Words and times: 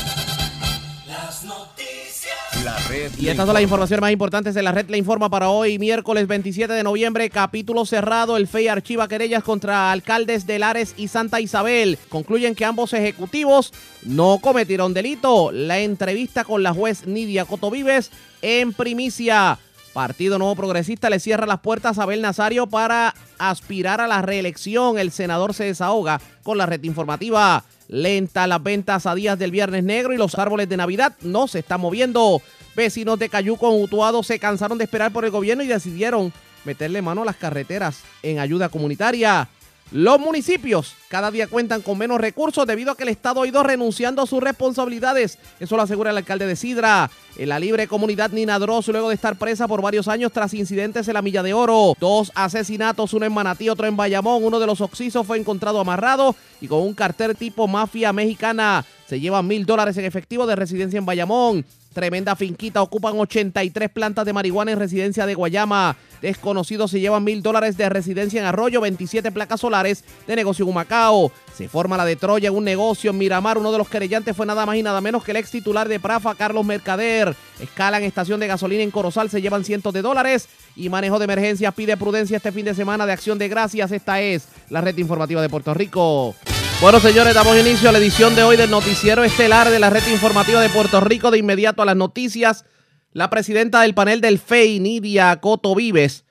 La 2.65 2.79
red 2.89 3.13
Y 3.19 3.29
estas 3.29 3.45
son 3.45 3.53
las 3.53 3.63
informa. 3.63 3.63
informaciones 3.63 4.01
más 4.01 4.11
importantes 4.13 4.55
de 4.55 4.63
la 4.63 4.73
red 4.73 4.89
Le 4.89 4.97
Informa 4.97 5.29
para 5.29 5.51
hoy, 5.51 5.79
miércoles 5.79 6.27
27 6.27 6.73
de 6.73 6.83
noviembre, 6.83 7.29
capítulo 7.29 7.85
cerrado. 7.85 8.39
El 8.39 8.47
FEI 8.47 8.69
archiva 8.69 9.07
querellas 9.07 9.45
contra 9.45 9.93
alcaldes 9.93 10.47
de 10.47 10.59
Lares 10.59 10.95
y 10.97 11.09
Santa 11.09 11.43
Isabel. 11.43 11.99
Concluyen 12.09 12.55
que 12.55 12.65
ambos 12.65 12.95
ejecutivos 12.95 13.75
no 14.03 14.39
cometieron 14.41 14.95
delito. 14.95 15.53
La 15.53 15.81
entrevista 15.81 16.45
con 16.45 16.63
la 16.63 16.73
juez 16.73 17.07
Nidia 17.07 17.45
Cotovives 17.45 18.11
en 18.41 18.73
primicia. 18.73 19.59
Partido 19.93 20.39
Nuevo 20.39 20.57
Progresista 20.57 21.11
le 21.11 21.21
cierra 21.21 21.47
las 21.47 21.61
puertas 21.61 21.99
a 21.99 22.03
Abel 22.05 22.23
Nazario 22.23 22.67
para 22.67 23.15
aspirar 23.39 24.01
a 24.01 24.09
la 24.09 24.23
reelección. 24.23 24.99
El 24.99 25.13
senador 25.13 25.55
se 25.55 25.65
desahoga 25.65 26.21
con 26.43 26.59
la 26.59 26.67
red 26.67 26.83
informativa. 26.83 27.63
Lenta 27.89 28.47
las 28.47 28.63
ventas 28.63 29.07
a 29.07 29.15
días 29.15 29.39
del 29.39 29.51
Viernes 29.51 29.85
Negro 29.85 30.13
y 30.13 30.17
los 30.17 30.37
árboles 30.37 30.69
de 30.69 30.77
Navidad 30.77 31.15
no 31.21 31.47
se 31.47 31.61
están 31.61 31.81
moviendo. 31.81 32.41
Vecinos 32.77 33.19
de 33.19 33.29
Cayuco 33.29 33.73
en 33.73 33.83
Utuado 33.83 34.23
se 34.23 34.39
cansaron 34.39 34.79
de 34.79 34.85
esperar 34.85 35.13
por 35.13 35.25
el 35.25 35.31
gobierno 35.31 35.63
y 35.63 35.69
decidieron 35.69 36.33
meterle 36.65 37.03
mano 37.03 37.23
a 37.23 37.27
las 37.27 37.37
carreteras 37.37 38.01
en 38.23 38.39
ayuda 38.39 38.69
comunitaria. 38.69 39.49
Los 39.93 40.19
municipios 40.19 40.95
cada 41.09 41.31
día 41.31 41.47
cuentan 41.47 41.83
con 41.83 41.99
menos 41.99 42.21
recursos 42.21 42.67
debido 42.67 42.91
a 42.91 42.97
que 42.97 43.05
el 43.05 43.11
Estado 43.11 43.43
ha 43.43 43.47
ido 43.47 43.63
renunciando 43.63 44.23
a 44.23 44.27
sus 44.27 44.43
responsabilidades. 44.43 45.39
Eso 45.61 45.77
lo 45.77 45.83
asegura 45.83 46.11
el 46.11 46.17
alcalde 46.17 46.47
de 46.47 46.57
Sidra. 46.57 47.11
En 47.37 47.49
la 47.49 47.61
libre 47.61 47.87
comunidad 47.87 48.31
Nina 48.31 48.59
Dross, 48.59 48.89
luego 48.89 49.11
de 49.11 49.15
estar 49.15 49.37
presa 49.37 49.69
por 49.69 49.83
varios 49.83 50.09
años 50.09 50.33
tras 50.33 50.55
incidentes 50.55 51.07
en 51.07 51.15
la 51.15 51.23
Milla 51.23 51.43
de 51.43 51.53
Oro. 51.53 51.93
Dos 52.01 52.33
asesinatos, 52.35 53.13
uno 53.13 53.27
en 53.27 53.33
Manatí, 53.33 53.69
otro 53.69 53.87
en 53.87 53.97
Bayamón. 53.97 54.43
Uno 54.43 54.59
de 54.59 54.67
los 54.67 54.81
oxisos 54.81 55.27
fue 55.27 55.39
encontrado 55.39 55.79
amarrado 55.79 56.35
y 56.61 56.67
con 56.67 56.81
un 56.81 56.95
cartel 56.95 57.37
tipo 57.37 57.69
mafia 57.69 58.13
mexicana. 58.13 58.85
Se 59.07 59.21
llevan 59.21 59.47
mil 59.47 59.67
dólares 59.67 59.97
en 59.99 60.07
efectivo 60.07 60.47
de 60.47 60.57
residencia 60.57 60.99
en 60.99 61.07
Bayamón. 61.07 61.65
Tremenda 61.95 62.35
finquita, 62.35 62.83
ocupan 62.83 63.19
83 63.19 63.89
plantas 63.89 64.27
de 64.27 64.33
marihuana 64.33 64.73
en 64.73 64.79
residencia 64.79 65.27
de 65.27 65.35
Guayama. 65.35 65.97
Desconocidos 66.21 66.91
se 66.91 66.99
llevan 66.99 67.23
mil 67.23 67.41
dólares 67.41 67.77
de 67.77 67.89
residencia 67.89 68.41
en 68.41 68.47
Arroyo, 68.47 68.81
27 68.81 69.31
placas 69.31 69.61
solares 69.61 70.05
de 70.27 70.35
negocio 70.35 70.65
en 70.65 70.71
Humacao. 70.71 71.31
Se 71.57 71.69
forma 71.69 71.97
la 71.97 72.05
de 72.05 72.17
Troya 72.17 72.49
en 72.49 72.57
un 72.57 72.65
negocio 72.65 73.13
en 73.13 73.19
Miramar. 73.19 73.59
Uno 73.59 73.71
de 73.71 73.79
los 73.79 73.89
querellantes 73.89 74.37
fue 74.37 74.45
nada 74.45 74.67
más 74.67 74.77
y 74.77 74.83
nada 74.83 75.01
menos 75.01 75.23
que 75.23 75.31
el 75.31 75.37
ex 75.37 75.53
titular 75.53 75.89
de 75.89 76.01
Prafa, 76.01 76.35
Carlos 76.35 76.67
Mercader. 76.67 77.37
Escalan 77.61 78.03
estación 78.03 78.41
de 78.41 78.49
gasolina 78.49 78.83
en 78.83 78.91
Corozal, 78.91 79.31
se 79.31 79.41
llevan 79.41 79.65
cientos 79.65 79.95
de 79.95 80.03
dólares. 80.03 80.49
Y 80.75 80.89
manejo 80.89 81.21
de 81.21 81.27
emergencias 81.27 81.73
pide 81.75 81.97
prudencia 81.97 82.39
este 82.39 82.51
fin 82.51 82.65
de 82.65 82.75
semana 82.75 83.07
de 83.07 83.13
acción 83.13 83.39
de 83.39 83.49
gracias. 83.49 83.93
Esta 83.93 84.21
es 84.21 84.49
la 84.69 84.81
red 84.81 84.99
informativa 84.99 85.41
de 85.41 85.49
Puerto 85.49 85.73
Rico. 85.73 86.35
Bueno, 86.81 87.01
señores, 87.01 87.35
damos 87.35 87.57
inicio 87.57 87.89
a 87.89 87.93
la 87.93 87.99
edición 87.99 88.35
de 88.35 88.43
hoy 88.43 88.57
del 88.57 88.71
noticiero 88.71 89.25
estelar 89.25 89.71
de 89.71 89.79
la 89.79 89.89
red 89.89 90.07
informativa 90.09 90.61
de 90.61 90.69
Puerto 90.69 91.01
Rico. 91.01 91.31
De 91.31 91.39
inmediato 91.39 91.83
a 91.83 91.87
las 91.87 91.97
noticias, 91.97 92.67
la 93.13 93.31
presidenta 93.31 93.81
del 93.81 93.95
panel 93.95 94.21
del 94.21 94.39
FEI, 94.39 94.81
Nidia 94.81 95.41
Coto 95.41 95.75
Vives, 95.75 96.25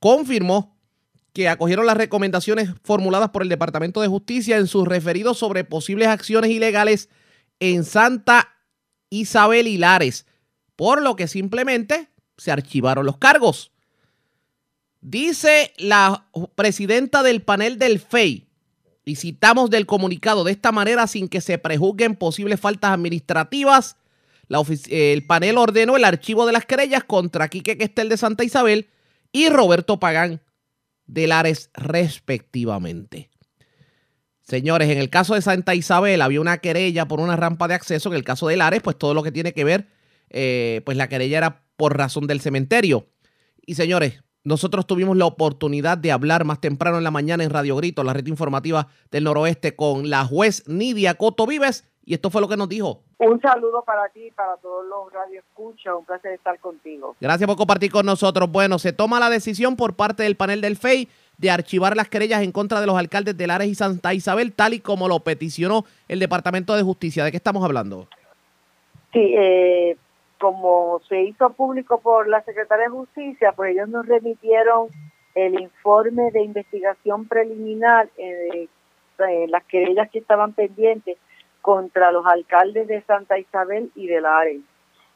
confirmó 0.00 0.76
que 1.32 1.48
acogieron 1.48 1.86
las 1.86 1.96
recomendaciones 1.96 2.70
formuladas 2.82 3.30
por 3.30 3.42
el 3.42 3.48
Departamento 3.48 4.00
de 4.00 4.08
Justicia 4.08 4.56
en 4.56 4.66
sus 4.66 4.88
referidos 4.88 5.38
sobre 5.38 5.62
posibles 5.62 6.08
acciones 6.08 6.50
ilegales 6.50 7.08
en 7.60 7.84
Santa 7.84 8.56
Isabel 9.08 9.68
y 9.68 9.78
Lares, 9.78 10.26
por 10.74 11.00
lo 11.00 11.14
que 11.14 11.28
simplemente 11.28 12.08
se 12.36 12.50
archivaron 12.50 13.06
los 13.06 13.18
cargos. 13.18 13.70
Dice 15.00 15.72
la 15.76 16.28
presidenta 16.54 17.22
del 17.22 17.42
panel 17.42 17.78
del 17.78 18.00
FEI, 18.00 18.48
y 19.04 19.36
del 19.68 19.86
comunicado 19.86 20.44
de 20.44 20.52
esta 20.52 20.72
manera 20.72 21.06
sin 21.06 21.28
que 21.28 21.40
se 21.40 21.58
prejuzguen 21.58 22.16
posibles 22.16 22.60
faltas 22.60 22.92
administrativas. 22.92 23.96
El 24.88 25.26
panel 25.26 25.58
ordenó 25.58 25.96
el 25.96 26.04
archivo 26.04 26.46
de 26.46 26.52
las 26.52 26.66
querellas 26.66 27.04
contra 27.04 27.48
Quique 27.48 27.78
Questel 27.78 28.08
de 28.08 28.16
Santa 28.16 28.44
Isabel 28.44 28.88
y 29.32 29.48
Roberto 29.48 29.98
Pagán 29.98 30.42
de 31.06 31.26
Lares 31.26 31.70
respectivamente. 31.74 33.30
Señores, 34.40 34.90
en 34.90 34.98
el 34.98 35.08
caso 35.08 35.34
de 35.34 35.42
Santa 35.42 35.74
Isabel 35.74 36.20
había 36.20 36.40
una 36.40 36.58
querella 36.58 37.08
por 37.08 37.20
una 37.20 37.36
rampa 37.36 37.68
de 37.68 37.74
acceso. 37.74 38.10
En 38.10 38.16
el 38.16 38.24
caso 38.24 38.48
de 38.48 38.56
Lares, 38.56 38.82
pues 38.82 38.98
todo 38.98 39.14
lo 39.14 39.22
que 39.22 39.32
tiene 39.32 39.52
que 39.52 39.64
ver, 39.64 39.88
eh, 40.30 40.82
pues 40.84 40.96
la 40.96 41.08
querella 41.08 41.38
era 41.38 41.64
por 41.76 41.96
razón 41.96 42.26
del 42.26 42.40
cementerio. 42.40 43.08
Y 43.64 43.74
señores, 43.76 44.22
nosotros 44.44 44.86
tuvimos 44.86 45.16
la 45.16 45.26
oportunidad 45.26 45.98
de 45.98 46.10
hablar 46.10 46.44
más 46.44 46.60
temprano 46.60 46.98
en 46.98 47.04
la 47.04 47.10
mañana 47.10 47.44
en 47.44 47.50
Radio 47.50 47.76
Grito, 47.76 48.02
la 48.02 48.12
red 48.12 48.26
informativa 48.26 48.88
del 49.10 49.24
noroeste, 49.24 49.76
con 49.76 50.10
la 50.10 50.24
juez 50.24 50.68
Nidia 50.68 51.14
Coto 51.14 51.46
Vives. 51.46 51.88
Y 52.04 52.14
esto 52.14 52.30
fue 52.30 52.40
lo 52.40 52.48
que 52.48 52.56
nos 52.56 52.68
dijo. 52.68 53.02
Un 53.18 53.40
saludo 53.40 53.84
para 53.84 54.08
ti 54.08 54.26
y 54.26 54.30
para 54.32 54.56
todos 54.56 54.84
los 54.86 55.12
radioescuchas. 55.12 55.94
Un 55.96 56.04
placer 56.04 56.32
estar 56.32 56.58
contigo. 56.58 57.14
Gracias 57.20 57.46
por 57.46 57.56
compartir 57.56 57.92
con 57.92 58.04
nosotros. 58.04 58.50
Bueno, 58.50 58.80
se 58.80 58.92
toma 58.92 59.20
la 59.20 59.30
decisión 59.30 59.76
por 59.76 59.94
parte 59.94 60.24
del 60.24 60.34
panel 60.34 60.60
del 60.60 60.76
FEI 60.76 61.08
de 61.38 61.50
archivar 61.50 61.96
las 61.96 62.08
querellas 62.08 62.42
en 62.42 62.50
contra 62.50 62.80
de 62.80 62.86
los 62.86 62.96
alcaldes 62.96 63.36
de 63.36 63.46
Lares 63.46 63.68
y 63.68 63.76
Santa 63.76 64.12
Isabel, 64.14 64.52
tal 64.52 64.74
y 64.74 64.80
como 64.80 65.06
lo 65.06 65.20
peticionó 65.20 65.84
el 66.08 66.18
Departamento 66.18 66.74
de 66.74 66.82
Justicia. 66.82 67.24
¿De 67.24 67.30
qué 67.30 67.36
estamos 67.36 67.64
hablando? 67.64 68.08
Sí, 69.12 69.34
eh, 69.36 69.96
como 70.42 71.00
se 71.08 71.22
hizo 71.22 71.50
público 71.50 72.00
por 72.00 72.26
la 72.26 72.42
Secretaría 72.42 72.86
de 72.86 72.90
Justicia, 72.90 73.52
pues 73.52 73.76
ellos 73.76 73.88
nos 73.88 74.04
remitieron 74.04 74.88
el 75.36 75.60
informe 75.60 76.32
de 76.32 76.42
investigación 76.42 77.28
preliminar 77.28 78.08
eh, 78.18 78.66
de 79.18 79.44
eh, 79.44 79.46
las 79.46 79.62
querellas 79.66 80.10
que 80.10 80.18
estaban 80.18 80.52
pendientes 80.52 81.16
contra 81.60 82.10
los 82.10 82.26
alcaldes 82.26 82.88
de 82.88 83.02
Santa 83.02 83.38
Isabel 83.38 83.92
y 83.94 84.08
de 84.08 84.20
Lares. 84.20 84.62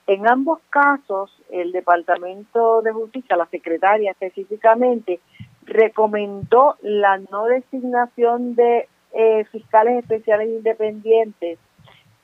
En 0.06 0.28
ambos 0.28 0.60
casos, 0.70 1.36
el 1.50 1.72
Departamento 1.72 2.81
de 2.82 2.92
Justicia, 2.92 3.36
la 3.36 3.47
secretaria 3.47 4.12
específicamente, 4.12 5.19
recomendó 5.65 6.76
la 6.82 7.19
no 7.19 7.47
designación 7.47 8.54
de 8.54 8.88
eh, 9.12 9.44
fiscales 9.50 10.04
especiales 10.04 10.50
independientes 10.50 11.59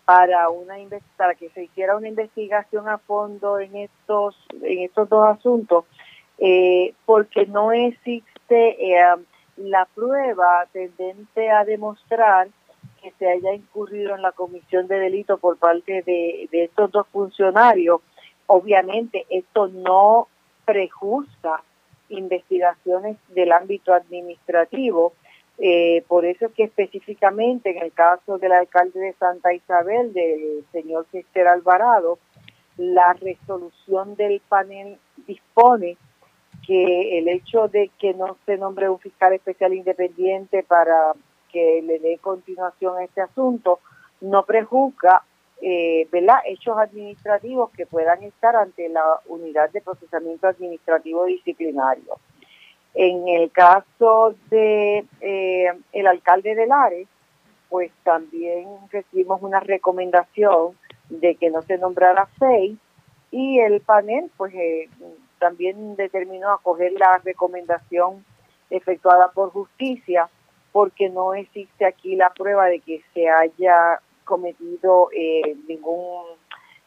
para 0.05 0.51
una 0.51 0.75
para 1.17 1.35
que 1.35 1.51
se 1.51 1.65
hiciera 1.65 1.97
una 1.97 2.09
investigación 2.09 2.89
a 2.89 2.99
fondo 2.99 3.59
en 3.59 3.77
estos 3.77 4.37
en 4.63 4.81
estos 4.81 5.09
dos 5.09 5.29
asuntos 5.29 5.85
eh, 6.39 6.95
porque 7.07 7.47
no 7.47 7.73
existe 7.73 8.27
eh, 8.51 9.17
la 9.57 9.87
prueba 9.95 10.67
tendente 10.73 11.51
a 11.51 11.65
demostrar 11.65 12.49
que 13.01 13.13
se 13.19 13.29
haya 13.29 13.55
incurrido 13.55 14.15
en 14.15 14.23
la 14.23 14.33
comisión 14.33 14.89
de 14.89 14.99
delito 14.99 15.39
por 15.39 15.59
parte 15.59 16.03
de, 16.03 16.49
de 16.51 16.65
estos 16.65 16.91
dos 16.91 17.07
funcionarios. 17.09 18.01
Obviamente 18.47 19.27
esto 19.29 19.69
no 19.69 20.29
prejuzga 20.65 21.63
investigaciones 22.09 23.17
del 23.29 23.53
ámbito 23.53 23.93
administrativo 23.93 25.15
eh, 25.65 26.03
por 26.09 26.25
eso 26.25 26.47
es 26.47 26.53
que 26.55 26.65
específicamente 26.65 27.71
en 27.71 27.85
el 27.85 27.93
caso 27.93 28.37
del 28.37 28.51
alcalde 28.51 28.99
de 28.99 29.13
Santa 29.13 29.55
Isabel, 29.55 30.13
del 30.13 30.65
señor 30.73 31.07
Chester 31.13 31.47
Alvarado, 31.47 32.19
la 32.77 33.13
resolución 33.13 34.17
del 34.17 34.41
panel 34.49 34.99
dispone 35.25 35.97
que 36.67 37.17
el 37.17 37.29
hecho 37.29 37.69
de 37.69 37.93
que 37.97 38.13
no 38.13 38.37
se 38.45 38.57
nombre 38.57 38.89
un 38.89 38.99
fiscal 38.99 39.35
especial 39.35 39.73
independiente 39.73 40.65
para 40.65 41.13
que 41.53 41.81
le 41.81 42.01
dé 42.01 42.19
continuación 42.19 42.99
a 42.99 43.05
este 43.05 43.21
asunto 43.21 43.79
no 44.21 44.45
prejuzga 44.45 45.23
eh, 45.61 46.09
hechos 46.47 46.77
administrativos 46.77 47.71
que 47.71 47.87
puedan 47.87 48.21
estar 48.25 48.57
ante 48.57 48.89
la 48.89 49.21
unidad 49.27 49.71
de 49.71 49.81
procesamiento 49.81 50.49
administrativo 50.49 51.25
disciplinario. 51.27 52.19
En 52.95 53.27
el 53.29 53.51
caso 53.51 54.35
de 54.51 55.05
eh, 55.21 55.73
el 55.93 56.07
alcalde 56.07 56.55
de 56.55 56.67
Lares, 56.67 57.09
pues 57.69 57.91
también 58.05 58.69
recibimos 58.91 59.41
una 59.43 59.61
recomendación 59.61 60.77
de 61.09 61.37
que 61.37 61.51
no 61.51 61.63
se 61.63 61.79
nombrara 61.79 62.27
FEI 62.39 62.79
y 63.31 63.61
el 63.61 63.81
panel 63.81 64.31
pues 64.37 64.55
eh, 64.55 64.91
también 65.39 65.97
determinó 65.97 66.53
acoger 66.53 66.93
la 66.93 67.19
recomendación 67.25 68.25
efectuada 68.69 69.31
por 69.33 69.51
justicia 69.51 70.29
porque 70.71 71.09
no 71.09 71.35
existe 71.35 71.87
aquí 71.87 72.15
la 72.15 72.31
prueba 72.31 72.67
de 72.67 72.81
que 72.81 73.03
se 73.15 73.29
haya 73.29 74.01
cometido 74.25 75.09
eh, 75.17 75.57
ningún 75.67 76.25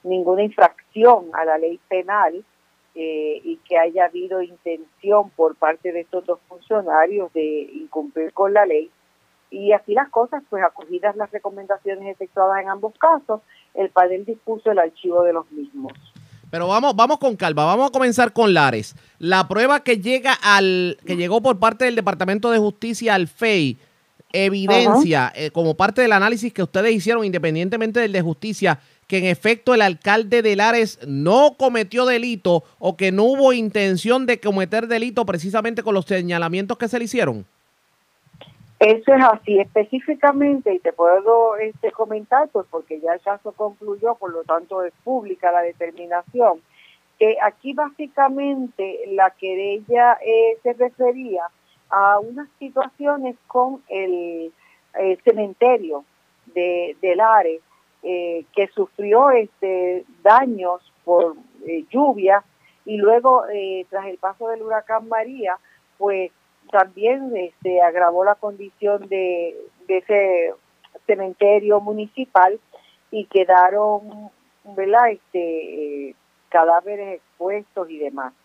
ninguna 0.04 0.44
infracción 0.44 1.30
a 1.34 1.46
la 1.46 1.58
ley 1.58 1.80
penal 1.88 2.46
eh, 2.96 3.42
y 3.44 3.58
que 3.68 3.78
haya 3.78 4.06
habido 4.06 4.42
intención 4.42 5.30
por 5.32 5.56
parte 5.56 5.92
de 5.92 6.02
estos 6.02 6.26
dos 6.26 6.40
funcionarios 6.48 7.32
de 7.34 7.70
incumplir 7.74 8.32
con 8.32 8.54
la 8.54 8.66
ley. 8.66 8.90
Y 9.52 9.74
así 9.74 9.94
las 9.94 10.10
cosas, 10.10 10.44
pues 10.50 10.64
acogidas 10.64 11.16
las 11.16 11.30
recomendaciones 11.32 12.08
efectuadas 12.08 12.62
en 12.62 12.70
ambos 12.70 12.94
casos, 12.98 13.42
el 13.74 13.90
panel 13.90 14.26
dispuso 14.26 14.72
el 14.72 14.80
archivo 14.80 15.24
de 15.24 15.34
los 15.34 15.52
mismos. 15.52 15.94
Pero 16.50 16.68
vamos, 16.68 16.96
vamos 16.96 17.18
con 17.18 17.36
calma, 17.36 17.66
vamos 17.66 17.90
a 17.90 17.92
comenzar 17.92 18.32
con 18.32 18.54
Lares. 18.54 18.96
La 19.20 19.48
prueba 19.48 19.82
que 19.82 19.98
llega 19.98 20.34
al, 20.42 20.98
que 21.06 21.18
llegó 21.18 21.42
por 21.42 21.60
parte 21.60 21.86
del 21.86 21.96
Departamento 21.96 22.50
de 22.50 22.60
Justicia 22.60 23.14
al 23.14 23.28
FEI, 23.28 23.78
evidencia, 24.32 25.32
eh, 25.36 25.52
como 25.52 25.76
parte 25.76 26.02
del 26.02 26.12
análisis 26.12 26.54
que 26.54 26.64
ustedes 26.64 26.94
hicieron, 26.94 27.26
independientemente 27.26 28.00
del 28.00 28.12
de 28.12 28.22
justicia, 28.22 28.80
que 29.08 29.20
en 29.20 29.26
efecto 29.26 29.74
el 29.74 29.82
alcalde 29.82 30.42
de 30.42 30.56
Lares 30.56 31.00
no 31.08 31.56
cometió 31.58 32.06
delito 32.06 32.64
o 32.80 32.98
que 32.98 33.12
no 33.12 33.24
hubo 33.24 33.54
intención 33.54 34.26
de 34.26 34.40
cometer 34.40 34.88
delito 34.88 35.26
precisamente 35.26 35.84
con 35.84 35.94
los 35.94 36.06
señalamientos 36.06 36.78
que 36.78 36.88
se 36.88 36.98
le 36.98 37.06
hicieron? 37.06 37.46
Eso 38.80 39.14
es 39.14 39.24
así 39.24 39.60
específicamente 39.60 40.74
y 40.74 40.80
te 40.80 40.92
puedo 40.92 41.56
este, 41.58 41.92
comentar, 41.92 42.50
pues 42.50 42.66
porque 42.70 43.00
ya 43.00 43.14
el 43.14 43.22
caso 43.22 43.54
concluyó, 43.54 44.16
por 44.16 44.32
lo 44.32 44.44
tanto 44.44 44.84
es 44.84 44.94
pública 45.04 45.52
la 45.52 45.62
determinación, 45.62 46.62
que 47.18 47.38
aquí 47.42 47.74
básicamente 47.74 49.00
la 49.12 49.30
querella 49.32 50.18
eh, 50.26 50.58
se 50.62 50.74
refería 50.74 51.44
a 51.90 52.20
unas 52.20 52.50
situaciones 52.60 53.38
con 53.48 53.82
el, 53.88 54.52
cementerio 55.24 56.06
de, 56.54 56.96
de 57.02 57.16
Lares 57.18 57.62
eh, 58.08 58.46
que 58.56 58.68
sufrió 58.68 59.32
este 59.32 60.06
daños 60.22 60.80
por 61.04 61.36
eh, 61.66 61.86
lluvia 61.90 62.44
y 62.86 62.98
luego 62.98 63.48
eh, 63.52 63.88
tras 63.90 64.06
el 64.06 64.20
paso 64.20 64.48
del 64.50 64.62
huracán 64.62 65.10
María 65.10 65.58
pues 65.98 66.32
también 66.70 67.32
se 67.32 67.46
este, 67.46 67.82
agravó 67.82 68.24
la 68.24 68.36
condición 68.36 69.08
de, 69.08 69.56
ese 69.88 70.54
cementerio 71.08 71.80
municipal 71.82 72.60
y 73.10 73.26
quedaron 73.26 74.30
¿verdad? 74.76 75.10
Este, 75.10 76.14
cadáveres 76.50 77.16
expuestos 77.16 77.90
y 77.90 77.98
demás. 77.98 78.36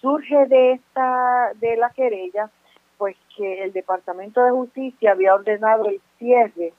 surge 0.00 0.46
de 0.46 0.72
esta 0.72 1.52
de 1.56 1.76
la 1.76 1.90
querella 1.90 2.48
pues 2.96 3.14
que 3.36 3.62
el 3.62 3.74
Departamento 3.74 4.42
de 4.42 4.52
Justicia 4.52 5.12
había 5.12 5.34
ordenado 5.34 5.90
el 5.90 6.00
cierre 6.18 6.72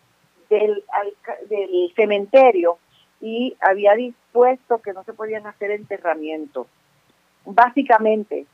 del, 0.50 0.84
del 1.50 1.94
cementerio 1.96 2.78
y 3.22 3.56
había 3.62 3.94
dispuesto 3.94 4.80
que 4.80 4.94
no 4.94 5.04
se 5.04 5.14
podían 5.14 5.48
hacer 5.48 5.72
enterramientos. 5.72 6.68
Básicamente, 7.46 8.46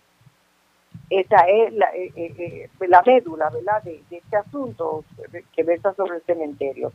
esa 1.09 1.47
es 1.47 1.73
la, 1.73 1.87
eh, 1.95 2.11
eh, 2.15 2.69
eh, 2.79 2.87
la 2.87 3.01
médula 3.05 3.49
¿verdad? 3.49 3.83
De, 3.83 4.01
este 4.09 4.37
asunto 4.37 5.03
que 5.55 5.63
versa 5.63 5.93
sobre 5.93 6.17
el 6.17 6.23
cementerio. 6.23 6.93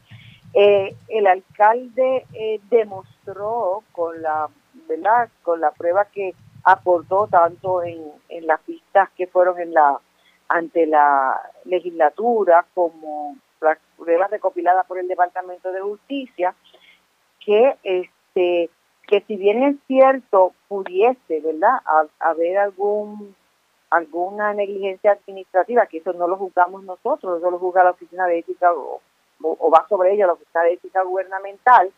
el 0.55 1.27
alcalde 1.27 2.25
demostró 2.71 3.83
con 3.93 4.23
la 4.23 4.49
¿verdad? 4.89 5.29
con 5.43 5.61
la 5.61 5.71
prueba 5.73 6.07
que 6.07 6.35
aportó 6.65 7.27
tanto 7.27 7.83
en, 7.83 8.01
en 8.29 8.47
las 8.47 8.61
pistas 8.61 9.11
que 9.17 9.27
fueron 9.27 9.61
en 9.61 9.75
la 9.75 9.99
ante 10.49 10.87
la 10.87 11.39
legislatura 11.65 12.65
como 12.75 13.37
pruebas 13.97 14.31
recopiladas 14.31 14.87
por 14.87 14.99
el 14.99 15.09
Departamento 15.09 15.73
de 15.73 15.81
Justicia, 15.81 16.55
que 17.45 17.77
este 17.83 18.71
que 19.07 19.23
si 19.23 19.37
bien 19.37 19.63
es 19.63 19.77
cierto 19.87 20.53
pudiese, 20.69 21.41
¿verdad?, 21.41 21.79
haber 22.21 22.59
algún 22.59 23.35
alguna 23.91 24.53
negligencia 24.53 25.13
administrativa, 25.13 25.87
que 25.87 25.99
eso 25.99 26.13
no 26.13 26.29
lo 26.29 26.37
juzgamos 26.37 26.85
nosotros, 26.85 27.39
eso 27.39 27.51
lo 27.51 27.59
juzga 27.59 27.85
la 27.85 27.93
Oficina 27.93 28.27
de 28.27 28.41
Ética 28.41 28.71
o, 28.75 29.01
va 29.43 29.87
sobre 29.89 30.13
ella 30.13 30.27
la 30.27 30.35
Oficina 30.35 30.63
de 30.65 30.75
Ética 30.75 31.03
Gubernamental, 31.03 31.91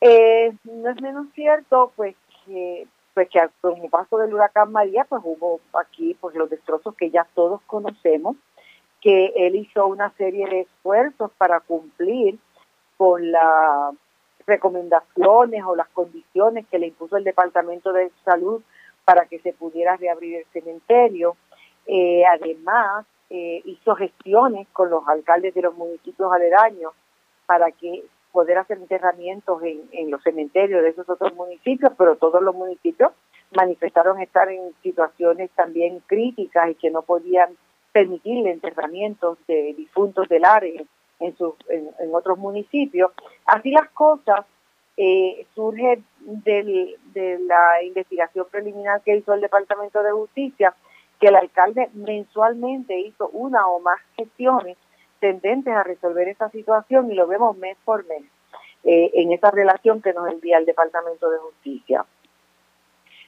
eh, 0.00 0.52
no 0.64 0.90
es 0.90 1.00
menos 1.00 1.28
cierto 1.34 1.92
pues 1.96 2.16
que 2.44 2.86
pues 3.14 3.28
que 3.28 3.40
con 3.60 3.76
el 3.76 3.88
paso 3.88 4.18
del 4.18 4.34
huracán 4.34 4.72
María 4.72 5.06
pues 5.08 5.22
hubo 5.24 5.60
aquí 5.78 6.14
pues 6.20 6.34
los 6.34 6.50
destrozos 6.50 6.96
que 6.96 7.10
ya 7.10 7.26
todos 7.34 7.62
conocemos 7.62 8.36
que 9.04 9.34
él 9.36 9.54
hizo 9.56 9.86
una 9.86 10.10
serie 10.16 10.48
de 10.48 10.60
esfuerzos 10.60 11.30
para 11.36 11.60
cumplir 11.60 12.38
con 12.96 13.30
las 13.30 13.94
recomendaciones 14.46 15.62
o 15.62 15.76
las 15.76 15.88
condiciones 15.88 16.66
que 16.70 16.78
le 16.78 16.86
impuso 16.86 17.18
el 17.18 17.24
Departamento 17.24 17.92
de 17.92 18.10
Salud 18.24 18.62
para 19.04 19.26
que 19.26 19.40
se 19.40 19.52
pudiera 19.52 19.98
reabrir 19.98 20.36
el 20.36 20.46
cementerio. 20.54 21.36
Eh, 21.86 22.24
además, 22.24 23.04
eh, 23.28 23.60
hizo 23.66 23.94
gestiones 23.94 24.66
con 24.72 24.88
los 24.88 25.06
alcaldes 25.06 25.52
de 25.52 25.60
los 25.60 25.74
municipios 25.74 26.32
aledaños 26.32 26.94
para 27.44 27.72
que 27.72 28.04
poder 28.32 28.56
hacer 28.56 28.78
enterramientos 28.78 29.62
en, 29.62 29.82
en 29.92 30.10
los 30.10 30.22
cementerios 30.22 30.82
de 30.82 30.88
esos 30.88 31.06
otros 31.10 31.34
municipios, 31.34 31.92
pero 31.98 32.16
todos 32.16 32.40
los 32.40 32.54
municipios 32.54 33.12
manifestaron 33.54 34.18
estar 34.22 34.48
en 34.48 34.72
situaciones 34.82 35.50
también 35.50 36.00
críticas 36.06 36.70
y 36.70 36.74
que 36.74 36.90
no 36.90 37.02
podían 37.02 37.54
permitirle 37.94 38.50
enterramientos 38.50 39.38
de 39.46 39.72
difuntos 39.74 40.28
del 40.28 40.44
área 40.44 40.82
en, 41.20 41.34
otros 42.12 42.36
municipios. 42.38 43.12
Así 43.46 43.70
las 43.70 43.88
cosas 43.90 44.44
eh, 44.96 45.46
surge 45.54 46.02
de 46.20 47.38
la 47.46 47.84
investigación 47.84 48.46
preliminar 48.50 49.00
que 49.02 49.16
hizo 49.16 49.32
el 49.32 49.40
Departamento 49.40 50.02
de 50.02 50.10
Justicia, 50.10 50.74
que 51.20 51.28
el 51.28 51.36
alcalde 51.36 51.88
mensualmente 51.94 52.98
hizo 52.98 53.28
una 53.28 53.64
o 53.68 53.78
más 53.78 54.00
gestiones 54.16 54.76
tendentes 55.20 55.72
a 55.72 55.84
resolver 55.84 56.26
esa 56.26 56.50
situación 56.50 57.12
y 57.12 57.14
lo 57.14 57.28
vemos 57.28 57.56
mes 57.58 57.76
por 57.84 58.04
mes 58.08 58.24
eh, 58.82 59.12
en 59.14 59.30
esa 59.30 59.52
relación 59.52 60.02
que 60.02 60.12
nos 60.12 60.28
envía 60.32 60.58
el 60.58 60.66
Departamento 60.66 61.30
de 61.30 61.38
Justicia. 61.38 62.04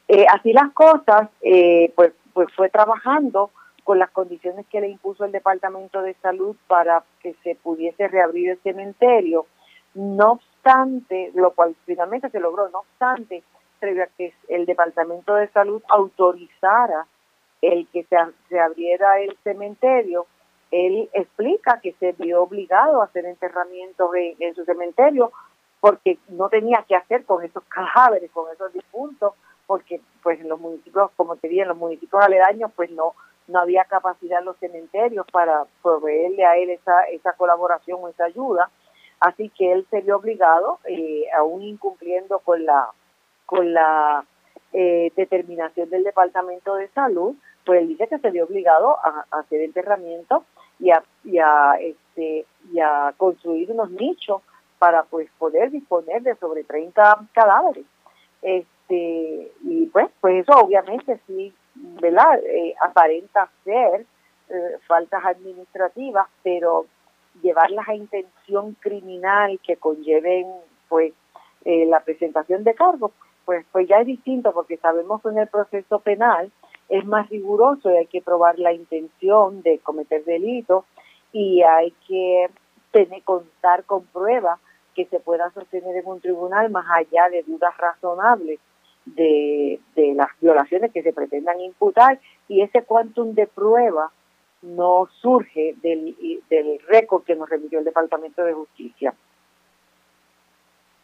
Eh, 0.08 0.26
así 0.28 0.52
las 0.52 0.72
cosas, 0.72 1.28
eh, 1.40 1.92
pues, 1.94 2.12
pues 2.32 2.48
fue 2.56 2.68
trabajando 2.68 3.50
con 3.86 4.00
las 4.00 4.10
condiciones 4.10 4.66
que 4.66 4.80
le 4.80 4.88
impuso 4.88 5.24
el 5.24 5.30
Departamento 5.30 6.02
de 6.02 6.14
Salud 6.14 6.56
para 6.66 7.04
que 7.20 7.34
se 7.44 7.54
pudiese 7.54 8.08
reabrir 8.08 8.50
el 8.50 8.58
cementerio. 8.58 9.46
No 9.94 10.32
obstante, 10.32 11.30
lo 11.36 11.52
cual 11.52 11.76
finalmente 11.86 12.28
se 12.30 12.40
logró, 12.40 12.68
no 12.70 12.80
obstante, 12.80 13.44
que 13.78 14.34
el 14.48 14.66
Departamento 14.66 15.36
de 15.36 15.46
Salud 15.50 15.80
autorizara 15.88 17.06
el 17.62 17.86
que 17.92 18.02
se, 18.02 18.16
se 18.48 18.58
abriera 18.58 19.20
el 19.20 19.36
cementerio, 19.44 20.26
él 20.72 21.08
explica 21.12 21.78
que 21.80 21.92
se 22.00 22.10
vio 22.10 22.42
obligado 22.42 23.00
a 23.00 23.04
hacer 23.04 23.24
enterramientos 23.24 24.10
en, 24.16 24.52
su 24.56 24.64
cementerio 24.64 25.30
porque 25.78 26.18
no 26.30 26.48
tenía 26.48 26.84
que 26.88 26.96
hacer 26.96 27.24
con 27.24 27.44
esos 27.44 27.62
cadáveres, 27.68 28.32
con 28.32 28.52
esos 28.52 28.72
difuntos, 28.72 29.34
porque 29.68 30.00
pues 30.24 30.40
en 30.40 30.48
los 30.48 30.58
municipios, 30.58 31.12
como 31.16 31.36
te 31.36 31.46
dije, 31.46 31.62
en 31.62 31.68
los 31.68 31.76
municipios 31.76 32.20
aledaños, 32.20 32.72
pues 32.74 32.90
no 32.90 33.14
no 33.48 33.60
había 33.60 33.84
capacidad 33.84 34.40
en 34.40 34.46
los 34.46 34.56
cementerios 34.58 35.26
para 35.30 35.64
proveerle 35.82 36.44
a 36.44 36.56
él 36.56 36.70
esa, 36.70 37.02
esa 37.04 37.32
colaboración 37.34 38.00
o 38.02 38.08
esa 38.08 38.24
ayuda, 38.24 38.70
así 39.20 39.50
que 39.50 39.72
él 39.72 39.86
se 39.90 40.00
vio 40.00 40.16
obligado, 40.16 40.78
eh, 40.84 41.24
aún 41.36 41.62
incumpliendo 41.62 42.40
con 42.40 42.64
la, 42.64 42.88
con 43.44 43.72
la 43.72 44.24
eh, 44.72 45.12
determinación 45.16 45.88
del 45.90 46.04
Departamento 46.04 46.74
de 46.74 46.88
Salud, 46.88 47.34
pues 47.64 47.80
él 47.80 47.88
dice 47.88 48.08
que 48.08 48.18
se 48.18 48.30
vio 48.30 48.44
obligado 48.44 48.96
a, 49.04 49.26
hacer 49.30 49.60
enterramiento 49.60 50.44
y 50.78 50.90
a, 50.90 51.02
y 51.24 51.38
a, 51.38 51.74
este, 51.80 52.46
y 52.72 52.80
a 52.80 53.14
construir 53.16 53.70
unos 53.70 53.90
nichos 53.90 54.42
para 54.78 55.04
pues 55.04 55.28
poder 55.38 55.70
disponer 55.70 56.22
de 56.22 56.36
sobre 56.36 56.64
30 56.64 57.28
cadáveres. 57.32 57.84
Este, 58.42 59.52
y 59.62 59.86
pues, 59.86 60.08
pues 60.20 60.42
eso 60.42 60.52
obviamente 60.52 61.18
sí 61.26 61.52
¿verdad? 62.00 62.40
Eh, 62.44 62.74
aparenta 62.80 63.48
ser 63.64 64.06
eh, 64.48 64.78
faltas 64.86 65.24
administrativas, 65.24 66.26
pero 66.42 66.86
llevarlas 67.42 67.88
a 67.88 67.94
intención 67.94 68.74
criminal 68.80 69.60
que 69.62 69.76
conlleven 69.76 70.46
pues 70.88 71.12
eh, 71.64 71.86
la 71.86 72.00
presentación 72.00 72.64
de 72.64 72.74
cargos, 72.74 73.12
pues, 73.44 73.64
pues 73.72 73.88
ya 73.88 73.98
es 73.98 74.06
distinto 74.06 74.52
porque 74.52 74.76
sabemos 74.76 75.22
que 75.22 75.28
en 75.28 75.38
el 75.38 75.48
proceso 75.48 75.98
penal 76.00 76.50
es 76.88 77.04
más 77.04 77.28
riguroso 77.28 77.90
y 77.90 77.96
hay 77.96 78.06
que 78.06 78.22
probar 78.22 78.58
la 78.58 78.72
intención 78.72 79.62
de 79.62 79.78
cometer 79.80 80.24
delitos 80.24 80.84
y 81.32 81.62
hay 81.62 81.92
que 82.06 82.48
tener, 82.92 83.22
contar 83.22 83.84
con 83.84 84.04
pruebas 84.06 84.60
que 84.94 85.04
se 85.06 85.20
puedan 85.20 85.52
sostener 85.52 85.96
en 85.96 86.06
un 86.06 86.20
tribunal 86.20 86.70
más 86.70 86.86
allá 86.88 87.28
de 87.30 87.42
dudas 87.42 87.76
razonables 87.76 88.58
de, 89.06 89.80
de 89.94 90.14
las 90.14 90.28
violaciones 90.40 90.92
que 90.92 91.02
se 91.02 91.12
pretendan 91.12 91.60
imputar 91.60 92.20
y 92.48 92.60
ese 92.60 92.82
quantum 92.82 93.34
de 93.34 93.46
prueba 93.46 94.10
no 94.62 95.08
surge 95.20 95.74
del, 95.82 96.16
del 96.50 96.78
récord 96.88 97.22
que 97.24 97.36
nos 97.36 97.48
remitió 97.48 97.78
el 97.78 97.84
Departamento 97.84 98.42
de 98.44 98.52
Justicia. 98.52 99.14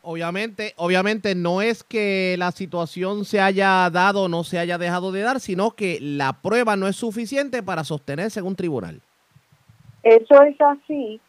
Obviamente, 0.05 0.73
obviamente 0.77 1.37
no 1.37 1.63
es 1.63 1.85
que 1.85 2.35
la 2.37 2.51
situación 2.51 3.25
se 3.25 3.41
haya 3.41 3.89
dado 3.91 4.25
o 4.25 4.29
no 4.29 4.43
se 4.43 4.59
haya 4.59 4.77
dejado 4.77 5.13
de 5.13 5.21
dar, 5.21 5.39
sino 5.39 5.73
que 5.73 5.99
la 6.01 6.41
prueba 6.43 6.75
no 6.75 6.89
es 6.89 6.97
suficiente 6.97 7.63
para 7.63 7.85
sostenerse 7.85 8.41
en 8.41 8.47
un 8.47 8.57
tribunal. 8.57 9.01
Eso 10.03 10.43
es 10.43 10.61
así 10.61 11.21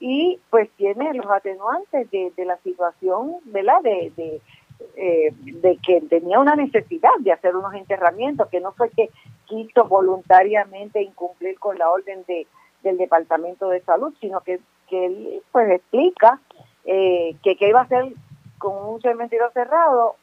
y 0.00 0.38
pues 0.50 0.68
tiene 0.76 1.12
los 1.14 1.26
atenuantes 1.26 2.08
de, 2.10 2.44
la 2.44 2.56
situación, 2.58 3.36
¿verdad? 3.46 3.82
De, 3.82 4.12
de, 4.16 4.40
eh, 4.96 5.32
de 5.40 5.76
que 5.78 6.00
tenía 6.02 6.38
una 6.38 6.54
necesidad 6.54 7.10
de 7.20 7.32
hacer 7.32 7.56
unos 7.56 7.74
enterramientos, 7.74 8.48
que 8.48 8.60
no 8.60 8.72
fue 8.72 8.90
que 8.90 9.10
quiso 9.46 9.84
voluntariamente 9.84 11.02
incumplir 11.02 11.58
con 11.58 11.78
la 11.78 11.90
orden 11.90 12.24
de, 12.26 12.46
del 12.82 12.98
Departamento 12.98 13.68
de 13.68 13.80
Salud, 13.80 14.14
sino 14.20 14.40
que, 14.40 14.60
que 14.88 15.06
él 15.06 15.42
pues 15.52 15.70
explica 15.70 16.40
eh, 16.84 17.36
que 17.42 17.56
qué 17.56 17.68
iba 17.68 17.80
a 17.80 17.84
hacer 17.84 18.06
con 18.58 18.94
un 18.94 19.00
cementerio 19.00 19.50
cerrado, 19.52 20.16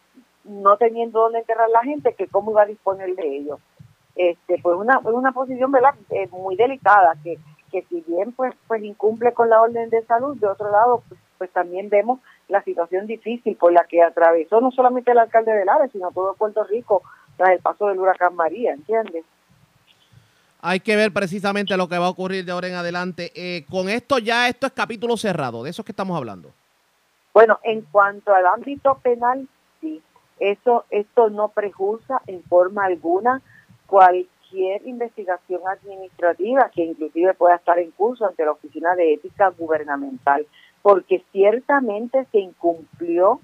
no 0.43 0.77
teniendo 0.77 1.21
dónde 1.21 1.39
enterrar 1.39 1.69
la 1.69 1.83
gente, 1.83 2.13
que 2.13 2.27
cómo 2.27 2.51
iba 2.51 2.63
a 2.63 2.67
disponer 2.67 3.15
de 3.15 3.38
ellos. 3.38 3.59
Este, 4.15 4.59
pues 4.62 4.77
una, 4.77 5.00
una 5.00 5.33
posición 5.33 5.71
¿verdad? 5.71 5.95
Eh, 6.09 6.27
muy 6.31 6.55
delicada, 6.55 7.15
que, 7.24 7.38
que 7.71 7.81
si 7.83 8.01
bien 8.07 8.31
pues, 8.31 8.53
pues 8.67 8.83
incumple 8.83 9.33
con 9.33 9.50
la 9.50 9.62
orden 9.62 9.89
de 9.89 10.03
salud, 10.05 10.38
de 10.38 10.47
otro 10.47 10.71
lado, 10.71 11.03
pues, 11.07 11.19
pues 11.38 11.50
también 11.51 11.89
vemos 11.89 12.19
la 12.47 12.63
situación 12.63 13.07
difícil 13.07 13.55
por 13.55 13.73
la 13.73 13.85
que 13.85 14.01
atravesó 14.01 14.61
no 14.61 14.71
solamente 14.71 15.11
el 15.11 15.17
alcalde 15.17 15.53
de 15.53 15.65
Lares, 15.65 15.91
sino 15.91 16.11
todo 16.11 16.35
Puerto 16.35 16.63
Rico 16.63 17.01
tras 17.37 17.51
el 17.51 17.59
paso 17.59 17.87
del 17.87 17.99
huracán 17.99 18.35
María, 18.35 18.73
¿entiendes? 18.73 19.25
Hay 20.61 20.79
que 20.79 20.95
ver 20.95 21.11
precisamente 21.11 21.77
lo 21.77 21.87
que 21.87 21.97
va 21.97 22.07
a 22.07 22.09
ocurrir 22.09 22.43
de 22.43 22.51
ahora 22.51 22.67
en 22.67 22.75
adelante. 22.75 23.31
Eh, 23.35 23.65
con 23.69 23.89
esto 23.89 24.17
ya, 24.17 24.47
esto 24.47 24.65
es 24.67 24.73
capítulo 24.73 25.15
cerrado, 25.17 25.63
de 25.63 25.69
eso 25.69 25.81
es 25.81 25.85
que 25.85 25.91
estamos 25.91 26.17
hablando. 26.17 26.51
Bueno, 27.33 27.59
en 27.63 27.81
cuanto 27.81 28.33
al 28.33 28.45
ámbito 28.47 28.97
penal, 29.03 29.47
sí, 29.81 30.01
eso, 30.39 30.85
esto 30.89 31.29
no 31.29 31.49
prejuza 31.49 32.21
en 32.27 32.41
forma 32.43 32.85
alguna 32.85 33.41
cualquier 33.87 34.85
investigación 34.87 35.61
administrativa 35.67 36.71
que 36.73 36.83
inclusive 36.83 37.33
pueda 37.33 37.55
estar 37.55 37.77
en 37.77 37.91
curso 37.91 38.25
ante 38.25 38.45
la 38.45 38.53
Oficina 38.53 38.95
de 38.95 39.13
Ética 39.13 39.49
Gubernamental, 39.49 40.47
porque 40.86 41.25
ciertamente 41.32 42.27
se 42.32 42.38
incumplió 42.38 43.39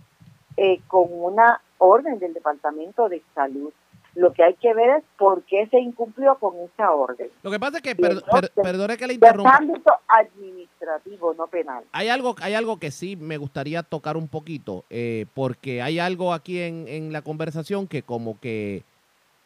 eh, 0.58 0.80
con 0.88 1.08
una 1.10 1.60
orden 1.80 2.20
del 2.20 2.36
Departamento 2.36 3.10
de 3.10 3.24
Salud. 3.34 3.74
Lo 4.14 4.32
que 4.32 4.44
hay 4.44 4.54
que 4.54 4.72
ver 4.76 4.98
es 4.98 5.04
por 5.18 5.42
qué 5.46 5.66
se 5.72 5.80
incumplió 5.80 6.36
con 6.36 6.54
esa 6.60 6.92
orden. 6.92 7.32
Lo 7.42 7.50
que 7.50 7.60
pasa 7.60 7.78
es 7.78 7.82
que, 7.82 7.96
perdone 7.96 8.96
que 8.96 9.08
le 9.08 9.16
interrumpa. 9.16 9.56
ámbito 9.56 9.92
administrativo, 10.08 11.34
no 11.34 11.48
penal. 11.48 11.84
Hay 11.94 12.10
algo, 12.10 12.36
hay 12.42 12.54
algo 12.54 12.78
que 12.78 12.92
sí 12.92 13.16
me 13.16 13.38
gustaría 13.38 13.82
tocar 13.82 14.18
un 14.18 14.28
poquito, 14.28 14.84
eh, 14.92 15.26
porque 15.34 15.82
hay 15.82 15.98
algo 15.98 16.36
aquí 16.36 16.62
en, 16.62 16.88
en, 16.88 17.12
la 17.12 17.24
conversación 17.24 17.88
que 17.88 18.04
como 18.04 18.40
que 18.40 18.84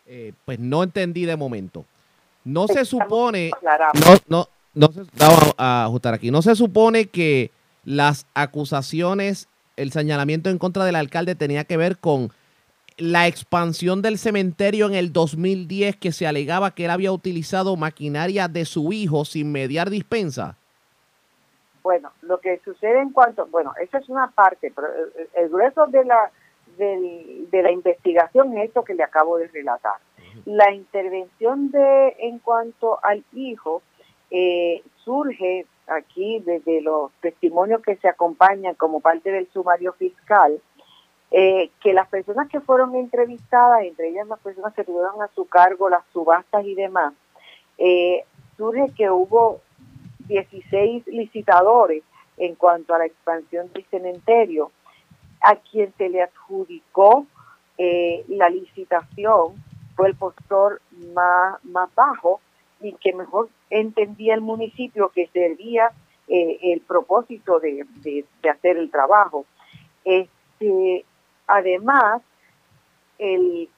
eh, 0.06 0.34
pues 0.44 0.60
no 0.60 0.84
entendí 0.84 1.24
de 1.24 1.38
momento. 1.38 1.86
No 2.44 2.68
se 2.68 2.84
supone, 2.84 3.52
no, 3.62 4.18
no, 4.28 4.48
no 4.74 4.92
se, 4.92 5.04
vamos 5.18 5.54
a 5.58 5.86
ajustar 5.86 6.14
aquí, 6.14 6.30
no 6.30 6.42
se 6.42 6.56
supone 6.56 7.06
que 7.06 7.54
las 7.86 8.27
acusaciones, 8.34 9.48
el 9.77 9.92
señalamiento 9.92 10.50
en 10.50 10.58
contra 10.58 10.86
del 10.86 10.96
alcalde 10.96 11.36
tenía 11.36 11.63
que 11.63 11.77
ver 11.77 11.98
con 11.98 12.32
la 12.98 13.27
expansión 13.27 14.01
del 14.01 14.18
cementerio 14.18 14.88
en 14.88 14.96
el 14.96 15.12
2010 15.12 15.98
que 15.98 16.12
se 16.12 16.27
alegaba 16.27 16.72
que 16.72 16.86
él 16.86 16.92
había 16.92 17.12
utilizado 17.12 17.75
maquinaria 17.75 18.48
de 18.48 18.65
su 18.65 18.94
hijo 18.94 19.25
sin 19.25 19.51
mediar 19.51 19.89
dispensa? 19.89 20.58
Bueno, 21.84 22.12
lo 22.22 22.39
que 22.39 22.60
sucede 22.63 23.00
en 23.00 23.12
cuanto, 23.12 23.46
bueno, 23.48 23.74
esa 23.80 24.00
es 24.00 24.10
una 24.10 24.32
parte, 24.32 24.72
pero 24.75 24.88
el, 25.36 25.50
grueso 25.50 25.86
de 25.88 26.04
la 26.06 26.32
de 26.77 27.62
la 27.63 27.72
investigación 27.72 28.58
es 28.58 28.70
esto 28.70 28.84
que 28.84 28.96
le 28.96 29.04
acabo 29.04 29.38
de 29.38 29.48
relatar. 29.48 29.96
La 30.46 30.74
intervención 30.74 31.72
de 31.72 32.15
en 32.20 32.39
cuanto 32.39 33.00
al 33.04 33.24
hijo 33.34 33.82
eh, 34.32 34.84
surge 35.04 35.65
aquí 35.88 36.39
desde 36.39 36.82
los 36.82 37.12
testimonios 37.22 37.82
que 37.82 37.96
se 37.98 38.08
acompañan 38.08 38.75
como 38.75 39.00
parte 39.00 39.32
del 39.32 39.48
sumario 39.51 39.94
fiscal 39.94 40.60
eh, 41.32 41.72
que 41.82 41.94
las 41.94 42.08
personas 42.08 42.48
que 42.50 42.62
fueron 42.62 42.96
entrevistadas, 42.96 43.82
entre 43.84 44.10
ellas 44.10 44.27
las 44.27 44.39
personas 44.39 44.74
que 44.74 44.84
tuvieron 44.84 45.22
a 45.22 45.27
su 45.36 45.46
cargo 45.46 45.89
las 45.89 46.04
subastas 46.13 46.65
y 46.65 46.75
demás, 46.75 47.13
eh, 47.77 48.24
surge 48.58 48.92
que 48.96 49.10
hubo 49.10 49.60
16 50.27 51.08
licitadores 51.08 52.04
en 52.38 52.56
cuanto 52.56 52.94
a 52.94 53.00
la 53.00 53.06
expansión 53.06 53.72
del 53.74 53.86
cementerio, 53.86 54.72
a 55.42 55.56
quien 55.56 55.94
se 55.98 56.10
le 56.10 56.22
adjudicó 56.22 57.25
eh, 57.77 58.24
la 58.30 58.50
licitación 58.50 59.62
fue 59.96 60.08
el 60.08 60.15
postor 60.15 60.82
más, 61.13 61.63
más 61.65 61.94
bajo 61.96 62.39
y 62.82 62.94
que 62.94 63.13
mejor 63.13 63.50
entendía 63.70 64.34
el 64.34 64.41
municipio 64.41 65.10
que 65.10 65.27
servía 65.27 65.91
el 66.27 66.82
propósito 66.82 67.60
de, 67.60 67.86
de, 68.01 68.50
hacer 68.50 68.77
el 68.77 68.89
trabajo. 68.89 69.46
Este, 70.03 71.05
Además, 71.48 72.22
el 73.17 73.70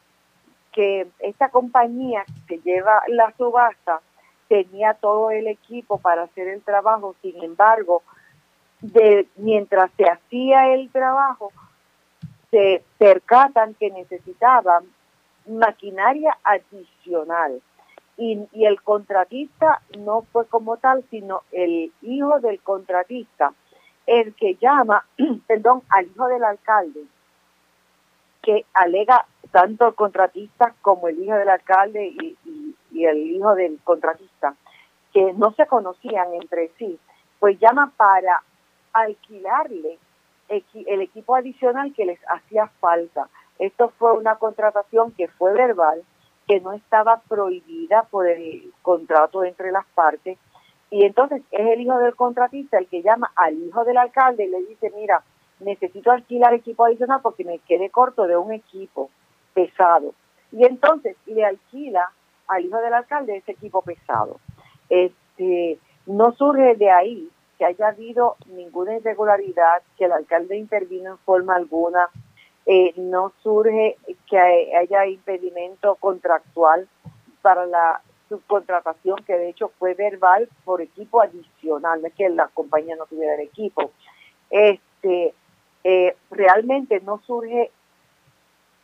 que 0.71 1.07
esta 1.19 1.49
compañía 1.49 2.23
que 2.47 2.59
lleva 2.59 3.01
la 3.07 3.33
subasta 3.37 4.01
tenía 4.47 4.93
todo 4.93 5.31
el 5.31 5.47
equipo 5.47 5.97
para 5.97 6.23
hacer 6.23 6.47
el 6.47 6.61
trabajo, 6.61 7.15
sin 7.21 7.43
embargo, 7.43 8.03
mientras 9.35 9.91
se 9.97 10.05
hacía 10.05 10.73
el 10.73 10.89
trabajo, 10.91 11.51
se 12.51 12.83
percatan 12.97 13.73
que 13.73 13.89
necesitaban 13.91 14.85
maquinaria 15.45 16.37
adicional. 16.43 17.61
Y, 18.17 18.47
el 18.65 18.81
contratista 18.81 19.81
no 19.99 20.23
fue 20.31 20.47
como 20.47 20.77
tal, 20.77 21.03
sino 21.11 21.43
el 21.51 21.91
hijo 22.01 22.39
del 22.39 22.59
contratista, 22.61 23.53
el 24.07 24.33
que 24.33 24.55
llama, 24.55 25.05
perdón, 25.47 25.83
al 25.89 26.07
hijo 26.07 26.27
del 26.27 26.43
alcalde 26.43 27.01
que 28.47 28.65
alega 28.73 29.25
tanto 29.51 29.89
el 29.89 29.95
contratista 29.95 30.73
como 30.81 31.09
el 31.09 31.21
hijo 31.21 31.35
del 31.35 31.49
alcalde 31.49 32.07
y, 32.07 32.37
el 33.03 33.17
hijo 33.17 33.53
del 33.55 33.77
contratista, 33.83 34.55
que 35.13 35.33
no 35.33 35.51
se 35.51 35.67
conocían 35.67 36.33
entre 36.33 36.69
sí, 36.79 36.97
pues 37.39 37.59
llama 37.59 37.91
para 37.97 38.41
alquilarle 38.93 39.99
el 40.47 41.01
equipo 41.01 41.35
adicional 41.35 41.93
que 41.93 42.05
les 42.05 42.19
hacía 42.29 42.67
falta. 42.79 43.27
Esto 43.59 43.89
fue 43.99 44.13
una 44.13 44.37
contratación 44.37 45.11
que 45.11 45.27
fue 45.27 45.53
verbal, 45.53 46.03
que 46.47 46.59
no 46.61 46.73
estaba 46.73 47.21
prohibida 47.27 48.03
por 48.03 48.27
el 48.27 48.71
contrato 48.81 49.43
entre 49.43 49.71
las 49.71 49.85
partes. 49.87 50.37
Y 50.89 51.03
entonces 51.03 51.41
es 51.51 51.67
el 51.67 51.81
hijo 51.81 51.97
del 51.97 52.15
contratista 52.15 52.77
el 52.77 52.87
que 52.87 53.01
llama 53.01 53.31
al 53.35 53.55
hijo 53.55 53.83
del 53.83 53.97
alcalde 53.97 54.45
y 54.45 54.49
le 54.49 54.63
dice, 54.63 54.91
mira, 54.95 55.23
necesito 55.59 56.11
alquilar 56.11 56.53
equipo 56.53 56.85
adicional 56.85 57.19
porque 57.21 57.43
me 57.43 57.59
quedé 57.59 57.89
corto 57.89 58.25
de 58.27 58.37
un 58.37 58.53
equipo 58.53 59.09
pesado. 59.53 60.13
Y 60.51 60.65
entonces 60.65 61.17
le 61.25 61.43
alquila 61.43 62.11
al 62.47 62.65
hijo 62.65 62.77
del 62.77 62.93
alcalde 62.93 63.37
ese 63.37 63.51
equipo 63.51 63.81
pesado. 63.81 64.39
Este, 64.89 65.79
no 66.05 66.31
surge 66.33 66.75
de 66.75 66.89
ahí 66.89 67.29
que 67.57 67.65
haya 67.65 67.89
habido 67.89 68.37
ninguna 68.45 68.95
irregularidad, 68.95 69.81
que 69.97 70.05
el 70.05 70.11
alcalde 70.11 70.57
intervino 70.57 71.11
en 71.11 71.17
forma 71.19 71.55
alguna, 71.55 72.07
eh, 72.69 72.93
no 72.97 73.31
surge 73.41 73.95
que 74.29 74.37
haya 74.37 75.05
impedimento 75.05 75.95
contractual 75.95 76.87
para 77.41 77.65
la 77.65 78.01
subcontratación, 78.27 79.15
que 79.25 79.37
de 79.37 79.49
hecho 79.49 79.71
fue 79.79 79.93
verbal 79.93 80.49
por 80.65 80.81
equipo 80.81 81.21
adicional, 81.21 82.01
no 82.01 82.07
es 82.09 82.13
que 82.13 82.27
la 82.27 82.49
compañía 82.49 82.97
no 82.97 83.05
tuviera 83.05 83.35
el 83.35 83.41
equipo. 83.41 83.91
Este, 84.49 85.33
eh, 85.85 86.17
realmente 86.29 86.99
no 86.99 87.21
surge 87.25 87.71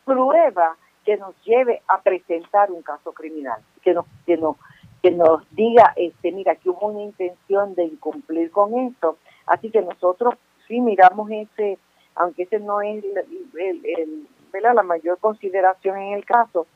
prueba 0.06 0.76
que 1.04 1.18
nos 1.18 1.34
lleve 1.44 1.82
a 1.86 2.00
presentar 2.00 2.70
un 2.70 2.80
caso 2.80 3.12
criminal, 3.12 3.60
que 3.82 3.92
nos, 3.92 4.06
que 4.24 4.38
que 5.02 5.10
nos 5.10 5.42
diga, 5.50 5.92
este, 5.96 6.32
mira, 6.32 6.56
que 6.56 6.70
hubo 6.70 6.86
una 6.86 7.02
intención 7.02 7.74
de 7.74 7.84
incumplir 7.84 8.50
con 8.50 8.74
esto. 8.78 9.18
Así 9.44 9.70
que 9.70 9.82
nosotros 9.82 10.36
sí 10.66 10.80
miramos 10.80 11.30
ese, 11.30 11.76
aunque 12.14 12.44
ese 12.44 12.60
no 12.60 12.80
es 12.82 13.04
el, 13.04 14.28
la 14.52 14.82
mayor 14.82 15.18
consideración 15.18 15.98
en 15.98 16.14
el 16.14 16.24
caso, 16.24 16.66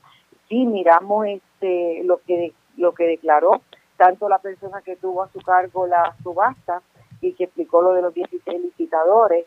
sí 0.49 0.67
miramos 0.67 1.27
este 1.27 2.03
lo 2.05 2.19
que 2.19 2.53
lo 2.77 2.93
que 2.93 3.05
declaró 3.05 3.61
tanto 3.97 4.29
la 4.29 4.39
persona 4.39 4.81
que 4.81 4.97
tuvo 4.97 5.23
a 5.23 5.29
su 5.29 5.41
cargo 5.41 5.87
la 5.87 6.15
subasta 6.23 6.83
y 7.21 7.33
que 7.35 7.45
explicó 7.45 7.83
lo 7.83 7.93
de 7.93 8.03
los 8.03 8.15
16 8.15 8.63
licitadores. 8.63 9.45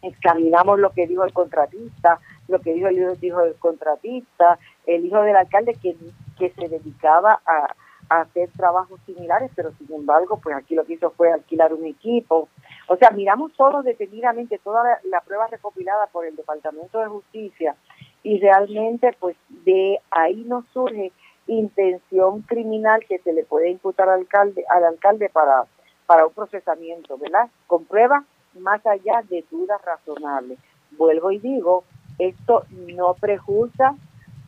Examinamos 0.00 0.78
lo 0.78 0.90
que 0.90 1.08
dijo 1.08 1.24
el 1.24 1.32
contratista, 1.32 2.20
lo 2.46 2.60
que 2.60 2.72
dijo 2.72 2.86
el 2.86 3.18
hijo, 3.20 3.40
del 3.40 3.56
contratista, 3.56 4.58
el 4.86 5.04
hijo 5.04 5.20
del 5.22 5.34
alcalde 5.34 5.74
que, 5.74 5.96
que 6.38 6.50
se 6.50 6.68
dedicaba 6.68 7.40
a, 7.44 7.74
hacer 8.08 8.50
trabajos 8.56 9.00
similares, 9.06 9.50
pero 9.54 9.72
sin 9.72 9.92
embargo, 9.92 10.38
pues 10.42 10.56
aquí 10.56 10.74
lo 10.74 10.84
que 10.84 10.94
hizo 10.94 11.10
fue 11.10 11.32
alquilar 11.32 11.72
un 11.74 11.84
equipo. 11.84 12.48
O 12.88 12.96
sea, 12.96 13.10
miramos 13.10 13.52
todo 13.54 13.82
detenidamente, 13.82 14.58
toda 14.58 14.82
la, 14.84 15.00
la 15.04 15.20
prueba 15.20 15.46
recopilada 15.46 16.06
por 16.06 16.24
el 16.24 16.36
Departamento 16.36 17.00
de 17.00 17.06
Justicia 17.06 17.76
y 18.22 18.40
realmente 18.40 19.14
pues 19.18 19.36
de 19.48 20.00
ahí 20.10 20.44
nos 20.46 20.66
surge 20.72 21.12
intención 21.46 22.42
criminal 22.42 23.04
que 23.08 23.18
se 23.18 23.32
le 23.32 23.44
puede 23.44 23.70
imputar 23.70 24.08
al 24.08 24.20
alcalde, 24.20 24.64
al 24.68 24.84
alcalde 24.84 25.28
para, 25.30 25.64
para 26.06 26.26
un 26.26 26.32
procesamiento, 26.32 27.16
¿verdad? 27.16 27.48
Con 27.66 27.84
pruebas 27.84 28.24
más 28.58 28.84
allá 28.86 29.22
de 29.28 29.44
dudas 29.50 29.80
razonables. 29.84 30.58
Vuelvo 30.92 31.30
y 31.30 31.38
digo, 31.38 31.84
esto 32.18 32.64
no 32.70 33.14
prejuzga 33.14 33.94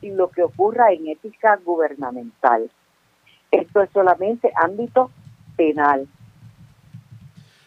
lo 0.02 0.31
que 0.31 0.43
ocurra 0.43 0.93
en 0.93 1.09
ética 1.09 1.59
gubernamental. 1.64 2.71
Esto 3.50 3.83
es 3.83 3.90
solamente 3.92 4.52
ámbito 4.57 5.11
penal. 5.57 6.09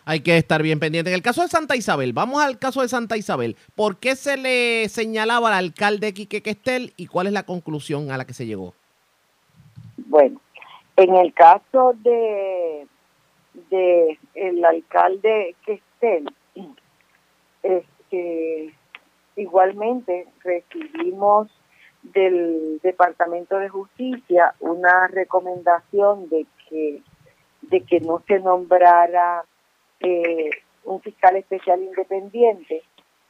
Hay 0.06 0.20
que 0.20 0.38
estar 0.38 0.62
bien 0.62 0.80
pendiente. 0.80 1.10
En 1.10 1.16
el 1.16 1.22
caso 1.22 1.42
de 1.42 1.48
Santa 1.48 1.76
Isabel, 1.76 2.12
vamos 2.12 2.42
al 2.42 2.60
caso 2.60 2.82
de 2.82 2.90
Santa 2.90 3.16
Isabel. 3.16 3.56
¿Por 3.76 3.98
qué 3.98 4.16
se 4.16 4.36
le 4.38 4.90
señalaba 4.90 5.48
al 5.50 5.66
alcalde 5.66 6.14
Quique 6.14 6.42
Questel 6.42 6.94
y 6.98 7.08
cuál 7.08 7.28
es 7.28 7.34
la 7.34 7.44
conclusión 7.44 8.12
a 8.12 8.18
la 8.18 8.26
que 8.26 8.34
se 8.34 8.46
llegó? 8.46 8.74
Bueno, 9.98 10.42
en 10.98 11.16
el 11.16 11.34
caso 11.34 11.96
de, 12.04 12.86
de 13.70 14.20
el 14.36 14.66
alcalde 14.66 15.56
Questel, 15.66 16.34
este, 17.64 18.74
igualmente 19.38 20.28
recibimos 20.44 21.50
del 22.04 22.80
Departamento 22.84 23.58
de 23.58 23.70
Justicia 23.70 24.54
una 24.60 25.08
recomendación 25.08 26.30
de 26.30 26.46
que 26.70 27.02
de 27.62 27.82
que 27.82 28.02
no 28.02 28.22
se 28.28 28.40
nombrara 28.40 29.46
eh, 30.02 30.50
un 30.84 31.02
fiscal 31.02 31.38
especial 31.38 31.82
independiente 31.82 32.84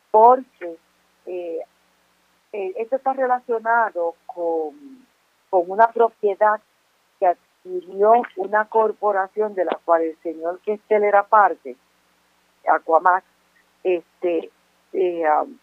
porque 0.09 0.77
eh, 1.27 1.59
eh, 2.51 2.73
esto 2.77 2.95
está 2.95 3.13
relacionado 3.13 4.15
con, 4.25 5.05
con 5.49 5.69
una 5.69 5.87
propiedad 5.91 6.59
que 7.19 7.27
adquirió 7.27 8.13
una 8.37 8.65
corporación 8.65 9.53
de 9.53 9.65
la 9.65 9.79
cual 9.85 10.01
el 10.01 10.17
señor 10.23 10.59
Questel 10.61 11.03
era 11.03 11.23
parte, 11.23 11.75
Aquamax, 12.67 13.25
este, 13.83 14.51
um, 14.93 15.57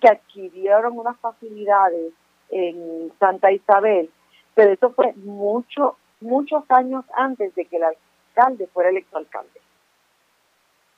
que 0.00 0.08
adquirieron 0.08 0.98
unas 0.98 1.18
facilidades 1.18 2.12
en 2.54 3.12
Santa 3.18 3.50
Isabel, 3.50 4.08
pero 4.54 4.72
eso 4.72 4.92
fue 4.92 5.12
mucho, 5.16 5.96
muchos 6.20 6.62
años 6.70 7.04
antes 7.16 7.54
de 7.56 7.64
que 7.64 7.76
el 7.76 7.82
alcalde 7.82 8.68
fuera 8.68 8.90
electo 8.90 9.18
alcalde. 9.18 9.60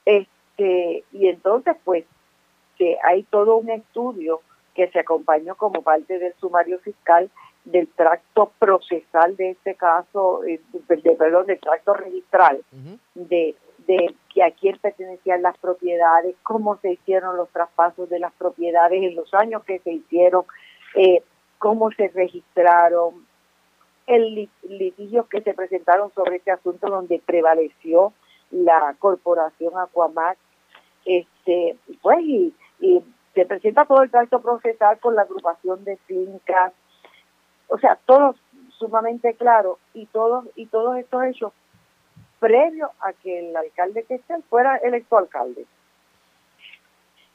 Este, 0.05 1.05
y 1.13 1.29
entonces, 1.29 1.75
pues, 1.83 2.05
que 2.77 2.99
hay 3.03 3.23
todo 3.25 3.57
un 3.57 3.71
estudio 3.71 4.43
que 4.75 4.89
se 4.89 5.01
acompañó 5.01 5.55
como 5.55 5.81
parte 5.81 6.19
del 6.19 6.35
sumario 6.35 6.79
fiscal 6.81 7.31
del 7.65 7.89
tracto 7.89 8.53
procesal 8.59 9.35
de 9.37 9.51
este 9.53 9.75
caso, 9.75 10.45
eh, 10.45 10.61
de, 10.73 11.13
perdón, 11.17 11.47
del 11.47 11.59
tracto 11.59 11.95
registral, 11.95 12.63
de, 13.15 13.57
de 13.87 14.15
que 14.33 14.43
a 14.43 14.51
quién 14.51 14.79
pertenecían 14.79 15.41
las 15.41 15.57
propiedades, 15.59 16.37
cómo 16.43 16.77
se 16.77 16.93
hicieron 16.93 17.37
los 17.37 17.49
traspasos 17.49 18.09
de 18.11 18.19
las 18.19 18.33
propiedades 18.35 19.03
en 19.03 19.17
los 19.17 19.33
años 19.33 19.65
que 19.65 19.79
se 19.81 19.93
hicieron, 19.93 20.45
eh, 20.95 21.23
cómo 21.59 21.91
se 21.93 22.09
registraron, 22.09 23.27
el 24.07 24.49
litigio 24.63 25.27
que 25.29 25.43
se 25.43 25.55
presentaron 25.55 26.13
sobre 26.15 26.37
este 26.37 26.53
asunto 26.53 26.89
donde 26.89 27.21
prevaleció 27.25 28.13
la 28.51 28.95
corporación 28.99 29.77
Aquamax, 29.77 30.39
este, 31.05 31.77
pues 32.03 32.19
y, 32.21 32.55
se 33.35 33.45
presenta 33.45 33.85
todo 33.85 34.03
el 34.03 34.11
tracto 34.11 34.41
procesal 34.41 34.99
con 34.99 35.15
la 35.15 35.23
agrupación 35.23 35.85
de 35.85 35.99
fincas, 36.07 36.73
o 37.69 37.79
sea, 37.79 37.99
todo 38.07 38.35
sumamente 38.79 39.35
claro 39.35 39.79
y 39.93 40.07
todos 40.07 40.47
y 40.55 40.67
todos 40.67 40.97
estos 40.97 41.23
hechos 41.25 41.53
previo 42.39 42.91
a 43.01 43.13
que 43.13 43.51
el 43.51 43.57
alcalde 43.57 44.05
que 44.05 44.15
esté 44.15 44.41
fuera 44.49 44.77
electo 44.77 45.19
alcalde. 45.19 45.67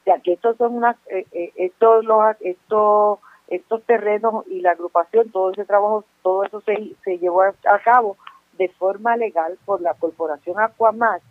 O 0.01 0.03
sea, 0.05 0.19
que 0.19 0.33
estos 0.33 0.57
son 0.57 0.77
unas, 0.77 0.95
eh, 1.07 1.27
eh, 1.31 1.51
estos 1.55 2.03
los, 2.03 2.35
estos 2.39 3.19
estos 3.51 3.83
terrenos 3.83 4.45
y 4.47 4.61
la 4.61 4.71
agrupación, 4.71 5.29
todo 5.29 5.51
ese 5.51 5.65
trabajo, 5.65 6.05
todo 6.23 6.45
eso 6.45 6.61
se, 6.61 7.17
llevó 7.17 7.41
a, 7.43 7.79
cabo 7.83 8.15
de 8.57 8.69
forma 8.69 9.17
legal 9.17 9.59
por 9.65 9.81
la 9.81 9.93
corporación 9.93 10.57
Aquamax, 10.57 11.21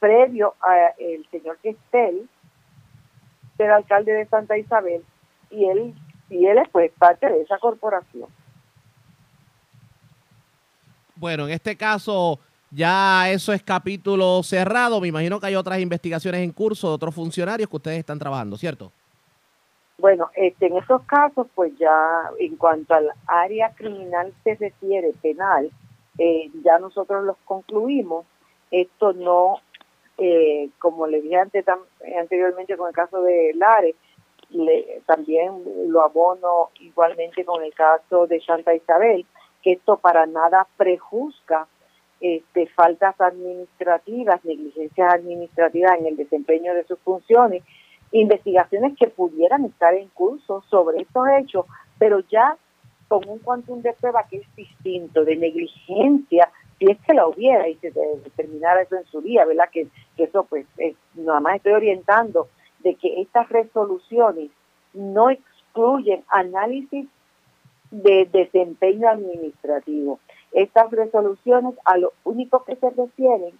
previo 0.00 0.54
a 0.60 0.88
el 0.98 1.24
señor 1.30 1.56
Questel, 1.58 2.28
ser 3.56 3.70
alcalde 3.70 4.12
de 4.12 4.26
Santa 4.26 4.58
Isabel, 4.58 5.04
y 5.50 5.66
él, 5.66 5.94
y 6.30 6.46
él 6.46 6.58
es 6.58 6.68
pues 6.70 6.90
parte 6.98 7.28
de 7.28 7.42
esa 7.42 7.58
corporación. 7.58 8.28
Bueno, 11.14 11.46
en 11.46 11.52
este 11.52 11.76
caso 11.76 12.40
ya 12.72 13.30
eso 13.30 13.52
es 13.52 13.62
capítulo 13.62 14.42
cerrado. 14.42 15.00
Me 15.00 15.08
imagino 15.08 15.38
que 15.38 15.46
hay 15.46 15.54
otras 15.54 15.78
investigaciones 15.78 16.42
en 16.42 16.50
curso 16.50 16.88
de 16.88 16.94
otros 16.94 17.14
funcionarios 17.14 17.68
que 17.68 17.76
ustedes 17.76 17.98
están 18.00 18.18
trabajando, 18.18 18.56
¿cierto? 18.56 18.92
Bueno, 20.00 20.30
este, 20.36 20.66
en 20.66 20.76
esos 20.76 21.02
casos, 21.02 21.48
pues 21.56 21.76
ya 21.76 22.30
en 22.38 22.54
cuanto 22.54 22.94
al 22.94 23.10
área 23.26 23.74
criminal 23.74 24.32
se 24.44 24.54
refiere, 24.54 25.12
penal, 25.20 25.72
eh, 26.18 26.50
ya 26.62 26.78
nosotros 26.78 27.24
los 27.24 27.36
concluimos. 27.44 28.24
Esto 28.70 29.12
no, 29.12 29.56
eh, 30.16 30.70
como 30.78 31.08
le 31.08 31.20
dije 31.20 31.36
antes, 31.36 31.64
anteriormente 32.16 32.76
con 32.76 32.88
el 32.88 32.94
caso 32.94 33.22
de 33.22 33.52
Lares, 33.54 33.96
también 35.06 35.64
lo 35.88 36.02
abono 36.02 36.70
igualmente 36.78 37.44
con 37.44 37.62
el 37.64 37.74
caso 37.74 38.28
de 38.28 38.40
Santa 38.40 38.74
Isabel, 38.74 39.26
que 39.62 39.72
esto 39.72 39.96
para 39.96 40.26
nada 40.26 40.68
prejuzga 40.76 41.66
este, 42.20 42.66
faltas 42.68 43.20
administrativas, 43.20 44.44
negligencias 44.44 45.12
administrativas 45.12 45.98
en 45.98 46.06
el 46.06 46.16
desempeño 46.16 46.72
de 46.74 46.84
sus 46.84 47.00
funciones 47.00 47.64
investigaciones 48.12 48.96
que 48.98 49.08
pudieran 49.08 49.64
estar 49.64 49.94
en 49.94 50.08
curso 50.08 50.62
sobre 50.70 51.02
estos 51.02 51.26
hechos, 51.38 51.66
pero 51.98 52.20
ya 52.20 52.56
con 53.08 53.26
un 53.28 53.38
cuantum 53.38 53.80
de 53.80 53.92
prueba 53.94 54.24
que 54.28 54.38
es 54.38 54.56
distinto, 54.56 55.24
de 55.24 55.36
negligencia, 55.36 56.50
si 56.78 56.90
es 56.90 56.98
que 57.00 57.14
la 57.14 57.26
hubiera 57.26 57.68
y 57.68 57.74
se 57.76 57.90
determinara 57.90 58.82
eso 58.82 58.96
en 58.96 59.04
su 59.06 59.20
día, 59.20 59.44
¿verdad? 59.44 59.68
Que, 59.72 59.88
eso 60.16 60.44
pues 60.44 60.66
nada 61.14 61.40
más 61.40 61.56
estoy 61.56 61.72
orientando 61.72 62.48
de 62.80 62.94
que 62.94 63.20
estas 63.20 63.48
resoluciones 63.48 64.50
no 64.92 65.30
excluyen 65.30 66.24
análisis 66.28 67.08
de 67.90 68.28
desempeño 68.30 69.08
administrativo. 69.08 70.20
Estas 70.52 70.90
resoluciones 70.90 71.74
a 71.84 71.96
lo 71.96 72.12
único 72.24 72.64
que 72.64 72.76
se 72.76 72.90
refieren 72.90 73.58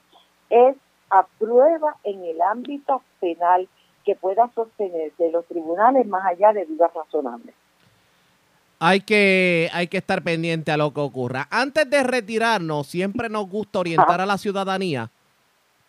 es 0.50 0.76
a 1.10 1.26
prueba 1.38 1.96
en 2.04 2.24
el 2.24 2.40
ámbito 2.42 3.02
penal 3.20 3.68
que 4.08 4.14
pueda 4.14 4.50
sostenerse 4.54 5.22
de 5.22 5.30
los 5.30 5.44
tribunales 5.44 6.06
más 6.06 6.24
allá 6.24 6.54
de 6.54 6.64
dudas 6.64 6.90
razonables. 6.94 7.54
Hay 8.78 9.02
que, 9.02 9.68
hay 9.74 9.86
que 9.86 9.98
estar 9.98 10.22
pendiente 10.22 10.72
a 10.72 10.78
lo 10.78 10.94
que 10.94 11.00
ocurra. 11.00 11.46
Antes 11.50 11.90
de 11.90 12.02
retirarnos, 12.02 12.86
siempre 12.86 13.28
nos 13.28 13.46
gusta 13.50 13.80
orientar 13.80 14.22
a 14.22 14.24
la 14.24 14.38
ciudadanía 14.38 15.10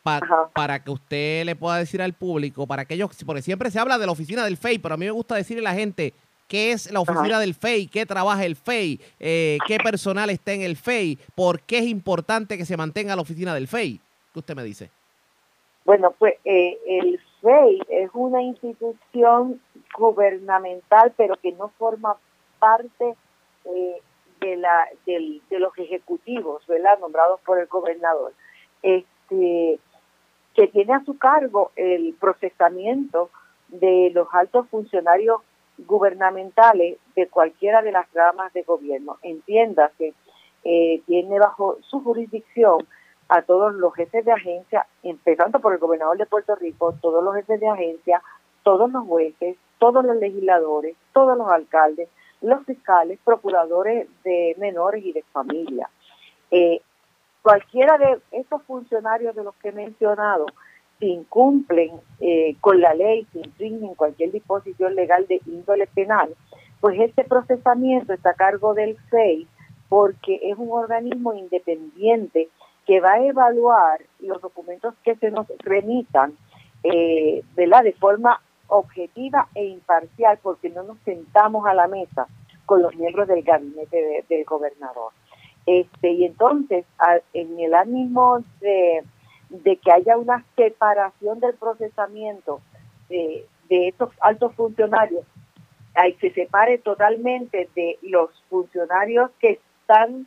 para 0.03 0.83
que 0.83 0.91
usted 0.91 1.45
le 1.45 1.55
pueda 1.55 1.77
decir 1.77 2.01
al 2.01 2.11
público, 2.11 2.67
para 2.67 2.81
aquellos, 2.81 3.09
porque 3.25 3.41
siempre 3.41 3.71
se 3.71 3.79
habla 3.79 3.97
de 3.97 4.05
la 4.05 4.11
oficina 4.11 4.43
del 4.43 4.57
FEI, 4.57 4.79
pero 4.79 4.95
a 4.95 4.97
mí 4.97 5.05
me 5.05 5.11
gusta 5.11 5.35
decirle 5.35 5.61
a 5.61 5.71
la 5.71 5.79
gente 5.79 6.13
qué 6.49 6.73
es 6.73 6.91
la 6.91 6.99
oficina 6.99 7.39
del 7.39 7.53
FEI, 7.53 7.87
qué 7.87 8.05
trabaja 8.05 8.43
el 8.43 8.57
FEI, 8.57 8.99
eh, 9.21 9.59
qué 9.65 9.77
personal 9.77 10.29
está 10.29 10.51
en 10.51 10.63
el 10.63 10.75
FEI, 10.75 11.17
por 11.35 11.61
qué 11.61 11.77
es 11.77 11.85
importante 11.85 12.57
que 12.57 12.65
se 12.65 12.75
mantenga 12.75 13.15
la 13.15 13.21
oficina 13.21 13.53
del 13.53 13.69
FEI. 13.69 14.01
¿Qué 14.33 14.39
usted 14.39 14.55
me 14.55 14.63
dice? 14.63 14.89
Bueno, 15.85 16.13
pues 16.19 16.33
eh, 16.43 16.77
el 16.85 17.19
FEI 17.41 17.81
es 17.89 18.09
una 18.13 18.41
institución 18.41 19.61
gubernamental, 19.97 21.13
pero 21.15 21.35
que 21.37 21.51
no 21.53 21.69
forma 21.77 22.17
parte 22.59 23.15
eh, 23.65 24.01
de 24.41 24.55
la 24.57 24.87
de 25.05 25.59
los 25.59 25.77
ejecutivos, 25.77 26.65
¿verdad? 26.67 26.99
Nombrados 26.99 27.39
por 27.41 27.59
el 27.59 27.67
gobernador. 27.67 28.33
Este 28.81 29.79
que 30.53 30.67
tiene 30.67 30.93
a 30.93 31.03
su 31.05 31.17
cargo 31.17 31.71
el 31.75 32.15
procesamiento 32.19 33.29
de 33.69 34.11
los 34.13 34.27
altos 34.33 34.67
funcionarios 34.69 35.41
gubernamentales 35.77 36.97
de 37.15 37.27
cualquiera 37.27 37.81
de 37.81 37.91
las 37.91 38.11
ramas 38.13 38.51
de 38.53 38.63
gobierno. 38.63 39.17
Entiéndase, 39.21 40.13
eh, 40.63 41.01
tiene 41.05 41.39
bajo 41.39 41.77
su 41.81 42.01
jurisdicción 42.03 42.85
a 43.29 43.43
todos 43.43 43.75
los 43.75 43.93
jefes 43.93 44.25
de 44.25 44.31
agencia, 44.31 44.87
empezando 45.03 45.59
por 45.59 45.73
el 45.73 45.79
gobernador 45.79 46.17
de 46.17 46.25
Puerto 46.25 46.55
Rico, 46.55 46.95
todos 46.99 47.23
los 47.23 47.35
jefes 47.35 47.59
de 47.59 47.69
agencia, 47.69 48.21
todos 48.63 48.91
los 48.91 49.05
jueces, 49.05 49.55
todos 49.77 50.03
los 50.03 50.17
legisladores, 50.17 50.95
todos 51.13 51.37
los 51.37 51.47
alcaldes, 51.49 52.09
los 52.41 52.65
fiscales, 52.65 53.19
procuradores 53.23 54.07
de 54.23 54.55
menores 54.57 55.05
y 55.05 55.13
de 55.13 55.23
familia. 55.31 55.89
Eh, 56.51 56.81
cualquiera 57.41 57.97
de 57.97 58.19
estos 58.31 58.63
funcionarios 58.63 59.35
de 59.35 59.43
los 59.43 59.55
que 59.55 59.69
he 59.69 59.73
mencionado 59.73 60.47
si 60.99 61.07
incumplen 61.07 61.91
eh, 62.19 62.55
con 62.59 62.81
la 62.81 62.93
ley, 62.93 63.25
si 63.31 63.39
infringen 63.39 63.95
cualquier 63.95 64.31
disposición 64.31 64.95
legal 64.95 65.25
de 65.27 65.39
índole 65.45 65.87
penal, 65.87 66.35
pues 66.81 66.99
este 66.99 67.23
procesamiento 67.23 68.11
está 68.13 68.31
a 68.31 68.35
cargo 68.35 68.73
del 68.73 68.97
FEI 69.09 69.47
porque 69.87 70.39
es 70.43 70.57
un 70.57 70.71
organismo 70.71 71.33
independiente 71.33 72.49
que 72.89 73.01
va 73.01 73.11
a 73.11 73.23
evaluar 73.23 74.01
los 74.19 74.41
documentos 74.41 74.95
que 75.03 75.15
se 75.17 75.29
nos 75.29 75.45
remitan 75.59 76.35
eh, 76.81 77.43
de 77.55 77.95
forma 77.99 78.41
objetiva 78.65 79.47
e 79.53 79.65
imparcial 79.65 80.39
porque 80.41 80.71
no 80.71 80.81
nos 80.81 80.97
sentamos 81.05 81.67
a 81.67 81.75
la 81.75 81.87
mesa 81.87 82.25
con 82.65 82.81
los 82.81 82.95
miembros 82.95 83.27
del 83.27 83.43
gabinete 83.43 84.25
del 84.27 84.43
gobernador. 84.43 85.11
Este, 85.67 86.13
y 86.13 86.25
entonces, 86.25 86.83
en 87.33 87.59
el 87.59 87.75
ánimo 87.75 88.43
de, 88.59 89.03
que 89.75 89.91
haya 89.91 90.17
una 90.17 90.43
separación 90.55 91.39
del 91.41 91.53
procesamiento 91.53 92.59
de, 93.07 93.45
estos 93.69 94.09
altos 94.19 94.55
funcionarios, 94.55 95.27
hay, 95.93 96.13
se 96.13 96.31
separe 96.31 96.79
totalmente 96.79 97.69
de 97.75 97.99
los 98.01 98.31
funcionarios 98.49 99.29
que 99.39 99.59
están 99.79 100.25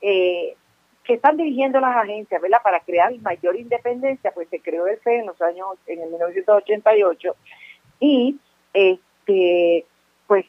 eh, 0.00 0.56
que 1.04 1.14
están 1.14 1.36
dirigiendo 1.36 1.80
las 1.80 1.96
agencias, 1.96 2.40
¿verdad? 2.40 2.58
Para 2.62 2.80
crear 2.80 3.12
mayor 3.20 3.56
independencia, 3.56 4.32
pues 4.32 4.48
se 4.48 4.60
creó 4.60 4.86
el 4.86 4.98
FE 4.98 5.18
en 5.18 5.26
los 5.26 5.40
años, 5.42 5.68
en 5.86 6.00
el 6.00 6.10
1988, 6.10 7.36
y 8.00 8.38
este, 8.72 9.84
pues 10.26 10.46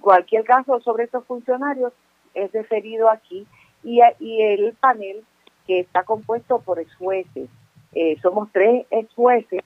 cualquier 0.00 0.44
caso 0.44 0.80
sobre 0.80 1.04
estos 1.04 1.24
funcionarios 1.24 1.92
es 2.34 2.52
referido 2.52 3.10
aquí, 3.10 3.46
y, 3.82 4.00
el 4.00 4.72
panel 4.80 5.24
que 5.66 5.80
está 5.80 6.04
compuesto 6.04 6.60
por 6.60 6.78
ex 6.78 6.94
jueces, 6.96 7.48
eh, 7.92 8.16
somos 8.20 8.48
tres 8.52 8.86
ex 8.90 9.12
jueces 9.14 9.62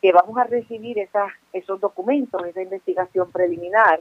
que 0.00 0.12
vamos 0.12 0.36
a 0.38 0.44
recibir 0.44 0.96
esos 1.52 1.80
documentos, 1.80 2.44
esa 2.44 2.62
investigación 2.62 3.30
preliminar, 3.30 4.00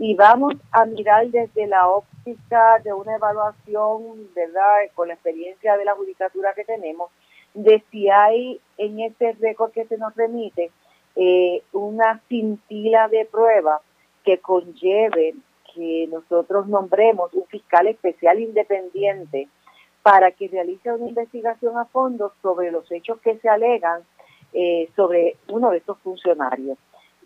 y 0.00 0.14
vamos 0.14 0.54
a 0.72 0.86
mirar 0.86 1.28
desde 1.28 1.66
la 1.66 1.86
óptica 1.86 2.78
de 2.82 2.90
una 2.90 3.16
evaluación, 3.16 4.32
¿verdad?, 4.34 4.86
con 4.94 5.08
la 5.08 5.14
experiencia 5.14 5.76
de 5.76 5.84
la 5.84 5.94
judicatura 5.94 6.54
que 6.54 6.64
tenemos, 6.64 7.10
de 7.52 7.84
si 7.90 8.08
hay 8.08 8.58
en 8.78 9.00
este 9.00 9.32
récord 9.32 9.72
que 9.72 9.84
se 9.84 9.98
nos 9.98 10.16
remite 10.16 10.70
eh, 11.16 11.62
una 11.72 12.18
cintila 12.30 13.08
de 13.08 13.26
prueba 13.26 13.82
que 14.24 14.38
conlleve 14.38 15.34
que 15.74 16.08
nosotros 16.10 16.66
nombremos 16.66 17.34
un 17.34 17.44
fiscal 17.44 17.86
especial 17.86 18.40
independiente 18.40 19.48
para 20.02 20.30
que 20.30 20.48
realice 20.48 20.90
una 20.90 21.10
investigación 21.10 21.76
a 21.76 21.84
fondo 21.84 22.32
sobre 22.40 22.70
los 22.70 22.90
hechos 22.90 23.20
que 23.20 23.36
se 23.36 23.50
alegan 23.50 24.00
eh, 24.54 24.88
sobre 24.96 25.36
uno 25.48 25.70
de 25.70 25.76
estos 25.76 25.98
funcionarios. 25.98 26.78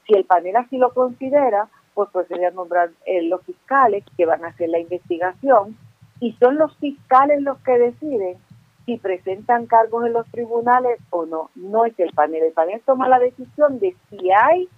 Si 0.08 0.14
el 0.14 0.24
panel 0.24 0.56
así 0.56 0.76
lo 0.76 0.92
considera, 0.92 1.68
pues 1.94 2.10
procede 2.10 2.46
a 2.46 2.50
nombrar 2.50 2.90
eh, 3.06 3.22
los 3.22 3.42
fiscales 3.42 4.04
que 4.16 4.26
van 4.26 4.44
a 4.44 4.48
hacer 4.48 4.68
la 4.68 4.78
investigación 4.78 5.76
y 6.20 6.32
son 6.34 6.56
los 6.58 6.76
fiscales 6.78 7.42
los 7.42 7.58
que 7.58 7.78
deciden 7.78 8.38
si 8.86 8.98
presentan 8.98 9.66
cargos 9.66 10.06
en 10.06 10.12
los 10.12 10.26
tribunales 10.30 10.98
o 11.10 11.24
no. 11.26 11.50
No 11.54 11.84
es 11.84 11.98
el 11.98 12.12
panel. 12.12 12.42
El 12.42 12.52
panel 12.52 12.82
toma 12.84 13.08
la 13.08 13.18
decisión 13.18 13.78
de 13.78 13.96
si 14.10 14.30
hay 14.30 14.68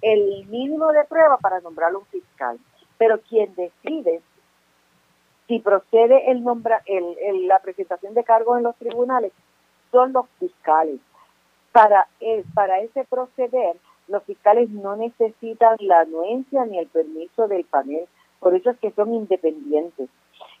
el 0.00 0.46
mínimo 0.46 0.90
de 0.92 1.04
prueba 1.04 1.36
para 1.38 1.60
nombrar 1.60 1.94
un 1.94 2.04
fiscal. 2.06 2.58
Pero 2.98 3.20
quien 3.20 3.54
decide 3.54 4.20
si 5.48 5.58
procede 5.58 6.30
el 6.30 6.42
nombra, 6.44 6.82
el, 6.86 7.46
la 7.46 7.58
presentación 7.58 8.14
de 8.14 8.24
cargos 8.24 8.56
en 8.56 8.64
los 8.64 8.76
tribunales 8.76 9.32
son 9.90 10.12
los 10.12 10.26
fiscales. 10.38 11.00
Para, 11.72 12.06
el, 12.20 12.44
para 12.54 12.80
ese 12.80 13.04
proceder, 13.04 13.76
los 14.08 14.22
fiscales 14.24 14.70
no 14.70 14.96
necesitan 14.96 15.76
la 15.80 16.00
anuencia 16.00 16.64
ni 16.66 16.78
el 16.78 16.86
permiso 16.88 17.48
del 17.48 17.64
panel, 17.64 18.06
por 18.40 18.54
eso 18.54 18.70
es 18.70 18.78
que 18.78 18.90
son 18.92 19.14
independientes. 19.14 20.08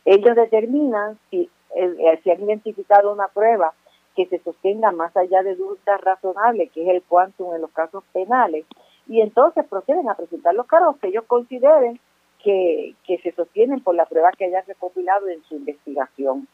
Ellos 0.04 0.36
determinan 0.36 1.18
si 1.30 1.50
eh, 1.74 2.20
se 2.22 2.32
han 2.32 2.42
identificado 2.42 3.12
una 3.12 3.28
prueba 3.28 3.72
que 4.14 4.26
se 4.26 4.38
sostenga 4.40 4.92
más 4.92 5.16
allá 5.16 5.42
de 5.42 5.56
dudas 5.56 6.00
razonables, 6.00 6.70
que 6.72 6.82
es 6.82 6.88
el 6.88 7.02
quantum 7.02 7.54
en 7.54 7.62
los 7.62 7.70
casos 7.70 8.04
penales, 8.12 8.66
y 9.08 9.20
entonces 9.20 9.64
proceden 9.66 10.08
a 10.08 10.14
presentar 10.14 10.54
los 10.54 10.66
cargos 10.66 10.96
que 10.98 11.08
ellos 11.08 11.24
consideren 11.26 11.98
que, 12.42 12.94
que 13.04 13.18
se 13.18 13.32
sostienen 13.32 13.80
por 13.80 13.94
la 13.94 14.06
prueba 14.06 14.32
que 14.32 14.44
hayan 14.44 14.64
recopilado 14.66 15.28
en 15.28 15.42
su 15.44 15.56
investigación. 15.56 16.46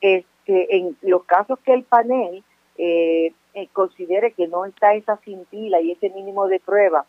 Este, 0.00 0.76
en 0.76 0.96
los 1.02 1.24
casos 1.24 1.58
que 1.60 1.72
el 1.72 1.82
panel 1.82 2.44
eh, 2.78 3.32
eh, 3.56 3.68
considere 3.72 4.32
que 4.32 4.48
no 4.48 4.66
está 4.66 4.92
esa 4.92 5.16
cintila 5.24 5.80
y 5.80 5.92
ese 5.92 6.10
mínimo 6.10 6.46
de 6.46 6.60
prueba 6.60 7.06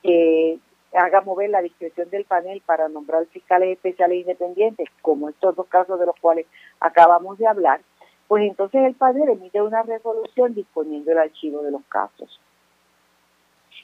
que 0.00 0.60
haga 0.94 1.22
mover 1.22 1.50
la 1.50 1.60
discreción 1.60 2.08
del 2.10 2.24
panel 2.24 2.62
para 2.64 2.88
nombrar 2.88 3.26
fiscales 3.26 3.70
especiales 3.70 4.20
independientes, 4.20 4.88
como 5.02 5.28
estos 5.28 5.56
dos 5.56 5.66
casos 5.66 5.98
de 5.98 6.06
los 6.06 6.14
cuales 6.20 6.46
acabamos 6.78 7.36
de 7.38 7.48
hablar, 7.48 7.80
pues 8.28 8.44
entonces 8.44 8.84
el 8.84 8.94
panel 8.94 9.28
emite 9.28 9.60
una 9.60 9.82
resolución 9.82 10.54
disponiendo 10.54 11.10
el 11.10 11.18
archivo 11.18 11.62
de 11.62 11.72
los 11.72 11.82
casos. 11.88 12.40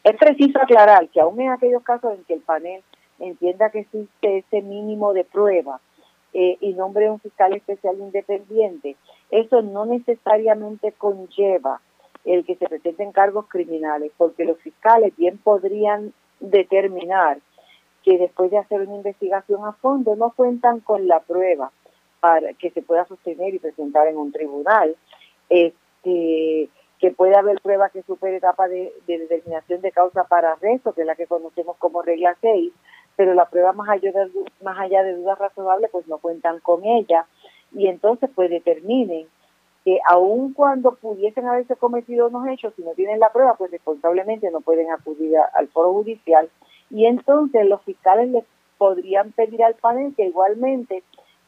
Es 0.05 0.16
preciso 0.16 0.62
aclarar 0.62 1.09
que 1.09 1.20
aún 1.20 1.40
en 1.40 1.50
aquellos 1.50 1.83
casos 1.83 2.14
en 2.14 2.22
que 2.22 2.35
el 2.35 2.42
panel 2.42 2.81
entienda 3.18 3.70
que 3.70 3.81
existe 3.81 4.38
ese 4.38 4.62
mínimo 4.62 5.14
de 5.14 5.24
prueba 5.24 5.81
eh, 6.33 6.59
y 6.61 6.74
nombre 6.74 7.11
un 7.11 7.18
fiscal 7.18 7.55
especial 7.55 7.98
independiente, 7.98 8.94
eso 9.33 9.62
no 9.62 9.85
necesariamente 9.85 10.92
conlleva 10.92 11.81
el 12.25 12.45
que 12.45 12.57
se 12.57 12.69
presenten 12.69 13.13
cargos 13.13 13.47
criminales, 13.49 14.13
porque 14.17 14.45
los 14.45 14.59
fiscales 14.59 15.15
bien 15.17 15.39
podrían 15.39 16.13
determinar 16.41 17.39
que 18.03 18.19
después 18.19 18.51
de 18.51 18.59
hacer 18.59 18.83
una 18.83 18.97
investigación 18.97 19.65
a 19.65 19.73
fondo 19.73 20.15
no 20.17 20.33
cuentan 20.37 20.81
con 20.81 21.07
la 21.09 21.21
prueba 21.21 21.71
para 22.21 22.53
que 22.55 22.71
se 22.71 22.83
pueda 22.83 23.05
sostener 23.07 23.55
y 23.55 23.59
presentar 23.59 24.07
en 24.09 24.17
un 24.17 24.33
tribunal, 24.33 24.97
este, 25.49 26.69
que 26.99 27.11
puede 27.11 27.37
haber 27.37 27.61
prueba 27.61 27.91
que 27.91 28.03
supere 28.03 28.37
etapa 28.37 28.69
de, 28.69 28.93
determinación 29.07 29.81
de 29.83 29.93
causa 29.93 30.25
para 30.25 30.53
arresto, 30.53 30.93
que 30.93 31.03
es 31.03 31.07
la 31.07 31.17
que 31.17 31.27
conocemos 31.27 31.77
como 31.77 32.03
regla 32.03 32.37
6, 32.41 32.73
pero 33.17 33.35
la 33.35 33.47
prueba 33.49 33.73
más 33.73 33.89
allá 33.89 34.11
de, 34.13 34.31
más 34.63 34.79
allá 34.79 35.03
de 35.03 35.15
dudas 35.15 35.39
razonables 35.39 35.91
pues 35.91 36.07
no 36.07 36.19
cuentan 36.19 36.61
con 36.61 36.85
ella. 36.85 37.27
Y 37.73 37.89
entonces 37.89 38.31
pues 38.35 38.49
determinen 38.51 39.27
que 39.85 39.99
aun 40.07 40.55
cuando 40.55 40.94
pudiesen 40.94 41.47
haberse 41.47 41.77
cometido 41.77 42.29
unos 42.29 42.49
hechos, 42.49 42.73
si 42.75 42.83
no 42.83 42.92
tienen 42.92 43.20
la 43.20 43.31
prueba, 43.31 43.55
pues 43.55 43.70
responsablemente 43.70 44.51
no 44.51 44.62
pueden 44.62 44.90
acudir 44.90 45.37
al 45.53 45.68
foro 45.68 45.92
judicial 45.92 46.49
y 46.90 47.07
entonces 47.07 47.66
los 47.68 47.83
fiscales 47.83 48.31
les 48.31 48.44
podrían 48.79 49.33
pedir 49.33 49.62
al 49.62 49.75
panel 49.75 50.14
que 50.16 50.27
igualmente 50.27 51.03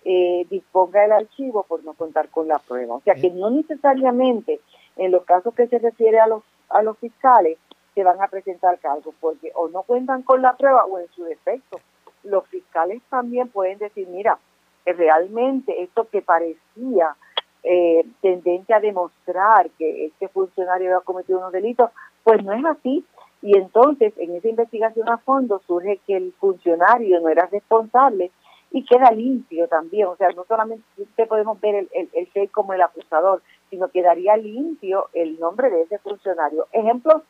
eh, 0.04 0.46
disponga 0.50 1.04
el 1.04 1.12
archivo 1.12 1.64
por 1.64 1.82
no 1.82 1.94
contar 1.94 2.28
con 2.28 2.46
la 2.46 2.58
prueba. 2.58 2.96
O 2.96 3.00
sea 3.00 3.14
que 3.14 3.30
no 3.30 3.50
necesariamente 3.50 4.60
en 4.96 5.10
los 5.12 5.24
casos 5.24 5.54
que 5.54 5.66
se 5.66 5.78
refiere 5.78 6.20
a 6.20 6.26
los, 6.26 6.42
a 6.68 6.82
los 6.82 6.98
fiscales 6.98 7.58
se 7.94 8.04
van 8.04 8.20
a 8.20 8.28
presentar 8.28 8.78
cargos 8.78 9.14
porque 9.20 9.50
o 9.54 9.68
no 9.68 9.82
cuentan 9.82 10.22
con 10.22 10.42
la 10.42 10.56
prueba 10.56 10.84
o 10.84 10.98
en 10.98 11.08
su 11.08 11.24
defecto. 11.24 11.80
Los 12.22 12.46
fiscales 12.48 13.02
también 13.08 13.48
pueden 13.48 13.78
decir, 13.78 14.06
mira, 14.08 14.38
realmente 14.84 15.82
esto 15.82 16.08
que 16.08 16.22
parecía 16.22 17.16
eh, 17.62 18.04
tendente 18.20 18.74
a 18.74 18.80
demostrar 18.80 19.70
que 19.78 20.06
este 20.06 20.28
funcionario 20.28 20.88
había 20.88 21.04
cometido 21.04 21.38
unos 21.38 21.52
delitos, 21.52 21.90
pues 22.24 22.44
no 22.44 22.52
es 22.52 22.64
así. 22.64 23.04
Y 23.42 23.56
entonces 23.56 24.12
en 24.16 24.34
esa 24.34 24.48
investigación 24.48 25.08
a 25.08 25.18
fondo 25.18 25.60
surge 25.66 26.00
que 26.06 26.16
el 26.16 26.32
funcionario 26.40 27.20
no 27.20 27.28
era 27.28 27.46
responsable 27.46 28.30
y 28.70 28.84
queda 28.84 29.10
limpio 29.10 29.68
también. 29.68 30.06
O 30.06 30.16
sea, 30.16 30.30
no 30.30 30.44
solamente 30.44 30.82
podemos 31.28 31.60
ver 31.60 31.74
el, 31.74 31.88
el, 31.92 32.28
el 32.34 32.50
como 32.50 32.72
el 32.72 32.82
acusador, 32.82 33.42
sino 33.70 33.88
quedaría 33.88 34.36
limpio 34.36 35.08
el 35.12 35.38
nombre 35.38 35.70
de 35.70 35.82
ese 35.82 35.98
funcionario. 35.98 36.66
Ejemplos 36.72 37.22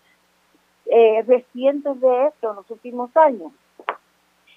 eh, 0.86 1.22
recientes 1.26 2.00
de 2.00 2.26
esto 2.26 2.50
en 2.50 2.56
los 2.56 2.70
últimos 2.70 3.16
años. 3.16 3.52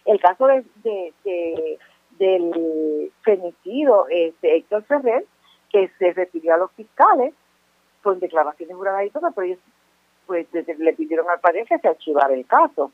El 0.05 0.19
caso 0.19 0.47
de, 0.47 0.63
de, 0.83 1.77
del 2.17 3.11
femicidio 3.21 4.07
este, 4.09 4.57
Héctor 4.57 4.83
Ferrer, 4.83 5.25
que 5.71 5.89
se 5.99 6.13
refirió 6.13 6.53
a 6.53 6.57
los 6.57 6.71
fiscales 6.71 7.33
con 8.01 8.19
declaraciones 8.19 8.75
juradas 8.75 9.05
y 9.05 9.09
todo, 9.09 9.31
pero 9.31 9.47
ellos 9.47 9.59
pues 10.25 10.47
le 10.53 10.93
pidieron 10.93 11.29
al 11.29 11.39
padre 11.39 11.65
que 11.65 11.79
se 11.79 11.87
archivara 11.87 12.33
el 12.33 12.45
caso. 12.45 12.91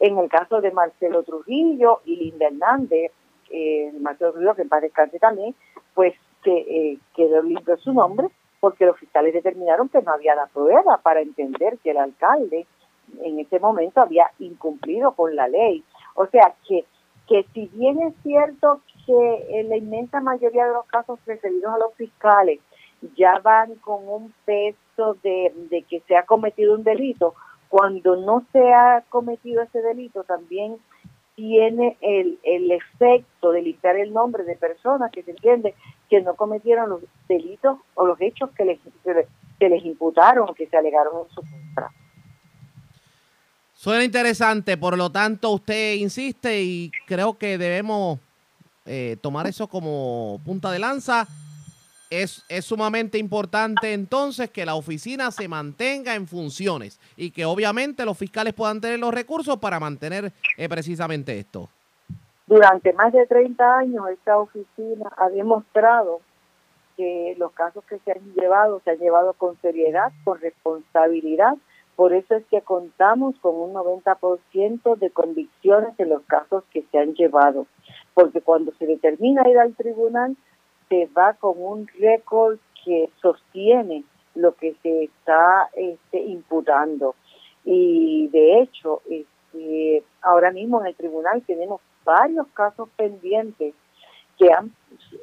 En 0.00 0.18
el 0.18 0.28
caso 0.28 0.60
de 0.60 0.72
Marcelo 0.72 1.22
Trujillo 1.22 2.00
y 2.04 2.16
Linda 2.16 2.46
Hernández, 2.46 3.12
eh, 3.50 3.92
Marcelo 4.00 4.32
Trujillo, 4.32 4.54
que 4.56 4.62
en 4.62 4.68
paz 4.68 4.82
descanse 4.82 5.18
también, 5.20 5.54
pues 5.94 6.14
que 6.42 6.56
eh, 6.56 6.98
quedó 7.14 7.42
limpio 7.42 7.76
su 7.76 7.92
nombre 7.92 8.28
porque 8.60 8.86
los 8.86 8.98
fiscales 8.98 9.34
determinaron 9.34 9.88
que 9.88 10.02
no 10.02 10.12
había 10.12 10.34
la 10.34 10.46
prueba 10.46 10.98
para 11.02 11.20
entender 11.20 11.78
que 11.82 11.90
el 11.90 11.98
alcalde 11.98 12.66
en 13.20 13.38
ese 13.38 13.60
momento 13.60 14.00
había 14.00 14.30
incumplido 14.38 15.12
con 15.12 15.36
la 15.36 15.48
ley. 15.48 15.84
O 16.14 16.26
sea 16.26 16.54
que, 16.66 16.84
que 17.28 17.44
si 17.52 17.66
bien 17.74 18.00
es 18.00 18.14
cierto 18.22 18.80
que 19.06 19.60
en 19.60 19.68
la 19.68 19.76
inmensa 19.76 20.20
mayoría 20.20 20.66
de 20.66 20.72
los 20.72 20.86
casos 20.86 21.18
referidos 21.26 21.72
a 21.74 21.78
los 21.78 21.94
fiscales 21.94 22.60
ya 23.16 23.38
van 23.40 23.74
con 23.76 24.08
un 24.08 24.32
peso 24.44 25.16
de, 25.22 25.52
de 25.70 25.82
que 25.82 26.00
se 26.08 26.16
ha 26.16 26.24
cometido 26.24 26.74
un 26.74 26.84
delito. 26.84 27.34
Cuando 27.68 28.16
no 28.16 28.44
se 28.52 28.72
ha 28.72 29.02
cometido 29.08 29.62
ese 29.62 29.82
delito, 29.82 30.24
también 30.24 30.78
tiene 31.34 31.96
el, 32.00 32.38
el 32.44 32.70
efecto 32.70 33.50
de 33.50 33.62
limpiar 33.62 33.96
el 33.96 34.12
nombre 34.12 34.44
de 34.44 34.56
personas 34.56 35.10
que 35.10 35.22
se 35.22 35.32
entiende 35.32 35.74
que 36.08 36.22
no 36.22 36.34
cometieron 36.34 36.90
los 36.90 37.00
delitos 37.28 37.78
o 37.94 38.06
los 38.06 38.20
hechos 38.20 38.50
que 38.56 38.64
les, 38.64 38.78
que 39.58 39.68
les 39.68 39.84
imputaron 39.84 40.48
o 40.48 40.54
que 40.54 40.68
se 40.68 40.76
alegaron 40.76 41.24
en 41.24 41.34
su 41.34 41.40
contra. 41.40 41.90
Suena 43.72 44.04
interesante, 44.04 44.76
por 44.76 44.96
lo 44.96 45.10
tanto 45.10 45.50
usted 45.50 45.94
insiste 45.94 46.62
y 46.62 46.92
creo 47.06 47.36
que 47.36 47.58
debemos 47.58 48.20
eh, 48.86 49.16
tomar 49.20 49.46
eso 49.46 49.68
como 49.68 50.40
punta 50.44 50.70
de 50.70 50.78
lanza. 50.78 51.26
Es, 52.10 52.44
es, 52.48 52.64
sumamente 52.64 53.18
importante 53.18 53.92
entonces 53.92 54.50
que 54.50 54.66
la 54.66 54.74
oficina 54.74 55.30
se 55.30 55.48
mantenga 55.48 56.14
en 56.14 56.28
funciones 56.28 57.00
y 57.16 57.30
que 57.30 57.44
obviamente 57.44 58.04
los 58.04 58.16
fiscales 58.16 58.52
puedan 58.52 58.80
tener 58.80 59.00
los 59.00 59.12
recursos 59.12 59.58
para 59.58 59.80
mantener 59.80 60.32
eh, 60.56 60.68
precisamente 60.68 61.36
esto. 61.38 61.68
Durante 62.46 62.92
más 62.92 63.12
de 63.12 63.26
30 63.26 63.78
años 63.78 64.04
esta 64.10 64.38
oficina 64.38 65.10
ha 65.16 65.28
demostrado 65.30 66.20
que 66.96 67.34
los 67.38 67.52
casos 67.52 67.82
que 67.84 67.98
se 68.00 68.12
han 68.12 68.34
llevado 68.34 68.80
se 68.84 68.90
han 68.90 68.98
llevado 68.98 69.32
con 69.32 69.56
seriedad, 69.60 70.12
con 70.24 70.38
responsabilidad. 70.40 71.54
Por 71.96 72.12
eso 72.12 72.34
es 72.34 72.44
que 72.46 72.60
contamos 72.62 73.36
con 73.40 73.54
un 73.54 73.74
90% 73.74 74.96
de 74.96 75.10
convicciones 75.10 75.98
en 75.98 76.08
los 76.08 76.22
casos 76.22 76.64
que 76.72 76.82
se 76.90 76.98
han 76.98 77.14
llevado. 77.14 77.66
Porque 78.14 78.40
cuando 78.40 78.72
se 78.78 78.86
determina 78.86 79.48
ir 79.48 79.58
al 79.58 79.74
tribunal, 79.74 80.36
se 80.88 81.06
va 81.06 81.34
con 81.34 81.54
un 81.56 81.88
récord 81.98 82.58
que 82.84 83.10
sostiene 83.22 84.04
lo 84.34 84.54
que 84.54 84.74
se 84.82 85.04
está 85.04 85.68
este, 85.74 86.20
imputando. 86.20 87.14
Y 87.64 88.28
de 88.28 88.60
hecho, 88.60 89.00
este, 89.08 90.02
ahora 90.20 90.50
mismo 90.50 90.80
en 90.80 90.88
el 90.88 90.94
tribunal 90.94 91.42
tenemos 91.46 91.80
varios 92.04 92.46
casos 92.48 92.88
pendientes 92.96 93.74
que 94.36 94.52
han 94.52 94.72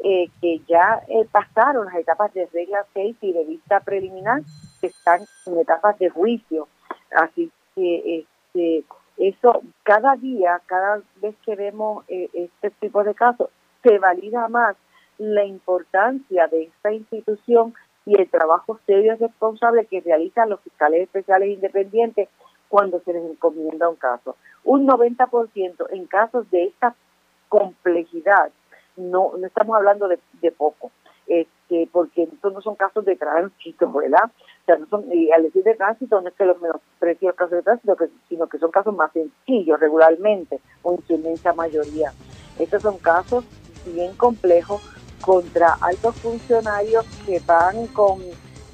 eh, 0.04 0.30
que 0.40 0.62
ya 0.68 1.04
eh, 1.08 1.28
pasaron 1.32 1.86
las 1.86 1.96
etapas 1.96 2.34
de 2.34 2.48
regla 2.48 2.86
6 2.94 3.18
y 3.22 3.34
de 3.34 3.46
vista 3.46 3.82
preliminar 3.82 4.42
que 4.82 4.88
están 4.88 5.22
en 5.46 5.60
etapas 5.60 5.98
de 6.00 6.10
juicio 6.10 6.68
así 7.16 7.52
que 7.76 8.26
este 8.52 8.84
eso 9.18 9.62
cada 9.84 10.16
día 10.16 10.62
cada 10.66 11.02
vez 11.22 11.36
que 11.46 11.56
vemos 11.56 12.04
eh, 12.08 12.30
este 12.34 12.72
tipo 12.72 13.04
de 13.04 13.14
casos 13.14 13.50
se 13.84 14.00
valida 14.00 14.48
más 14.48 14.76
la 15.18 15.46
importancia 15.46 16.48
de 16.48 16.64
esta 16.64 16.92
institución 16.92 17.74
y 18.06 18.20
el 18.20 18.30
trabajo 18.30 18.80
serio 18.86 19.14
y 19.14 19.18
responsable 19.18 19.86
que 19.86 20.02
realizan 20.02 20.50
los 20.50 20.60
fiscales 20.62 21.02
especiales 21.04 21.50
independientes 21.50 22.30
cuando 22.68 23.02
se 23.02 23.14
les 23.14 23.24
encomienda 23.24 23.90
un 23.90 23.98
caso. 23.98 24.36
Un 24.64 24.88
90% 24.88 25.88
en 25.92 26.06
casos 26.06 26.50
de 26.50 26.66
esta 26.66 26.96
complejidad, 27.50 28.50
no 28.96 29.34
estamos 29.46 29.76
hablando 29.76 30.08
de, 30.08 30.52
poco, 30.52 30.92
este, 31.28 31.90
porque 31.92 32.24
estos 32.24 32.54
no 32.54 32.62
son 32.62 32.76
casos 32.76 33.06
de 33.06 33.16
tránsito, 33.16 33.92
¿verdad? 33.92 34.26
O 34.26 34.66
sea, 34.66 34.78
no 34.78 34.88
son, 34.88 35.06
y 35.12 35.32
al 35.32 35.44
decir 35.44 35.64
de 35.64 35.76
tránsito 35.76 36.20
no 36.22 36.30
es 36.30 36.36
que 36.36 36.46
los 36.46 36.62
menosprecio 36.62 37.30
los 37.30 37.38
casos 37.38 37.52
de 37.52 37.64
tránsito, 37.64 37.98
sino 38.30 38.48
que 38.48 38.60
son 38.60 38.72
casos 38.72 38.96
más 38.96 39.12
sencillos 39.12 39.80
regularmente, 39.80 40.60
o 40.84 40.98
inmensa 41.10 41.54
mayoría. 41.54 42.12
Estos 42.60 42.82
son 42.82 42.98
casos 42.98 43.46
bien 43.86 44.16
complejos 44.16 44.82
contra 45.22 45.78
altos 45.82 46.16
funcionarios 46.18 47.06
que 47.26 47.40
van 47.46 47.88
con 47.88 48.20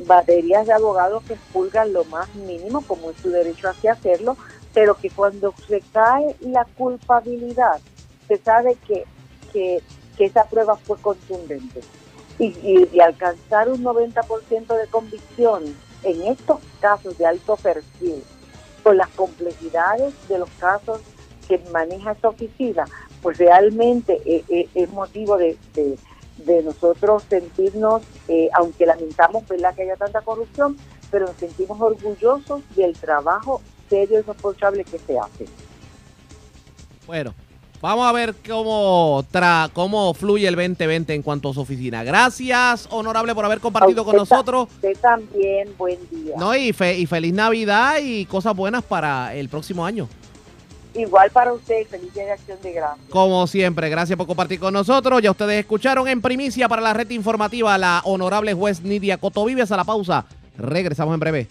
baterías 0.05 0.67
de 0.67 0.73
abogados 0.73 1.23
que 1.23 1.33
expulgan 1.33 1.93
lo 1.93 2.03
más 2.05 2.33
mínimo, 2.35 2.81
como 2.85 3.11
es 3.11 3.17
su 3.17 3.29
derecho 3.29 3.67
a 3.67 3.91
hacerlo, 3.91 4.37
pero 4.73 4.95
que 4.95 5.09
cuando 5.09 5.53
se 5.67 5.81
cae 5.91 6.35
la 6.41 6.65
culpabilidad, 6.77 7.79
se 8.27 8.37
sabe 8.37 8.77
que, 8.87 9.05
que, 9.51 9.81
esa 10.19 10.45
prueba 10.45 10.75
fue 10.75 10.97
contundente. 10.97 11.81
Y, 12.39 12.55
y, 12.93 12.99
alcanzar 12.99 13.67
un 13.67 13.83
90% 13.83 14.67
de 14.67 14.87
convicción 14.91 15.63
en 16.03 16.21
estos 16.23 16.59
casos 16.79 17.17
de 17.17 17.25
alto 17.25 17.55
perfil, 17.55 18.23
con 18.83 18.97
las 18.97 19.09
complejidades 19.09 20.13
de 20.29 20.37
los 20.37 20.49
casos 20.59 21.01
que 21.47 21.57
maneja 21.71 22.11
esta 22.11 22.29
oficina, 22.29 22.85
pues 23.23 23.39
realmente 23.39 24.21
eh, 24.25 24.43
eh, 24.49 24.69
es, 24.75 24.91
motivo 24.91 25.37
de 25.37 25.57
de 26.37 26.63
nosotros 26.63 27.23
sentirnos, 27.29 28.03
eh, 28.27 28.49
aunque 28.53 28.85
lamentamos 28.85 29.47
¿verdad? 29.47 29.75
que 29.75 29.83
haya 29.83 29.95
tanta 29.95 30.21
corrupción, 30.21 30.77
pero 31.11 31.27
nos 31.27 31.35
sentimos 31.37 31.79
orgullosos 31.79 32.61
del 32.75 32.93
trabajo 32.93 33.61
serio 33.89 34.19
y 34.19 34.21
responsable 34.21 34.83
que 34.83 34.99
se 34.99 35.17
hace. 35.17 35.45
Bueno, 37.05 37.33
vamos 37.81 38.07
a 38.07 38.11
ver 38.11 38.35
cómo, 38.47 39.25
tra 39.31 39.69
cómo 39.73 40.13
fluye 40.13 40.47
el 40.47 40.55
2020 40.55 41.13
en 41.13 41.21
cuanto 41.21 41.49
a 41.49 41.53
su 41.53 41.61
oficina. 41.61 42.03
Gracias, 42.03 42.87
honorable, 42.91 43.33
por 43.35 43.45
haber 43.45 43.59
compartido 43.59 44.03
con 44.05 44.15
nosotros. 44.15 44.67
Usted 44.75 44.97
también, 44.99 45.69
buen 45.77 45.97
día. 46.09 46.35
No, 46.37 46.55
y, 46.55 46.73
fe 46.73 46.97
y 46.97 47.05
feliz 47.05 47.33
Navidad 47.33 47.97
y 48.01 48.25
cosas 48.25 48.55
buenas 48.55 48.83
para 48.83 49.35
el 49.35 49.49
próximo 49.49 49.85
año. 49.85 50.07
Igual 50.97 51.29
para 51.29 51.53
usted, 51.53 51.85
feliz 51.87 52.11
día 52.13 52.25
de 52.25 52.31
acción 52.31 52.57
de 52.63 52.73
gracias. 52.73 53.07
Como 53.09 53.45
siempre, 53.45 53.89
gracias 53.89 54.17
por 54.17 54.25
compartir 54.25 54.59
con 54.59 54.73
nosotros. 54.73 55.21
Ya 55.21 55.29
ustedes 55.29 55.59
escucharon 55.59 56.07
en 56.07 56.21
primicia 56.21 56.67
para 56.67 56.81
la 56.81 56.93
red 56.93 57.09
informativa 57.11 57.77
la 57.77 58.01
honorable 58.03 58.53
juez 58.53 58.81
Nidia 58.81 59.17
Cotovives 59.17 59.71
a 59.71 59.77
la 59.77 59.83
pausa. 59.83 60.25
Regresamos 60.57 61.13
en 61.13 61.19
breve. 61.19 61.47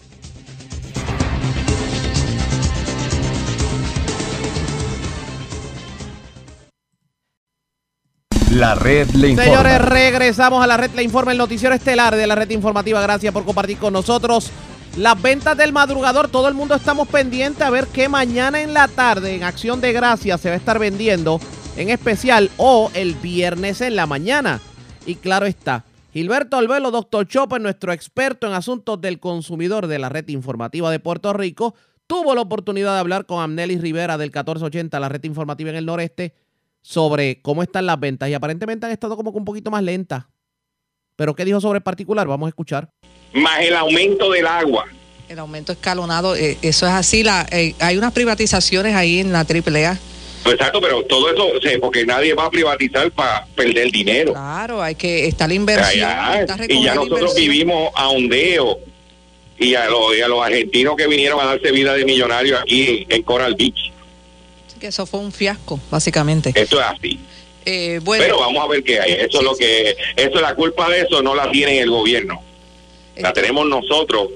La 8.56 8.74
red 8.74 9.10
le 9.10 9.28
informa. 9.28 9.52
Señores, 9.52 9.82
regresamos 9.82 10.64
a 10.64 10.66
la 10.66 10.78
red 10.78 10.90
le 10.92 11.02
informa, 11.02 11.30
el 11.30 11.36
noticiero 11.36 11.74
estelar 11.74 12.16
de 12.16 12.26
la 12.26 12.34
red 12.34 12.48
informativa. 12.48 13.02
Gracias 13.02 13.30
por 13.30 13.44
compartir 13.44 13.76
con 13.76 13.92
nosotros. 13.92 14.50
Las 14.96 15.20
ventas 15.20 15.58
del 15.58 15.74
madrugador, 15.74 16.28
todo 16.28 16.48
el 16.48 16.54
mundo 16.54 16.74
estamos 16.74 17.06
pendientes 17.06 17.60
a 17.60 17.68
ver 17.68 17.86
qué 17.88 18.08
mañana 18.08 18.62
en 18.62 18.72
la 18.72 18.88
tarde 18.88 19.34
en 19.34 19.42
Acción 19.42 19.82
de 19.82 19.92
Gracias 19.92 20.40
se 20.40 20.48
va 20.48 20.54
a 20.54 20.56
estar 20.56 20.78
vendiendo 20.78 21.38
en 21.76 21.90
especial 21.90 22.50
o 22.56 22.90
el 22.94 23.14
viernes 23.16 23.82
en 23.82 23.94
la 23.94 24.06
mañana. 24.06 24.58
Y 25.04 25.16
claro 25.16 25.44
está, 25.44 25.84
Gilberto 26.14 26.56
Albelo, 26.56 26.90
doctor 26.90 27.28
Chopper, 27.28 27.60
nuestro 27.60 27.92
experto 27.92 28.46
en 28.46 28.54
asuntos 28.54 28.98
del 29.02 29.20
consumidor 29.20 29.86
de 29.86 29.98
la 29.98 30.08
red 30.08 30.26
informativa 30.28 30.90
de 30.90 30.98
Puerto 30.98 31.34
Rico, 31.34 31.74
tuvo 32.06 32.34
la 32.34 32.40
oportunidad 32.40 32.94
de 32.94 33.00
hablar 33.00 33.26
con 33.26 33.42
Amnelis 33.42 33.82
Rivera 33.82 34.16
del 34.16 34.28
1480, 34.28 34.98
la 34.98 35.10
red 35.10 35.22
informativa 35.24 35.68
en 35.68 35.76
el 35.76 35.84
noreste, 35.84 36.32
sobre 36.86 37.40
cómo 37.42 37.64
están 37.64 37.86
las 37.86 37.98
ventas. 37.98 38.28
Y 38.28 38.34
aparentemente 38.34 38.86
han 38.86 38.92
estado 38.92 39.16
como 39.16 39.32
que 39.32 39.38
un 39.38 39.44
poquito 39.44 39.72
más 39.72 39.82
lentas. 39.82 40.24
Pero 41.16 41.34
¿qué 41.34 41.44
dijo 41.44 41.60
sobre 41.60 41.78
el 41.78 41.82
particular? 41.82 42.28
Vamos 42.28 42.46
a 42.46 42.50
escuchar 42.50 42.90
más 43.32 43.60
el 43.60 43.74
aumento 43.74 44.30
del 44.30 44.46
agua. 44.46 44.86
El 45.28 45.38
aumento 45.40 45.72
escalonado, 45.72 46.36
eh, 46.36 46.56
eso 46.62 46.86
es 46.86 46.92
así. 46.92 47.24
La, 47.24 47.46
eh, 47.50 47.74
hay 47.80 47.98
unas 47.98 48.12
privatizaciones 48.12 48.94
ahí 48.94 49.18
en 49.18 49.32
la 49.32 49.40
AAA. 49.40 49.98
Exacto, 50.44 50.80
pero 50.80 51.02
todo 51.02 51.28
eso, 51.32 51.50
porque 51.80 52.06
nadie 52.06 52.32
va 52.32 52.44
a 52.44 52.50
privatizar 52.50 53.10
para 53.10 53.44
perder 53.56 53.90
dinero. 53.90 54.32
Claro, 54.32 54.80
hay 54.80 54.94
que 54.94 55.26
estar 55.26 55.48
la 55.48 55.54
inversión. 55.54 56.08
y 56.68 56.84
ya 56.84 56.94
nosotros 56.94 57.34
vivimos 57.34 57.90
a 57.96 58.10
ondeo 58.10 58.78
y 59.58 59.74
a, 59.74 59.86
los, 59.86 60.16
y 60.16 60.20
a 60.20 60.28
los 60.28 60.44
argentinos 60.44 60.94
que 60.94 61.08
vinieron 61.08 61.40
a 61.40 61.46
darse 61.46 61.72
vida 61.72 61.94
de 61.94 62.04
millonarios 62.04 62.60
aquí 62.60 63.04
en, 63.08 63.22
Coral 63.24 63.56
Beach. 63.56 63.92
Que 64.78 64.88
eso 64.88 65.06
fue 65.06 65.20
un 65.20 65.32
fiasco, 65.32 65.80
básicamente. 65.90 66.52
Eso 66.54 66.80
es 66.80 66.86
así. 66.86 67.20
Eh, 67.64 68.00
bueno, 68.02 68.22
pero 68.22 68.38
vamos 68.38 68.64
a 68.64 68.68
ver 68.68 68.84
qué 68.84 69.00
hay. 69.00 69.12
Eso 69.12 69.38
es 69.38 69.44
lo 69.44 69.56
que, 69.56 69.96
eso 70.16 70.40
la 70.40 70.54
culpa 70.54 70.88
de 70.88 71.00
eso 71.00 71.20
no 71.22 71.34
la 71.34 71.50
tiene 71.50 71.80
el 71.80 71.90
gobierno. 71.90 72.40
La 73.16 73.32
tenemos 73.32 73.66
nosotros 73.66 74.28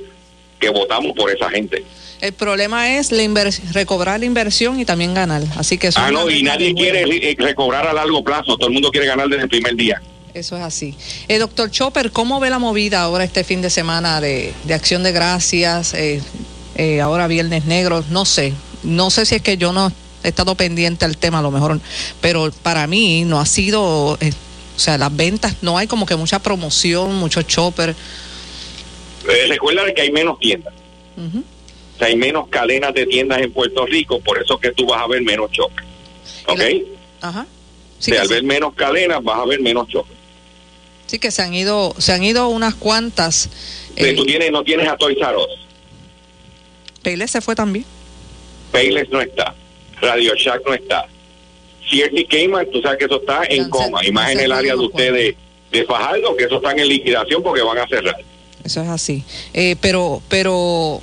que 0.58 0.70
votamos 0.70 1.12
por 1.16 1.30
esa 1.30 1.48
gente. 1.50 1.84
El 2.20 2.32
problema 2.34 2.96
es 2.96 3.12
la 3.12 3.50
recobrar 3.72 4.20
la 4.20 4.26
inversión 4.26 4.78
y 4.78 4.84
también 4.84 5.14
ganar. 5.14 5.42
Así 5.56 5.78
que 5.78 5.90
ah, 5.94 6.10
no, 6.10 6.28
y 6.28 6.42
nadie 6.42 6.74
quiere 6.74 7.34
recobrar 7.38 7.86
a 7.86 7.92
largo 7.92 8.22
plazo. 8.22 8.56
Todo 8.56 8.66
el 8.66 8.74
mundo 8.74 8.90
quiere 8.90 9.06
ganar 9.06 9.28
desde 9.28 9.44
el 9.44 9.48
primer 9.48 9.74
día. 9.74 10.02
Eso 10.34 10.56
es 10.56 10.62
así. 10.62 10.94
Eh, 11.28 11.38
doctor 11.38 11.70
Chopper, 11.70 12.12
¿cómo 12.12 12.38
ve 12.40 12.50
la 12.50 12.58
movida 12.58 13.00
ahora 13.00 13.24
este 13.24 13.42
fin 13.42 13.62
de 13.62 13.70
semana 13.70 14.20
de, 14.20 14.52
Acción 14.70 15.02
de 15.02 15.12
Gracias? 15.12 15.94
Eh, 15.94 16.20
eh, 16.76 17.00
ahora 17.00 17.26
Viernes 17.26 17.64
Negro, 17.64 18.04
no 18.10 18.24
sé. 18.24 18.52
No 18.82 19.10
sé 19.10 19.26
si 19.26 19.36
es 19.36 19.42
que 19.42 19.56
yo 19.56 19.72
no 19.72 19.92
he 20.22 20.28
estado 20.28 20.54
pendiente 20.54 21.04
al 21.04 21.16
tema, 21.16 21.38
a 21.38 21.42
lo 21.42 21.50
mejor, 21.50 21.80
pero 22.20 22.50
para 22.62 22.86
mí 22.86 23.24
no 23.24 23.40
ha 23.40 23.46
sido, 23.46 23.82
o 24.12 24.18
sea, 24.76 24.98
las 24.98 25.14
ventas, 25.14 25.56
no 25.62 25.78
hay 25.78 25.86
como 25.86 26.06
que 26.06 26.16
mucha 26.16 26.38
promoción, 26.38 27.14
mucho 27.16 27.42
chopper. 27.42 27.90
Eh, 29.28 29.46
recuerda 29.48 29.92
que 29.94 30.02
hay 30.02 30.12
menos 30.12 30.38
tiendas. 30.38 30.72
o 31.16 31.98
sea, 31.98 32.08
hay 32.08 32.16
menos 32.16 32.48
cadenas 32.48 32.94
de 32.94 33.06
tiendas 33.06 33.40
en 33.40 33.52
Puerto 33.52 33.86
Rico, 33.86 34.20
por 34.20 34.40
eso 34.42 34.58
que 34.58 34.72
tú 34.72 34.86
vas 34.86 35.02
a 35.02 35.06
ver 35.06 35.22
menos 35.22 35.50
choques. 35.50 35.86
¿Ok? 36.46 36.60
Ajá. 37.20 37.46
al 38.18 38.28
ver 38.28 38.42
menos 38.42 38.74
cadenas 38.74 39.22
vas 39.22 39.38
a 39.38 39.44
ver 39.44 39.60
menos 39.60 39.88
choques. 39.88 40.20
Sí, 41.06 41.18
que 41.18 41.32
se 41.32 41.42
han 41.42 41.52
ido, 41.52 41.94
se 41.98 42.12
han 42.12 42.22
ido 42.22 42.48
unas 42.48 42.76
cuantas. 42.76 43.48
Eh, 43.96 44.14
tú 44.14 44.24
tienes, 44.24 44.52
no 44.52 44.62
tienes 44.62 44.88
a 44.88 44.96
Toys 44.96 45.18
R 45.18 45.36
Payless 47.02 47.32
se 47.32 47.40
fue 47.40 47.54
también. 47.54 47.84
Payless 48.70 49.08
no 49.10 49.20
está. 49.20 49.54
Radio 50.00 50.34
Shack 50.34 50.62
no 50.66 50.74
está. 50.74 51.06
Cierty 51.88 52.24
Cayman, 52.26 52.70
tú 52.70 52.80
sabes 52.80 52.98
que 52.98 53.04
eso 53.06 53.16
está 53.16 53.42
en 53.48 53.68
coma. 53.68 54.04
Y 54.04 54.12
más 54.12 54.30
en 54.30 54.40
el 54.40 54.52
área 54.52 54.74
de 54.74 54.80
ustedes 54.80 55.34
de 55.72 55.84
Fajardo, 55.84 56.36
que 56.36 56.44
eso 56.44 56.56
está 56.56 56.72
en 56.72 56.88
liquidación 56.88 57.42
porque 57.42 57.62
van 57.62 57.78
a 57.78 57.86
cerrar. 57.86 58.16
Eso 58.64 58.82
es 58.82 58.88
así. 58.88 59.24
Eh, 59.54 59.76
pero, 59.80 60.22
pero 60.28 61.00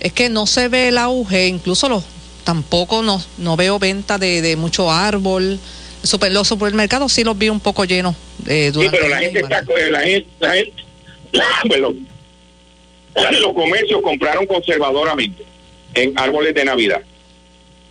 es 0.00 0.12
que 0.12 0.28
no 0.28 0.46
se 0.46 0.68
ve 0.68 0.88
el 0.88 0.98
auge, 0.98 1.46
incluso 1.46 1.88
los, 1.88 2.04
tampoco 2.44 3.02
no, 3.02 3.22
no 3.36 3.56
veo 3.56 3.78
venta 3.78 4.18
de, 4.18 4.42
de 4.42 4.56
mucho 4.56 4.90
árbol. 4.90 5.58
Super, 6.02 6.32
los 6.32 6.48
supermercados 6.48 7.12
sí 7.12 7.24
los 7.24 7.36
vi 7.36 7.48
un 7.48 7.60
poco 7.60 7.84
llenos. 7.84 8.14
Eh, 8.46 8.70
sí, 8.74 8.88
pero 8.90 9.08
la 9.08 9.18
gente 9.18 9.40
está, 9.40 9.62
la 9.90 10.00
gente, 10.00 10.72
la 11.32 11.44
gente 11.62 11.78
los 13.40 13.52
comercios 13.52 14.00
compraron 14.02 14.46
conservadoramente 14.46 15.44
en 15.94 16.18
árboles 16.18 16.54
de 16.54 16.64
Navidad. 16.64 17.02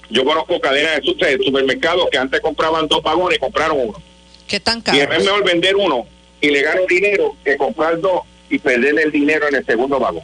Yo 0.10 0.24
conozco 0.24 0.60
cadenas 0.60 1.02
de 1.02 1.38
supermercados 1.44 2.08
que 2.10 2.18
antes 2.18 2.40
compraban 2.42 2.88
dos 2.88 3.04
vagones 3.04 3.38
y 3.38 3.40
compraron 3.40 3.78
uno. 3.80 4.02
¿Qué 4.48 4.60
tan 4.60 4.82
caro? 4.82 4.98
Y 4.98 5.02
es 5.02 5.10
mejor 5.10 5.44
vender 5.44 5.76
uno 5.76 6.06
y 6.40 6.50
le 6.50 6.62
gano 6.62 6.82
dinero 6.88 7.36
que 7.44 7.58
comprar 7.58 8.00
dos 8.00 8.22
y 8.50 8.60
perder 8.60 8.98
el 9.00 9.12
dinero 9.12 9.48
en 9.50 9.56
el 9.56 9.66
segundo 9.66 10.00
vagón. 10.00 10.24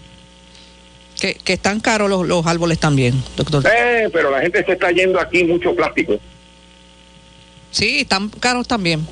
Que, 1.19 1.35
que 1.35 1.53
están 1.53 1.79
caros 1.79 2.09
los, 2.09 2.27
los 2.27 2.45
árboles 2.45 2.79
también, 2.79 3.21
doctor. 3.35 3.63
Eh, 3.65 4.09
pero 4.11 4.31
la 4.31 4.41
gente 4.41 4.63
se 4.63 4.73
está 4.73 4.91
yendo 4.91 5.19
aquí 5.19 5.43
mucho 5.43 5.75
plástico. 5.75 6.17
Sí, 7.71 8.01
están 8.01 8.29
caros 8.29 8.67
también. 8.67 9.05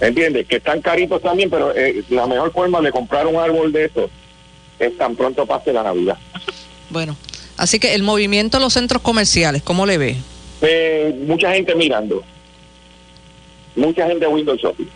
¿Entiendes? 0.00 0.46
Que 0.46 0.56
están 0.56 0.82
caritos 0.82 1.22
también, 1.22 1.48
pero 1.48 1.74
eh, 1.74 2.02
la 2.10 2.26
mejor 2.26 2.52
forma 2.52 2.80
de 2.80 2.90
comprar 2.90 3.26
un 3.26 3.36
árbol 3.36 3.72
de 3.72 3.86
estos 3.86 4.10
es 4.78 4.96
tan 4.98 5.14
pronto 5.16 5.46
pase 5.46 5.72
la 5.72 5.82
Navidad. 5.82 6.18
Bueno, 6.90 7.16
así 7.56 7.78
que 7.78 7.94
el 7.94 8.02
movimiento 8.02 8.58
de 8.58 8.64
los 8.64 8.72
centros 8.72 9.02
comerciales, 9.02 9.62
¿cómo 9.62 9.86
le 9.86 9.98
ve? 9.98 10.16
Eh, 10.62 11.14
mucha 11.26 11.52
gente 11.52 11.74
mirando. 11.74 12.22
Mucha 13.76 14.06
gente 14.06 14.26
Windows 14.26 14.60
Shopping. 14.60 14.88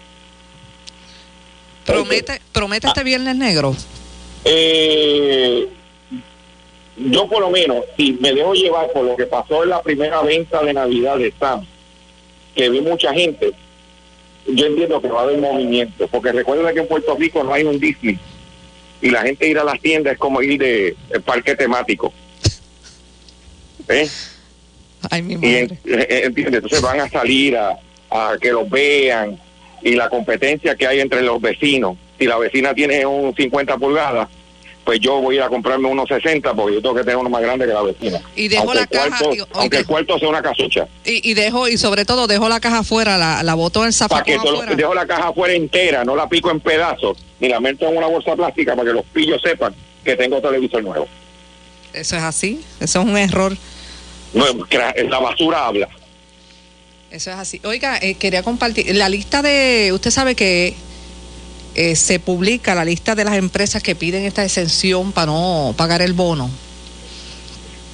¿Promete, 1.85 2.41
¿promete 2.53 2.87
este 2.87 3.03
viernes 3.03 3.35
negro? 3.37 3.75
Eh, 4.45 5.69
yo 6.97 7.29
por 7.29 7.41
lo 7.41 7.51
menos, 7.51 7.85
si 7.97 8.13
me 8.15 8.33
dejo 8.33 8.55
llevar 8.55 8.91
por 8.93 9.05
lo 9.05 9.17
que 9.17 9.27
pasó 9.27 9.63
en 9.63 9.71
la 9.71 9.83
primera 9.83 10.21
venta 10.23 10.63
de 10.63 10.75
Navidad 10.75 11.17
de 11.17 11.33
Sam, 11.39 11.65
que 12.55 12.69
vi 12.69 12.81
mucha 12.81 13.13
gente, 13.15 13.53
yo 14.47 14.67
entiendo 14.67 15.01
que 15.01 15.09
va 15.09 15.21
a 15.21 15.23
haber 15.25 15.39
movimiento, 15.39 16.09
porque 16.09 16.33
recuerda 16.33 16.73
que 16.73 16.81
en 16.81 16.89
Puerto 16.89 17.17
Rico 17.17 17.43
no 17.43 17.53
hay 17.53 17.65
un 17.65 17.79
Disney 17.79 18.19
y 19.01 19.11
la 19.11 19.23
gente 19.23 19.49
ir 19.49 19.59
a 19.59 19.65
las 19.65 19.81
tiendas 19.81 20.15
es 20.15 20.19
como 20.19 20.43
ir 20.43 20.59
de, 20.59 20.97
parque 21.25 21.55
temático. 21.55 22.13
¿Eh? 23.89 24.09
Ay, 25.11 25.23
mi 25.23 25.37
madre. 25.37 25.79
Eh, 25.85 26.33
Entonces 26.37 26.81
van 26.81 27.01
a 27.01 27.09
salir 27.09 27.57
a, 27.57 27.79
a 28.11 28.37
que 28.41 28.51
los 28.53 28.69
vean 28.69 29.39
y 29.83 29.93
la 29.95 30.09
competencia 30.09 30.75
que 30.75 30.87
hay 30.87 31.01
entre 31.01 31.23
los 31.23 31.41
vecinos. 31.41 31.97
Si 32.19 32.27
la 32.27 32.37
vecina 32.37 32.75
tiene 32.75 33.07
un 33.07 33.35
50 33.35 33.77
pulgadas, 33.79 34.29
pues 34.85 35.01
yo 35.01 35.21
voy 35.21 35.37
a 35.37 35.39
ir 35.39 35.43
a 35.45 35.49
comprarme 35.49 35.87
unos 35.87 36.09
60 36.09 36.55
porque 36.55 36.77
yo 36.77 36.83
tengo 36.83 36.95
que 36.95 37.03
tener 37.03 37.17
uno 37.17 37.29
más 37.29 37.43
grande 37.43 37.67
que 37.67 37.73
la 37.75 37.83
vecina. 37.83 38.21
Y 38.35 38.49
dejo 38.49 38.73
la 38.73 38.87
caja. 38.87 39.19
aunque 39.53 39.77
el 39.77 39.87
cuarto 39.87 40.19
sea 40.19 40.29
una 40.29 40.43
casucha. 40.43 40.89
Y, 41.05 41.31
y, 41.31 41.35
dejo, 41.35 41.69
y 41.69 41.77
sobre 41.79 42.05
todo 42.05 42.27
dejo 42.27 42.49
la 42.49 42.59
caja 42.59 42.79
afuera, 42.79 43.19
la, 43.19 43.43
la 43.43 43.55
boto 43.55 43.85
en 43.85 43.93
que 44.25 44.39
dejo 44.77 44.95
la 44.95 45.07
caja 45.07 45.29
afuera 45.29 45.53
entera, 45.55 46.05
no 46.05 46.17
la 46.17 46.29
pico 46.29 46.51
en 46.51 46.61
pedazos, 46.61 47.19
ni 47.39 47.49
la 47.49 47.61
meto 47.61 47.87
en 47.87 47.99
una 47.99 48.07
bolsa 48.07 48.35
plástica 48.35 48.75
para 48.75 48.89
que 48.89 48.95
los 48.95 49.05
pillos 49.05 49.41
sepan 49.43 49.75
que 50.05 50.17
tengo 50.17 50.41
televisor 50.41 50.83
nuevo. 50.83 51.07
Eso 51.93 52.17
es 52.17 52.23
así, 52.23 52.65
eso 52.81 53.01
es 53.01 53.05
un 53.07 53.17
error. 53.17 53.57
No, 54.35 54.45
la 55.09 55.19
basura 55.19 55.67
habla. 55.67 55.89
Eso 57.11 57.31
es 57.31 57.37
así. 57.37 57.61
Oiga, 57.65 57.99
eh, 58.01 58.15
quería 58.15 58.43
compartir 58.43 58.95
la 58.95 59.09
lista 59.09 59.41
de, 59.41 59.91
usted 59.93 60.11
sabe 60.11 60.35
que 60.35 60.75
eh, 61.75 61.97
se 61.97 62.19
publica 62.19 62.75
la 62.75 62.85
lista 62.85 63.15
de 63.15 63.25
las 63.25 63.37
empresas 63.37 63.83
que 63.83 63.95
piden 63.95 64.25
esta 64.25 64.45
exención 64.45 65.13
para 65.13 65.27
no 65.27 65.75
pagar 65.77 66.03
el 66.03 66.13
bono. 66.13 66.51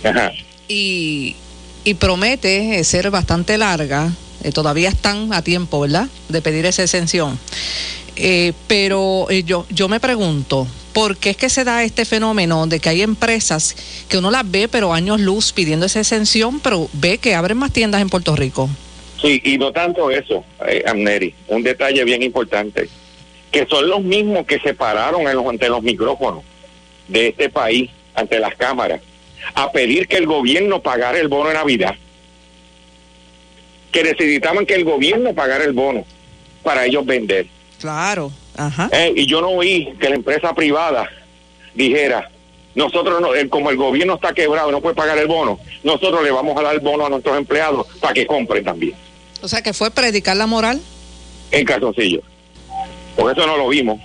Ajá. 0.03 0.33
Y, 0.69 1.37
y 1.85 1.95
promete 1.95 2.79
eh, 2.79 2.85
ser 2.85 3.11
bastante 3.11 3.59
larga. 3.59 4.11
Eh, 4.43 4.53
todavía 4.53 4.89
están 4.89 5.33
a 5.33 5.43
tiempo, 5.43 5.81
¿verdad? 5.81 6.09
De 6.29 6.43
pedir 6.43 6.67
esa 6.67 6.83
exención. 6.83 7.39
Pero 8.67 9.29
yo, 9.31 9.67
yo 9.71 9.89
me 9.89 10.01
pregunto, 10.01 10.67
¿por 10.93 11.17
qué 11.17 11.31
es 11.31 11.37
que 11.37 11.49
se 11.49 11.65
da 11.65 11.83
este 11.85 12.05
fenómeno 12.05 12.67
de 12.67 12.81
que 12.81 12.89
hay 12.89 13.03
empresas 13.03 13.77
que 14.09 14.19
uno 14.19 14.31
las 14.31 14.51
ve, 14.51 14.69
pero 14.69 14.93
años 14.93 15.21
luz 15.21 15.53
pidiendo 15.53 15.87
esa 15.87 16.01
exención, 16.01 16.61
pero 16.61 16.89
ve 16.93 17.19
que 17.19 17.35
abren 17.35 17.59
más 17.59 17.73
tiendas 17.73 18.01
en 18.01 18.09
Puerto 18.09 18.37
Rico? 18.37 18.69
Sí, 19.21 19.41
y 19.45 19.59
no 19.59 19.73
tanto 19.73 20.11
eso, 20.11 20.45
Amneri, 20.87 21.35
un 21.49 21.63
detalle 21.63 22.05
bien 22.05 22.23
importante 22.23 22.89
que 23.55 23.67
son 23.67 23.89
los 23.89 24.03
mismos 24.03 24.47
que 24.47 24.59
se 24.59 24.75
pararon 24.75 25.33
los, 25.33 25.47
ante 25.47 25.69
los 25.69 25.81
micrófonos 25.81 26.43
de 27.07 27.29
este 27.29 27.49
país, 27.49 27.89
ante 28.17 28.41
las 28.41 28.57
cámaras, 28.57 29.01
a 29.55 29.71
pedir 29.71 30.09
que 30.09 30.17
el 30.17 30.27
gobierno 30.27 30.83
pagara 30.83 31.21
el 31.21 31.29
bono 31.29 31.51
de 31.51 31.55
Navidad. 31.55 31.95
Que 33.93 34.03
necesitaban 34.03 34.67
que 34.67 34.75
el 34.75 34.83
gobierno 34.83 35.35
pagara 35.35 35.63
el 35.63 35.73
bono 35.73 36.05
para 36.65 36.85
ellos 36.85 37.07
vender. 37.07 37.47
Claro, 37.85 38.33
ajá. 38.57 38.89
Eh, 38.93 39.13
y 39.15 39.27
yo 39.27 39.43
no 39.43 39.49
oí 39.49 39.93
que 40.01 40.09
la 40.09 40.15
empresa 40.15 40.55
privada 40.55 41.07
dijera, 41.75 42.31
nosotros, 42.75 43.21
no, 43.21 43.29
como 43.51 43.69
el 43.69 43.77
gobierno 43.77 44.15
está 44.15 44.33
quebrado, 44.33 44.73
no 44.73 44.81
puede 44.81 44.95
pagar 44.95 45.19
el 45.19 45.27
bono, 45.27 45.61
nosotros 45.83 46.25
le 46.25 46.31
vamos 46.31 46.57
a 46.57 46.63
dar 46.63 46.75
el 46.77 46.81
bono 46.81 47.05
a 47.05 47.11
nuestros 47.11 47.37
empleados 47.37 47.87
para 48.01 48.15
que 48.15 48.25
compren 48.25 48.65
también. 48.65 48.95
O 49.43 49.49
sea, 49.49 49.61
que 49.61 49.75
fue 49.75 49.91
predicar 49.91 50.35
la 50.35 50.47
moral. 50.47 50.81
En 51.51 51.67
calzoncillo. 51.67 52.23
Por 53.17 53.31
eso 53.31 53.47
no 53.47 53.59
lo 53.59 53.69
vimos. 53.69 54.01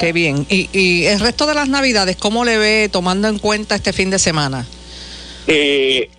Qué 0.00 0.12
bien. 0.12 0.44
¿Y, 0.50 0.68
¿Y, 0.72 1.04
el 1.06 1.20
resto 1.20 1.46
de 1.46 1.54
las 1.54 1.68
navidades, 1.68 2.16
cómo 2.16 2.44
le 2.44 2.58
ve 2.58 2.88
tomando 2.90 3.28
en 3.28 3.38
cuenta 3.38 3.76
este 3.76 3.92
fin 3.92 4.10
de 4.10 4.18
semana? 4.18 4.66
Eh, 5.46 6.10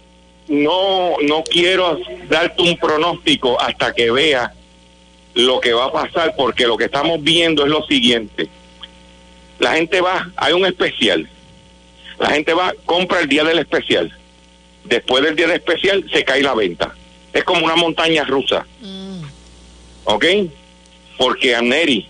no, 0.48 1.18
no 1.28 1.44
quiero 1.44 2.00
darte 2.30 2.64
un 2.64 2.78
pronóstico 2.78 3.60
hasta 3.60 3.94
que 3.94 4.12
vea 4.12 4.54
lo 5.36 5.60
que 5.60 5.74
va 5.74 5.86
a 5.86 5.92
pasar, 5.92 6.34
porque 6.36 6.68
lo 6.68 6.78
que 6.78 6.86
estamos 6.86 7.22
viendo 7.22 7.64
es 7.64 7.70
lo 7.70 7.86
siguiente. 7.86 8.50
La 9.60 9.76
gente 9.76 10.02
va, 10.02 10.32
hay 10.36 10.54
un 10.54 10.66
especial. 10.66 11.30
La 12.20 12.32
gente 12.32 12.54
va, 12.54 12.74
compra 12.86 13.22
el 13.22 13.30
día 13.30 13.44
del 13.44 13.60
especial. 13.60 14.12
Después 14.84 15.24
del 15.24 15.36
día 15.36 15.48
del 15.48 15.58
especial 15.58 16.06
se 16.12 16.24
cae 16.24 16.42
la 16.42 16.54
venta. 16.54 16.94
Es 17.32 17.44
como 17.44 17.64
una 17.66 17.76
montaña 17.76 18.24
rusa. 18.24 18.66
Mm. 18.82 19.22
¿Ok? 20.06 20.26
porque 21.18 21.56
a 21.56 21.62
Neri 21.62 22.08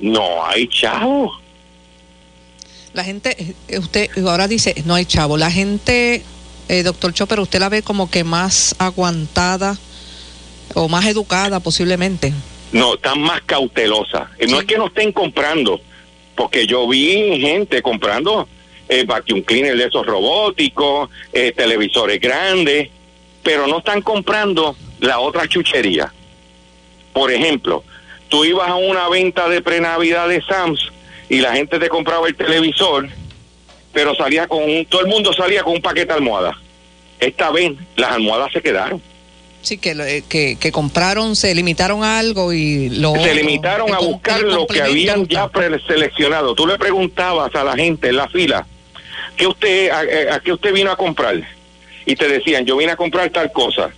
no 0.00 0.44
hay 0.44 0.68
chavo. 0.68 1.32
La 2.92 3.04
gente, 3.04 3.54
eh, 3.68 3.78
usted 3.78 4.10
ahora 4.26 4.48
dice, 4.48 4.74
no 4.84 4.94
hay 4.94 5.06
chavo. 5.06 5.36
La 5.36 5.50
gente, 5.50 6.22
eh, 6.68 6.82
doctor 6.82 7.14
Chopper, 7.14 7.40
usted 7.40 7.60
la 7.60 7.68
ve 7.68 7.82
como 7.82 8.10
que 8.10 8.24
más 8.24 8.74
aguantada 8.78 9.78
o 10.74 10.88
más 10.88 11.06
educada 11.06 11.60
posiblemente. 11.60 12.32
No, 12.72 12.94
están 12.94 13.20
más 13.20 13.42
cautelosa. 13.42 14.30
Eh, 14.38 14.46
no 14.46 14.60
es 14.60 14.64
que 14.66 14.78
no 14.78 14.86
estén 14.86 15.12
comprando, 15.12 15.80
porque 16.34 16.66
yo 16.66 16.88
vi 16.88 17.38
gente 17.40 17.82
comprando 17.82 18.48
eh, 18.88 19.04
vacuum 19.04 19.42
cleaner 19.42 19.76
de 19.76 19.84
esos 19.84 20.06
robóticos, 20.06 21.10
eh, 21.32 21.52
televisores 21.54 22.20
grandes, 22.20 22.90
pero 23.42 23.66
no 23.66 23.78
están 23.78 24.02
comprando 24.02 24.76
la 25.00 25.20
otra 25.20 25.46
chuchería. 25.46 26.12
Por 27.12 27.30
ejemplo, 27.30 27.84
tú 28.28 28.44
ibas 28.44 28.68
a 28.68 28.76
una 28.76 29.08
venta 29.08 29.48
de 29.48 29.60
prenavidad 29.60 30.28
de 30.28 30.40
Sams 30.42 30.90
y 31.28 31.40
la 31.40 31.52
gente 31.52 31.78
te 31.78 31.88
compraba 31.88 32.28
el 32.28 32.34
televisor, 32.34 33.08
pero 33.92 34.14
salía 34.14 34.46
con 34.46 34.62
un, 34.62 34.86
todo 34.86 35.02
el 35.02 35.08
mundo 35.08 35.32
salía 35.32 35.62
con 35.62 35.74
un 35.74 35.82
paquete 35.82 36.06
de 36.06 36.14
almohadas. 36.14 36.56
Esta 37.20 37.50
vez 37.50 37.72
las 37.96 38.12
almohadas 38.12 38.52
se 38.52 38.62
quedaron. 38.62 39.02
Sí, 39.62 39.78
que, 39.78 39.92
eh, 39.92 40.22
que, 40.28 40.56
que 40.58 40.72
compraron, 40.72 41.36
se 41.36 41.54
limitaron 41.54 42.04
a 42.04 42.18
algo 42.18 42.52
y 42.52 42.90
lo... 42.90 43.14
Se 43.14 43.34
limitaron 43.34 43.94
a 43.94 43.98
buscar 43.98 44.42
lo 44.42 44.66
que 44.66 44.82
habían 44.82 45.26
ya 45.28 45.48
preseleccionado. 45.48 46.54
Tú 46.54 46.66
le 46.66 46.76
preguntabas 46.78 47.54
a 47.54 47.64
la 47.64 47.74
gente 47.74 48.08
en 48.08 48.16
la 48.16 48.28
fila, 48.28 48.66
¿qué 49.36 49.46
usted, 49.46 49.90
a, 49.90 50.34
a 50.34 50.40
qué 50.40 50.52
usted 50.52 50.72
vino 50.72 50.90
a 50.90 50.96
comprar? 50.96 51.36
Y 52.04 52.16
te 52.16 52.28
decían, 52.28 52.66
yo 52.66 52.76
vine 52.76 52.92
a 52.92 52.96
comprar 52.96 53.30
tal 53.30 53.52
cosa 53.52 53.92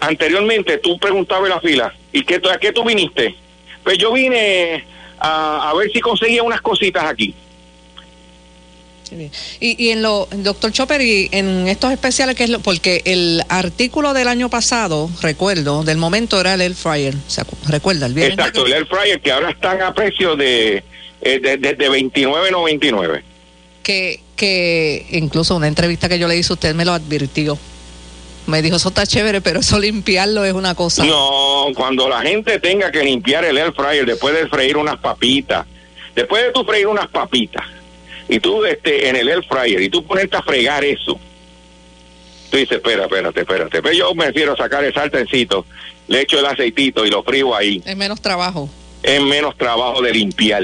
anteriormente 0.00 0.78
tú 0.78 0.98
preguntabas 0.98 1.44
en 1.44 1.50
la 1.50 1.60
fila, 1.60 1.94
¿y 2.12 2.24
qué, 2.24 2.40
a 2.52 2.58
qué 2.58 2.72
tú 2.72 2.84
viniste? 2.84 3.34
Pues 3.82 3.98
yo 3.98 4.12
vine 4.12 4.84
a, 5.18 5.70
a 5.70 5.74
ver 5.74 5.90
si 5.90 6.00
conseguía 6.00 6.42
unas 6.42 6.60
cositas 6.60 7.04
aquí. 7.04 7.34
Y, 9.60 9.82
y 9.82 9.90
en 9.90 10.02
lo, 10.02 10.28
doctor 10.30 10.72
Chopper, 10.72 11.00
y 11.00 11.28
en 11.32 11.68
estos 11.68 11.92
especiales, 11.92 12.36
que 12.36 12.44
es 12.44 12.50
lo, 12.50 12.60
porque 12.60 13.02
el 13.04 13.42
artículo 13.48 14.14
del 14.14 14.28
año 14.28 14.48
pasado, 14.48 15.10
recuerdo, 15.22 15.84
del 15.84 15.98
momento 15.98 16.40
era 16.40 16.54
el 16.54 16.60
air 16.60 16.74
fryer, 16.74 17.14
¿se 17.26 17.42
recuerda? 17.66 18.06
El 18.06 18.14
viernes 18.14 18.38
Exacto, 18.38 18.66
el 18.66 18.72
air 18.72 18.86
fryer 18.86 19.20
que 19.20 19.32
ahora 19.32 19.50
están 19.50 19.82
a 19.82 19.94
precio 19.94 20.36
de, 20.36 20.82
eh, 21.20 21.40
de, 21.40 21.56
de, 21.56 21.74
de 21.74 21.90
29.99. 21.90 23.22
Que, 23.82 24.20
que 24.36 25.06
incluso 25.10 25.56
una 25.56 25.68
entrevista 25.68 26.08
que 26.08 26.18
yo 26.18 26.28
le 26.28 26.36
hice, 26.36 26.52
usted 26.52 26.74
me 26.74 26.84
lo 26.84 26.92
advirtió. 26.92 27.58
Me 28.46 28.62
dijo, 28.62 28.76
eso 28.76 28.88
está 28.88 29.06
chévere, 29.06 29.42
pero 29.42 29.60
eso 29.60 29.78
limpiarlo 29.78 30.44
es 30.44 30.54
una 30.54 30.74
cosa. 30.74 31.04
No, 31.04 31.66
cuando 31.74 32.08
la 32.08 32.22
gente 32.22 32.58
tenga 32.60 32.90
que 32.90 33.02
limpiar 33.02 33.44
el 33.44 33.58
air 33.58 33.72
fryer 33.72 34.06
después 34.06 34.34
de 34.34 34.48
freír 34.48 34.78
unas 34.78 34.98
papitas, 34.98 35.66
después 36.14 36.42
de 36.44 36.52
tú 36.52 36.64
freír 36.64 36.86
unas 36.86 37.08
papitas, 37.08 37.64
y 38.28 38.40
tú 38.40 38.64
este, 38.64 39.08
en 39.08 39.16
el 39.16 39.28
air 39.28 39.44
fryer 39.44 39.80
y 39.80 39.88
tú 39.88 40.04
ponerte 40.04 40.36
a 40.36 40.42
fregar 40.42 40.84
eso, 40.84 41.18
tú 42.50 42.56
dices, 42.56 42.76
espera, 42.76 43.04
espérate, 43.04 43.40
espérate. 43.40 43.82
Pero 43.82 43.94
yo 43.94 44.14
me 44.14 44.26
refiero 44.26 44.52
a 44.52 44.56
sacar 44.56 44.84
el 44.84 44.92
sartencito, 44.92 45.64
le 46.08 46.22
echo 46.22 46.38
el 46.38 46.46
aceitito 46.46 47.06
y 47.06 47.10
lo 47.10 47.22
frío 47.22 47.54
ahí. 47.54 47.82
Es 47.84 47.96
menos 47.96 48.20
trabajo. 48.20 48.68
Es 49.02 49.20
menos 49.22 49.56
trabajo 49.56 50.02
de 50.02 50.12
limpiar. 50.12 50.62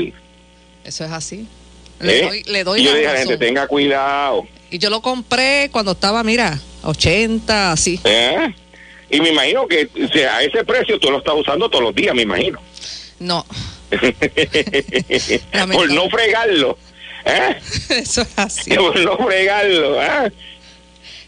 Eso 0.85 1.05
es 1.05 1.11
así. 1.11 1.47
Le 2.01 2.19
¿Eh? 2.19 2.23
doy, 2.23 2.43
le 2.45 2.65
doy 2.65 2.81
y 2.81 2.85
yo 2.85 2.93
le 2.93 2.99
dije 2.99 3.11
a 3.11 3.12
la 3.15 3.19
gente, 3.21 3.37
tenga 3.39 3.67
cuidado. 3.67 4.47
Y 4.71 4.79
yo 4.79 4.91
lo 4.91 5.01
compré 5.01 5.71
cuando 5.73 5.93
estaba, 5.93 6.23
mira, 6.23 6.59
80, 6.83 7.73
así. 7.73 8.01
¿Eh? 8.05 8.53
Y 9.09 9.21
me 9.21 9.31
imagino 9.31 9.67
que 9.69 9.89
o 10.05 10.12
sea, 10.12 10.37
a 10.37 10.43
ese 10.43 10.65
precio 10.65 10.99
tú 10.99 11.11
lo 11.11 11.19
estás 11.19 11.35
usando 11.37 11.71
todos 11.71 11.85
los 11.85 11.95
días, 11.95 12.15
me 12.15 12.23
imagino. 12.23 12.59
No. 13.21 13.47
Por 15.73 15.93
no 15.93 16.11
fregarlo. 16.11 16.77
¿Eh? 17.25 17.57
Eso 17.91 18.22
es 18.22 18.29
así. 18.37 18.75
Por 18.75 18.99
no 19.01 19.16
fregarlo. 19.18 20.03
¿eh? 20.03 20.33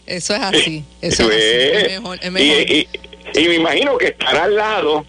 Eso 0.06 0.34
es 0.34 0.40
así. 0.40 0.84
Eso 1.00 1.30
es, 1.30 1.36
así. 1.36 1.86
es 1.86 2.00
mejor. 2.00 2.18
Es 2.22 2.32
mejor. 2.32 2.70
Y, 2.70 2.88
y, 3.34 3.40
y, 3.40 3.48
me 3.48 3.54
imagino 3.54 3.98
que 3.98 4.06
estará 4.08 4.44
al 4.44 4.56
lado 4.56 5.04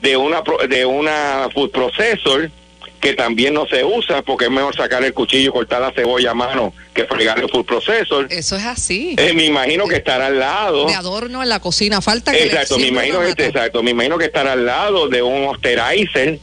de 0.00 0.16
una 0.16 0.42
de 0.68 0.84
una 0.84 1.48
food 1.52 1.70
processor 1.70 2.50
que 3.00 3.14
también 3.14 3.52
no 3.52 3.66
se 3.66 3.84
usa 3.84 4.22
porque 4.22 4.44
es 4.44 4.50
mejor 4.50 4.76
sacar 4.76 5.02
el 5.02 5.12
cuchillo 5.12 5.50
y 5.50 5.52
cortar 5.52 5.80
la 5.80 5.90
cebolla 5.92 6.30
a 6.30 6.34
mano 6.34 6.72
que 6.94 7.04
fregar 7.04 7.36
el 7.40 7.50
food 7.50 7.64
processor. 7.64 8.28
Eso 8.30 8.56
es 8.56 8.64
así. 8.64 9.16
Eh, 9.18 9.32
me 9.32 9.44
imagino 9.44 9.88
que 9.88 9.96
estará 9.96 10.26
al 10.26 10.38
lado. 10.38 10.86
De 10.86 10.94
adorno 10.94 11.42
en 11.42 11.48
la 11.48 11.58
cocina, 11.58 12.00
falta 12.00 12.30
que 12.30 12.44
Exacto, 12.44 12.78
me 12.78 12.86
imagino 12.86 13.20
que 13.20 13.44
exacto, 13.44 13.82
me 13.82 13.90
imagino 13.90 14.18
que 14.18 14.26
estará 14.26 14.52
al 14.52 14.64
lado 14.64 15.08
de 15.08 15.20
un 15.20 15.46
osterizer 15.46 16.38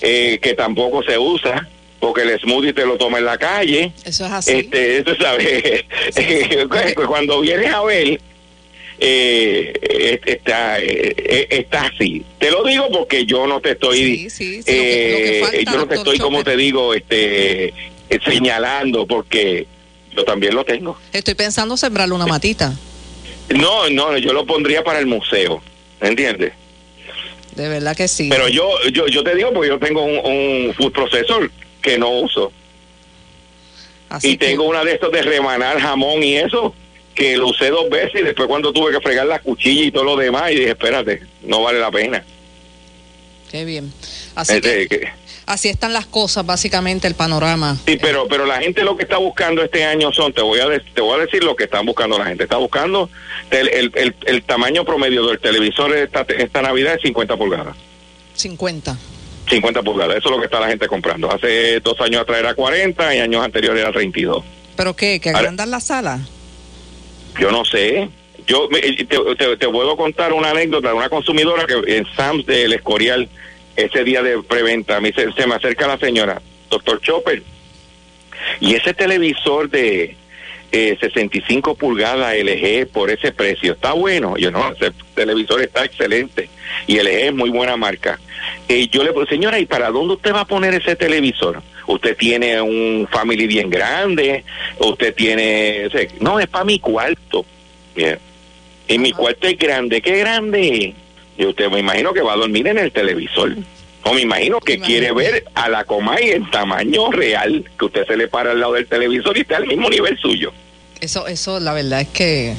eh, 0.00 0.40
que 0.42 0.54
tampoco 0.54 1.04
se 1.04 1.16
usa 1.16 1.68
porque 2.02 2.22
el 2.22 2.40
smoothie 2.40 2.72
te 2.72 2.84
lo 2.84 2.98
toma 2.98 3.18
en 3.18 3.26
la 3.26 3.38
calle. 3.38 3.92
Eso 4.04 4.26
es 4.26 4.32
así. 4.32 4.52
Este, 4.54 4.98
eso 4.98 5.14
sabes, 5.14 5.84
cuando 7.06 7.40
vienes 7.40 7.72
a 7.72 7.80
ver 7.84 8.20
eh, 8.98 10.20
está 10.26 10.80
eh, 10.80 11.46
está 11.48 11.86
así. 11.86 12.24
Te 12.40 12.50
lo 12.50 12.64
digo 12.64 12.88
porque 12.90 13.24
yo 13.24 13.46
no 13.46 13.60
te 13.60 13.70
estoy, 13.70 14.28
eh, 14.66 15.64
yo 15.64 15.76
no 15.76 15.86
te 15.86 15.94
estoy, 15.94 16.18
como 16.18 16.42
te 16.42 16.56
digo, 16.56 16.92
este, 16.92 17.72
señalando 18.24 19.06
porque 19.06 19.68
yo 20.16 20.24
también 20.24 20.56
lo 20.56 20.64
tengo. 20.64 20.98
Estoy 21.12 21.36
pensando 21.36 21.76
sembrarle 21.76 22.16
una 22.16 22.26
matita. 22.26 22.76
No, 23.50 23.88
no, 23.90 24.18
yo 24.18 24.32
lo 24.32 24.44
pondría 24.44 24.82
para 24.82 24.98
el 24.98 25.06
museo, 25.06 25.62
¿entiendes? 26.00 26.52
De 27.54 27.68
verdad 27.68 27.96
que 27.96 28.08
sí. 28.08 28.28
Pero 28.28 28.48
yo, 28.48 28.68
yo, 28.92 29.06
yo 29.06 29.22
te 29.22 29.36
digo 29.36 29.52
porque 29.52 29.68
yo 29.68 29.78
tengo 29.78 30.02
un, 30.02 30.18
un 30.18 30.74
food 30.74 30.90
processor 30.90 31.48
que 31.82 31.98
no 31.98 32.08
uso. 32.10 32.52
Así 34.08 34.30
y 34.30 34.36
tengo 34.36 34.64
una 34.64 34.84
de 34.84 34.92
estos 34.92 35.10
de 35.10 35.22
remanar 35.22 35.80
jamón 35.80 36.22
y 36.22 36.36
eso 36.36 36.74
que 37.14 37.36
lo 37.36 37.48
usé 37.48 37.70
dos 37.70 37.88
veces 37.90 38.20
y 38.20 38.24
después 38.24 38.48
cuando 38.48 38.72
tuve 38.72 38.92
que 38.92 39.00
fregar 39.00 39.26
la 39.26 39.38
cuchilla 39.40 39.84
y 39.84 39.90
todo 39.90 40.04
lo 40.04 40.16
demás 40.16 40.50
y 40.50 40.56
dije, 40.56 40.70
espérate, 40.70 41.22
no 41.42 41.62
vale 41.62 41.78
la 41.78 41.90
pena. 41.90 42.24
Qué 43.50 43.64
bien. 43.64 43.92
Así, 44.34 44.54
este, 44.54 45.12
así 45.44 45.68
están 45.68 45.92
las 45.92 46.06
cosas, 46.06 46.46
básicamente, 46.46 47.06
el 47.06 47.14
panorama. 47.14 47.76
Sí, 47.86 47.98
pero 48.00 48.26
pero 48.28 48.46
la 48.46 48.60
gente 48.60 48.82
lo 48.82 48.96
que 48.96 49.02
está 49.02 49.18
buscando 49.18 49.62
este 49.62 49.84
año 49.84 50.10
son, 50.10 50.32
te 50.32 50.40
voy 50.40 50.60
a, 50.60 50.66
te 50.94 51.00
voy 51.02 51.18
a 51.18 51.24
decir 51.24 51.44
lo 51.44 51.54
que 51.54 51.64
están 51.64 51.84
buscando 51.84 52.18
la 52.18 52.26
gente. 52.26 52.44
Está 52.44 52.56
buscando 52.56 53.10
el, 53.50 53.68
el, 53.94 54.14
el, 54.24 54.42
tamaño 54.44 54.86
promedio 54.86 55.26
del 55.26 55.38
televisor 55.38 55.94
esta, 55.94 56.24
esta 56.38 56.62
Navidad 56.62 56.94
es 56.94 57.02
50 57.02 57.36
pulgadas. 57.36 57.76
50. 58.34 58.96
50 59.48 59.82
pulgadas, 59.82 60.16
eso 60.16 60.28
es 60.28 60.34
lo 60.34 60.38
que 60.38 60.46
está 60.46 60.60
la 60.60 60.68
gente 60.68 60.86
comprando. 60.88 61.30
Hace 61.30 61.80
dos 61.80 62.00
años 62.00 62.22
atrás 62.22 62.38
era 62.38 62.54
40 62.54 63.14
y 63.14 63.18
años 63.18 63.44
anteriores 63.44 63.82
era 63.82 63.92
32. 63.92 64.44
¿Pero 64.76 64.96
qué? 64.96 65.20
¿Que 65.20 65.30
agrandar 65.30 65.68
la 65.68 65.80
sala? 65.80 66.20
Yo 67.38 67.50
no 67.50 67.64
sé. 67.64 68.08
Yo 68.46 68.68
te, 68.68 69.56
te, 69.56 69.68
puedo 69.68 69.96
contar 69.96 70.32
una 70.32 70.50
anécdota 70.50 70.88
de 70.88 70.94
una 70.94 71.08
consumidora 71.08 71.64
que 71.64 71.96
en 71.96 72.06
Sam's 72.16 72.44
del 72.44 72.72
Escorial, 72.72 73.28
ese 73.76 74.02
día 74.02 74.22
de 74.22 74.42
preventa, 74.42 75.00
me 75.00 75.12
se, 75.12 75.30
se 75.32 75.46
me 75.46 75.54
acerca 75.54 75.86
la 75.86 75.98
señora, 75.98 76.42
doctor 76.68 77.00
Chopper, 77.00 77.42
y 78.60 78.74
ese 78.74 78.94
televisor 78.94 79.70
de 79.70 80.16
eh, 80.72 80.96
65 81.00 81.74
pulgadas 81.74 82.34
LG 82.34 82.88
por 82.88 83.10
ese 83.10 83.30
precio, 83.32 83.74
¿está 83.74 83.92
bueno? 83.92 84.36
Yo 84.36 84.50
no, 84.50 84.72
ese 84.72 84.92
televisor 85.14 85.60
está 85.60 85.84
excelente 85.84 86.48
y 86.86 86.98
LG 86.98 87.08
es 87.08 87.34
muy 87.34 87.50
buena 87.50 87.76
marca. 87.76 88.18
Y 88.68 88.88
yo 88.88 89.04
le 89.04 89.12
señora, 89.26 89.58
¿y 89.58 89.66
para 89.66 89.90
dónde 89.90 90.14
usted 90.14 90.34
va 90.34 90.40
a 90.40 90.46
poner 90.46 90.74
ese 90.74 90.96
televisor? 90.96 91.62
usted 91.86 92.16
tiene 92.16 92.60
un 92.60 93.08
family 93.10 93.46
bien 93.46 93.70
grande, 93.70 94.44
usted 94.78 95.14
tiene, 95.14 95.88
no, 96.20 96.38
es 96.40 96.48
para 96.48 96.64
mi 96.64 96.78
cuarto. 96.78 97.44
Y 98.88 98.98
mi 98.98 99.12
cuarto 99.12 99.46
es 99.46 99.58
grande, 99.58 100.00
¿qué 100.00 100.18
grande? 100.18 100.94
Y 101.38 101.46
usted 101.46 101.70
me 101.70 101.80
imagino 101.80 102.12
que 102.12 102.22
va 102.22 102.34
a 102.34 102.36
dormir 102.36 102.66
en 102.68 102.78
el 102.78 102.92
televisor. 102.92 103.56
O 104.04 104.12
me 104.12 104.22
imagino 104.22 104.58
que 104.58 104.80
quiere 104.80 105.12
ver 105.12 105.44
a 105.54 105.68
la 105.68 105.84
Comay 105.84 106.30
en 106.30 106.50
tamaño 106.50 107.10
real, 107.12 107.64
que 107.78 107.84
usted 107.84 108.06
se 108.06 108.16
le 108.16 108.26
para 108.26 108.50
al 108.50 108.60
lado 108.60 108.72
del 108.72 108.86
televisor 108.86 109.36
y 109.36 109.42
está 109.42 109.58
al 109.58 109.66
mismo 109.66 109.88
nivel 109.88 110.18
suyo. 110.18 110.52
Eso, 111.02 111.26
eso, 111.26 111.58
la 111.58 111.72
verdad 111.72 112.02
es 112.02 112.08
que 112.08 112.54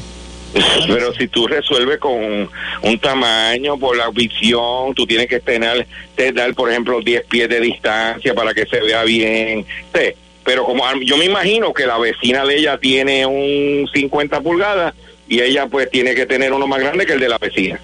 pero 0.87 1.13
si 1.13 1.29
tú 1.29 1.47
resuelves 1.47 1.97
con 1.97 2.49
un 2.81 2.99
tamaño 2.99 3.77
por 3.79 3.95
la 3.95 4.09
visión, 4.09 4.93
tú 4.93 5.07
tienes 5.07 5.27
que 5.27 5.39
tener, 5.39 5.87
dar, 6.33 6.53
por 6.53 6.69
ejemplo, 6.69 6.99
10 7.01 7.25
pies 7.25 7.47
de 7.47 7.61
distancia 7.61 8.33
para 8.35 8.53
que 8.53 8.65
se 8.65 8.81
vea 8.81 9.03
bien. 9.03 9.65
Sí, 9.95 10.11
pero 10.43 10.65
como 10.65 10.83
yo 11.01 11.15
me 11.15 11.23
imagino 11.23 11.73
que 11.73 11.87
la 11.87 11.97
vecina 11.97 12.45
de 12.45 12.57
ella 12.57 12.77
tiene 12.77 13.25
un 13.25 13.89
50 13.93 14.41
pulgadas 14.41 14.93
y 15.29 15.39
ella 15.39 15.67
pues 15.67 15.89
tiene 15.89 16.13
que 16.13 16.25
tener 16.25 16.51
uno 16.51 16.67
más 16.67 16.81
grande 16.81 17.05
que 17.05 17.13
el 17.13 17.21
de 17.21 17.29
la 17.29 17.37
vecina. 17.37 17.79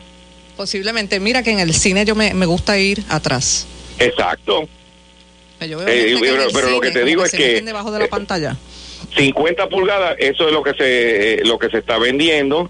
Posiblemente, 0.58 1.22
mira 1.22 1.42
que 1.42 1.52
en 1.52 1.60
el 1.60 1.74
cine 1.74 2.04
yo 2.04 2.16
me, 2.16 2.34
me 2.34 2.46
gusta 2.46 2.78
ir 2.78 3.02
atrás. 3.08 3.66
Exacto. 3.98 4.68
Eh, 5.62 6.18
pero, 6.54 6.70
lo 6.70 6.82
que 6.82 6.92
te 6.92 7.04
digo 7.04 7.24
es 7.24 7.32
que... 7.32 7.62
Debajo 7.62 7.92
de 7.92 8.00
la 8.00 8.08
pantalla 8.08 8.58
50 9.16 9.70
pulgadas, 9.70 10.16
eso 10.20 10.48
es 10.48 10.54
lo 10.54 10.64
que 10.64 10.74
se 10.74 11.42
lo 11.46 11.58
que 11.58 11.70
se 11.70 11.80
está 11.80 11.98
vendiendo. 11.98 12.70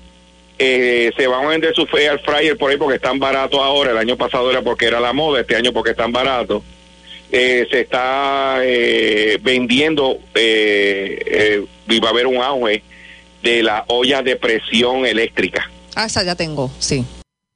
Eh, 0.62 1.14
se 1.16 1.26
van 1.26 1.46
a 1.46 1.50
vender 1.50 1.74
su 1.74 1.84
al 1.84 2.20
fryer 2.20 2.58
por 2.58 2.70
ahí 2.70 2.78
porque 2.78 2.96
están 2.96 3.18
baratos 3.18 3.60
ahora. 3.60 3.92
El 3.92 3.98
año 3.98 4.18
pasado 4.18 4.52
era 4.52 4.62
porque 4.62 4.88
era 4.88 5.00
la 5.00 5.14
moda, 5.14 5.40
este 5.42 5.56
año 5.56 5.72
porque 5.72 5.92
están 5.92 6.12
baratos. 6.12 6.64
Eh, 7.32 7.66
se 7.72 7.82
está 7.82 8.58
eh, 8.64 9.38
vendiendo 9.42 10.20
y 10.36 12.00
va 12.00 12.08
a 12.08 12.12
haber 12.12 12.28
un 12.28 12.38
auge 12.38 12.84
de 13.42 13.64
la 13.64 13.86
olla 13.88 14.22
de 14.22 14.36
presión 14.36 15.06
eléctrica. 15.06 15.70
Ah, 15.96 16.06
esa 16.06 16.24
ya 16.24 16.36
tengo, 16.36 16.70
sí. 16.80 17.06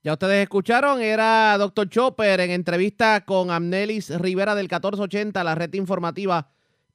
Ya 0.01 0.13
ustedes 0.13 0.43
escucharon, 0.43 1.01
era 1.01 1.57
Dr. 1.57 1.89
Chopper 1.89 2.39
en 2.41 2.51
entrevista 2.51 3.23
con 3.25 3.51
Amnelis 3.51 4.09
Rivera 4.09 4.53
del 4.53 4.65
1480, 4.65 5.43
la 5.43 5.55
red 5.55 5.73
informativa 5.73 6.49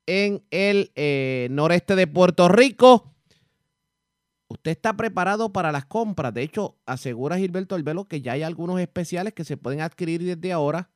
en 0.08 0.42
el 0.50 0.90
eh, 0.94 1.48
noreste 1.50 1.94
de 1.94 2.06
Puerto 2.06 2.48
Rico. 2.48 3.14
Usted 4.48 4.70
está 4.70 4.96
preparado 4.96 5.52
para 5.52 5.70
las 5.70 5.84
compras. 5.84 6.32
De 6.32 6.42
hecho, 6.42 6.78
asegura 6.86 7.36
Gilberto 7.36 7.74
Albelo 7.74 8.06
que 8.08 8.22
ya 8.22 8.32
hay 8.32 8.42
algunos 8.42 8.80
especiales 8.80 9.34
que 9.34 9.44
se 9.44 9.58
pueden 9.58 9.82
adquirir 9.82 10.22
desde 10.24 10.50
ahora 10.50 10.90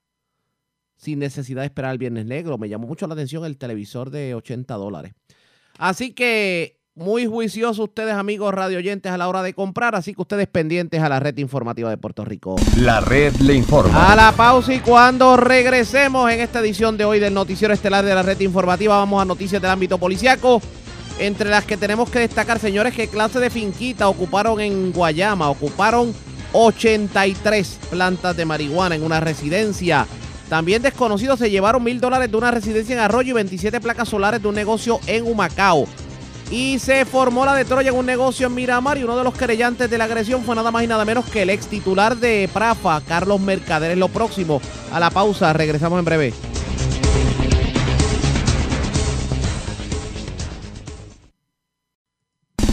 sin 0.96 1.18
necesidad 1.18 1.60
de 1.60 1.66
esperar 1.66 1.92
el 1.92 1.98
Viernes 1.98 2.24
Negro. 2.24 2.56
Me 2.56 2.70
llamó 2.70 2.86
mucho 2.86 3.06
la 3.06 3.12
atención 3.12 3.44
el 3.44 3.58
televisor 3.58 4.08
de 4.08 4.34
80 4.34 4.74
dólares. 4.76 5.12
Así 5.76 6.14
que 6.14 6.80
muy 6.94 7.26
juiciosos 7.26 7.78
ustedes, 7.78 8.14
amigos 8.14 8.52
radioyentes, 8.52 9.10
a 9.10 9.16
la 9.16 9.26
hora 9.26 9.42
de 9.42 9.54
comprar, 9.54 9.94
así 9.94 10.14
que 10.14 10.20
ustedes 10.20 10.46
pendientes 10.46 11.00
a 11.00 11.08
la 11.08 11.20
red 11.20 11.38
informativa 11.38 11.88
de 11.88 11.96
Puerto 11.96 12.22
Rico. 12.22 12.56
La 12.76 13.00
red 13.00 13.34
le 13.36 13.54
informa. 13.54 14.12
A 14.12 14.14
la 14.14 14.32
pausa 14.32 14.74
y 14.74 14.80
cuando 14.80 15.38
regresemos 15.38 16.30
en 16.30 16.40
esta 16.40 16.60
edición 16.60 16.98
de 16.98 17.06
hoy 17.06 17.18
del 17.18 17.32
Noticiero 17.32 17.72
Estelar 17.72 18.04
de 18.04 18.14
la 18.14 18.22
red 18.22 18.38
informativa, 18.40 18.98
vamos 18.98 19.22
a 19.22 19.24
noticias 19.24 19.62
del 19.62 19.70
ámbito 19.70 19.96
policiaco. 19.96 20.60
Entre 21.18 21.48
las 21.48 21.64
que 21.64 21.78
tenemos 21.78 22.10
que 22.10 22.18
destacar, 22.18 22.58
señores, 22.58 22.94
que 22.94 23.08
clase 23.08 23.40
de 23.40 23.48
finquita 23.48 24.08
ocuparon 24.08 24.60
en 24.60 24.92
Guayama, 24.92 25.48
ocuparon 25.48 26.12
83 26.52 27.78
plantas 27.90 28.36
de 28.36 28.44
marihuana 28.44 28.94
en 28.94 29.02
una 29.02 29.20
residencia 29.20 30.06
También 30.50 30.82
desconocidos 30.82 31.38
se 31.38 31.50
llevaron 31.50 31.82
mil 31.82 31.98
dólares 31.98 32.30
de 32.30 32.36
una 32.36 32.50
residencia 32.50 32.94
en 32.94 33.00
Arroyo 33.00 33.30
y 33.30 33.32
27 33.34 33.80
placas 33.80 34.10
solares 34.10 34.42
de 34.42 34.48
un 34.48 34.54
negocio 34.54 35.00
en 35.06 35.26
Humacao. 35.26 35.86
Y 36.52 36.78
se 36.80 37.06
formó 37.06 37.46
la 37.46 37.54
de 37.54 37.64
Troya 37.64 37.88
en 37.88 37.96
un 37.96 38.04
negocio 38.04 38.46
en 38.46 38.54
Miramar 38.54 38.98
y 38.98 39.04
uno 39.04 39.16
de 39.16 39.24
los 39.24 39.32
querellantes 39.32 39.88
de 39.88 39.96
la 39.96 40.04
agresión 40.04 40.44
fue 40.44 40.54
nada 40.54 40.70
más 40.70 40.82
y 40.82 40.86
nada 40.86 41.02
menos 41.06 41.24
que 41.24 41.40
el 41.40 41.48
ex 41.48 41.66
titular 41.66 42.14
de 42.14 42.46
Prafa, 42.52 43.00
Carlos 43.00 43.40
Mercader. 43.40 43.92
Es 43.92 43.96
lo 43.96 44.08
próximo. 44.08 44.60
A 44.92 45.00
la 45.00 45.08
pausa, 45.08 45.54
regresamos 45.54 45.98
en 45.98 46.04
breve. 46.04 46.34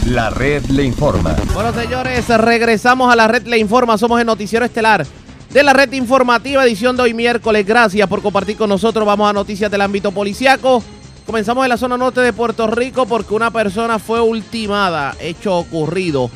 La 0.04 0.28
red 0.28 0.62
le 0.66 0.84
informa. 0.84 1.34
Bueno, 1.54 1.72
señores, 1.72 2.28
regresamos 2.28 3.10
a 3.10 3.16
la 3.16 3.28
red 3.28 3.46
le 3.46 3.56
informa. 3.56 3.96
Somos 3.96 4.20
el 4.20 4.26
noticiero 4.26 4.66
estelar 4.66 5.06
de 5.50 5.62
la 5.62 5.72
red 5.72 5.90
informativa, 5.92 6.66
edición 6.66 6.98
de 6.98 7.04
hoy 7.04 7.14
miércoles. 7.14 7.64
Gracias 7.64 8.06
por 8.10 8.20
compartir 8.20 8.58
con 8.58 8.68
nosotros. 8.68 9.06
Vamos 9.06 9.30
a 9.30 9.32
noticias 9.32 9.70
del 9.70 9.80
ámbito 9.80 10.12
policiaco. 10.12 10.84
Comenzamos 11.30 11.64
en 11.64 11.68
la 11.68 11.76
zona 11.76 11.96
norte 11.96 12.22
de 12.22 12.32
Puerto 12.32 12.66
Rico 12.66 13.06
porque 13.06 13.34
una 13.34 13.52
persona 13.52 14.00
fue 14.00 14.20
ultimada, 14.20 15.12
hecho 15.20 15.58
ocurrido 15.58 16.28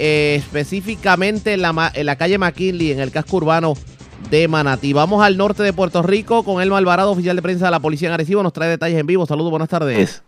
eh, 0.00 0.34
específicamente 0.36 1.52
en 1.52 1.62
la, 1.62 1.92
en 1.94 2.04
la 2.04 2.16
calle 2.16 2.36
McKinley, 2.36 2.90
en 2.90 2.98
el 2.98 3.12
casco 3.12 3.36
urbano 3.36 3.74
de 4.28 4.48
Manatí. 4.48 4.92
Vamos 4.92 5.24
al 5.24 5.36
norte 5.36 5.62
de 5.62 5.72
Puerto 5.72 6.02
Rico 6.02 6.44
con 6.44 6.60
Elma 6.60 6.78
Alvarado, 6.78 7.12
oficial 7.12 7.36
de 7.36 7.42
prensa 7.42 7.66
de 7.66 7.70
la 7.70 7.78
Policía 7.78 8.08
en 8.08 8.14
Arecibo. 8.14 8.42
Nos 8.42 8.52
trae 8.52 8.68
detalles 8.68 8.98
en 8.98 9.06
vivo. 9.06 9.24
Saludos, 9.24 9.50
buenas 9.50 9.68
tardes. 9.68 10.24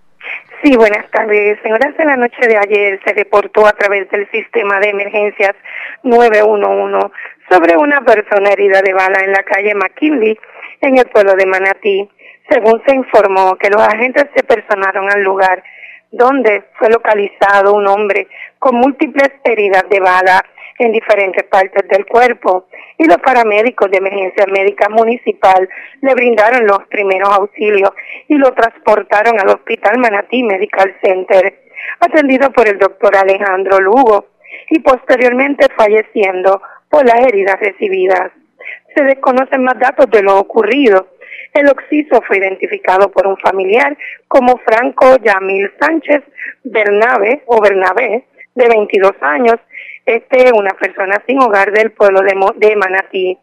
Sí, 0.62 0.76
buenas 0.76 1.10
tardes. 1.10 1.58
En 1.64 1.72
horas 1.72 1.96
de 1.96 2.04
la 2.04 2.16
noche 2.16 2.46
de 2.46 2.58
ayer 2.58 3.00
se 3.04 3.12
reportó 3.12 3.66
a 3.66 3.72
través 3.72 4.08
del 4.10 4.30
sistema 4.30 4.78
de 4.78 4.90
emergencias 4.90 5.56
911 6.04 7.10
sobre 7.50 7.76
una 7.76 8.02
persona 8.02 8.50
herida 8.52 8.82
de 8.82 8.92
bala 8.92 9.18
en 9.24 9.32
la 9.32 9.42
calle 9.42 9.74
McKinley, 9.74 10.38
en 10.80 10.96
el 10.96 11.06
pueblo 11.06 11.34
de 11.34 11.46
Manatí. 11.46 12.08
Según 12.50 12.82
se 12.84 12.96
informó 12.96 13.56
que 13.56 13.70
los 13.70 13.80
agentes 13.80 14.26
se 14.34 14.42
personaron 14.42 15.08
al 15.10 15.22
lugar 15.22 15.62
donde 16.10 16.64
fue 16.78 16.90
localizado 16.90 17.74
un 17.74 17.86
hombre 17.86 18.26
con 18.58 18.74
múltiples 18.74 19.30
heridas 19.44 19.84
de 19.88 20.00
bala 20.00 20.44
en 20.80 20.92
diferentes 20.92 21.44
partes 21.44 21.86
del 21.88 22.06
cuerpo 22.06 22.66
y 22.98 23.04
los 23.04 23.18
paramédicos 23.18 23.90
de 23.90 23.98
emergencia 23.98 24.46
médica 24.46 24.88
municipal 24.88 25.68
le 26.00 26.14
brindaron 26.14 26.66
los 26.66 26.80
primeros 26.88 27.28
auxilios 27.28 27.90
y 28.26 28.34
lo 28.34 28.52
transportaron 28.52 29.38
al 29.38 29.50
Hospital 29.50 29.98
Manatí 29.98 30.42
Medical 30.42 30.96
Center, 31.02 31.54
atendido 32.00 32.50
por 32.50 32.66
el 32.66 32.78
doctor 32.78 33.14
Alejandro 33.16 33.78
Lugo 33.78 34.26
y 34.70 34.80
posteriormente 34.80 35.66
falleciendo 35.76 36.60
por 36.88 37.06
las 37.06 37.20
heridas 37.20 37.60
recibidas. 37.60 38.32
Se 38.96 39.04
desconocen 39.04 39.62
más 39.62 39.78
datos 39.78 40.10
de 40.10 40.22
lo 40.22 40.38
ocurrido 40.38 41.06
el 41.54 41.68
occiso 41.68 42.22
fue 42.26 42.38
identificado 42.38 43.10
por 43.10 43.26
un 43.26 43.36
familiar 43.38 43.96
como 44.28 44.58
Franco 44.58 45.16
Yamil 45.22 45.70
Sánchez 45.80 46.22
Bernabe 46.64 47.42
o 47.46 47.60
Bernabé, 47.60 48.24
de 48.54 48.68
22 48.68 49.12
años. 49.20 49.56
Este 50.06 50.44
es 50.44 50.52
una 50.52 50.70
persona 50.70 51.22
sin 51.26 51.40
hogar 51.40 51.72
del 51.72 51.92
pueblo 51.92 52.20
de, 52.22 52.76
Manatí. 52.76 53.38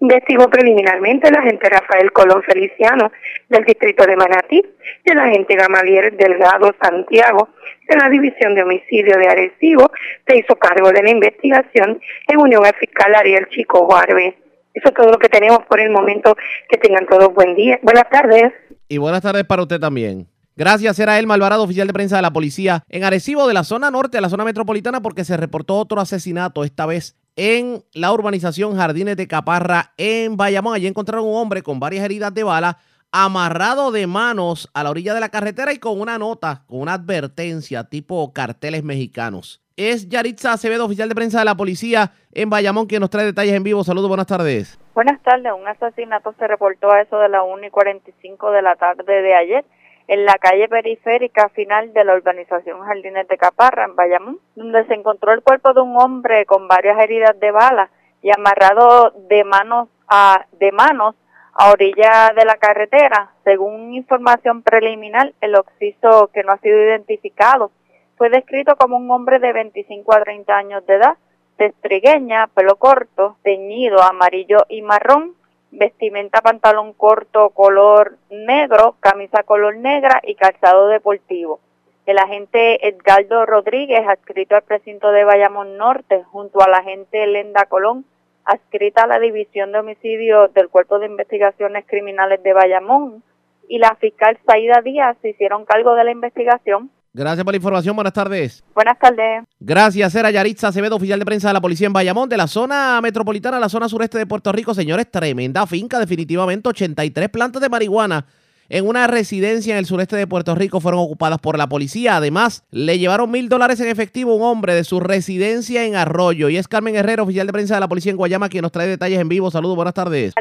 Investigó 0.00 0.48
preliminarmente 0.50 1.28
el 1.28 1.36
agente 1.36 1.68
Rafael 1.68 2.12
Colón 2.12 2.42
Feliciano 2.42 3.10
del 3.48 3.64
distrito 3.64 4.04
de 4.04 4.16
Manatí 4.16 4.62
y 5.04 5.10
el 5.10 5.18
agente 5.18 5.54
Gamaliel 5.54 6.16
Delgado 6.16 6.74
Santiago 6.82 7.48
de 7.88 7.96
la 7.96 8.08
División 8.10 8.54
de 8.54 8.62
Homicidio 8.64 9.16
de 9.16 9.28
Arecibo 9.28 9.90
se 10.26 10.36
hizo 10.36 10.56
cargo 10.56 10.90
de 10.90 11.02
la 11.02 11.10
investigación 11.10 12.00
en 12.26 12.40
unión 12.40 12.66
al 12.66 12.74
fiscal 12.74 13.14
Ariel 13.14 13.48
Chico 13.48 13.86
Juárez. 13.86 14.34
Eso 14.74 14.88
es 14.88 14.94
todo 14.94 15.10
lo 15.10 15.18
que 15.18 15.28
tenemos 15.28 15.60
por 15.68 15.80
el 15.80 15.90
momento. 15.90 16.36
Que 16.68 16.76
tengan 16.76 17.06
todos 17.06 17.32
buen 17.32 17.54
día. 17.54 17.78
Buenas 17.82 18.10
tardes. 18.10 18.52
Y 18.88 18.98
buenas 18.98 19.22
tardes 19.22 19.44
para 19.44 19.62
usted 19.62 19.80
también. 19.80 20.28
Gracias, 20.56 20.98
era 21.00 21.18
el 21.18 21.26
Malvarado, 21.26 21.64
oficial 21.64 21.88
de 21.88 21.92
prensa 21.92 22.16
de 22.16 22.22
la 22.22 22.32
policía 22.32 22.84
en 22.88 23.02
Arecibo, 23.02 23.48
de 23.48 23.54
la 23.54 23.64
zona 23.64 23.90
norte 23.90 24.18
a 24.18 24.20
la 24.20 24.28
zona 24.28 24.44
metropolitana, 24.44 25.00
porque 25.00 25.24
se 25.24 25.36
reportó 25.36 25.74
otro 25.76 26.00
asesinato, 26.00 26.62
esta 26.62 26.86
vez 26.86 27.16
en 27.34 27.82
la 27.92 28.12
urbanización 28.12 28.76
Jardines 28.76 29.16
de 29.16 29.26
Caparra, 29.26 29.92
en 29.96 30.36
Bayamón. 30.36 30.74
Allí 30.74 30.86
encontraron 30.86 31.26
un 31.26 31.34
hombre 31.34 31.62
con 31.62 31.80
varias 31.80 32.04
heridas 32.04 32.32
de 32.32 32.44
bala, 32.44 32.78
amarrado 33.16 33.92
de 33.92 34.08
manos 34.08 34.68
a 34.74 34.82
la 34.82 34.90
orilla 34.90 35.14
de 35.14 35.20
la 35.20 35.28
carretera 35.28 35.72
y 35.72 35.78
con 35.78 36.00
una 36.00 36.18
nota, 36.18 36.64
con 36.66 36.80
una 36.80 36.94
advertencia 36.94 37.84
tipo 37.84 38.32
carteles 38.32 38.82
mexicanos. 38.82 39.62
Es 39.76 40.08
Yaritza 40.08 40.52
Acevedo, 40.52 40.84
oficial 40.84 41.08
de 41.08 41.14
prensa 41.14 41.38
de 41.38 41.44
la 41.44 41.54
policía 41.54 42.10
en 42.32 42.50
Bayamón, 42.50 42.86
quien 42.86 43.00
nos 43.00 43.10
trae 43.10 43.24
detalles 43.24 43.54
en 43.54 43.62
vivo. 43.62 43.84
Saludos, 43.84 44.08
buenas 44.08 44.26
tardes. 44.26 44.80
Buenas 44.94 45.22
tardes. 45.22 45.52
Un 45.56 45.68
asesinato 45.68 46.34
se 46.40 46.48
reportó 46.48 46.90
a 46.90 47.02
eso 47.02 47.16
de 47.20 47.28
las 47.28 47.42
1 47.46 47.64
y 47.64 47.70
45 47.70 48.50
de 48.50 48.62
la 48.62 48.74
tarde 48.74 49.22
de 49.22 49.34
ayer 49.36 49.64
en 50.08 50.24
la 50.24 50.34
calle 50.34 50.68
periférica 50.68 51.50
final 51.50 51.92
de 51.92 52.04
la 52.04 52.16
urbanización 52.16 52.80
Jardines 52.80 53.28
de 53.28 53.38
Caparra, 53.38 53.84
en 53.84 53.94
Bayamón, 53.94 54.40
donde 54.56 54.84
se 54.86 54.94
encontró 54.94 55.32
el 55.32 55.42
cuerpo 55.42 55.72
de 55.72 55.82
un 55.82 55.96
hombre 55.96 56.46
con 56.46 56.66
varias 56.66 56.98
heridas 56.98 57.38
de 57.38 57.52
bala 57.52 57.90
y 58.22 58.30
amarrado 58.36 59.12
de 59.28 59.44
manos 59.44 59.88
a, 60.08 60.46
de 60.58 60.72
manos 60.72 61.14
a 61.54 61.70
orilla 61.70 62.32
de 62.34 62.44
la 62.44 62.56
carretera. 62.56 63.32
Según 63.44 63.94
información 63.94 64.62
preliminar, 64.62 65.32
el 65.40 65.54
occiso 65.54 66.30
que 66.32 66.42
no 66.42 66.52
ha 66.52 66.58
sido 66.58 66.82
identificado 66.82 67.70
fue 68.16 68.30
descrito 68.30 68.76
como 68.76 68.96
un 68.96 69.10
hombre 69.10 69.38
de 69.38 69.52
25 69.52 70.14
a 70.14 70.22
30 70.22 70.56
años 70.56 70.86
de 70.86 70.94
edad, 70.94 71.16
destrigueña, 71.58 72.48
pelo 72.48 72.76
corto, 72.76 73.36
teñido 73.42 74.02
amarillo 74.02 74.58
y 74.68 74.82
marrón, 74.82 75.34
vestimenta 75.70 76.40
pantalón 76.40 76.92
corto 76.92 77.50
color 77.50 78.16
negro, 78.30 78.96
camisa 79.00 79.42
color 79.42 79.76
negra 79.76 80.20
y 80.22 80.34
calzado 80.36 80.88
deportivo. 80.88 81.60
El 82.06 82.18
agente 82.18 82.86
Edgardo 82.86 83.46
Rodríguez, 83.46 84.06
adscrito 84.06 84.54
al 84.56 84.62
precinto 84.62 85.10
de 85.10 85.24
Bayamón 85.24 85.76
Norte, 85.76 86.22
junto 86.24 86.60
a 86.60 86.68
la 86.68 86.78
agente 86.78 87.26
Lenda 87.26 87.64
Colón, 87.66 88.04
adscrita 88.44 89.04
a 89.04 89.06
la 89.06 89.18
División 89.18 89.72
de 89.72 89.78
Homicidios 89.78 90.52
del 90.54 90.68
Cuerpo 90.68 90.98
de 90.98 91.06
Investigaciones 91.06 91.84
Criminales 91.86 92.42
de 92.42 92.52
Bayamón, 92.52 93.22
y 93.68 93.78
la 93.78 93.96
fiscal 93.96 94.38
Saida 94.46 94.82
Díaz 94.84 95.16
se 95.22 95.30
hicieron 95.30 95.64
cargo 95.64 95.94
de 95.94 96.04
la 96.04 96.10
investigación 96.10 96.90
Gracias 97.16 97.44
por 97.44 97.52
la 97.52 97.58
información. 97.58 97.94
Buenas 97.94 98.12
tardes. 98.12 98.64
Buenas 98.74 98.98
tardes. 98.98 99.44
Gracias, 99.60 100.16
era 100.16 100.32
Yaritza 100.32 100.66
Acevedo, 100.66 100.96
oficial 100.96 101.20
de 101.20 101.24
prensa 101.24 101.46
de 101.46 101.54
la 101.54 101.60
policía 101.60 101.86
en 101.86 101.92
Bayamón, 101.92 102.28
de 102.28 102.36
la 102.36 102.48
zona 102.48 103.00
metropolitana 103.00 103.58
a 103.58 103.60
la 103.60 103.68
zona 103.68 103.88
sureste 103.88 104.18
de 104.18 104.26
Puerto 104.26 104.50
Rico. 104.50 104.74
Señores, 104.74 105.08
tremenda 105.08 105.64
finca, 105.68 106.00
definitivamente 106.00 106.68
83 106.68 107.28
plantas 107.28 107.62
de 107.62 107.68
marihuana 107.68 108.26
en 108.68 108.88
una 108.88 109.06
residencia 109.06 109.74
en 109.74 109.78
el 109.78 109.86
sureste 109.86 110.16
de 110.16 110.26
Puerto 110.26 110.54
Rico 110.54 110.80
fueron 110.80 111.00
ocupadas 111.00 111.38
por 111.38 111.58
la 111.58 111.66
policía. 111.66 112.16
Además, 112.16 112.64
le 112.70 112.98
llevaron 112.98 113.30
mil 113.30 113.48
dólares 113.48 113.80
en 113.80 113.88
efectivo 113.88 114.32
a 114.32 114.36
un 114.36 114.42
hombre 114.42 114.74
de 114.74 114.84
su 114.84 115.00
residencia 115.00 115.84
en 115.84 115.96
Arroyo. 115.96 116.48
Y 116.48 116.56
es 116.56 116.68
Carmen 116.68 116.96
Herrero, 116.96 117.24
oficial 117.24 117.46
de 117.46 117.52
prensa 117.52 117.74
de 117.74 117.80
la 117.80 117.88
policía 117.88 118.10
en 118.10 118.16
Guayama, 118.16 118.48
quien 118.48 118.62
nos 118.62 118.72
trae 118.72 118.86
detalles 118.86 119.20
en 119.20 119.28
vivo. 119.28 119.50
Saludos, 119.50 119.76
buenas 119.76 119.94
tardes. 119.94 120.34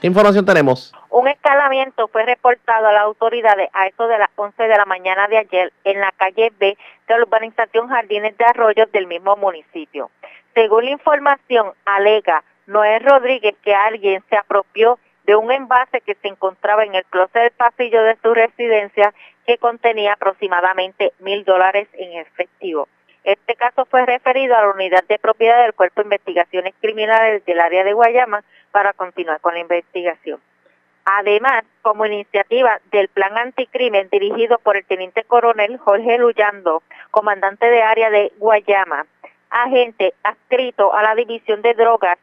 ¿Qué 0.00 0.06
información 0.06 0.44
tenemos? 0.44 0.92
Un 1.10 1.28
escalamiento 1.28 2.08
fue 2.08 2.24
reportado 2.24 2.88
a 2.88 2.92
las 2.92 3.02
autoridades 3.02 3.68
a 3.72 3.86
eso 3.86 4.06
de 4.06 4.18
las 4.18 4.30
11 4.36 4.62
de 4.62 4.76
la 4.76 4.84
mañana 4.84 5.28
de 5.28 5.38
ayer 5.38 5.72
en 5.84 6.00
la 6.00 6.12
calle 6.16 6.52
B 6.58 6.76
de 7.08 7.14
la 7.14 7.22
urbanización 7.22 7.88
Jardines 7.88 8.36
de 8.36 8.44
Arroyo 8.44 8.86
del 8.92 9.06
mismo 9.06 9.36
municipio. 9.36 10.10
Según 10.54 10.84
la 10.84 10.90
información, 10.90 11.72
alega 11.84 12.42
Noé 12.66 12.98
Rodríguez 12.98 13.54
que 13.62 13.74
alguien 13.74 14.22
se 14.28 14.36
apropió 14.36 14.98
de 15.28 15.36
un 15.36 15.52
envase 15.52 16.00
que 16.00 16.14
se 16.14 16.28
encontraba 16.28 16.84
en 16.84 16.94
el 16.94 17.04
closet 17.04 17.42
del 17.42 17.50
pasillo 17.50 18.02
de 18.02 18.16
su 18.22 18.32
residencia 18.32 19.12
que 19.46 19.58
contenía 19.58 20.14
aproximadamente 20.14 21.12
mil 21.18 21.44
dólares 21.44 21.86
en 21.92 22.18
efectivo. 22.18 22.88
Este 23.24 23.54
caso 23.54 23.84
fue 23.84 24.06
referido 24.06 24.56
a 24.56 24.62
la 24.62 24.70
unidad 24.70 25.04
de 25.06 25.18
propiedad 25.18 25.62
del 25.64 25.74
Cuerpo 25.74 26.00
de 26.00 26.06
Investigaciones 26.06 26.72
Criminales 26.80 27.44
del 27.44 27.60
área 27.60 27.84
de 27.84 27.92
Guayama 27.92 28.42
para 28.72 28.94
continuar 28.94 29.38
con 29.42 29.52
la 29.52 29.60
investigación. 29.60 30.40
Además, 31.04 31.62
como 31.82 32.06
iniciativa 32.06 32.80
del 32.90 33.08
Plan 33.08 33.36
Anticrimen 33.36 34.08
dirigido 34.10 34.56
por 34.56 34.78
el 34.78 34.86
Teniente 34.86 35.24
Coronel 35.24 35.76
Jorge 35.76 36.16
Luyando, 36.16 36.82
comandante 37.10 37.66
de 37.66 37.82
área 37.82 38.08
de 38.08 38.32
Guayama, 38.38 39.04
agente 39.50 40.14
adscrito 40.22 40.94
a 40.94 41.02
la 41.02 41.14
División 41.14 41.60
de 41.60 41.74
Drogas 41.74 42.18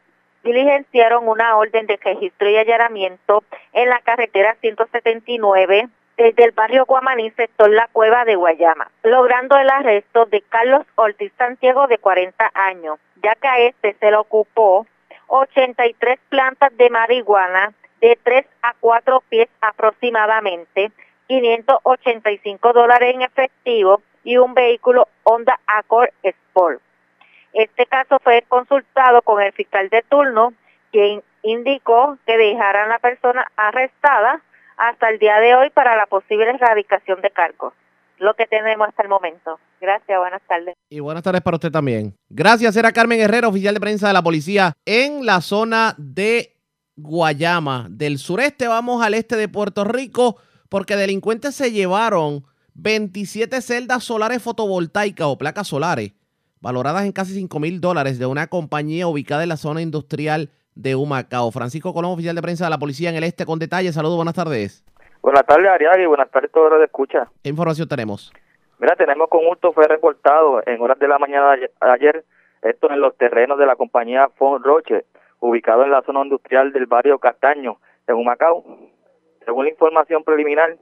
diligenciaron 0.46 1.28
una 1.28 1.58
orden 1.58 1.88
de 1.88 1.98
registro 1.98 2.48
y 2.50 2.56
allanamiento 2.56 3.44
en 3.74 3.90
la 3.90 4.00
carretera 4.00 4.56
179 4.62 5.90
desde 6.18 6.44
el 6.46 6.52
barrio 6.52 6.86
Guamaní, 6.86 7.32
sector 7.32 7.70
La 7.70 7.90
Cueva 7.92 8.24
de 8.24 8.36
Guayama, 8.36 8.90
logrando 9.04 9.58
el 9.58 9.70
arresto 9.70 10.26
de 10.28 10.42
Carlos 10.42 10.86
Ortiz 10.96 11.34
Santiago 11.38 11.88
de 11.88 11.98
40 11.98 12.52
años, 12.54 13.00
ya 13.22 13.36
que 13.36 13.48
a 13.48 13.60
este 13.60 13.96
se 14.00 14.12
le 14.12 14.18
ocupó 14.18 14.86
83 15.28 16.20
plantas 16.30 16.78
de 16.78 16.90
marihuana 16.92 17.74
de 18.00 18.18
3 18.24 18.46
a 18.62 18.76
4 18.80 19.24
pies 19.28 19.50
aproximadamente, 19.62 20.92
585 21.28 22.72
dólares 22.72 23.16
en 23.16 23.24
efectivo 23.24 24.02
y 24.24 24.38
un 24.38 24.54
vehículo 24.54 25.08
Honda 25.24 25.60
Accord 25.66 26.10
Sport. 26.22 26.85
Este 27.56 27.86
caso 27.86 28.20
fue 28.22 28.44
consultado 28.50 29.22
con 29.22 29.42
el 29.42 29.54
fiscal 29.54 29.88
de 29.90 30.04
turno, 30.10 30.54
quien 30.92 31.24
indicó 31.42 32.18
que 32.26 32.38
dejarán 32.38 32.92
a 32.92 32.96
la 32.96 33.00
persona 33.00 33.48
arrestada 33.56 34.42
hasta 34.76 35.10
el 35.10 35.20
día 35.20 35.40
de 35.40 35.56
hoy 35.56 35.70
para 35.70 35.96
la 35.96 36.06
posible 36.06 36.50
erradicación 36.50 37.22
de 37.22 37.32
cargos. 37.32 37.74
Lo 38.18 38.34
que 38.34 38.46
tenemos 38.46 38.90
hasta 38.90 39.04
el 39.04 39.10
momento. 39.10 39.58
Gracias, 39.80 40.20
buenas 40.20 40.42
tardes. 40.46 40.76
Y 40.90 41.00
buenas 41.00 41.24
tardes 41.24 41.42
para 41.42 41.56
usted 41.56 41.72
también. 41.72 42.14
Gracias, 42.28 42.76
era 42.76 42.92
Carmen 42.92 43.22
Herrera, 43.22 43.48
oficial 43.48 43.74
de 43.74 43.80
prensa 43.80 44.08
de 44.08 44.14
la 44.14 44.24
policía 44.24 44.74
en 44.84 45.26
la 45.26 45.40
zona 45.40 45.96
de 45.98 46.58
Guayama. 46.98 47.88
Del 47.90 48.18
sureste 48.18 48.68
vamos 48.68 49.02
al 49.02 49.14
este 49.14 49.38
de 49.38 49.48
Puerto 49.48 49.86
Rico 49.86 50.36
porque 50.68 50.98
delincuentes 50.98 51.56
se 51.56 51.72
llevaron 51.72 52.44
27 52.74 53.62
celdas 53.62 54.04
solares 54.04 54.44
fotovoltaicas 54.44 55.28
o 55.28 55.38
placas 55.38 55.70
solares 55.70 56.12
valoradas 56.62 57.06
en 57.06 57.12
casi 57.12 57.34
5 57.34 57.60
mil 57.60 57.82
dólares 57.82 58.20
de 58.20 58.26
una 58.26 58.48
compañía 58.48 59.08
ubicada 59.08 59.44
en 59.44 59.50
la 59.50 59.58
zona 59.58 59.82
industrial 59.82 60.50
de 60.76 60.96
Humacao. 60.96 61.52
Francisco 61.52 61.94
Colón, 61.94 62.12
oficial 62.12 62.36
de 62.36 62.42
prensa 62.42 62.66
de 62.66 62.70
la 62.70 62.78
policía 62.78 63.10
en 63.10 63.16
el 63.16 63.24
este, 63.24 63.46
con 63.46 63.60
detalles. 63.60 63.96
Saludos, 63.96 64.18
buenas 64.18 64.36
tardes. 64.36 64.84
Buenas 65.22 65.46
tardes, 65.46 65.68
Ariari. 65.68 66.06
Buenas 66.06 66.30
tardes, 66.30 66.52
todo 66.52 66.70
los 66.70 66.80
de 66.80 66.86
escucha. 66.86 67.28
¿Qué 67.44 67.50
información 67.50 67.88
tenemos? 67.88 68.32
Mira, 68.78 68.96
tenemos 68.96 69.30
con 69.30 69.46
hurto 69.46 69.72
fue 69.72 69.88
reportado 69.88 70.62
en 70.66 70.82
horas 70.82 71.00
de 71.00 71.08
la 71.08 71.18
mañana 71.18 71.56
de 71.56 71.70
ayer, 71.80 72.26
esto 72.62 72.92
en 72.92 73.00
los 73.00 73.16
terrenos 73.18 73.58
de 73.58 73.66
la 73.66 73.76
compañía 73.76 74.30
Fon 74.36 74.62
Roche, 74.62 75.06
ubicado 75.40 75.84
en 75.84 75.92
la 75.92 76.02
zona 76.02 76.24
industrial 76.24 76.74
del 76.74 76.86
barrio 76.86 77.18
Castaño, 77.20 77.78
en 78.06 78.16
Humacao. 78.16 78.64
Según 79.46 79.66
la 79.66 79.72
información 79.72 80.24
preliminar, 80.24 80.78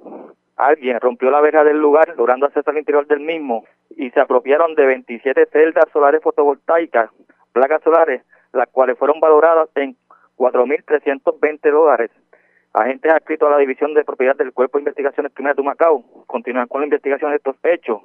alguien 0.55 0.99
rompió 0.99 1.31
la 1.31 1.41
verja 1.41 1.63
del 1.63 1.77
lugar, 1.77 2.13
logrando 2.17 2.45
acceso 2.45 2.69
al 2.69 2.77
interior 2.77 3.07
del 3.07 3.19
mismo, 3.19 3.65
y 3.91 4.09
se 4.11 4.19
apropiaron 4.19 4.75
de 4.75 4.85
27 4.85 5.47
celdas 5.51 5.85
solares 5.91 6.21
fotovoltaicas, 6.21 7.09
placas 7.51 7.81
solares, 7.83 8.23
las 8.51 8.69
cuales 8.69 8.97
fueron 8.97 9.19
valoradas 9.19 9.69
en 9.75 9.95
4.320 10.37 11.71
dólares. 11.71 12.11
Agentes 12.73 13.11
adscritos 13.11 13.47
a 13.47 13.51
la 13.51 13.57
División 13.59 13.93
de 13.93 14.03
Propiedad 14.03 14.35
del 14.35 14.51
Cuerpo 14.51 14.77
de 14.77 14.81
Investigaciones 14.81 15.31
Criminales 15.33 15.57
de 15.57 15.63
Macao 15.63 16.03
continúan 16.25 16.67
con 16.67 16.81
la 16.81 16.85
investigación 16.85 17.31
de 17.31 17.37
estos 17.37 17.55
hechos. 17.63 18.01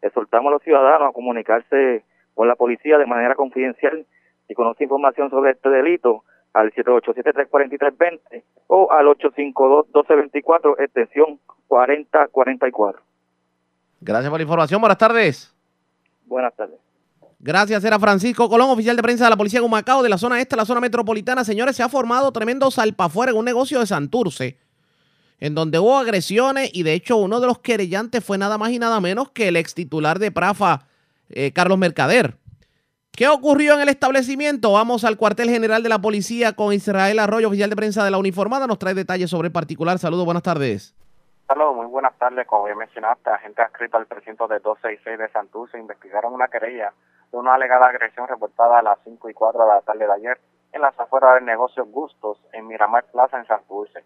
Exhortamos 0.00 0.50
a 0.50 0.52
los 0.54 0.62
ciudadanos 0.62 1.08
a 1.08 1.12
comunicarse 1.12 2.04
con 2.34 2.46
la 2.46 2.54
policía 2.54 2.98
de 2.98 3.06
manera 3.06 3.34
confidencial 3.34 4.06
si 4.46 4.54
conoce 4.54 4.84
información 4.84 5.30
sobre 5.30 5.52
este 5.52 5.70
delito 5.70 6.22
al 6.56 6.72
787-343-20 6.72 8.42
o 8.68 8.90
al 8.90 9.06
852-1224, 9.08 10.80
extensión 10.80 11.38
4044. 11.68 13.02
Gracias 14.00 14.30
por 14.30 14.38
la 14.38 14.42
información. 14.42 14.80
Buenas 14.80 14.96
tardes. 14.96 15.54
Buenas 16.24 16.56
tardes. 16.56 16.76
Gracias, 17.38 17.84
era 17.84 17.98
Francisco 17.98 18.48
Colón, 18.48 18.70
oficial 18.70 18.96
de 18.96 19.02
prensa 19.02 19.24
de 19.24 19.30
la 19.30 19.36
Policía 19.36 19.60
de 19.60 19.66
Humacao, 19.66 20.02
de 20.02 20.08
la 20.08 20.16
zona 20.16 20.40
este, 20.40 20.56
la 20.56 20.64
zona 20.64 20.80
metropolitana. 20.80 21.44
Señores, 21.44 21.76
se 21.76 21.82
ha 21.82 21.90
formado 21.90 22.32
tremendo 22.32 22.70
salpafuera 22.70 23.32
en 23.32 23.38
un 23.38 23.44
negocio 23.44 23.78
de 23.78 23.86
Santurce, 23.86 24.56
en 25.38 25.54
donde 25.54 25.78
hubo 25.78 25.98
agresiones 25.98 26.70
y 26.72 26.84
de 26.84 26.94
hecho 26.94 27.18
uno 27.18 27.38
de 27.38 27.48
los 27.48 27.58
querellantes 27.58 28.24
fue 28.24 28.38
nada 28.38 28.56
más 28.56 28.70
y 28.70 28.78
nada 28.78 28.98
menos 29.00 29.30
que 29.30 29.48
el 29.48 29.56
ex 29.56 29.74
titular 29.74 30.18
de 30.18 30.30
Prafa, 30.30 30.86
eh, 31.28 31.52
Carlos 31.52 31.76
Mercader. 31.76 32.38
¿Qué 33.16 33.28
ocurrió 33.28 33.72
en 33.72 33.80
el 33.80 33.88
establecimiento? 33.88 34.72
Vamos 34.72 35.02
al 35.02 35.16
cuartel 35.16 35.48
general 35.48 35.82
de 35.82 35.88
la 35.88 36.00
policía 36.00 36.52
con 36.52 36.74
Israel 36.74 37.18
Arroyo, 37.18 37.48
oficial 37.48 37.70
de 37.70 37.76
prensa 37.76 38.04
de 38.04 38.10
la 38.10 38.18
uniformada. 38.18 38.66
Nos 38.66 38.78
trae 38.78 38.92
detalles 38.92 39.30
sobre 39.30 39.46
el 39.46 39.52
particular. 39.52 39.98
Saludos, 39.98 40.26
buenas 40.26 40.42
tardes. 40.42 40.94
Saludos, 41.46 41.76
muy 41.76 41.86
buenas 41.86 42.14
tardes. 42.18 42.46
Como 42.46 42.64
bien 42.64 42.76
mencionaste, 42.76 43.30
agentes 43.30 43.64
adscritos 43.64 43.98
al 43.98 44.06
precinto 44.06 44.46
de 44.46 44.58
266 44.58 45.18
de 45.18 45.28
Santurce 45.30 45.78
investigaron 45.78 46.34
una 46.34 46.48
querella 46.48 46.92
de 47.32 47.38
una 47.38 47.54
alegada 47.54 47.86
agresión 47.86 48.28
reportada 48.28 48.80
a 48.80 48.82
las 48.82 48.98
5 49.04 49.30
y 49.30 49.32
4 49.32 49.64
de 49.64 49.66
la 49.66 49.80
tarde 49.80 50.06
de 50.06 50.12
ayer 50.12 50.38
en 50.72 50.82
las 50.82 51.00
afueras 51.00 51.36
del 51.36 51.46
negocio 51.46 51.86
Gustos 51.86 52.38
en 52.52 52.66
Miramar 52.66 53.06
Plaza 53.10 53.38
en 53.38 53.46
Santurce. 53.46 54.04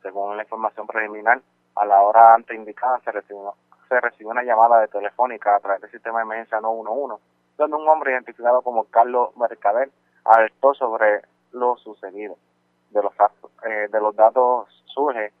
Según 0.00 0.34
la 0.34 0.44
información 0.44 0.86
preliminar, 0.86 1.42
a 1.74 1.84
la 1.84 2.00
hora 2.00 2.32
antes 2.32 2.56
indicada 2.56 3.00
se 3.04 3.12
recibió, 3.12 3.52
se 3.86 4.00
recibió 4.00 4.30
una 4.30 4.44
llamada 4.44 4.80
de 4.80 4.88
telefónica 4.88 5.56
a 5.56 5.60
través 5.60 5.82
del 5.82 5.90
sistema 5.90 6.20
de 6.20 6.24
emergencia 6.24 6.58
911, 6.62 7.22
donde 7.56 7.76
un 7.76 7.88
hombre 7.88 8.12
identificado 8.12 8.62
como 8.62 8.84
Carlos 8.84 9.36
Mercader 9.36 9.90
alertó 10.24 10.74
sobre 10.74 11.22
lo 11.52 11.76
sucedido. 11.76 12.36
De 12.90 13.02
los, 13.02 13.12
eh, 13.64 13.88
de 13.90 14.00
los 14.00 14.14
datos 14.14 14.68
surge 14.86 15.32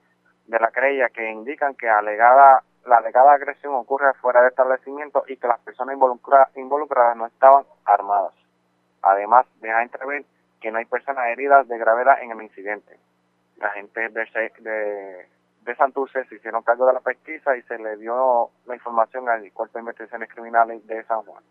de 0.46 0.58
la 0.58 0.70
querella 0.70 1.08
que 1.10 1.30
indican 1.30 1.74
que 1.74 1.88
alegada 1.88 2.62
la 2.86 2.98
alegada 2.98 3.32
agresión 3.32 3.74
ocurre 3.74 4.14
fuera 4.14 4.40
del 4.40 4.50
establecimiento 4.50 5.24
y 5.26 5.36
que 5.36 5.48
las 5.48 5.58
personas 5.60 5.96
involucradas 6.54 7.16
no 7.16 7.26
estaban 7.26 7.64
armadas. 7.84 8.32
Además, 9.02 9.46
deja 9.60 9.82
entrever 9.82 10.24
que 10.60 10.70
no 10.70 10.78
hay 10.78 10.84
personas 10.84 11.26
heridas 11.28 11.66
de 11.68 11.78
gravedad 11.78 12.22
en 12.22 12.30
el 12.30 12.42
incidente. 12.42 12.98
La 13.56 13.70
gente 13.70 14.08
de, 14.08 14.52
de, 14.60 15.26
de 15.62 15.76
Santurce 15.76 16.24
se 16.26 16.36
hicieron 16.36 16.62
cargo 16.62 16.86
de 16.86 16.92
la 16.92 17.00
pesquisa 17.00 17.56
y 17.56 17.62
se 17.62 17.78
le 17.78 17.96
dio 17.96 18.50
la 18.66 18.74
información 18.74 19.28
al 19.28 19.50
Cuerpo 19.52 19.78
de 19.78 19.80
Investigaciones 19.80 20.30
Criminales 20.32 20.86
de 20.86 21.02
San 21.04 21.22
Juan. 21.22 21.42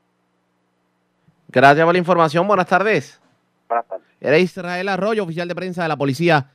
Gracias 1.48 1.86
por 1.86 1.94
la 1.94 2.00
información. 2.00 2.48
Buenas 2.48 2.68
tardes. 2.68 3.20
Buenas 3.68 3.88
tardes. 3.88 4.06
Era 4.20 4.38
Israel 4.40 4.90
Arroyo, 4.90 5.24
oficial 5.24 5.48
de 5.48 5.56
prensa 5.56 5.84
de 5.84 5.90
la 5.90 5.98
policía 5.98 6.52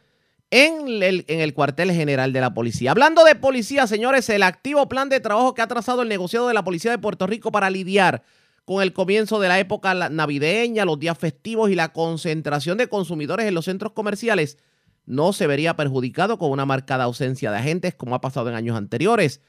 en 0.51 1.03
el, 1.03 1.25
en 1.29 1.41
el 1.41 1.55
cuartel 1.55 1.93
general 1.93 2.33
de 2.33 2.41
la 2.41 2.53
policía. 2.53 2.91
Hablando 2.91 3.25
de 3.25 3.37
policía, 3.37 3.87
señores, 3.87 4.29
el 4.29 4.43
activo 4.43 4.89
plan 4.89 5.09
de 5.09 5.21
trabajo 5.21 5.55
que 5.55 5.63
ha 5.63 5.69
trazado 5.69 6.03
el 6.03 6.09
negociado 6.09 6.49
de 6.49 6.55
la 6.55 6.65
Policía 6.65 6.91
de 6.91 6.99
Puerto 6.99 7.27
Rico 7.27 7.53
para 7.53 7.71
lidiar 7.71 8.23
con 8.65 8.83
el 8.83 8.93
comienzo 8.93 9.41
de 9.41 9.49
la 9.49 9.59
época 9.59 9.95
navideña, 10.11 10.85
los 10.85 10.99
días 10.99 11.19
festivos 11.19 11.71
y 11.71 11.75
la 11.75 11.93
concentración 11.93 12.79
de 12.79 12.89
consumidores 12.89 13.47
en 13.47 13.55
los 13.55 13.65
centros 13.65 13.93
comerciales 13.93 14.59
no 15.07 15.33
se 15.33 15.47
vería 15.47 15.77
perjudicado 15.77 16.39
con 16.39 16.51
una 16.51 16.67
marcada 16.67 17.05
ausencia 17.05 17.51
de 17.51 17.59
agentes 17.59 17.95
como 17.95 18.15
ha 18.15 18.21
pasado 18.21 18.49
en 18.49 18.55
años 18.55 18.77
anteriores. 18.77 19.41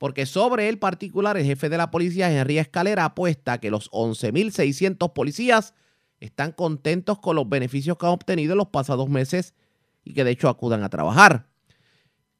Porque 0.00 0.24
sobre 0.24 0.70
el 0.70 0.78
particular, 0.78 1.36
el 1.36 1.44
jefe 1.44 1.68
de 1.68 1.76
la 1.76 1.90
policía, 1.90 2.32
Henry 2.32 2.56
Escalera, 2.56 3.04
apuesta 3.04 3.58
que 3.58 3.70
los 3.70 3.90
11.600 3.90 5.12
policías 5.12 5.74
están 6.20 6.52
contentos 6.52 7.18
con 7.18 7.36
los 7.36 7.46
beneficios 7.46 7.98
que 7.98 8.06
han 8.06 8.12
obtenido 8.12 8.52
en 8.52 8.58
los 8.58 8.68
pasados 8.68 9.10
meses 9.10 9.52
y 10.02 10.14
que 10.14 10.24
de 10.24 10.30
hecho 10.30 10.48
acudan 10.48 10.82
a 10.84 10.88
trabajar. 10.88 11.48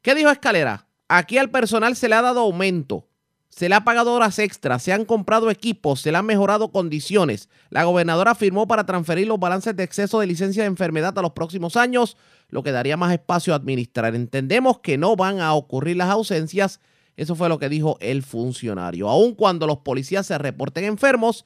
¿Qué 0.01 0.15
dijo 0.15 0.31
Escalera? 0.31 0.87
Aquí 1.07 1.37
al 1.37 1.51
personal 1.51 1.97
se 1.97 2.09
le 2.09 2.15
ha 2.15 2.23
dado 2.23 2.41
aumento, 2.41 3.11
se 3.51 3.69
le 3.69 3.75
ha 3.75 3.85
pagado 3.85 4.15
horas 4.15 4.39
extras, 4.39 4.83
se 4.83 4.95
han 4.95 5.05
comprado 5.05 5.51
equipos, 5.51 6.01
se 6.01 6.11
le 6.11 6.17
han 6.17 6.25
mejorado 6.25 6.73
condiciones. 6.73 7.51
La 7.69 7.85
gobernadora 7.85 8.35
firmó 8.35 8.67
para 8.69 8.87
transferir 8.87 9.27
los 9.27 9.39
balances 9.39 9.77
de 9.77 9.83
exceso 9.83 10.19
de 10.21 10.29
licencia 10.29 10.63
de 10.63 10.69
enfermedad 10.69 11.19
a 11.19 11.21
los 11.21 11.33
próximos 11.33 11.77
años, 11.77 12.17
lo 12.49 12.63
que 12.63 12.73
daría 12.73 12.97
más 12.97 13.13
espacio 13.13 13.53
a 13.53 13.57
administrar. 13.57 14.15
Entendemos 14.15 14.79
que 14.79 14.97
no 14.97 15.15
van 15.15 15.41
a 15.43 15.53
ocurrir 15.53 15.99
las 15.99 16.09
ausencias. 16.09 16.81
Eso 17.17 17.35
fue 17.35 17.49
lo 17.49 17.59
que 17.59 17.69
dijo 17.69 17.97
el 18.01 18.23
funcionario. 18.23 19.09
Aun 19.09 19.35
cuando 19.35 19.67
los 19.67 19.79
policías 19.79 20.27
se 20.27 20.39
reporten 20.39 20.85
enfermos, 20.85 21.45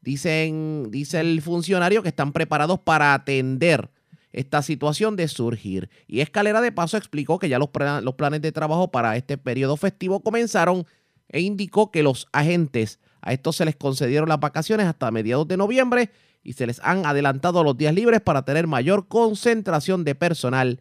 dicen, 0.00 0.90
dice 0.90 1.20
el 1.20 1.42
funcionario 1.42 2.02
que 2.02 2.08
están 2.08 2.32
preparados 2.32 2.78
para 2.80 3.14
atender 3.14 3.90
esta 4.32 4.62
situación 4.62 5.16
de 5.16 5.28
surgir. 5.28 5.88
Y 6.06 6.20
Escalera 6.20 6.60
de 6.60 6.70
Paso 6.70 6.96
explicó 6.96 7.38
que 7.38 7.48
ya 7.48 7.58
los, 7.58 7.70
los 8.02 8.14
planes 8.14 8.42
de 8.42 8.52
trabajo 8.52 8.90
para 8.90 9.16
este 9.16 9.38
periodo 9.38 9.76
festivo 9.76 10.20
comenzaron 10.20 10.86
e 11.28 11.40
indicó 11.40 11.90
que 11.90 12.02
los 12.02 12.28
agentes 12.32 13.00
a 13.20 13.32
estos 13.32 13.56
se 13.56 13.64
les 13.64 13.76
concedieron 13.76 14.28
las 14.28 14.38
vacaciones 14.38 14.86
hasta 14.86 15.10
mediados 15.10 15.48
de 15.48 15.56
noviembre 15.56 16.10
y 16.44 16.52
se 16.52 16.66
les 16.66 16.80
han 16.84 17.04
adelantado 17.06 17.64
los 17.64 17.76
días 17.76 17.92
libres 17.92 18.20
para 18.20 18.44
tener 18.44 18.68
mayor 18.68 19.08
concentración 19.08 20.04
de 20.04 20.14
personal 20.14 20.80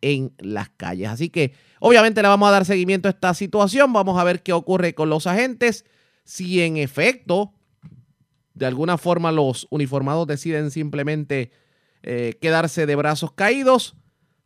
en 0.00 0.32
las 0.38 0.68
calles. 0.68 1.08
Así 1.08 1.30
que 1.30 1.52
obviamente 1.80 2.22
le 2.22 2.28
vamos 2.28 2.48
a 2.48 2.52
dar 2.52 2.64
seguimiento 2.64 3.08
a 3.08 3.10
esta 3.10 3.34
situación, 3.34 3.92
vamos 3.92 4.18
a 4.20 4.24
ver 4.24 4.42
qué 4.42 4.52
ocurre 4.52 4.94
con 4.94 5.10
los 5.10 5.26
agentes, 5.26 5.84
si 6.22 6.62
en 6.62 6.76
efecto 6.76 7.52
de 8.54 8.66
alguna 8.66 8.98
forma 8.98 9.32
los 9.32 9.66
uniformados 9.70 10.26
deciden 10.26 10.70
simplemente 10.70 11.50
eh, 12.02 12.38
quedarse 12.40 12.86
de 12.86 12.94
brazos 12.94 13.32
caídos. 13.32 13.96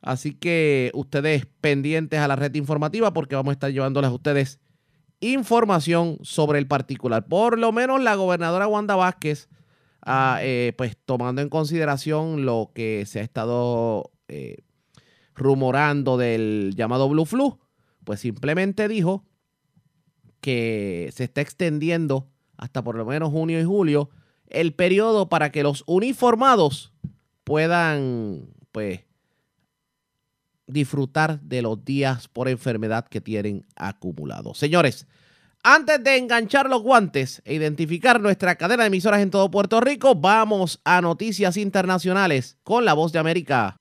Así 0.00 0.34
que 0.34 0.90
ustedes 0.94 1.46
pendientes 1.60 2.20
a 2.20 2.28
la 2.28 2.36
red 2.36 2.54
informativa 2.54 3.12
porque 3.12 3.36
vamos 3.36 3.50
a 3.50 3.54
estar 3.54 3.72
llevándoles 3.72 4.10
a 4.10 4.14
ustedes 4.14 4.60
información 5.20 6.18
sobre 6.22 6.58
el 6.58 6.66
particular. 6.66 7.26
Por 7.26 7.58
lo 7.58 7.72
menos 7.72 8.02
la 8.02 8.14
gobernadora 8.14 8.66
Wanda 8.66 8.96
Vázquez, 8.96 9.48
ah, 10.02 10.38
eh, 10.42 10.74
pues 10.76 10.96
tomando 11.04 11.40
en 11.40 11.48
consideración 11.48 12.44
lo 12.44 12.70
que 12.74 13.04
se 13.06 13.20
ha 13.20 13.22
estado 13.22 14.12
eh, 14.28 14.58
rumorando 15.34 16.16
del 16.16 16.74
llamado 16.76 17.08
Blue 17.08 17.24
Flu, 17.24 17.58
pues 18.04 18.20
simplemente 18.20 18.88
dijo 18.88 19.24
que 20.40 21.10
se 21.14 21.24
está 21.24 21.40
extendiendo 21.40 22.28
hasta 22.56 22.84
por 22.84 22.96
lo 22.96 23.04
menos 23.04 23.30
junio 23.30 23.60
y 23.60 23.64
julio 23.64 24.10
el 24.46 24.74
periodo 24.74 25.28
para 25.28 25.50
que 25.50 25.62
los 25.62 25.82
uniformados 25.86 26.92
puedan, 27.44 28.48
pues, 28.72 29.00
disfrutar 30.66 31.40
de 31.40 31.62
los 31.62 31.84
días 31.84 32.28
por 32.28 32.48
enfermedad 32.48 33.06
que 33.06 33.20
tienen 33.20 33.66
acumulados. 33.76 34.58
Señores, 34.58 35.06
Antes 35.66 36.04
de 36.04 36.18
enganchar 36.18 36.68
los 36.68 36.82
guantes 36.82 37.40
e 37.46 37.54
identificar 37.54 38.20
nuestra 38.20 38.56
cadena 38.56 38.82
de 38.82 38.88
emisoras 38.88 39.22
en 39.22 39.30
todo 39.30 39.50
Puerto 39.50 39.80
Rico, 39.80 40.14
vamos 40.14 40.78
a 40.84 41.00
noticias 41.00 41.56
internacionales 41.56 42.58
con 42.64 42.84
la 42.84 42.92
voz 42.92 43.12
de 43.12 43.18
América. 43.18 43.80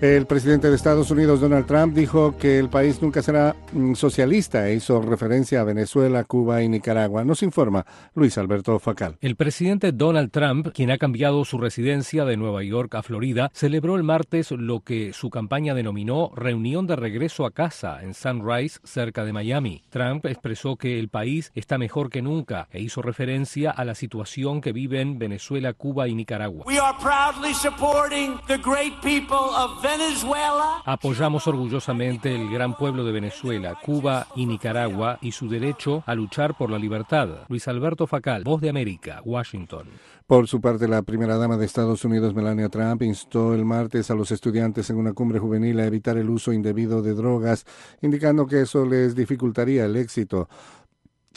El 0.00 0.26
presidente 0.26 0.70
de 0.70 0.76
Estados 0.76 1.10
Unidos, 1.10 1.40
Donald 1.40 1.66
Trump, 1.66 1.92
dijo 1.92 2.36
que 2.36 2.60
el 2.60 2.68
país 2.68 3.02
nunca 3.02 3.20
será 3.20 3.56
mm, 3.72 3.94
socialista 3.94 4.68
e 4.68 4.74
hizo 4.74 5.02
referencia 5.02 5.60
a 5.60 5.64
Venezuela, 5.64 6.22
Cuba 6.22 6.62
y 6.62 6.68
Nicaragua. 6.68 7.24
Nos 7.24 7.42
informa 7.42 7.84
Luis 8.14 8.38
Alberto 8.38 8.78
Facal. 8.78 9.16
El 9.20 9.34
presidente 9.34 9.90
Donald 9.90 10.30
Trump, 10.30 10.68
quien 10.72 10.92
ha 10.92 10.98
cambiado 10.98 11.44
su 11.44 11.58
residencia 11.58 12.24
de 12.24 12.36
Nueva 12.36 12.62
York 12.62 12.94
a 12.94 13.02
Florida, 13.02 13.50
celebró 13.52 13.96
el 13.96 14.04
martes 14.04 14.52
lo 14.52 14.82
que 14.82 15.12
su 15.12 15.30
campaña 15.30 15.74
denominó 15.74 16.30
reunión 16.32 16.86
de 16.86 16.94
regreso 16.94 17.44
a 17.44 17.50
casa 17.50 18.00
en 18.00 18.14
Sunrise, 18.14 18.78
cerca 18.84 19.24
de 19.24 19.32
Miami. 19.32 19.82
Trump 19.90 20.26
expresó 20.26 20.76
que 20.76 21.00
el 21.00 21.08
país 21.08 21.50
está 21.56 21.76
mejor 21.76 22.08
que 22.08 22.22
nunca 22.22 22.68
e 22.70 22.80
hizo 22.80 23.02
referencia 23.02 23.72
a 23.72 23.84
la 23.84 23.96
situación 23.96 24.60
que 24.60 24.70
viven 24.70 25.18
Venezuela, 25.18 25.72
Cuba 25.72 26.06
y 26.06 26.14
Nicaragua. 26.14 26.62
We 26.68 26.78
are 26.78 26.96
proudly 27.02 27.52
supporting 27.52 28.38
the 28.46 28.58
great 28.58 28.94
people 29.02 29.34
of 29.56 29.82
Venezuela. 29.88 30.82
Apoyamos 30.84 31.46
orgullosamente 31.46 32.34
el 32.34 32.50
gran 32.50 32.76
pueblo 32.76 33.04
de 33.04 33.12
Venezuela, 33.12 33.74
Cuba 33.82 34.26
y 34.36 34.44
Nicaragua 34.44 35.18
y 35.22 35.32
su 35.32 35.48
derecho 35.48 36.02
a 36.04 36.14
luchar 36.14 36.58
por 36.58 36.70
la 36.70 36.78
libertad. 36.78 37.46
Luis 37.48 37.66
Alberto 37.68 38.06
Facal, 38.06 38.44
Voz 38.44 38.60
de 38.60 38.68
América, 38.68 39.22
Washington. 39.24 39.88
Por 40.26 40.46
su 40.46 40.60
parte, 40.60 40.88
la 40.88 41.00
primera 41.00 41.38
dama 41.38 41.56
de 41.56 41.64
Estados 41.64 42.04
Unidos, 42.04 42.34
Melania 42.34 42.68
Trump, 42.68 43.00
instó 43.00 43.54
el 43.54 43.64
martes 43.64 44.10
a 44.10 44.14
los 44.14 44.30
estudiantes 44.30 44.90
en 44.90 44.96
una 44.96 45.14
cumbre 45.14 45.38
juvenil 45.38 45.80
a 45.80 45.86
evitar 45.86 46.18
el 46.18 46.28
uso 46.28 46.52
indebido 46.52 47.00
de 47.00 47.14
drogas, 47.14 47.64
indicando 48.02 48.46
que 48.46 48.60
eso 48.60 48.84
les 48.84 49.14
dificultaría 49.14 49.86
el 49.86 49.96
éxito. 49.96 50.50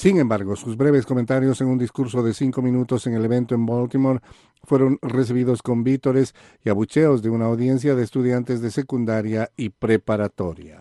Sin 0.02 0.18
embargo, 0.18 0.56
sus 0.56 0.78
breves 0.78 1.06
comentarios 1.06 1.62
en 1.62 1.68
un 1.68 1.78
discurso 1.78 2.24
de 2.24 2.34
cinco 2.34 2.64
minutos 2.64 3.06
en 3.06 3.14
el 3.14 3.24
evento 3.24 3.54
en 3.54 3.68
Baltimore 3.68 4.20
fueron 4.64 4.98
recibidos 5.04 5.62
con 5.62 5.84
vítores 5.84 6.34
y 6.66 6.70
abucheos 6.72 7.22
de 7.22 7.30
una 7.30 7.46
audiencia 7.46 7.94
de 7.94 8.02
estudiantes 8.02 8.62
de 8.62 8.72
secundaria 8.72 9.52
y 9.56 9.70
preparatoria. 9.70 10.80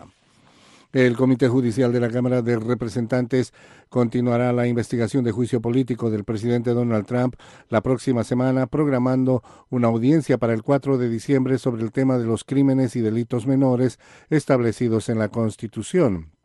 El 0.91 1.15
Comité 1.15 1.47
Judicial 1.47 1.93
de 1.93 1.99
la 1.99 2.09
Cámara 2.09 2.41
de 2.41 2.57
Representantes 2.57 3.53
continuará 3.89 4.53
la 4.53 4.65
investigación 4.65 5.23
de 5.23 5.31
juicio 5.31 5.61
político 5.61 6.09
del 6.09 6.23
presidente 6.23 6.71
Donald 6.71 7.05
Trump 7.05 7.35
la 7.69 7.81
próxima 7.81 8.23
semana, 8.23 8.65
programando 8.65 9.43
una 9.69 9.89
audiencia 9.89 10.39
para 10.39 10.53
el 10.53 10.63
4 10.63 10.97
de 10.97 11.09
diciembre 11.09 11.59
sobre 11.59 11.83
el 11.83 11.91
tema 11.91 12.17
de 12.17 12.25
los 12.25 12.43
crímenes 12.43 12.95
y 12.95 13.01
delitos 13.01 13.45
menores 13.45 13.99
establecidos 14.31 15.09
en 15.09 15.19
la 15.19 15.29
Constitución. 15.29 16.40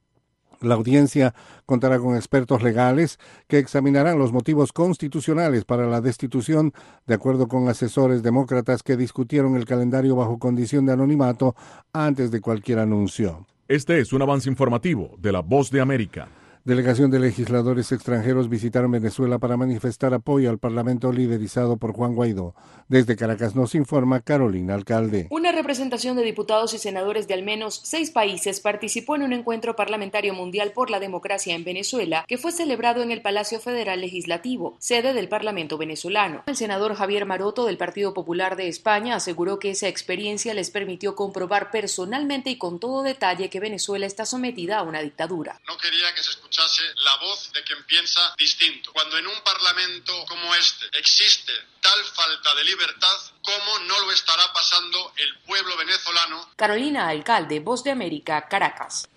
La 0.61 0.74
audiencia 0.74 1.34
contará 1.66 1.98
con 1.98 2.16
expertos 2.16 2.62
legales 2.62 3.18
que 3.48 3.59
examinarán 3.59 4.18
los 4.18 4.32
motivos 4.32 4.72
constitucionales 4.72 5.64
para 5.64 5.86
la 5.86 6.00
destitución, 6.00 6.72
de 7.07 7.14
acuerdo 7.14 7.48
con 7.48 7.68
asesores 7.68 8.22
demócratas 8.22 8.82
que 8.82 8.96
discutieron 8.96 9.57
el 9.57 9.66
calendario 9.66 10.16
bajo 10.16 10.38
condición 10.38 10.86
de 10.86 10.92
anonimato 10.92 11.54
antes 11.92 12.30
de 12.30 12.40
cualquier 12.40 12.78
anuncio. 12.78 13.46
Este 13.68 14.00
es 14.00 14.12
un 14.12 14.22
avance 14.22 14.48
informativo 14.48 15.16
de 15.18 15.32
la 15.32 15.40
Voz 15.40 15.70
de 15.70 15.80
América. 15.80 16.28
Delegación 16.66 17.12
de 17.12 17.20
legisladores 17.20 17.92
extranjeros 17.92 18.48
visitaron 18.48 18.90
Venezuela 18.90 19.38
para 19.38 19.56
manifestar 19.56 20.12
apoyo 20.12 20.50
al 20.50 20.58
Parlamento 20.58 21.12
liderizado 21.12 21.76
por 21.76 21.92
Juan 21.92 22.16
Guaidó. 22.16 22.56
Desde 22.88 23.14
Caracas 23.14 23.54
nos 23.54 23.76
informa 23.76 24.20
Carolina 24.20 24.74
Alcalde. 24.74 25.28
Una 25.30 25.52
representación 25.52 26.16
de 26.16 26.24
diputados 26.24 26.74
y 26.74 26.78
senadores 26.78 27.28
de 27.28 27.34
al 27.34 27.44
menos 27.44 27.80
seis 27.84 28.10
países 28.10 28.58
participó 28.58 29.14
en 29.14 29.22
un 29.22 29.32
encuentro 29.32 29.76
parlamentario 29.76 30.34
mundial 30.34 30.72
por 30.72 30.90
la 30.90 30.98
democracia 30.98 31.54
en 31.54 31.62
Venezuela 31.62 32.24
que 32.26 32.36
fue 32.36 32.50
celebrado 32.50 33.00
en 33.00 33.12
el 33.12 33.22
Palacio 33.22 33.60
Federal 33.60 34.00
Legislativo, 34.00 34.76
sede 34.80 35.14
del 35.14 35.28
Parlamento 35.28 35.78
venezolano. 35.78 36.42
El 36.48 36.56
senador 36.56 36.96
Javier 36.96 37.26
Maroto 37.26 37.64
del 37.64 37.76
Partido 37.76 38.12
Popular 38.12 38.56
de 38.56 38.66
España 38.66 39.14
aseguró 39.14 39.60
que 39.60 39.70
esa 39.70 39.86
experiencia 39.86 40.52
les 40.52 40.72
permitió 40.72 41.14
comprobar 41.14 41.70
personalmente 41.70 42.50
y 42.50 42.58
con 42.58 42.80
todo 42.80 43.04
detalle 43.04 43.50
que 43.50 43.60
Venezuela 43.60 44.06
está 44.06 44.26
sometida 44.26 44.78
a 44.78 44.82
una 44.82 45.00
dictadura. 45.00 45.60
No 45.68 45.76
quería 45.76 46.12
que 46.12 46.24
se 46.24 46.32
escuchase 46.57 46.82
la 47.04 47.16
voz 47.16 47.52
de 47.52 47.62
quien 47.64 47.84
piensa 47.84 48.34
distinto. 48.38 48.92
Cuando 48.92 49.18
en 49.18 49.26
un 49.26 49.40
parlamento 49.42 50.24
como 50.26 50.54
este 50.54 50.86
existe 50.98 51.52
tal 51.82 52.02
falta 52.04 52.54
de 52.54 52.64
libertad, 52.64 53.16
¿cómo 53.42 53.78
no 53.86 54.00
lo 54.00 54.12
estará 54.12 54.52
pasando 54.52 55.12
el 55.16 55.38
pueblo 55.40 55.76
venezolano? 55.76 56.50
Carolina 56.57 57.09
Alcalde, 57.09 57.61
Voz 57.61 57.84
de 57.84 57.90
América, 57.90 58.48
Caracas. 58.48 59.09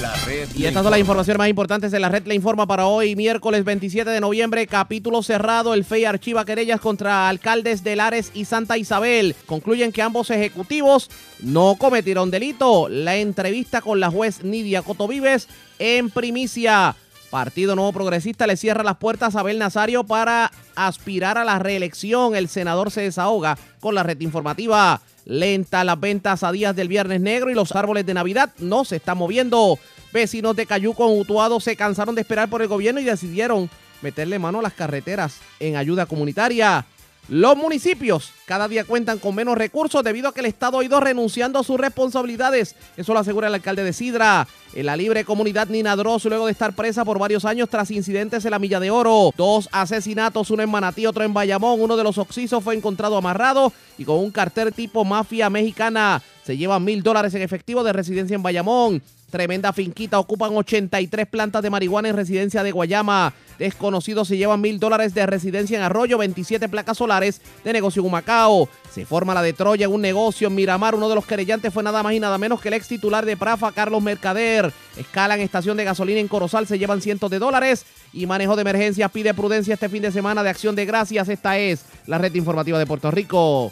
La 0.01 0.15
red 0.25 0.49
Y 0.55 0.65
estas 0.65 0.81
son 0.81 0.89
las 0.89 0.99
informa. 0.99 0.99
informaciones 0.99 1.37
más 1.37 1.49
importantes 1.49 1.91
de 1.91 1.99
la 1.99 2.09
red 2.09 2.25
Le 2.25 2.33
Informa 2.33 2.65
para 2.65 2.87
hoy, 2.87 3.15
miércoles 3.15 3.63
27 3.63 4.09
de 4.09 4.19
noviembre, 4.19 4.65
capítulo 4.65 5.21
cerrado. 5.21 5.75
El 5.75 5.85
FEI 5.85 6.05
archiva 6.05 6.43
querellas 6.43 6.81
contra 6.81 7.29
alcaldes 7.29 7.83
de 7.83 7.95
Lares 7.95 8.31
y 8.33 8.45
Santa 8.45 8.79
Isabel. 8.79 9.35
Concluyen 9.45 9.91
que 9.91 10.01
ambos 10.01 10.31
ejecutivos 10.31 11.11
no 11.39 11.75
cometieron 11.77 12.31
delito. 12.31 12.89
La 12.89 13.17
entrevista 13.17 13.81
con 13.81 13.99
la 13.99 14.09
juez 14.09 14.43
Nidia 14.43 14.81
Cotovives 14.81 15.47
en 15.77 16.09
primicia. 16.09 16.95
Partido 17.29 17.75
Nuevo 17.75 17.93
Progresista 17.93 18.47
le 18.47 18.57
cierra 18.57 18.83
las 18.83 18.97
puertas 18.97 19.35
a 19.35 19.41
Abel 19.41 19.59
Nazario 19.59 20.03
para 20.03 20.51
aspirar 20.75 21.37
a 21.37 21.45
la 21.45 21.59
reelección. 21.59 22.35
El 22.35 22.49
senador 22.49 22.89
se 22.91 23.01
desahoga 23.01 23.57
con 23.79 23.95
la 23.95 24.03
red 24.03 24.19
informativa. 24.19 24.99
Lenta 25.25 25.83
las 25.83 25.99
ventas 25.99 26.43
a 26.43 26.51
días 26.51 26.75
del 26.75 26.87
Viernes 26.87 27.21
Negro 27.21 27.49
y 27.49 27.53
los 27.53 27.75
árboles 27.75 28.05
de 28.05 28.13
Navidad 28.13 28.51
no 28.57 28.85
se 28.85 28.97
están 28.97 29.17
moviendo. 29.17 29.77
Vecinos 30.11 30.55
de 30.55 30.65
Cayuco 30.65 31.09
en 31.09 31.19
Utuado 31.19 31.59
se 31.59 31.75
cansaron 31.75 32.15
de 32.15 32.21
esperar 32.21 32.49
por 32.49 32.61
el 32.61 32.67
gobierno 32.67 32.99
y 32.99 33.05
decidieron 33.05 33.69
meterle 34.01 34.39
mano 34.39 34.59
a 34.59 34.63
las 34.63 34.73
carreteras 34.73 35.39
en 35.59 35.75
ayuda 35.75 36.05
comunitaria. 36.05 36.85
Los 37.27 37.55
municipios 37.55 38.31
cada 38.45 38.67
día 38.67 38.83
cuentan 38.83 39.19
con 39.19 39.35
menos 39.35 39.57
recursos 39.57 40.03
debido 40.03 40.27
a 40.27 40.33
que 40.33 40.41
el 40.41 40.47
Estado 40.47 40.79
ha 40.79 40.83
ido 40.83 40.99
renunciando 40.99 41.59
a 41.59 41.63
sus 41.63 41.79
responsabilidades. 41.79 42.75
Eso 42.97 43.13
lo 43.13 43.19
asegura 43.19 43.47
el 43.47 43.53
alcalde 43.53 43.83
de 43.83 43.93
Sidra. 43.93 44.47
En 44.73 44.85
la 44.85 44.97
libre 44.97 45.23
comunidad 45.23 45.67
Nina 45.67 45.95
Dross, 45.95 46.25
luego 46.25 46.47
de 46.47 46.51
estar 46.51 46.73
presa 46.73 47.05
por 47.05 47.19
varios 47.19 47.45
años 47.45 47.69
tras 47.69 47.91
incidentes 47.91 48.43
en 48.43 48.51
la 48.51 48.59
Milla 48.59 48.79
de 48.79 48.91
Oro. 48.91 49.31
Dos 49.37 49.69
asesinatos, 49.71 50.49
uno 50.51 50.63
en 50.63 50.69
Manatí, 50.69 51.05
otro 51.05 51.23
en 51.23 51.33
Bayamón. 51.33 51.79
Uno 51.79 51.95
de 51.95 52.03
los 52.03 52.17
oxisos 52.17 52.63
fue 52.63 52.75
encontrado 52.75 53.15
amarrado 53.15 53.71
y 53.97 54.03
con 54.03 54.17
un 54.17 54.31
cartel 54.31 54.73
tipo 54.73 55.05
mafia 55.05 55.49
mexicana. 55.49 56.21
se 56.43 56.57
llevan 56.57 56.83
mil 56.83 57.03
dólares 57.03 57.33
en 57.35 57.43
efectivo 57.43 57.83
de 57.83 57.93
residencia 57.93 58.35
en 58.35 58.43
Bayamón. 58.43 59.01
Tremenda 59.31 59.71
finquita, 59.71 60.19
ocupan 60.19 60.55
83 60.55 61.25
plantas 61.25 61.63
de 61.63 61.69
marihuana 61.69 62.09
en 62.09 62.15
residencia 62.17 62.63
de 62.63 62.71
Guayama. 62.71 63.33
Desconocidos 63.57 64.27
se 64.27 64.37
llevan 64.37 64.59
mil 64.59 64.77
dólares 64.77 65.13
de 65.13 65.25
residencia 65.25 65.77
en 65.77 65.83
Arroyo, 65.83 66.17
27 66.17 66.67
placas 66.67 66.97
solares 66.97 67.41
de 67.63 67.71
negocio 67.71 68.01
en 68.01 68.07
Humacao. 68.07 68.67
Se 68.91 69.05
forma 69.05 69.33
la 69.33 69.41
de 69.41 69.53
Troya 69.53 69.85
en 69.85 69.93
un 69.93 70.01
negocio 70.01 70.49
en 70.49 70.55
Miramar. 70.55 70.95
Uno 70.95 71.07
de 71.07 71.15
los 71.15 71.25
querellantes 71.25 71.73
fue 71.73 71.81
nada 71.81 72.03
más 72.03 72.13
y 72.13 72.19
nada 72.19 72.37
menos 72.37 72.59
que 72.59 72.67
el 72.67 72.73
ex 72.73 72.89
titular 72.89 73.25
de 73.25 73.37
Prafa, 73.37 73.71
Carlos 73.71 74.03
Mercader. 74.03 74.73
Escalan 74.97 75.39
estación 75.39 75.77
de 75.77 75.85
gasolina 75.85 76.19
en 76.19 76.27
Corozal, 76.27 76.67
se 76.67 76.77
llevan 76.77 77.01
cientos 77.01 77.31
de 77.31 77.39
dólares. 77.39 77.85
Y 78.11 78.25
manejo 78.25 78.57
de 78.57 78.63
emergencias 78.63 79.09
pide 79.11 79.33
prudencia 79.33 79.75
este 79.75 79.87
fin 79.87 80.01
de 80.01 80.11
semana 80.11 80.43
de 80.43 80.49
acción 80.49 80.75
de 80.75 80.85
gracias. 80.85 81.29
Esta 81.29 81.57
es 81.57 81.85
la 82.05 82.17
red 82.17 82.35
informativa 82.35 82.77
de 82.77 82.85
Puerto 82.85 83.09
Rico. 83.09 83.71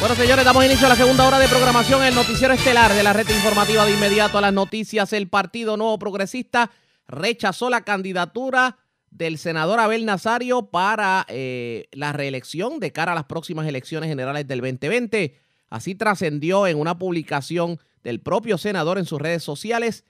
Bueno, 0.00 0.14
señores, 0.14 0.44
damos 0.44 0.64
inicio 0.64 0.86
a 0.86 0.90
la 0.90 0.96
segunda 0.96 1.26
hora 1.26 1.40
de 1.40 1.48
programación, 1.48 2.04
el 2.04 2.14
noticiero 2.14 2.54
estelar 2.54 2.92
de 2.94 3.02
la 3.02 3.12
red 3.12 3.28
informativa 3.28 3.84
de 3.84 3.94
inmediato 3.94 4.38
a 4.38 4.40
las 4.40 4.52
noticias. 4.52 5.12
El 5.12 5.28
Partido 5.28 5.76
Nuevo 5.76 5.98
Progresista 5.98 6.70
rechazó 7.08 7.68
la 7.68 7.80
candidatura 7.80 8.78
del 9.10 9.38
senador 9.38 9.80
Abel 9.80 10.04
Nazario 10.04 10.70
para 10.70 11.26
eh, 11.28 11.88
la 11.92 12.12
reelección 12.12 12.78
de 12.78 12.92
cara 12.92 13.12
a 13.12 13.14
las 13.14 13.24
próximas 13.24 13.66
elecciones 13.66 14.08
generales 14.08 14.46
del 14.46 14.60
2020. 14.60 15.34
Así 15.68 15.94
trascendió 15.96 16.66
en 16.66 16.78
una 16.78 16.98
publicación 16.98 17.80
del 18.04 18.20
propio 18.20 18.56
senador 18.56 18.98
en 18.98 19.04
sus 19.04 19.20
redes 19.20 19.42
sociales 19.42 20.04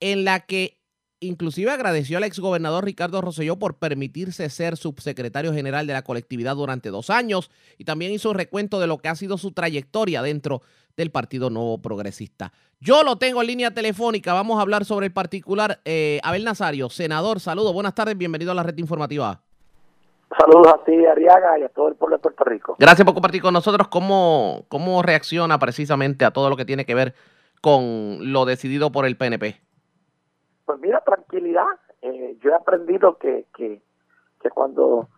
en 0.00 0.24
la 0.24 0.40
que 0.40 0.81
inclusive 1.22 1.70
agradeció 1.70 2.18
al 2.18 2.24
exgobernador 2.24 2.84
Ricardo 2.84 3.20
Rosselló 3.20 3.58
por 3.58 3.76
permitirse 3.76 4.48
ser 4.50 4.76
subsecretario 4.76 5.52
general 5.52 5.86
de 5.86 5.92
la 5.92 6.02
colectividad 6.02 6.56
durante 6.56 6.90
dos 6.90 7.10
años 7.10 7.50
y 7.78 7.84
también 7.84 8.12
hizo 8.12 8.30
un 8.30 8.36
recuento 8.36 8.80
de 8.80 8.86
lo 8.86 8.98
que 8.98 9.08
ha 9.08 9.14
sido 9.14 9.38
su 9.38 9.52
trayectoria 9.52 10.22
dentro 10.22 10.62
del 10.96 11.10
Partido 11.10 11.48
Nuevo 11.48 11.78
Progresista. 11.78 12.52
Yo 12.80 13.02
lo 13.04 13.16
tengo 13.16 13.40
en 13.40 13.46
línea 13.46 13.70
telefónica, 13.72 14.34
vamos 14.34 14.58
a 14.58 14.62
hablar 14.62 14.84
sobre 14.84 15.06
el 15.06 15.12
particular. 15.12 15.80
Eh, 15.84 16.20
Abel 16.22 16.44
Nazario, 16.44 16.90
senador, 16.90 17.40
saludos, 17.40 17.72
buenas 17.72 17.94
tardes, 17.94 18.18
bienvenido 18.18 18.52
a 18.52 18.54
la 18.54 18.62
red 18.62 18.76
informativa. 18.76 19.40
Saludos 20.38 20.74
a 20.74 20.84
ti, 20.84 20.92
Ariaga, 21.06 21.58
y 21.58 21.62
a 21.62 21.68
todo 21.68 21.88
el 21.88 21.94
pueblo 21.94 22.16
de 22.16 22.22
Puerto 22.22 22.44
Rico. 22.44 22.76
Gracias 22.78 23.04
por 23.04 23.14
compartir 23.14 23.42
con 23.42 23.52
nosotros 23.52 23.88
cómo, 23.88 24.64
cómo 24.68 25.02
reacciona 25.02 25.58
precisamente 25.58 26.24
a 26.24 26.30
todo 26.30 26.48
lo 26.48 26.56
que 26.56 26.64
tiene 26.64 26.86
que 26.86 26.94
ver 26.94 27.14
con 27.60 28.32
lo 28.32 28.44
decidido 28.44 28.90
por 28.90 29.06
el 29.06 29.16
PNP. 29.16 29.60
Pues 30.64 30.80
mira, 30.80 31.02
Eh, 32.02 32.36
yo 32.40 32.50
he 32.50 32.54
aprendido 32.54 33.16
que, 33.18 33.46
que, 33.54 33.80
que 34.40 34.50
cuando 34.50 35.08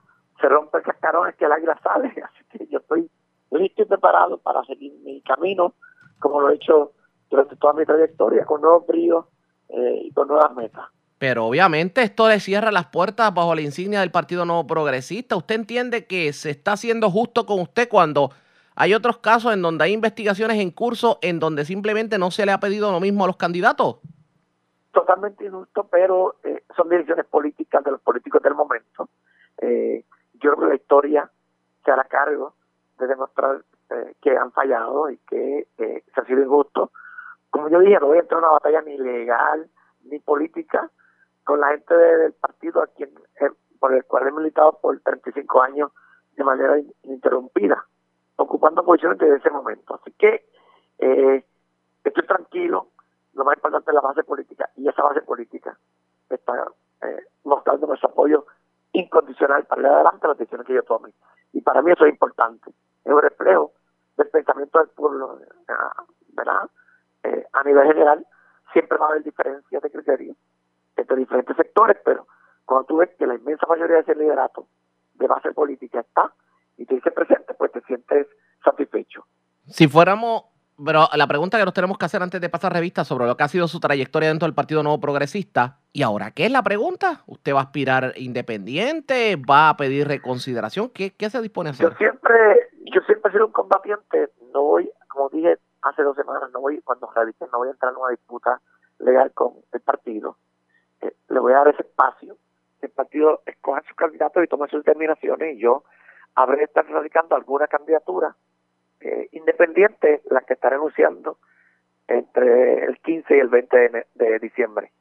se 0.41 0.49
rompe 0.49 0.79
el 0.79 0.85
cascarón 0.85 1.29
es 1.29 1.37
que 1.37 1.47
el 1.47 1.53
águila 1.53 1.79
sale, 1.83 2.09
así 2.25 2.45
que 2.51 2.67
yo 2.67 2.79
estoy 2.79 3.11
listo 3.51 3.83
y 3.83 3.87
preparado 3.87 4.39
para 4.39 4.63
seguir 4.65 4.93
mi 5.05 5.21
camino, 5.23 5.75
como 6.19 6.41
lo 6.41 6.51
he 6.51 6.57
hecho 6.57 6.93
durante 7.31 7.57
toda 7.57 7.73
mi 7.73 7.85
trayectoria, 7.85 8.45
con 8.45 8.61
nuevos 8.61 8.87
bríos 8.87 9.27
eh, 9.69 10.03
y 10.05 10.13
con 10.13 10.29
nuevas 10.29 10.55
metas. 10.55 10.85
Pero 11.19 11.47
obviamente 11.47 12.03
esto 12.03 12.29
le 12.29 12.41
cierra 12.41 12.71
las 12.71 12.87
puertas 12.87 13.33
bajo 13.33 13.55
la 13.55 13.63
insignia 13.63 14.01
del 14.01 14.11
Partido 14.11 14.45
Nuevo 14.45 14.67
Progresista. 14.67 15.37
¿Usted 15.37 15.55
entiende 15.55 16.07
que 16.07 16.33
se 16.33 16.51
está 16.51 16.73
haciendo 16.73 17.11
justo 17.11 17.47
con 17.47 17.61
usted 17.61 17.89
cuando 17.89 18.31
hay 18.75 18.93
otros 18.93 19.19
casos 19.19 19.53
en 19.55 19.63
donde 19.63 19.85
hay 19.85 19.93
investigaciones 19.93 20.59
en 20.59 20.71
curso 20.71 21.19
en 21.23 21.39
donde 21.39 21.65
simplemente 21.65 22.19
no 22.19 22.31
se 22.31 22.45
le 22.45 22.53
ha 22.53 22.61
pedido 22.61 22.91
lo 22.91 23.01
mismo 23.01 23.25
a 23.25 23.27
los 23.29 23.37
candidatos? 23.37 23.97
Totalmente 24.95 25.45
injusto, 25.45 25.87
pero 25.91 26.37
eh, 26.43 26.65
son 26.75 26.89
decisiones 26.89 27.27
políticas 27.27 27.85
de 27.85 27.91
los 27.91 28.01
políticos 28.01 28.41
del 28.43 28.55
momento. 28.55 29.11
Eh, 29.59 30.05
yo 30.35 30.53
creo 30.53 30.61
que 30.61 30.69
la 30.69 30.75
historia 30.77 31.31
se 31.85 31.91
hará 31.91 32.05
cargo 32.05 32.55
de 32.99 33.09
demostrar 33.09 33.63
eh, 33.91 34.15
que 34.23 34.35
han 34.35 34.53
fallado 34.53 35.11
y 35.11 35.19
que 35.19 35.69
se 35.77 36.21
ha 36.21 36.25
sido 36.25 36.43
injusto. 36.43 36.93
Como 37.51 37.69
yo 37.69 37.81
dije, 37.81 37.99
no 38.01 38.07
voy 38.07 38.19
a 38.19 38.21
entrar 38.21 38.39
en 38.39 38.45
una 38.45 38.53
batalla 38.53 38.81
ni 38.83 38.97
legal 38.97 39.69
ni 40.05 40.19
política 40.21 40.91
con 41.45 41.61
la 41.61 41.69
gente 41.69 41.95
del 41.95 42.33
partido 42.33 42.83
a 42.83 42.87
quien, 42.87 43.11
por 43.79 43.93
el 43.93 44.05
cual 44.05 44.29
he 44.29 44.33
militado 44.33 44.79
por 44.81 44.99
35 45.01 45.63
años 45.63 45.93
de 46.37 46.45
manera 46.45 46.79
ininterrumpida, 47.03 47.85
ocupando 48.37 48.85
posiciones 48.85 49.19
desde 49.19 49.37
ese 49.37 49.51
momento. 49.51 49.95
Así 49.95 50.11
que 50.13 50.47
estoy 50.99 52.27
tranquilo, 52.27 52.89
lo 53.35 53.45
más 53.45 53.57
importante 53.57 53.91
es 53.91 53.95
la 53.95 54.01
base 54.01 54.23
política 54.25 54.71
y 54.77 54.89
esa 54.89 55.03
base 55.03 55.23
política 55.23 55.77
está 56.31 56.67
eh, 57.03 57.25
mostrando 57.45 57.87
nuestro 57.87 58.11
apoyo 58.11 58.47
incondicional 58.93 59.65
para 59.67 59.83
ir 59.83 59.89
adelante 59.89 60.29
las 60.29 60.39
decisiones 60.39 60.67
que 60.67 60.75
yo 60.75 60.83
tome. 60.83 61.11
Y 61.53 61.61
para 61.61 61.83
mí 61.83 61.93
eso 61.93 62.05
es 62.05 62.13
importante. 62.13 62.71
Es 63.05 63.13
un 63.13 63.21
reflejo 63.21 63.73
del 64.17 64.29
pensamiento 64.29 64.79
del 64.79 64.89
pueblo, 64.89 65.39
eh, 65.41 65.73
¿verdad? 66.29 66.71
Eh, 67.25 67.47
a 67.53 67.63
nivel 67.65 67.87
general, 67.87 68.27
siempre 68.73 68.99
va 68.99 69.07
a 69.07 69.09
haber 69.11 69.25
diferencias 69.25 69.83
de 69.83 69.91
criterios 69.91 70.37
entre 70.97 71.17
diferentes 71.17 71.57
sectores, 71.57 71.97
pero 72.05 72.27
cuando 72.65 72.87
tú 72.87 72.97
ves 72.99 73.11
que 73.19 73.27
la 73.27 73.35
inmensa 73.35 73.67
mayoría 73.67 73.97
de 73.97 74.03
ese 74.03 74.15
liderato 74.15 74.67
de 75.15 75.27
base 75.27 75.53
política 75.53 76.01
está 76.01 76.33
y 76.77 76.87
te 76.87 76.95
dice 76.95 77.11
presente, 77.11 77.55
pues 77.55 77.73
te 77.73 77.81
sientes 77.83 78.27
satisfecho. 78.65 79.25
Si 79.67 79.89
fuéramos 79.89 80.45
pero 80.83 81.09
la 81.15 81.27
pregunta 81.27 81.59
que 81.59 81.65
nos 81.65 81.75
tenemos 81.75 81.99
que 81.99 82.05
hacer 82.05 82.23
antes 82.23 82.41
de 82.41 82.49
pasar 82.49 82.73
revista 82.73 83.05
sobre 83.05 83.27
lo 83.27 83.37
que 83.37 83.45
ha 83.45 83.49
sido 83.49 83.69
su 83.69 83.79
trayectoria 83.81 84.29
dentro 84.29 84.47
del 84.47 84.55
Partido 84.55 84.83
Nuevo 84.83 85.01
Progresista. 85.01 85.79
¿Y 85.93 86.03
ahora 86.03 86.33
qué 86.33 86.47
es 86.47 86.53
la 86.53 86.63
pregunta? 86.63 87.23
¿Usted 87.27 87.55
va 87.55 87.61
a 87.61 87.65
aspirar 87.65 88.13
independiente? 88.17 89.37
¿Va 89.37 89.69
a 89.69 89.77
pedir 89.77 90.09
reconsideración? 90.09 90.91
¿Qué, 90.91 91.15
qué 91.15 91.31
se 91.31 91.41
dispone 91.41 91.71
a 91.71 91.73
hacer? 91.73 91.91
Yo 91.91 91.97
siempre, 91.97 92.71
yo 92.93 93.01
siempre 93.03 93.31
he 93.31 93.33
sido 93.33 93.47
un 93.47 93.53
combatiente. 93.53 94.31
No 94.53 94.63
voy, 94.63 94.91
como 95.09 95.29
dije 95.29 95.59
hace 95.83 96.03
dos 96.03 96.17
semanas, 96.17 96.51
no 96.53 96.61
voy, 96.61 96.81
cuando 96.81 97.09
revisten, 97.15 97.49
no 97.53 97.59
voy 97.59 97.69
a 97.69 97.73
entrar 97.73 97.93
en 97.93 97.99
una 97.99 98.11
disputa 98.11 98.61
legal 98.99 99.33
con 99.33 99.53
el 99.73 99.81
partido. 99.81 100.39
Eh, 101.03 101.15
le 101.29 101.41
voy 101.41 101.53
a 101.53 101.57
dar 101.57 101.69
ese 101.69 101.83
espacio. 101.83 102.37
El 102.81 102.91
partido 102.91 103.43
escoja 103.47 103.83
sus 103.87 103.97
candidatos 103.97 104.43
y 104.43 104.49
tome 104.49 104.69
sus 104.69 104.85
determinaciones 104.85 105.57
y 105.57 105.61
yo 105.61 105.85
habré 106.35 106.65
estar 106.65 106.87
radicando 106.87 107.37
alguna 107.37 107.67
candidatura 107.67 108.35
eh, 109.05 109.29
independiente 109.33 110.23
la 110.31 110.41
que 110.41 110.55
está 110.55 110.71
renunciando 110.71 111.37
entre 112.09 112.87
el 112.87 112.99
15 113.01 113.37
y 113.37 113.39
el 113.39 113.49
20 113.49 114.07
de, 114.15 114.39
diciembre. 114.39 114.93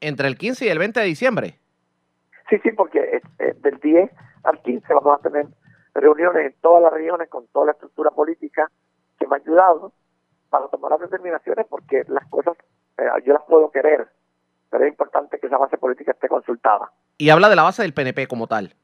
¿Entre 0.00 0.26
el 0.26 0.38
15 0.38 0.64
y 0.64 0.68
el 0.70 0.78
20 0.78 1.00
de 1.00 1.06
diciembre? 1.06 1.58
Sí, 2.48 2.58
sí, 2.62 2.72
porque 2.72 3.00
eh, 3.00 3.20
eh, 3.38 3.54
del 3.58 3.78
10 3.80 4.10
al 4.44 4.62
15 4.62 4.94
vamos 4.94 5.18
a 5.18 5.22
tener 5.22 5.46
reuniones 5.92 6.46
en 6.46 6.54
todas 6.62 6.84
las 6.84 6.92
regiones 6.94 7.28
con 7.28 7.46
toda 7.48 7.66
la 7.66 7.72
estructura 7.72 8.12
política 8.12 8.70
que 9.18 9.26
me 9.26 9.36
ha 9.36 9.40
ayudado 9.40 9.92
para 10.48 10.68
tomar 10.68 10.92
las 10.92 11.00
determinaciones 11.00 11.66
porque 11.68 12.04
las 12.08 12.26
cosas 12.28 12.56
yo 13.24 13.34
las 13.34 13.42
puedo 13.44 13.70
querer, 13.70 14.08
pero 14.70 14.84
es 14.84 14.90
importante 14.90 15.38
que 15.38 15.46
esa 15.46 15.58
base 15.58 15.76
política 15.76 16.12
esté 16.12 16.28
consultada. 16.28 16.90
Y 17.18 17.28
habla 17.28 17.50
de 17.50 17.56
la 17.56 17.62
base 17.62 17.82
del 17.82 17.92
PNP 17.92 18.26
como 18.26 18.46
tal. 18.46 18.74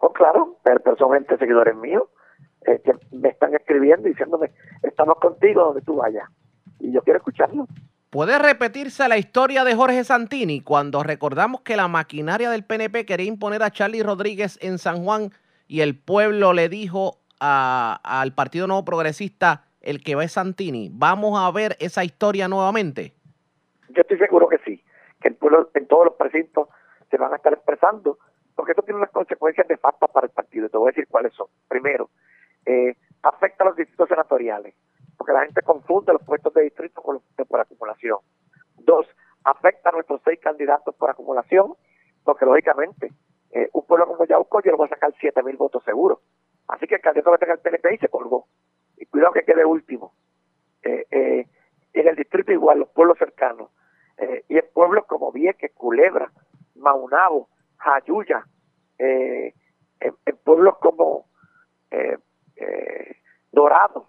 Oh, 0.00 0.12
claro, 0.12 0.58
pero, 0.64 0.80
pero 0.80 0.96
son 0.96 1.12
gente 1.12 1.38
seguidores 1.38 1.76
míos 1.76 2.08
eh, 2.66 2.80
que 2.84 2.94
me 3.10 3.28
están 3.28 3.54
escribiendo 3.54 4.08
diciéndome, 4.08 4.50
estamos 4.82 5.16
contigo 5.18 5.64
donde 5.64 5.82
tú 5.82 5.96
vayas. 5.96 6.28
Y 6.78 6.92
yo 6.92 7.02
quiero 7.02 7.18
escucharlo. 7.18 7.66
¿Puede 8.10 8.38
repetirse 8.38 9.08
la 9.08 9.16
historia 9.16 9.64
de 9.64 9.74
Jorge 9.74 10.04
Santini 10.04 10.60
cuando 10.60 11.02
recordamos 11.02 11.62
que 11.62 11.76
la 11.76 11.88
maquinaria 11.88 12.50
del 12.50 12.64
PNP 12.64 13.06
quería 13.06 13.26
imponer 13.26 13.62
a 13.62 13.70
Charlie 13.70 14.02
Rodríguez 14.02 14.58
en 14.60 14.76
San 14.78 15.02
Juan 15.04 15.30
y 15.66 15.80
el 15.80 15.98
pueblo 15.98 16.52
le 16.52 16.68
dijo 16.68 17.18
al 17.40 18.34
Partido 18.34 18.66
Nuevo 18.66 18.84
Progresista, 18.84 19.64
el 19.80 20.02
que 20.04 20.14
va 20.14 20.24
es 20.24 20.32
Santini? 20.32 20.90
¿Vamos 20.92 21.40
a 21.40 21.50
ver 21.50 21.76
esa 21.80 22.04
historia 22.04 22.48
nuevamente? 22.48 23.14
Yo 23.88 24.02
estoy 24.02 24.18
seguro 24.18 24.48
que 24.48 24.58
sí, 24.58 24.84
que 25.20 25.28
el 25.28 25.34
pueblo 25.34 25.70
en 25.74 25.86
todos 25.86 26.04
los 26.04 26.14
precintos 26.14 26.68
se 27.10 27.16
van 27.16 27.32
a 27.32 27.36
estar 27.36 27.52
expresando, 27.52 28.18
porque 28.54 28.72
esto 28.72 28.82
tiene 28.82 28.98
unas 28.98 29.10
consecuencias 29.10 29.66
de 29.66 29.76
facto 29.76 30.06
para 30.08 30.26
el 30.26 30.32
partido. 30.32 30.68
Te 30.68 30.76
voy 30.76 30.88
a 30.88 30.92
decir 30.92 31.08
cuáles 31.08 31.32
son. 31.32 31.46
Primero, 31.68 32.10
eh, 32.66 32.96
afecta 33.22 33.64
a 33.64 33.68
los 33.68 33.76
distritos 33.76 34.08
senatoriales, 34.08 34.74
porque 35.16 35.32
la 35.32 35.44
gente 35.44 35.62
confunde 35.62 36.12
los 36.12 36.22
puestos 36.22 36.52
de 36.54 36.62
distrito 36.62 37.02
con 37.02 37.14
los 37.14 37.48
por 37.48 37.60
acumulación. 37.60 38.18
Dos, 38.78 39.06
afecta 39.44 39.90
a 39.90 39.92
nuestros 39.92 40.20
seis 40.24 40.38
candidatos 40.40 40.94
por 40.94 41.10
acumulación, 41.10 41.74
porque 42.24 42.44
lógicamente 42.44 43.12
eh, 43.50 43.68
un 43.72 43.84
pueblo 43.84 44.06
como 44.06 44.24
Yauco 44.24 44.60
yo 44.62 44.70
lo 44.72 44.76
voy 44.76 44.86
a 44.86 44.90
sacar 44.90 45.12
siete 45.20 45.42
mil 45.42 45.56
votos 45.56 45.82
seguros. 45.84 46.18
Así 46.68 46.86
que 46.86 46.96
el 46.96 47.00
candidato 47.00 47.32
que 47.32 47.38
tenga 47.38 47.54
el 47.54 47.60
PNP 47.60 47.94
y 47.94 47.98
se 47.98 48.08
colgó. 48.08 48.46
Y 48.96 49.06
cuidado 49.06 49.32
que 49.32 49.44
quede 49.44 49.64
último. 49.64 50.12
Eh, 50.82 51.46
en 51.92 52.08
el 52.08 52.16
distrito 52.16 52.52
igual, 52.52 52.78
los 52.78 52.88
pueblos 52.88 53.18
cercanos. 53.18 53.70
y 54.48 54.56
en 54.56 54.64
pueblos 54.72 55.04
como 55.06 55.32
Vieques, 55.32 55.72
Culebra, 55.72 56.30
Maunabo, 56.76 57.48
Jayuya, 57.78 58.46
en, 58.98 59.52
pueblos 60.44 60.78
como 60.78 61.26
eh, 62.56 63.16
Dorado, 63.50 64.06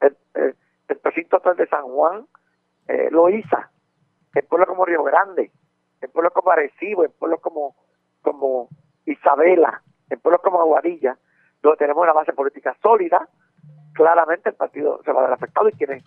el, 0.00 0.16
el, 0.34 0.56
el 0.88 0.96
precinto 0.98 1.40
de 1.56 1.66
San 1.68 1.82
Juan, 1.82 2.26
eh, 2.88 3.08
Loíza, 3.10 3.70
el 4.34 4.44
pueblo 4.44 4.66
como 4.66 4.84
Río 4.84 5.02
Grande, 5.04 5.50
el 6.00 6.08
pueblo 6.10 6.30
como 6.30 6.50
Arecibo, 6.50 7.04
el 7.04 7.10
pueblo 7.10 7.38
como, 7.38 7.76
como 8.22 8.68
Isabela, 9.06 9.82
el 10.08 10.18
pueblo 10.18 10.40
como 10.40 10.60
Aguadilla, 10.60 11.16
donde 11.62 11.76
tenemos 11.78 12.02
una 12.02 12.12
base 12.12 12.32
política 12.32 12.76
sólida 12.82 13.28
claramente 13.92 14.48
el 14.48 14.54
partido 14.54 15.00
se 15.04 15.12
va 15.12 15.20
a 15.20 15.24
ver 15.24 15.32
afectado 15.32 15.68
y 15.68 15.72
quienes 15.72 16.02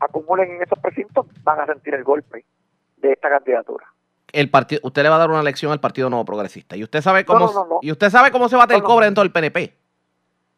acumulen 0.00 0.50
en 0.50 0.62
esos 0.62 0.78
precintos 0.78 1.26
van 1.42 1.60
a 1.60 1.66
sentir 1.66 1.94
el 1.94 2.04
golpe 2.04 2.44
de 2.96 3.12
esta 3.12 3.28
candidatura. 3.28 3.86
El 4.32 4.50
partido, 4.50 4.80
usted 4.84 5.02
le 5.02 5.08
va 5.08 5.16
a 5.16 5.20
dar 5.20 5.30
una 5.30 5.42
lección 5.42 5.72
al 5.72 5.80
Partido 5.80 6.10
Nuevo 6.10 6.24
Progresista 6.24 6.76
y 6.76 6.82
usted 6.82 7.00
sabe 7.00 7.24
cómo 7.24 7.46
No, 7.46 7.52
no, 7.52 7.66
no. 7.66 7.78
y 7.80 7.90
usted 7.90 8.10
sabe 8.10 8.30
cómo 8.30 8.48
se 8.48 8.56
bate 8.56 8.74
el 8.74 8.82
cobre 8.82 9.06
dentro 9.06 9.22
del 9.22 9.32
PNP. 9.32 9.72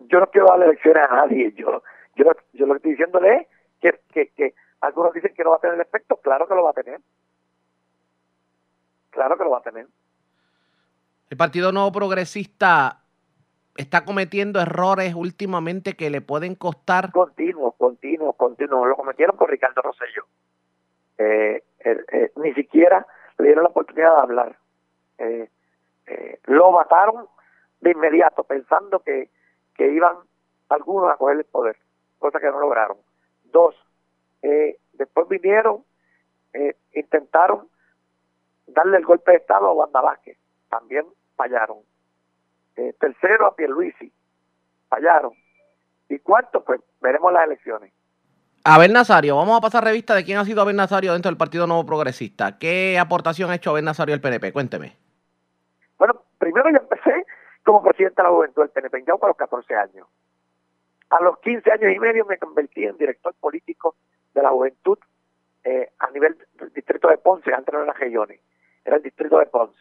Yo 0.01 0.21
no 0.21 0.27
quiero 0.31 0.47
darle 0.49 0.69
lecciones 0.69 1.05
a 1.09 1.15
nadie. 1.15 1.53
Yo, 1.53 1.83
yo, 2.17 2.25
yo 2.53 2.67
lo 2.67 2.75
que 2.75 2.77
estoy 2.79 2.91
diciéndole 2.93 3.35
es 3.37 3.47
que, 3.81 4.01
que, 4.13 4.29
que 4.29 4.55
algunos 4.81 5.13
dicen 5.13 5.35
que 5.35 5.45
no 5.45 5.51
va 5.51 5.57
a 5.57 5.61
tener 5.61 5.81
efecto. 5.81 6.17
Claro 6.17 6.49
que 6.49 6.55
lo 6.55 6.65
va 6.65 6.71
a 6.71 6.75
tener. 6.75 7.01
Claro 9.11 9.37
que 9.37 9.45
lo 9.45 9.51
va 9.51 9.59
a 9.59 9.63
tener. 9.63 9.87
El 11.29 11.37
Partido 11.37 11.73
Nuevo 11.73 11.93
Progresista 11.93 13.03
está 13.77 14.05
cometiendo 14.05 14.61
errores 14.61 15.15
últimamente 15.15 15.95
que 15.95 16.11
le 16.11 16.21
pueden 16.21 16.55
costar. 16.55 17.13
Continuo, 17.13 17.73
continuo, 17.73 18.33
continuo. 18.33 18.87
Lo 18.87 18.97
cometieron 18.97 19.37
con 19.37 19.49
Ricardo 19.49 19.81
Rosselló. 19.83 20.25
Eh, 21.19 21.63
eh, 21.85 21.99
eh, 22.13 22.33
ni 22.37 22.55
siquiera 22.55 23.07
le 23.39 23.47
dieron 23.47 23.65
la 23.65 23.71
oportunidad 23.71 24.17
de 24.17 24.21
hablar. 24.21 24.57
Lo 26.47 26.73
mataron 26.73 27.27
de 27.81 27.91
inmediato, 27.93 28.43
pensando 28.45 29.01
que, 29.01 29.29
que 29.81 29.91
iban 29.91 30.15
algunos 30.69 31.11
a 31.11 31.17
coger 31.17 31.39
el 31.39 31.45
poder, 31.47 31.75
cosa 32.19 32.39
que 32.39 32.51
no 32.51 32.61
lograron. 32.61 32.99
Dos, 33.45 33.75
eh, 34.43 34.77
después 34.93 35.27
vinieron, 35.27 35.87
eh, 36.53 36.77
intentaron 36.93 37.67
darle 38.67 38.99
el 38.99 39.07
golpe 39.07 39.31
de 39.31 39.39
Estado 39.39 39.69
a 39.69 39.73
Wanda 39.73 40.03
Vázquez, 40.03 40.37
también 40.69 41.07
fallaron. 41.35 41.79
Eh, 42.77 42.95
tercero, 43.01 43.47
a 43.47 43.57
Pierluisi, 43.57 44.13
fallaron. 44.91 45.33
Y 46.11 46.19
cuarto, 46.19 46.63
pues 46.63 46.83
veremos 47.01 47.33
las 47.33 47.47
elecciones. 47.47 47.91
Abel 48.63 48.93
Nazario, 48.93 49.37
vamos 49.37 49.57
a 49.57 49.63
pasar 49.63 49.83
revista 49.83 50.15
de 50.15 50.25
quién 50.27 50.37
ha 50.37 50.45
sido 50.45 50.61
Abel 50.61 50.77
Nazario 50.77 51.15
dentro 51.15 51.31
del 51.31 51.39
Partido 51.39 51.67
Nuevo 51.67 51.87
Progresista. 51.87 52.59
¿Qué 52.59 52.99
aportación 52.99 53.51
ha 53.51 53.55
hecho 53.55 53.71
Abel 53.71 53.87
Nazario 53.87 54.15
al 54.15 54.21
PNP? 54.21 54.53
Cuénteme. 54.53 54.99
Bueno, 55.97 56.23
primero 56.37 56.69
yo 56.69 56.77
empecé 56.77 57.25
como 57.71 57.85
presidente 57.85 58.21
de 58.21 58.29
la 58.29 58.35
juventud 58.35 58.63
del 58.63 58.71
PNP, 58.71 59.05
ya 59.07 59.15
a 59.15 59.27
los 59.29 59.37
14 59.37 59.77
años. 59.77 60.09
A 61.11 61.21
los 61.21 61.39
15 61.39 61.71
años 61.71 61.93
y 61.95 62.01
medio 62.01 62.27
me 62.27 62.37
convertí 62.37 62.85
en 62.85 62.97
director 62.97 63.33
político 63.35 63.95
de 64.35 64.43
la 64.43 64.51
juventud 64.51 64.99
eh, 65.63 65.93
a 66.01 66.11
nivel 66.11 66.37
del 66.55 66.73
distrito 66.73 67.07
de 67.07 67.19
Ponce, 67.19 67.55
antes 67.55 67.73
no 67.73 67.85
era 67.85 67.95
Gellones, 67.95 68.41
era 68.85 68.97
el 68.97 69.03
distrito 69.03 69.39
de 69.39 69.47
Ponce. 69.47 69.79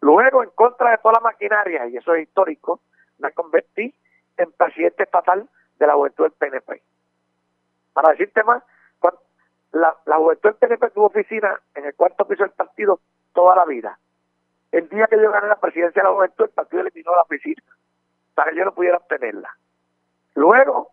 Luego, 0.00 0.42
en 0.42 0.48
contra 0.54 0.92
de 0.92 0.98
toda 0.98 1.14
la 1.14 1.20
maquinaria, 1.20 1.86
y 1.88 1.98
eso 1.98 2.14
es 2.14 2.22
histórico, 2.22 2.80
me 3.18 3.30
convertí 3.32 3.94
en 4.38 4.50
presidente 4.52 5.02
estatal 5.02 5.46
de 5.78 5.86
la 5.86 5.94
juventud 5.94 6.24
del 6.24 6.32
PNP. 6.32 6.82
Para 7.92 8.12
decirte 8.12 8.42
más, 8.42 8.62
la, 9.72 9.94
la 10.06 10.16
juventud 10.16 10.48
del 10.48 10.54
PNP 10.54 10.90
tuvo 10.90 11.06
oficina 11.06 11.60
en 11.74 11.84
el 11.84 11.94
cuarto 11.94 12.26
piso 12.26 12.44
del 12.44 12.52
partido 12.52 13.00
toda 13.34 13.54
la 13.54 13.66
vida. 13.66 13.98
El 14.70 14.88
día 14.88 15.06
que 15.06 15.20
yo 15.20 15.30
gané 15.30 15.48
la 15.48 15.60
presidencia 15.60 16.02
de 16.02 16.08
la 16.08 16.14
juventud, 16.14 16.44
el 16.44 16.50
partido 16.50 16.82
eliminó 16.82 17.14
la 17.14 17.22
oficina 17.22 17.62
para 18.34 18.50
que 18.50 18.58
yo 18.58 18.64
no 18.64 18.74
pudiera 18.74 18.98
obtenerla. 18.98 19.56
Luego, 20.34 20.90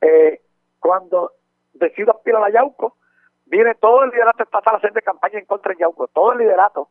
eh, 0.00 0.40
cuando 0.78 1.32
decido 1.74 2.12
aspirar 2.12 2.42
a 2.44 2.50
Yauco, 2.50 2.96
viene 3.46 3.74
todo 3.74 4.04
el 4.04 4.10
liderato 4.10 4.44
estatal 4.44 4.74
a 4.74 4.78
hacer 4.78 4.92
de 4.92 5.02
campaña 5.02 5.38
en 5.38 5.46
contra 5.46 5.72
de 5.72 5.80
Yauco, 5.80 6.08
todo 6.08 6.32
el 6.32 6.38
liderato. 6.38 6.88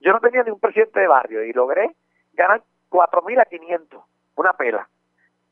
Yo 0.00 0.12
no 0.12 0.20
tenía 0.20 0.42
ni 0.42 0.50
un 0.50 0.60
presidente 0.60 1.00
de 1.00 1.08
barrio 1.08 1.42
y 1.44 1.52
logré 1.52 1.94
ganar 2.34 2.62
4.000 2.90 3.40
a 3.40 3.44
500, 3.46 4.02
una 4.36 4.52
pela. 4.52 4.88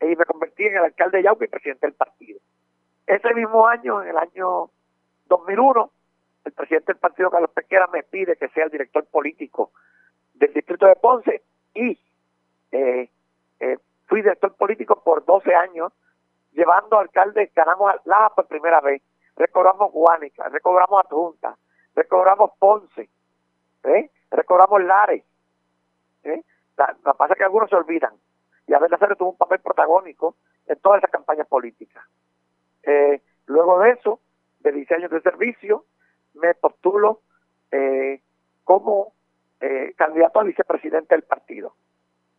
Y 0.00 0.14
me 0.14 0.24
convertí 0.24 0.64
en 0.64 0.76
el 0.76 0.84
alcalde 0.84 1.18
de 1.18 1.24
Yauco 1.24 1.44
y 1.44 1.48
presidente 1.48 1.86
del 1.86 1.96
partido. 1.96 2.38
Ese 3.06 3.34
mismo 3.34 3.66
año, 3.66 4.02
en 4.02 4.08
el 4.08 4.18
año 4.18 4.70
2001, 5.26 5.90
el 6.46 6.52
presidente 6.52 6.92
del 6.92 7.00
partido, 7.00 7.30
Carlos 7.30 7.50
Pesquera, 7.50 7.88
me 7.88 8.04
pide 8.04 8.36
que 8.36 8.48
sea 8.48 8.64
el 8.64 8.70
director 8.70 9.04
político 9.06 9.72
del 10.34 10.52
distrito 10.52 10.86
de 10.86 10.94
Ponce 10.96 11.42
y 11.74 11.98
eh, 12.70 13.10
eh, 13.60 13.78
fui 14.06 14.22
director 14.22 14.54
político 14.54 15.02
por 15.02 15.24
12 15.24 15.54
años, 15.54 15.92
llevando 16.52 16.98
alcaldes, 16.98 17.52
ganamos 17.54 17.90
a 17.92 18.00
Laja 18.04 18.30
por 18.30 18.46
primera 18.46 18.80
vez, 18.80 19.02
recobramos 19.36 19.90
Guánica, 19.92 20.48
recobramos 20.48 21.04
Adjunta, 21.04 21.56
recobramos 21.94 22.52
Ponce, 22.58 23.10
¿eh? 23.84 24.10
recobramos 24.30 24.82
Lares. 24.84 25.24
¿eh? 26.24 26.42
La, 26.76 27.14
pasa 27.14 27.32
es 27.32 27.38
que 27.38 27.44
algunos 27.44 27.68
se 27.68 27.76
olvidan. 27.76 28.14
Y 28.68 28.74
Abel 28.74 28.90
Nazario 28.90 29.16
tuvo 29.16 29.30
un 29.30 29.36
papel 29.36 29.60
protagónico 29.60 30.36
en 30.66 30.78
todas 30.78 30.98
esas 30.98 31.10
campañas 31.10 31.46
políticas. 31.46 32.04
Luego 33.46 33.80
de 33.80 33.90
eso, 33.90 34.20
de 34.60 34.72
10 34.72 34.92
años 34.92 35.10
de 35.10 35.20
servicio, 35.20 35.84
me 36.36 36.54
postulo 36.54 37.20
eh, 37.70 38.20
como 38.64 39.12
eh, 39.60 39.94
candidato 39.96 40.40
a 40.40 40.44
vicepresidente 40.44 41.14
del 41.14 41.24
partido. 41.24 41.74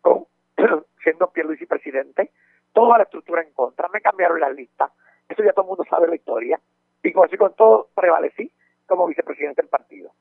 Con, 0.02 0.26
siendo 1.04 1.32
Pierluisi 1.32 1.66
presidente, 1.66 2.32
toda 2.74 2.98
la 2.98 3.04
estructura 3.04 3.42
en 3.42 3.52
contra, 3.52 3.88
me 3.90 4.02
cambiaron 4.02 4.40
la 4.40 4.50
lista, 4.50 4.92
eso 5.28 5.44
ya 5.44 5.54
todo 5.54 5.64
el 5.64 5.70
mundo 5.70 5.86
sabe 5.90 6.08
la 6.08 6.16
historia, 6.16 6.60
y 7.04 7.12
con 7.12 7.26
así 7.26 7.38
con 7.38 7.54
todo 7.56 7.90
prevalecí 7.96 8.52
como 8.86 9.08
vicepresidente 9.08 9.62
del 9.62 9.70
partido. 9.70 10.12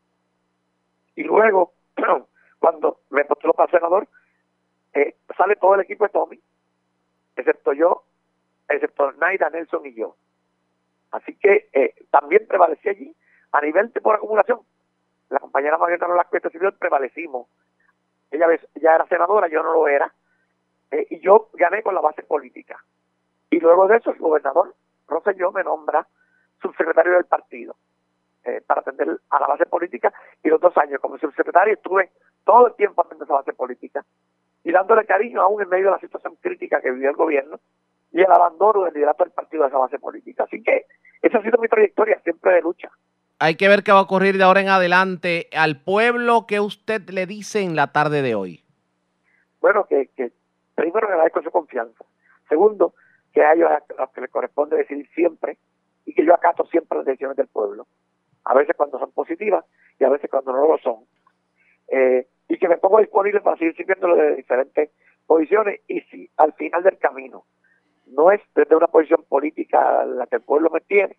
Y 1.14 1.22
luego, 1.22 1.72
cuando 2.58 3.00
me 3.10 3.24
postulo 3.24 3.52
para 3.52 3.70
senador, 3.70 4.08
eh, 4.94 5.16
sale 5.36 5.56
todo 5.56 5.74
el 5.74 5.82
equipo 5.82 6.04
de 6.04 6.10
Tommy, 6.10 6.40
excepto 7.36 7.72
yo, 7.72 8.04
excepto 8.68 9.12
Naida, 9.12 9.50
Nelson 9.50 9.86
y 9.86 9.94
yo. 9.94 10.16
Así 11.12 11.34
que 11.36 11.68
también 12.10 12.46
prevalecí 12.46 12.88
allí 12.88 13.16
a 13.56 13.60
nivel 13.62 13.90
de 13.92 14.00
por 14.00 14.14
acumulación. 14.14 14.60
La 15.30 15.38
compañera 15.38 15.78
Margarita 15.78 16.06
Nolasco 16.06 16.38
Civil 16.50 16.72
prevalecimos. 16.78 17.48
Ella 18.30 18.46
ya 18.74 18.94
era 18.94 19.06
senadora, 19.06 19.48
yo 19.48 19.62
no 19.62 19.72
lo 19.72 19.88
era. 19.88 20.12
Eh, 20.90 21.06
y 21.10 21.20
yo 21.20 21.48
gané 21.54 21.82
con 21.82 21.94
la 21.94 22.02
base 22.02 22.22
política. 22.22 22.78
Y 23.50 23.58
luego 23.58 23.88
de 23.88 23.96
eso, 23.96 24.10
el 24.10 24.18
gobernador 24.18 24.74
Rosselló 25.08 25.52
me 25.52 25.64
nombra 25.64 26.06
subsecretario 26.60 27.14
del 27.14 27.24
partido 27.24 27.76
eh, 28.44 28.60
para 28.66 28.82
atender 28.82 29.18
a 29.30 29.40
la 29.40 29.46
base 29.46 29.64
política. 29.64 30.12
Y 30.42 30.48
los 30.48 30.60
dos 30.60 30.76
años 30.76 31.00
como 31.00 31.18
subsecretario 31.18 31.74
estuve 31.74 32.10
todo 32.44 32.66
el 32.66 32.74
tiempo 32.74 33.00
atendiendo 33.00 33.24
esa 33.24 33.34
base 33.34 33.52
política 33.54 34.04
y 34.64 34.72
dándole 34.72 35.06
cariño 35.06 35.40
aún 35.40 35.62
en 35.62 35.68
medio 35.68 35.86
de 35.86 35.92
la 35.92 36.00
situación 36.00 36.36
crítica 36.42 36.80
que 36.80 36.90
vivió 36.90 37.10
el 37.10 37.16
gobierno 37.16 37.58
y 38.12 38.20
el 38.20 38.30
abandono 38.30 38.84
del 38.84 38.94
liderato 38.94 39.24
del 39.24 39.32
partido 39.32 39.62
de 39.62 39.68
esa 39.68 39.78
base 39.78 39.98
política. 39.98 40.44
Así 40.44 40.62
que 40.62 40.86
esa 41.22 41.38
ha 41.38 41.42
sido 41.42 41.58
mi 41.58 41.68
trayectoria 41.68 42.20
siempre 42.20 42.52
de 42.54 42.62
lucha. 42.62 42.90
Hay 43.38 43.56
que 43.56 43.68
ver 43.68 43.82
qué 43.82 43.92
va 43.92 43.98
a 43.98 44.02
ocurrir 44.02 44.38
de 44.38 44.44
ahora 44.44 44.62
en 44.62 44.68
adelante 44.68 45.48
al 45.52 45.82
pueblo 45.82 46.46
que 46.46 46.60
usted 46.60 47.02
le 47.10 47.26
dice 47.26 47.60
en 47.60 47.76
la 47.76 47.92
tarde 47.92 48.22
de 48.22 48.34
hoy. 48.34 48.64
Bueno, 49.60 49.84
que, 49.86 50.08
que 50.16 50.32
primero 50.74 51.06
agradezco 51.06 51.42
su 51.42 51.50
confianza. 51.50 52.04
Segundo, 52.48 52.94
que 53.32 53.42
a 53.42 53.52
ellos 53.52 53.68
a 53.70 53.82
los 53.98 54.10
que 54.10 54.22
les 54.22 54.30
corresponde 54.30 54.76
decidir 54.76 55.06
siempre 55.14 55.58
y 56.06 56.14
que 56.14 56.24
yo 56.24 56.32
acato 56.32 56.64
siempre 56.66 56.96
las 56.96 57.06
decisiones 57.06 57.36
del 57.36 57.48
pueblo. 57.48 57.86
A 58.44 58.54
veces 58.54 58.74
cuando 58.74 58.98
son 58.98 59.12
positivas 59.12 59.64
y 59.98 60.04
a 60.04 60.08
veces 60.08 60.30
cuando 60.30 60.52
no 60.52 60.66
lo 60.66 60.78
son. 60.78 61.04
Eh, 61.88 62.26
y 62.48 62.58
que 62.58 62.68
me 62.68 62.78
pongo 62.78 63.00
disponible 63.00 63.40
para 63.40 63.58
seguir 63.58 63.76
sirviéndolo 63.76 64.16
de 64.16 64.36
diferentes 64.36 64.90
posiciones 65.26 65.80
y 65.88 66.00
si 66.02 66.30
al 66.38 66.54
final 66.54 66.82
del 66.82 66.96
camino 66.98 67.44
no 68.06 68.30
es 68.30 68.40
desde 68.54 68.76
una 68.76 68.86
posición 68.86 69.24
política 69.28 70.04
la 70.04 70.26
que 70.26 70.36
el 70.36 70.42
pueblo 70.42 70.70
me 70.70 70.80
tiene, 70.80 71.18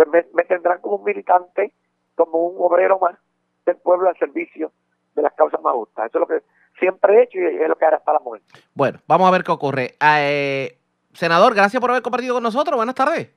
pues 0.00 0.08
me, 0.08 0.24
me 0.32 0.44
tendrán 0.44 0.80
como 0.80 0.96
un 0.96 1.04
militante, 1.04 1.74
como 2.14 2.38
un 2.38 2.56
obrero 2.58 2.98
más 2.98 3.18
del 3.66 3.76
pueblo 3.76 4.08
al 4.08 4.16
servicio 4.16 4.72
de 5.14 5.20
las 5.20 5.34
causas 5.34 5.60
más 5.60 5.74
justas. 5.74 6.06
Eso 6.06 6.18
es 6.18 6.20
lo 6.20 6.26
que 6.26 6.42
siempre 6.78 7.18
he 7.18 7.22
hecho 7.24 7.38
y 7.38 7.44
es 7.44 7.68
lo 7.68 7.76
que 7.76 7.84
haré 7.84 7.96
hasta 7.96 8.14
la 8.14 8.20
muerte. 8.20 8.46
Bueno, 8.72 9.00
vamos 9.06 9.28
a 9.28 9.30
ver 9.30 9.44
qué 9.44 9.52
ocurre. 9.52 9.96
Eh, 10.00 10.78
senador, 11.12 11.54
gracias 11.54 11.80
por 11.82 11.90
haber 11.90 12.02
compartido 12.02 12.32
con 12.32 12.42
nosotros. 12.42 12.76
Buenas 12.76 12.94
tardes. 12.94 13.28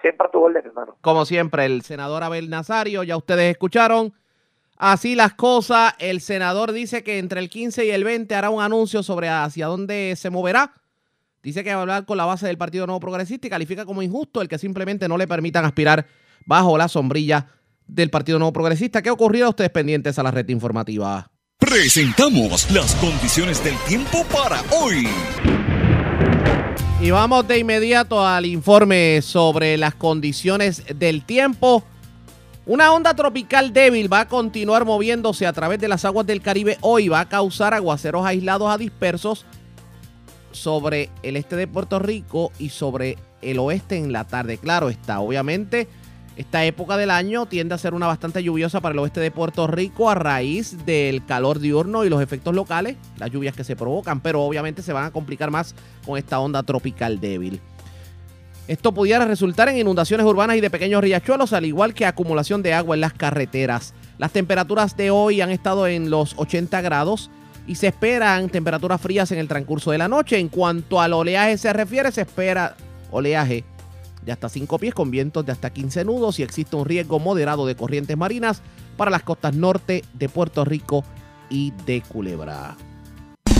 Siempre 0.00 0.26
a 0.26 0.30
tu 0.30 0.40
orden, 0.40 0.64
hermano. 0.64 0.96
Como 1.00 1.24
siempre, 1.24 1.64
el 1.64 1.82
senador 1.82 2.22
Abel 2.22 2.48
Nazario, 2.48 3.02
ya 3.02 3.16
ustedes 3.16 3.50
escucharon. 3.50 4.12
Así 4.76 5.16
las 5.16 5.34
cosas, 5.34 5.94
el 5.98 6.20
senador 6.20 6.70
dice 6.70 7.02
que 7.02 7.18
entre 7.18 7.40
el 7.40 7.48
15 7.48 7.86
y 7.86 7.90
el 7.90 8.04
20 8.04 8.32
hará 8.36 8.50
un 8.50 8.62
anuncio 8.62 9.02
sobre 9.02 9.28
hacia 9.28 9.66
dónde 9.66 10.14
se 10.14 10.30
moverá. 10.30 10.74
Dice 11.42 11.64
que 11.64 11.70
va 11.70 11.78
a 11.78 11.80
hablar 11.80 12.04
con 12.04 12.16
la 12.16 12.24
base 12.24 12.46
del 12.46 12.56
Partido 12.56 12.86
Nuevo 12.86 13.00
Progresista 13.00 13.48
y 13.48 13.50
califica 13.50 13.84
como 13.84 14.00
injusto 14.00 14.40
el 14.40 14.48
que 14.48 14.58
simplemente 14.58 15.08
no 15.08 15.18
le 15.18 15.26
permitan 15.26 15.64
aspirar 15.64 16.06
bajo 16.46 16.78
la 16.78 16.86
sombrilla 16.86 17.48
del 17.84 18.10
Partido 18.10 18.38
Nuevo 18.38 18.52
Progresista. 18.52 19.02
¿Qué 19.02 19.08
ha 19.08 19.12
ocurrido? 19.12 19.48
Ustedes 19.48 19.70
pendientes 19.70 20.16
a 20.20 20.22
la 20.22 20.30
red 20.30 20.48
informativa. 20.50 21.28
Presentamos 21.58 22.70
las 22.70 22.94
condiciones 22.94 23.62
del 23.64 23.76
tiempo 23.88 24.24
para 24.32 24.62
hoy. 24.70 25.08
Y 27.00 27.10
vamos 27.10 27.48
de 27.48 27.58
inmediato 27.58 28.24
al 28.24 28.46
informe 28.46 29.20
sobre 29.20 29.76
las 29.76 29.96
condiciones 29.96 30.84
del 30.96 31.24
tiempo. 31.24 31.82
Una 32.66 32.92
onda 32.92 33.14
tropical 33.14 33.72
débil 33.72 34.12
va 34.12 34.20
a 34.20 34.28
continuar 34.28 34.84
moviéndose 34.84 35.48
a 35.48 35.52
través 35.52 35.80
de 35.80 35.88
las 35.88 36.04
aguas 36.04 36.24
del 36.24 36.40
Caribe 36.40 36.78
hoy. 36.82 37.08
Va 37.08 37.18
a 37.18 37.28
causar 37.28 37.74
aguaceros 37.74 38.24
aislados 38.24 38.70
a 38.70 38.78
dispersos 38.78 39.44
sobre 40.52 41.10
el 41.22 41.36
este 41.36 41.56
de 41.56 41.66
Puerto 41.66 41.98
Rico 41.98 42.52
y 42.58 42.68
sobre 42.68 43.18
el 43.40 43.58
oeste 43.58 43.96
en 43.96 44.12
la 44.12 44.24
tarde. 44.24 44.58
Claro 44.58 44.88
está, 44.88 45.20
obviamente 45.20 45.88
esta 46.36 46.64
época 46.64 46.96
del 46.96 47.10
año 47.10 47.44
tiende 47.44 47.74
a 47.74 47.78
ser 47.78 47.92
una 47.92 48.06
bastante 48.06 48.42
lluviosa 48.42 48.80
para 48.80 48.94
el 48.94 48.98
oeste 49.00 49.20
de 49.20 49.30
Puerto 49.30 49.66
Rico 49.66 50.08
a 50.08 50.14
raíz 50.14 50.86
del 50.86 51.24
calor 51.26 51.58
diurno 51.58 52.04
y 52.04 52.08
los 52.08 52.22
efectos 52.22 52.54
locales, 52.54 52.96
las 53.18 53.30
lluvias 53.30 53.54
que 53.54 53.64
se 53.64 53.76
provocan, 53.76 54.20
pero 54.20 54.40
obviamente 54.42 54.82
se 54.82 54.94
van 54.94 55.04
a 55.04 55.10
complicar 55.10 55.50
más 55.50 55.74
con 56.06 56.16
esta 56.16 56.40
onda 56.40 56.62
tropical 56.62 57.20
débil. 57.20 57.60
Esto 58.66 58.92
pudiera 58.92 59.26
resultar 59.26 59.68
en 59.68 59.76
inundaciones 59.76 60.24
urbanas 60.24 60.56
y 60.56 60.60
de 60.60 60.70
pequeños 60.70 61.02
riachuelos, 61.02 61.52
al 61.52 61.66
igual 61.66 61.92
que 61.92 62.06
acumulación 62.06 62.62
de 62.62 62.72
agua 62.72 62.94
en 62.94 63.02
las 63.02 63.12
carreteras. 63.12 63.92
Las 64.16 64.32
temperaturas 64.32 64.96
de 64.96 65.10
hoy 65.10 65.42
han 65.42 65.50
estado 65.50 65.86
en 65.86 66.08
los 66.08 66.34
80 66.38 66.80
grados 66.80 67.30
y 67.72 67.74
se 67.74 67.86
esperan 67.86 68.50
temperaturas 68.50 69.00
frías 69.00 69.32
en 69.32 69.38
el 69.38 69.48
transcurso 69.48 69.92
de 69.92 69.96
la 69.96 70.06
noche. 70.06 70.38
En 70.38 70.50
cuanto 70.50 71.00
al 71.00 71.14
oleaje 71.14 71.56
se 71.56 71.72
refiere, 71.72 72.12
se 72.12 72.20
espera 72.20 72.76
oleaje 73.10 73.64
de 74.20 74.30
hasta 74.30 74.50
5 74.50 74.78
pies 74.78 74.92
con 74.92 75.10
vientos 75.10 75.46
de 75.46 75.52
hasta 75.52 75.70
15 75.70 76.04
nudos 76.04 76.38
y 76.38 76.42
existe 76.42 76.76
un 76.76 76.84
riesgo 76.84 77.18
moderado 77.18 77.64
de 77.64 77.74
corrientes 77.74 78.14
marinas 78.14 78.60
para 78.98 79.10
las 79.10 79.22
costas 79.22 79.54
norte 79.54 80.04
de 80.12 80.28
Puerto 80.28 80.66
Rico 80.66 81.02
y 81.48 81.72
de 81.86 82.02
Culebra. 82.02 82.76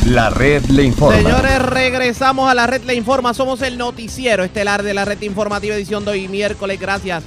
La 0.04 0.28
red 0.28 0.62
le 0.66 0.82
informa. 0.82 1.16
Señores, 1.16 1.62
regresamos 1.62 2.50
a 2.50 2.54
la 2.54 2.66
red 2.66 2.82
le 2.82 2.94
informa. 2.94 3.32
Somos 3.32 3.62
el 3.62 3.78
noticiero 3.78 4.44
estelar 4.44 4.82
de 4.82 4.92
la 4.92 5.06
red 5.06 5.22
informativa 5.22 5.74
edición 5.74 6.04
de 6.04 6.10
hoy 6.10 6.28
miércoles. 6.28 6.78
Gracias 6.78 7.24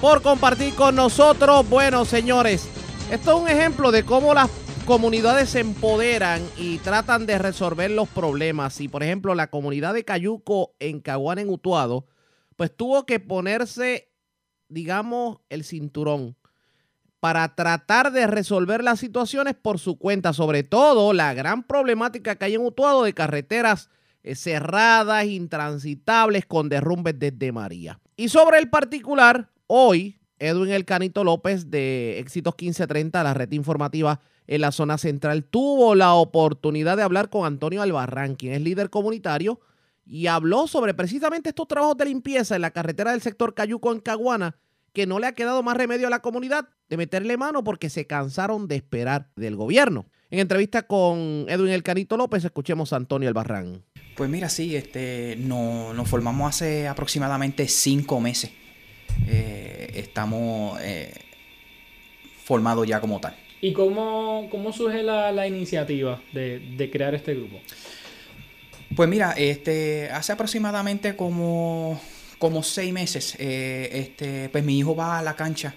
por 0.00 0.22
compartir 0.22 0.72
con 0.76 0.96
nosotros. 0.96 1.68
Bueno, 1.68 2.06
señores, 2.06 2.68
esto 3.10 3.36
es 3.36 3.42
un 3.42 3.48
ejemplo 3.50 3.90
de 3.90 4.04
cómo 4.04 4.32
las 4.32 4.48
comunidades 4.84 5.50
se 5.50 5.60
empoderan 5.60 6.42
y 6.56 6.78
tratan 6.78 7.26
de 7.26 7.38
resolver 7.38 7.90
los 7.90 8.08
problemas. 8.08 8.80
Y 8.80 8.88
por 8.88 9.02
ejemplo, 9.02 9.34
la 9.34 9.48
comunidad 9.48 9.94
de 9.94 10.04
Cayuco 10.04 10.74
en 10.78 11.00
Caguán 11.00 11.38
en 11.38 11.50
Utuado, 11.50 12.06
pues 12.56 12.74
tuvo 12.76 13.06
que 13.06 13.20
ponerse, 13.20 14.10
digamos, 14.68 15.38
el 15.48 15.64
cinturón 15.64 16.36
para 17.20 17.54
tratar 17.54 18.12
de 18.12 18.26
resolver 18.26 18.82
las 18.82 18.98
situaciones 18.98 19.54
por 19.54 19.78
su 19.78 19.98
cuenta, 19.98 20.32
sobre 20.32 20.64
todo 20.64 21.12
la 21.12 21.34
gran 21.34 21.62
problemática 21.62 22.34
que 22.34 22.46
hay 22.46 22.54
en 22.54 22.66
Utuado 22.66 23.04
de 23.04 23.14
carreteras 23.14 23.90
eh, 24.22 24.34
cerradas, 24.34 25.26
intransitables, 25.26 26.46
con 26.46 26.68
derrumbes 26.68 27.18
desde 27.18 27.52
María. 27.52 28.00
Y 28.16 28.28
sobre 28.28 28.58
el 28.58 28.70
particular, 28.70 29.50
hoy 29.66 30.18
Edwin 30.42 30.72
El 30.72 30.84
Canito 30.84 31.22
López 31.22 31.70
de 31.70 32.18
Éxitos 32.18 32.54
1530, 32.58 33.22
la 33.22 33.32
red 33.32 33.52
informativa 33.52 34.20
en 34.48 34.60
la 34.60 34.72
zona 34.72 34.98
central, 34.98 35.44
tuvo 35.44 35.94
la 35.94 36.14
oportunidad 36.14 36.96
de 36.96 37.04
hablar 37.04 37.30
con 37.30 37.46
Antonio 37.46 37.80
Albarrán, 37.80 38.34
quien 38.34 38.52
es 38.52 38.60
líder 38.60 38.90
comunitario, 38.90 39.60
y 40.04 40.26
habló 40.26 40.66
sobre 40.66 40.94
precisamente 40.94 41.50
estos 41.50 41.68
trabajos 41.68 41.96
de 41.96 42.06
limpieza 42.06 42.56
en 42.56 42.62
la 42.62 42.72
carretera 42.72 43.12
del 43.12 43.20
sector 43.20 43.54
Cayuco 43.54 43.92
en 43.92 44.00
Caguana, 44.00 44.56
que 44.92 45.06
no 45.06 45.20
le 45.20 45.28
ha 45.28 45.32
quedado 45.32 45.62
más 45.62 45.76
remedio 45.76 46.08
a 46.08 46.10
la 46.10 46.22
comunidad 46.22 46.68
de 46.88 46.96
meterle 46.96 47.36
mano 47.36 47.62
porque 47.62 47.88
se 47.88 48.08
cansaron 48.08 48.66
de 48.66 48.74
esperar 48.74 49.30
del 49.36 49.54
gobierno. 49.54 50.06
En 50.28 50.40
entrevista 50.40 50.82
con 50.82 51.46
Edwin 51.48 51.70
El 51.70 51.84
Canito 51.84 52.16
López, 52.16 52.44
escuchemos 52.44 52.92
a 52.92 52.96
Antonio 52.96 53.28
Albarrán. 53.28 53.84
Pues 54.16 54.28
mira, 54.28 54.48
sí, 54.48 54.74
este, 54.74 55.36
no, 55.38 55.94
nos 55.94 56.08
formamos 56.08 56.48
hace 56.48 56.88
aproximadamente 56.88 57.68
cinco 57.68 58.20
meses. 58.20 58.50
Eh, 59.26 59.90
estamos 59.94 60.80
eh, 60.82 61.12
formados 62.44 62.86
ya 62.86 63.00
como 63.00 63.20
tal. 63.20 63.36
¿Y 63.60 63.72
cómo, 63.72 64.48
cómo 64.50 64.72
surge 64.72 65.02
la, 65.02 65.30
la 65.30 65.46
iniciativa 65.46 66.20
de, 66.32 66.58
de, 66.58 66.90
crear 66.90 67.14
este 67.14 67.34
grupo? 67.34 67.60
Pues 68.96 69.08
mira, 69.08 69.32
este, 69.32 70.10
hace 70.10 70.32
aproximadamente 70.32 71.14
como, 71.14 72.00
como 72.38 72.62
seis 72.64 72.92
meses, 72.92 73.36
eh, 73.38 73.88
este, 73.92 74.48
pues 74.48 74.64
mi 74.64 74.78
hijo 74.78 74.96
va 74.96 75.18
a 75.18 75.22
la 75.22 75.36
cancha 75.36 75.74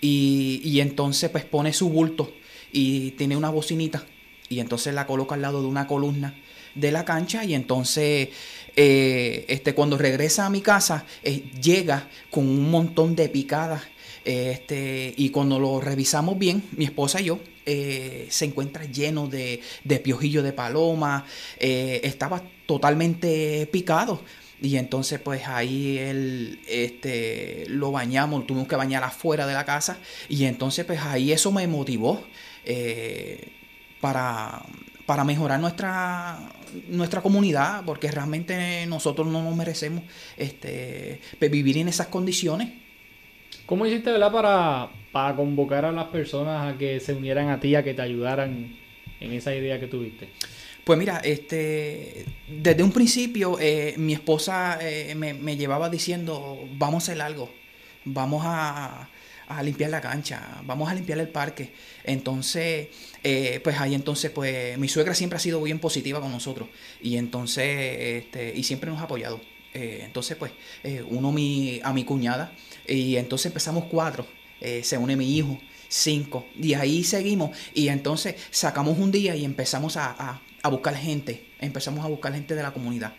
y, 0.00 0.60
y 0.64 0.80
entonces 0.80 1.28
pues 1.30 1.44
pone 1.44 1.72
su 1.72 1.90
bulto 1.90 2.32
y 2.72 3.10
tiene 3.12 3.36
una 3.36 3.50
bocinita 3.50 4.04
y 4.48 4.60
entonces 4.60 4.94
la 4.94 5.06
coloca 5.06 5.34
al 5.34 5.42
lado 5.42 5.60
de 5.60 5.68
una 5.68 5.86
columna 5.86 6.34
de 6.74 6.92
la 6.92 7.04
cancha 7.04 7.44
y 7.44 7.54
entonces 7.54 8.28
eh, 8.76 9.44
este, 9.48 9.74
cuando 9.74 9.96
regresa 9.96 10.46
a 10.46 10.50
mi 10.50 10.60
casa 10.60 11.04
eh, 11.22 11.50
llega 11.60 12.08
con 12.30 12.48
un 12.48 12.70
montón 12.70 13.14
de 13.14 13.28
picadas 13.28 13.82
este, 14.24 15.14
y 15.16 15.30
cuando 15.30 15.58
lo 15.58 15.80
revisamos 15.80 16.38
bien, 16.38 16.64
mi 16.72 16.86
esposa 16.86 17.20
y 17.20 17.24
yo, 17.24 17.40
eh, 17.66 18.26
se 18.30 18.46
encuentra 18.46 18.84
lleno 18.84 19.28
de, 19.28 19.60
de 19.84 19.98
piojillo 19.98 20.42
de 20.42 20.52
paloma, 20.52 21.26
eh, 21.58 22.00
estaba 22.04 22.42
totalmente 22.66 23.68
picado. 23.70 24.22
Y 24.62 24.76
entonces 24.76 25.20
pues 25.20 25.46
ahí 25.46 25.98
él 25.98 26.60
este, 26.66 27.66
lo 27.68 27.92
bañamos, 27.92 28.46
tuvimos 28.46 28.68
que 28.68 28.76
bañar 28.76 29.02
afuera 29.04 29.46
de 29.46 29.54
la 29.54 29.64
casa. 29.64 29.98
Y 30.28 30.44
entonces 30.44 30.84
pues 30.86 31.00
ahí 31.00 31.32
eso 31.32 31.52
me 31.52 31.66
motivó 31.66 32.22
eh, 32.64 33.48
para, 34.00 34.62
para 35.04 35.24
mejorar 35.24 35.60
nuestra, 35.60 36.38
nuestra 36.88 37.20
comunidad, 37.20 37.84
porque 37.84 38.10
realmente 38.10 38.86
nosotros 38.86 39.26
no 39.26 39.42
nos 39.42 39.56
merecemos 39.56 40.04
este, 40.36 41.20
vivir 41.40 41.78
en 41.78 41.88
esas 41.88 42.08
condiciones. 42.08 42.70
¿Cómo 43.66 43.86
hiciste, 43.86 44.10
verdad, 44.10 44.32
para, 44.32 44.90
para 45.12 45.36
convocar 45.36 45.84
a 45.84 45.92
las 45.92 46.06
personas 46.06 46.74
a 46.74 46.78
que 46.78 47.00
se 47.00 47.14
unieran 47.14 47.48
a 47.48 47.60
ti, 47.60 47.74
a 47.74 47.82
que 47.82 47.94
te 47.94 48.02
ayudaran 48.02 48.76
en 49.20 49.32
esa 49.32 49.54
idea 49.54 49.80
que 49.80 49.86
tuviste? 49.86 50.28
Pues 50.84 50.98
mira, 50.98 51.18
este, 51.24 52.26
desde 52.46 52.82
un 52.82 52.92
principio 52.92 53.58
eh, 53.58 53.94
mi 53.96 54.12
esposa 54.12 54.78
eh, 54.82 55.14
me, 55.14 55.32
me, 55.32 55.56
llevaba 55.56 55.88
diciendo, 55.88 56.68
vamos 56.72 57.08
a 57.08 57.12
hacer 57.12 57.22
algo, 57.22 57.50
vamos 58.04 58.42
a, 58.44 59.08
a, 59.48 59.62
limpiar 59.62 59.90
la 59.90 60.00
cancha, 60.00 60.60
vamos 60.64 60.90
a 60.90 60.94
limpiar 60.94 61.18
el 61.18 61.28
parque. 61.28 61.72
Entonces, 62.04 62.88
eh, 63.22 63.60
pues 63.62 63.78
ahí 63.80 63.94
entonces, 63.94 64.30
pues 64.30 64.78
mi 64.78 64.88
suegra 64.88 65.14
siempre 65.14 65.36
ha 65.36 65.40
sido 65.40 65.62
bien 65.62 65.78
positiva 65.78 66.20
con 66.20 66.30
nosotros 66.30 66.68
y 67.00 67.16
entonces, 67.16 68.24
este, 68.24 68.52
y 68.54 68.62
siempre 68.62 68.90
nos 68.90 69.00
ha 69.00 69.04
apoyado. 69.04 69.40
entonces, 69.72 70.36
pues, 70.36 70.52
uno 71.08 71.32
mi, 71.32 71.80
a 71.82 71.92
mi 71.92 72.04
cuñada, 72.04 72.52
y 72.86 73.16
entonces 73.16 73.46
empezamos 73.46 73.86
cuatro, 73.86 74.26
eh, 74.60 74.82
se 74.84 74.98
une 74.98 75.16
mi 75.16 75.36
hijo, 75.36 75.58
cinco, 75.88 76.46
y 76.56 76.74
ahí 76.74 77.04
seguimos. 77.04 77.56
Y 77.74 77.88
entonces 77.88 78.36
sacamos 78.50 78.98
un 78.98 79.10
día 79.10 79.34
y 79.36 79.44
empezamos 79.44 79.96
a, 79.96 80.10
a, 80.10 80.42
a 80.62 80.68
buscar 80.68 80.94
gente, 80.96 81.46
empezamos 81.60 82.04
a 82.04 82.08
buscar 82.08 82.32
gente 82.32 82.54
de 82.54 82.62
la 82.62 82.72
comunidad. 82.72 83.14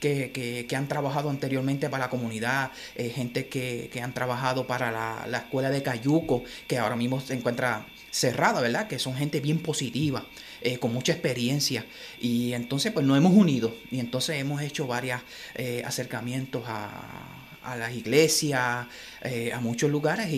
Que, 0.00 0.30
que, 0.30 0.66
que, 0.66 0.76
han 0.76 0.86
trabajado 0.86 1.28
anteriormente 1.28 1.88
para 1.88 2.04
la 2.04 2.10
comunidad, 2.10 2.70
eh, 2.94 3.10
gente 3.10 3.48
que, 3.48 3.90
que, 3.92 4.00
han 4.00 4.14
trabajado 4.14 4.66
para 4.66 4.92
la, 4.92 5.26
la, 5.26 5.38
escuela 5.38 5.70
de 5.70 5.82
Cayuco, 5.82 6.44
que 6.68 6.78
ahora 6.78 6.94
mismo 6.94 7.20
se 7.20 7.34
encuentra 7.34 7.86
cerrada, 8.10 8.60
¿verdad? 8.60 8.86
Que 8.86 8.98
son 8.98 9.16
gente 9.16 9.40
bien 9.40 9.58
positiva, 9.58 10.24
eh, 10.60 10.78
con 10.78 10.94
mucha 10.94 11.12
experiencia. 11.12 11.84
Y 12.20 12.52
entonces 12.52 12.92
pues 12.92 13.04
nos 13.04 13.18
hemos 13.18 13.32
unido 13.32 13.74
y 13.90 13.98
entonces 13.98 14.36
hemos 14.36 14.62
hecho 14.62 14.86
varios 14.86 15.20
eh, 15.56 15.82
acercamientos 15.84 16.62
a, 16.66 17.48
a 17.68 17.76
las 17.76 17.94
iglesias, 17.94 18.86
eh, 19.22 19.52
a 19.52 19.60
muchos 19.60 19.90
lugares 19.90 20.30
y, 20.32 20.36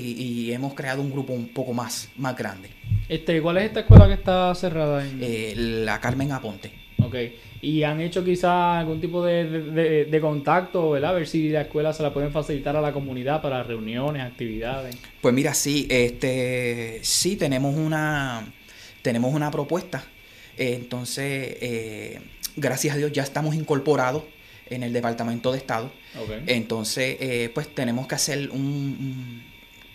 y, 0.49 0.53
hemos 0.53 0.75
creado 0.75 1.01
un 1.01 1.11
grupo 1.11 1.33
un 1.33 1.49
poco 1.49 1.73
más, 1.73 2.09
más 2.17 2.37
grande. 2.37 2.71
Este, 3.09 3.41
¿Cuál 3.41 3.59
es 3.59 3.65
esta 3.65 3.81
escuela 3.81 4.07
que 4.09 4.15
está 4.15 4.55
cerrada? 4.55 5.07
En... 5.07 5.19
Eh, 5.23 5.55
la 5.57 6.01
Carmen 6.01 6.33
Aponte. 6.33 6.73
Ok. 7.05 7.14
¿Y 7.62 7.82
han 7.82 8.01
hecho 8.01 8.24
quizá 8.24 8.78
algún 8.78 9.01
tipo 9.01 9.24
de, 9.24 9.44
de, 9.44 10.05
de, 10.07 10.20
contacto, 10.20 10.90
¿verdad? 10.90 11.11
A 11.11 11.14
ver 11.14 11.26
si 11.26 11.51
la 11.51 11.62
escuela 11.62 11.92
se 11.92 12.03
la 12.03 12.12
pueden 12.12 12.32
facilitar 12.32 12.77
a 12.77 12.81
la 12.81 12.93
comunidad 12.93 13.43
para 13.43 13.62
reuniones, 13.62 14.22
actividades. 14.22 14.97
Pues 15.20 15.35
mira, 15.35 15.52
sí, 15.52 15.86
este, 15.90 17.01
sí 17.02 17.36
tenemos 17.36 17.77
una, 17.77 18.47
tenemos 19.02 19.35
una 19.35 19.51
propuesta. 19.51 20.05
entonces, 20.56 21.56
eh, 21.60 22.20
gracias 22.56 22.94
a 22.94 22.98
Dios 22.98 23.12
ya 23.12 23.22
estamos 23.22 23.55
incorporados 23.55 24.24
en 24.70 24.82
el 24.82 24.93
Departamento 24.93 25.52
de 25.52 25.59
Estado. 25.59 25.90
Okay. 26.24 26.44
Entonces, 26.47 27.16
eh, 27.20 27.51
pues 27.52 27.68
tenemos 27.74 28.06
que 28.06 28.14
hacer 28.14 28.51
un, 28.51 28.60
un, 28.60 29.44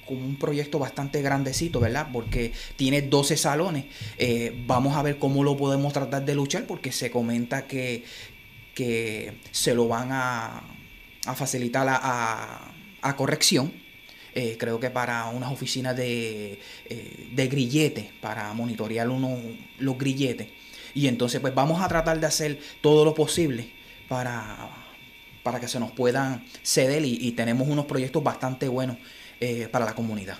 un, 0.07 0.37
proyecto 0.37 0.79
bastante 0.79 1.21
grandecito, 1.21 1.79
¿verdad? 1.79 2.09
Porque 2.11 2.53
tiene 2.75 3.01
12 3.01 3.37
salones. 3.37 3.85
Eh, 4.17 4.53
vamos 4.65 4.95
a 4.95 5.01
ver 5.01 5.17
cómo 5.17 5.43
lo 5.43 5.57
podemos 5.57 5.93
tratar 5.93 6.25
de 6.25 6.35
luchar, 6.35 6.65
porque 6.65 6.91
se 6.91 7.11
comenta 7.11 7.67
que, 7.67 8.03
que 8.73 9.39
se 9.51 9.73
lo 9.73 9.87
van 9.87 10.09
a, 10.11 10.63
a 11.25 11.35
facilitar 11.35 11.87
a, 11.89 12.71
a, 13.01 13.15
corrección. 13.15 13.73
Eh, 14.33 14.57
creo 14.59 14.79
que 14.79 14.89
para 14.89 15.27
unas 15.27 15.51
oficinas 15.51 15.95
de, 15.95 16.59
eh, 16.89 17.29
de 17.31 17.47
grilletes, 17.47 18.05
para 18.21 18.51
monitorear 18.53 19.09
uno, 19.09 19.37
los 19.79 19.97
grilletes. 19.97 20.47
Y 20.93 21.07
entonces, 21.07 21.39
pues 21.41 21.53
vamos 21.55 21.81
a 21.81 21.87
tratar 21.87 22.19
de 22.19 22.27
hacer 22.27 22.59
todo 22.81 23.05
lo 23.05 23.13
posible 23.13 23.71
para, 24.07 24.69
para 25.43 25.59
que 25.59 25.67
se 25.67 25.79
nos 25.79 25.91
puedan 25.91 26.45
ceder 26.63 27.03
y 27.05 27.31
tenemos 27.31 27.67
unos 27.67 27.85
proyectos 27.85 28.23
bastante 28.23 28.67
buenos 28.67 28.97
eh, 29.39 29.67
para 29.71 29.85
la 29.85 29.93
comunidad. 29.93 30.37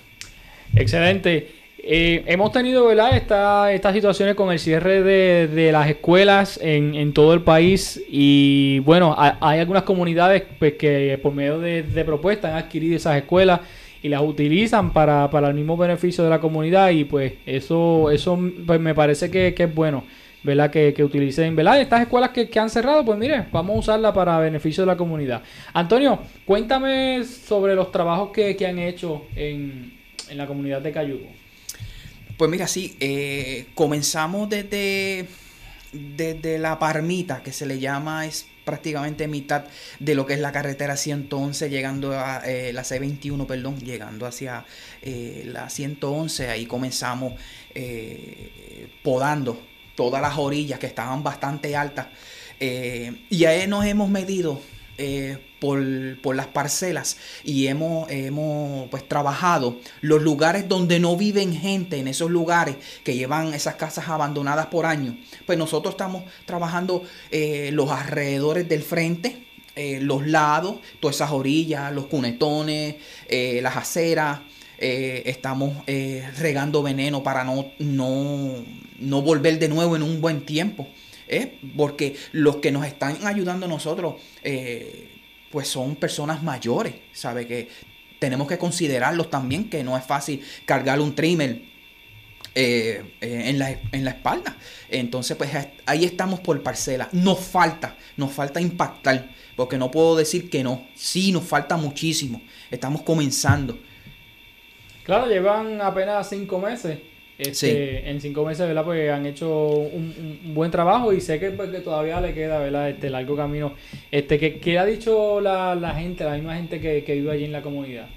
Excelente. 0.74 1.48
Eh, 1.78 2.24
hemos 2.26 2.50
tenido 2.50 2.86
¿verdad? 2.86 3.16
Esta, 3.16 3.72
estas 3.72 3.94
situaciones 3.94 4.34
con 4.34 4.50
el 4.50 4.58
cierre 4.58 5.02
de, 5.02 5.70
las 5.70 5.88
escuelas 5.88 6.58
en, 6.60 7.12
todo 7.12 7.32
el 7.32 7.42
país 7.42 8.02
y 8.08 8.80
bueno, 8.80 9.14
hay, 9.16 9.60
algunas 9.60 9.84
comunidades 9.84 10.42
pues, 10.58 10.74
que 10.74 11.18
por 11.22 11.32
medio 11.32 11.60
de, 11.60 11.84
propuestas 12.04 12.52
han 12.52 12.58
adquirido 12.58 12.96
esas 12.96 13.16
escuelas 13.16 13.60
y 14.02 14.08
las 14.08 14.20
utilizan 14.20 14.92
para, 14.92 15.30
para 15.30 15.48
el 15.48 15.54
mismo 15.54 15.76
beneficio 15.76 16.24
de 16.24 16.30
la 16.30 16.40
comunidad 16.40 16.90
y 16.90 17.04
pues 17.04 17.34
eso, 17.46 18.10
eso 18.10 18.36
pues, 18.66 18.80
me 18.80 18.94
parece 18.94 19.30
que 19.30 19.54
es 19.56 19.74
bueno. 19.74 20.04
¿Verdad? 20.42 20.70
Que, 20.70 20.94
que, 20.94 21.02
utilicen, 21.02 21.56
¿verdad? 21.56 21.80
Estas 21.80 22.02
escuelas 22.02 22.30
que, 22.30 22.48
que, 22.48 22.58
han 22.58 22.70
cerrado, 22.70 23.04
pues 23.04 23.18
mire, 23.18 23.46
vamos 23.52 23.76
a 23.76 23.78
usarla 23.78 24.12
para 24.12 24.38
beneficio 24.38 24.82
de 24.82 24.86
la 24.86 24.96
comunidad. 24.96 25.42
Antonio, 25.72 26.20
cuéntame 26.44 27.24
sobre 27.24 27.74
los 27.74 27.90
trabajos 27.90 28.30
que, 28.32 28.56
que 28.56 28.66
han 28.66 28.78
hecho 28.78 29.26
en, 29.34 29.98
en 30.28 30.38
la 30.38 30.46
comunidad 30.46 30.80
de 30.80 30.92
Cayugo. 30.92 31.26
Pues 32.36 32.50
mira, 32.50 32.66
sí, 32.66 32.96
eh, 33.00 33.66
comenzamos 33.74 34.48
desde, 34.48 35.26
desde 35.92 36.58
la 36.58 36.78
Parmita, 36.78 37.42
que 37.42 37.52
se 37.52 37.66
le 37.66 37.78
llama, 37.78 38.26
es 38.26 38.46
prácticamente 38.66 39.28
mitad 39.28 39.64
de 40.00 40.14
lo 40.14 40.26
que 40.26 40.34
es 40.34 40.40
la 40.40 40.52
carretera 40.52 40.96
111, 40.96 41.70
llegando 41.70 42.12
a 42.12 42.42
eh, 42.44 42.72
la 42.74 42.82
C21, 42.82 43.46
perdón, 43.46 43.78
llegando 43.78 44.26
hacia 44.26 44.66
eh, 45.02 45.44
la 45.46 45.70
111, 45.70 46.48
ahí 46.48 46.66
comenzamos 46.66 47.34
eh, 47.74 48.88
podando 49.02 49.62
todas 49.96 50.22
las 50.22 50.38
orillas 50.38 50.78
que 50.78 50.86
estaban 50.86 51.22
bastante 51.22 51.74
altas. 51.76 52.06
y 52.60 53.44
ahí 53.44 53.66
nos 53.66 53.84
hemos 53.84 54.08
medido 54.08 54.60
eh, 54.98 55.38
por, 55.60 56.34
las 56.34 56.46
parcelas 56.46 57.16
y 57.42 57.66
hemos, 57.66 58.10
hemos 58.10 58.88
pues 58.88 59.06
trabajado 59.08 59.78
los 60.00 60.22
lugares 60.22 60.68
donde 60.68 61.00
no 61.00 61.16
viven 61.16 61.54
gente, 61.54 61.98
en 61.98 62.08
esos 62.08 62.30
lugares 62.30 62.76
que 63.04 63.14
llevan 63.14 63.52
esas 63.52 63.74
casas 63.74 64.08
abandonadas 64.08 64.66
por 64.66 64.86
años. 64.86 65.16
Pues 65.44 65.58
nosotros 65.58 65.94
estamos 65.94 66.24
trabajando 66.44 67.02
eh, 67.30 67.70
los 67.72 67.90
alrededores 67.90 68.68
del 68.68 68.82
frente, 68.82 69.46
eh, 69.74 69.98
los 70.00 70.26
lados, 70.26 70.76
todas 71.00 71.16
esas 71.16 71.32
orillas, 71.32 71.92
los 71.92 72.06
cunetones, 72.06 72.96
las 73.28 73.76
aceras. 73.76 74.40
Estamos 74.78 75.84
regando 76.38 76.82
veneno 76.82 77.22
para 77.22 77.44
no, 77.44 77.72
no, 77.78 78.64
no 78.98 79.22
volver 79.22 79.58
de 79.58 79.68
nuevo 79.68 79.96
en 79.96 80.02
un 80.02 80.20
buen 80.20 80.44
tiempo. 80.44 80.88
¿eh? 81.28 81.58
porque 81.76 82.16
los 82.32 82.56
que 82.56 82.70
nos 82.70 82.86
están 82.86 83.18
ayudando 83.26 83.66
nosotros, 83.68 84.16
eh, 84.42 85.08
pues 85.50 85.68
son 85.68 85.96
personas 85.96 86.42
mayores, 86.42 86.94
¿sabe? 87.12 87.46
Que 87.46 87.68
tenemos 88.18 88.48
que 88.48 88.58
considerarlos 88.58 89.30
también, 89.30 89.68
que 89.68 89.82
no 89.84 89.96
es 89.96 90.04
fácil 90.04 90.42
cargar 90.64 91.00
un 91.00 91.14
trimmer 91.14 91.62
eh, 92.54 93.14
en, 93.20 93.58
la, 93.58 93.78
en, 93.92 94.04
la, 94.04 94.10
espalda. 94.10 94.56
Entonces, 94.88 95.36
pues 95.36 95.50
ahí 95.84 96.04
estamos 96.04 96.40
por 96.40 96.62
parcela. 96.62 97.08
Nos 97.12 97.40
falta, 97.40 97.96
nos 98.16 98.32
falta 98.32 98.60
impactar, 98.60 99.30
porque 99.56 99.76
no 99.76 99.90
puedo 99.90 100.16
decir 100.16 100.48
que 100.48 100.64
no. 100.64 100.86
Sí, 100.94 101.32
nos 101.32 101.44
falta 101.44 101.76
muchísimo. 101.76 102.40
Estamos 102.70 103.02
comenzando. 103.02 103.78
Claro, 105.06 105.28
llevan 105.28 105.80
apenas 105.80 106.28
cinco 106.28 106.58
meses. 106.58 106.98
Este, 107.38 108.10
En 108.10 108.20
cinco 108.20 108.44
meses, 108.44 108.66
¿verdad? 108.66 108.84
Pues 108.84 109.08
han 109.08 109.24
hecho 109.24 109.68
un, 109.68 110.40
buen 110.52 110.72
trabajo 110.72 111.12
y 111.12 111.20
sé 111.20 111.38
que, 111.38 111.52
pues, 111.52 111.70
todavía 111.84 112.20
le 112.20 112.34
queda, 112.34 112.58
¿verdad? 112.58 112.90
Este 112.90 113.08
largo 113.08 113.36
camino. 113.36 113.74
Este, 114.10 114.36
¿qué, 114.36 114.58
qué 114.58 114.80
ha 114.80 114.84
dicho 114.84 115.40
la, 115.40 115.76
la, 115.76 115.94
gente, 115.94 116.24
la 116.24 116.34
misma 116.34 116.56
gente 116.56 116.80
que, 116.80 117.04
que, 117.04 117.14
vive 117.14 117.30
allí 117.30 117.44
en 117.44 117.52
la 117.52 117.62
comunidad? 117.62 118.08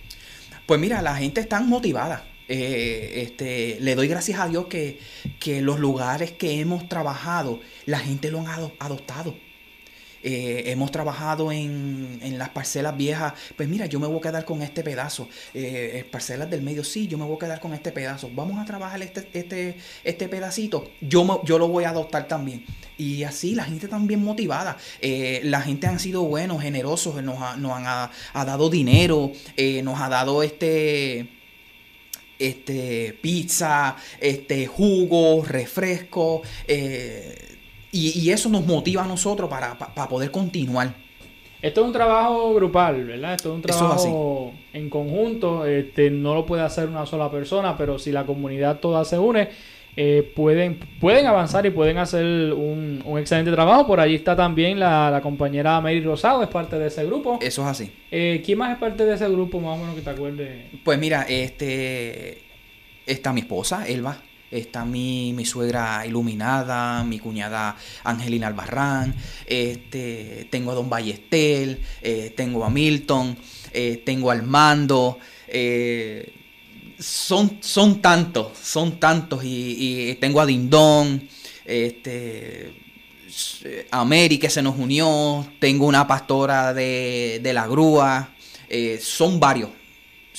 Pues 0.66 0.80
mira, 0.80 1.04
la 1.04 1.16
gente 1.16 1.42
está 1.42 1.62
motivada. 1.62 2.26
Eh, 2.48 3.22
este, 3.22 3.78
le 3.82 3.94
doy 3.94 4.08
gracias 4.08 4.40
a 4.40 4.48
Dios 4.48 4.66
que, 4.66 4.98
que 5.40 5.62
los 5.62 5.80
lugares 5.80 6.32
que 6.32 6.60
hemos 6.60 6.90
trabajado, 6.90 7.60
la 7.86 8.00
gente 8.00 8.32
lo 8.32 8.40
han 8.40 8.48
adoptado. 8.80 9.36
Eh, 10.24 10.64
hemos 10.68 10.92
trabajado 10.92 11.52
en, 11.52 12.20
en, 12.22 12.38
las 12.38 12.50
parcelas 12.50 12.96
viejas, 12.98 13.34
pues 13.56 13.70
mira, 13.70 13.86
yo 13.86 14.00
me 14.00 14.08
voy 14.08 14.18
a 14.18 14.22
quedar 14.22 14.46
con 14.46 14.62
este 14.62 14.84
pedazo. 14.84 15.30
Eh, 15.54 15.92
eh, 15.96 16.04
parcelas 16.10 16.50
del 16.50 16.62
medio, 16.62 16.84
sí, 16.84 17.08
yo 17.08 17.18
me 17.18 17.26
voy 17.26 17.36
a 17.36 17.40
quedar 17.40 17.60
con 17.60 17.74
este 17.74 17.92
pedazo. 17.92 18.30
Vamos 18.34 18.60
a 18.60 18.66
trabajar 18.66 19.02
este, 19.02 19.28
este, 19.34 19.78
este 20.04 20.28
pedacito. 20.28 20.92
Yo, 21.02 21.42
yo 21.44 21.58
lo 21.58 21.68
voy 21.68 21.86
a 21.86 21.90
adoptar 21.90 22.28
también. 22.28 22.66
Y 22.98 23.24
así 23.24 23.56
la 23.56 23.64
gente 23.64 23.88
también 23.88 24.24
motivada. 24.24 24.78
la 25.02 25.62
gente 25.62 25.88
han 25.88 26.00
sido 26.00 26.24
buenos, 26.24 26.62
generosos, 26.62 27.24
nos, 27.24 27.42
ha, 27.42 27.56
nos 27.56 27.72
han 27.72 27.86
ha, 27.88 28.46
dado 28.46 28.70
dinero, 28.70 29.32
nos 29.84 30.02
ha 30.02 30.10
dado 30.10 30.44
este 30.44 31.40
este 32.40 33.18
pizza, 33.22 33.98
este 34.20 34.66
jugo, 34.66 35.44
refresco, 35.44 36.42
eh, 36.68 37.49
y, 37.92 38.30
eso 38.30 38.50
nos 38.50 38.66
motiva 38.66 39.04
a 39.04 39.08
nosotros 39.08 39.50
para, 39.50 39.78
poder 40.08 40.32
continuar. 40.32 40.94
Esto 41.62 41.82
es 41.82 41.88
un 41.88 41.94
trabajo 41.94 42.54
grupal, 42.54 43.04
¿verdad? 43.04 43.34
Esto 43.34 43.50
es 43.50 43.56
un 43.56 43.62
trabajo 43.62 44.54
en 44.72 44.90
conjunto. 44.90 45.66
Este, 45.66 46.10
no 46.10 46.34
lo 46.34 46.46
puede 46.46 46.64
hacer 46.64 46.88
una 46.88 47.06
sola 47.06 47.30
persona, 47.30 47.76
pero 47.78 48.00
si 48.00 48.12
la 48.12 48.26
comunidad 48.26 48.80
toda 48.80 49.04
se 49.04 49.20
une, 49.20 49.50
eh, 49.98 50.32
pueden, 50.36 50.80
pueden 51.02 51.26
avanzar 51.26 51.66
y 51.66 51.72
pueden 51.72 51.98
hacer 51.98 52.54
un, 52.54 53.04
excelente 53.18 53.52
trabajo. 53.52 53.88
Por 53.88 54.00
allí 54.00 54.16
está 54.16 54.36
también 54.36 54.80
la, 54.80 55.20
compañera 55.22 55.82
Mary 55.82 56.02
Rosado, 56.02 56.44
es 56.44 56.50
parte 56.50 56.80
de 56.80 56.88
ese 56.88 57.06
grupo. 57.06 57.40
Eso 57.42 57.64
es 57.64 57.68
así. 57.68 57.92
Eh, 58.10 58.42
¿Quién 58.46 58.58
más 58.58 58.72
es 58.72 58.78
parte 58.78 59.04
de 59.04 59.16
ese 59.16 59.28
grupo, 59.28 59.60
más 59.60 59.78
o 59.78 59.82
menos 59.82 59.96
que 59.96 60.02
te 60.02 60.10
acuerdes? 60.12 60.66
Pues 60.84 60.98
mira, 60.98 61.24
este 61.24 62.44
está 63.06 63.34
mi 63.34 63.42
esposa, 63.42 63.86
Elba 63.88 64.29
está 64.52 64.86
mi, 64.86 65.36
suegra 65.46 66.06
iluminada, 66.06 67.04
mi 67.04 67.20
cuñada 67.20 67.76
Angelina 68.04 68.48
Albarrán, 68.48 69.16
este, 69.46 70.48
tengo 70.50 70.72
a 70.72 70.76
Don 70.76 70.90
Ballestel, 70.90 71.82
eh, 72.02 72.34
tengo 72.36 72.66
a 72.66 72.70
Milton, 72.70 73.38
eh, 73.72 74.02
tengo 74.06 74.32
a 74.32 74.34
Armando, 74.34 75.20
eh, 75.48 76.34
son, 77.00 77.58
son 77.62 78.02
tantos, 78.02 78.58
son 78.58 79.00
tantos, 79.00 79.42
y, 79.44 80.18
tengo 80.20 80.42
a 80.42 80.46
Dindón, 80.46 81.28
este, 81.66 82.74
a 83.92 84.04
Mary 84.04 84.38
que 84.38 84.50
se 84.50 84.62
nos 84.62 84.78
unió, 84.78 85.48
tengo 85.60 85.86
una 85.86 86.08
pastora 86.08 86.74
de, 86.74 87.40
de 87.42 87.54
la 87.54 87.68
grúa, 87.68 88.36
son 89.00 89.40
varios, 89.40 89.70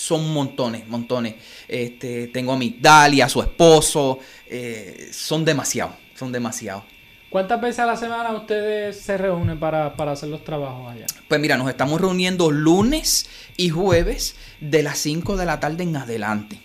son 0.01 0.33
montones, 0.33 0.89
montones. 0.89 1.35
Este, 1.69 2.29
tengo 2.29 2.53
a 2.55 2.57
mi 2.57 2.79
Dalia, 2.81 3.27
a 3.27 3.29
su 3.29 3.43
esposo, 3.43 4.19
eh, 4.47 5.11
son 5.13 5.45
demasiados, 5.45 5.95
son 6.15 6.33
demasiados. 6.33 6.85
¿Cuántas 7.29 7.61
veces 7.61 7.81
a 7.81 7.87
la 7.87 7.97
semana 7.97 8.33
ustedes 8.33 8.99
se 8.99 9.19
reúnen 9.19 9.61
para, 9.61 9.89
hacer 9.89 10.31
los 10.31 10.43
trabajos 10.43 10.91
allá? 10.91 11.07
Pues 11.29 11.39
mira, 11.39 11.57
nos 11.59 11.69
estamos 11.69 12.01
reuniendo 12.01 12.51
lunes 12.51 13.29
y 13.59 13.69
jueves 13.69 14.37
de 14.61 14.83
las 14.83 14.99
5 14.99 15.37
de 15.37 15.47
la 15.47 15.61
tarde 15.61 15.85
en 15.85 15.95
adelante. 15.95 16.59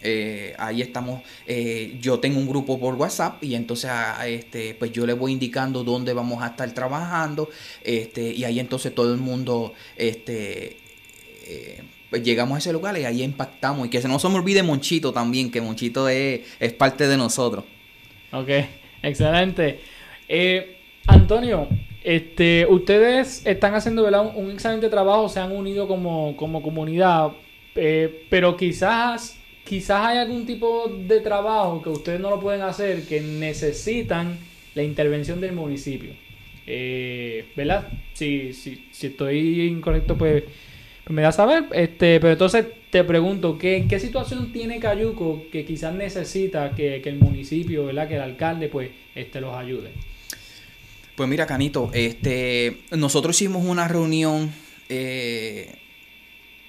Eh, 0.00 0.54
ahí 0.58 0.82
estamos, 0.82 1.22
eh, 1.46 1.98
yo 2.00 2.20
tengo 2.20 2.38
un 2.38 2.46
grupo 2.46 2.78
por 2.78 2.94
WhatsApp 2.94 3.42
y 3.42 3.54
entonces 3.54 3.90
ah, 3.90 4.26
este, 4.28 4.74
pues 4.74 4.92
yo 4.92 5.04
les 5.04 5.18
voy 5.18 5.32
indicando 5.32 5.82
dónde 5.82 6.12
vamos 6.12 6.42
a 6.42 6.48
estar 6.48 6.70
trabajando 6.72 7.48
este, 7.82 8.30
y 8.30 8.44
ahí 8.44 8.60
entonces 8.60 8.94
todo 8.94 9.14
el 9.14 9.20
mundo 9.20 9.72
este, 9.96 10.76
pues 12.14 12.22
llegamos 12.22 12.54
a 12.54 12.58
ese 12.58 12.72
lugar 12.72 12.96
y 12.96 13.04
ahí 13.04 13.24
impactamos. 13.24 13.88
Y 13.88 13.90
que 13.90 14.00
no 14.06 14.20
se 14.20 14.28
me 14.28 14.36
olvide 14.36 14.62
Monchito 14.62 15.12
también, 15.12 15.50
que 15.50 15.60
Monchito 15.60 16.08
es, 16.08 16.42
parte 16.78 17.08
de 17.08 17.16
nosotros. 17.16 17.64
Ok, 18.30 18.50
excelente. 19.02 19.80
Eh, 20.28 20.76
Antonio, 21.08 21.66
este, 22.04 22.66
ustedes 22.66 23.44
están 23.44 23.74
haciendo 23.74 24.06
Un, 24.36 24.52
excelente 24.52 24.88
trabajo, 24.90 25.28
se 25.28 25.40
han 25.40 25.50
unido 25.50 25.88
como, 25.88 26.36
comunidad, 26.36 27.32
eh, 27.74 28.26
pero 28.30 28.56
quizás, 28.56 29.36
quizás 29.64 30.06
hay 30.06 30.18
algún 30.18 30.46
tipo 30.46 30.88
de 30.96 31.18
trabajo 31.18 31.82
que 31.82 31.88
ustedes 31.88 32.20
no 32.20 32.30
lo 32.30 32.38
pueden 32.38 32.62
hacer, 32.62 33.08
que 33.08 33.20
necesitan 33.20 34.38
la 34.76 34.84
intervención 34.84 35.40
del 35.40 35.50
municipio. 35.50 36.12
Eh, 36.64 37.46
¿Verdad? 37.56 37.88
Si, 38.12 38.52
si, 38.52 38.86
si 38.92 39.08
estoy 39.08 39.62
incorrecto, 39.62 40.16
pues 40.16 40.44
me 41.08 41.22
da 41.22 41.32
saber, 41.32 41.66
este, 41.72 42.18
pero 42.20 42.32
entonces 42.32 42.66
te 42.90 43.04
pregunto, 43.04 43.58
¿qué, 43.58 43.86
¿qué 43.88 44.00
situación 44.00 44.52
tiene 44.52 44.80
Cayuco 44.80 45.42
que 45.52 45.64
quizás 45.64 45.94
necesita 45.94 46.74
que, 46.74 46.96
el 46.96 47.16
municipio, 47.16 47.86
¿verdad? 47.86 48.08
que 48.08 48.16
el 48.16 48.22
alcalde 48.22 48.68
pues 48.68 48.90
este, 49.14 49.40
los 49.40 49.54
ayude? 49.54 49.90
Pues 51.14 51.28
mira, 51.28 51.46
Canito, 51.46 51.90
este, 51.92 52.82
nosotros 52.92 53.36
hicimos 53.36 53.64
una 53.64 53.86
reunión, 53.86 54.52
eh, 54.88 55.76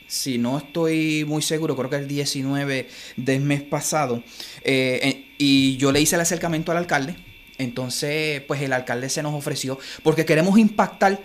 si 0.07 0.38
no 0.38 0.57
estoy 0.57 1.26
muy 1.26 1.41
seguro, 1.41 1.76
creo 1.76 1.90
que 1.90 1.95
el 1.95 2.07
19 2.07 2.88
del 3.16 3.41
mes 3.41 3.64
pasado, 3.64 4.22
eh, 4.64 5.26
y 5.38 5.78
yo 5.78 5.91
le 5.91 6.02
hice 6.02 6.16
el 6.16 6.22
acercamiento 6.22 6.72
al 6.72 6.78
alcalde. 6.78 7.16
Entonces, 7.57 8.41
pues 8.41 8.62
el 8.62 8.74
alcalde 8.74 9.10
se 9.10 9.24
nos 9.24 9.34
ofreció, 9.34 9.80
porque 10.03 10.26
queremos 10.26 10.60
impactar 10.60 11.22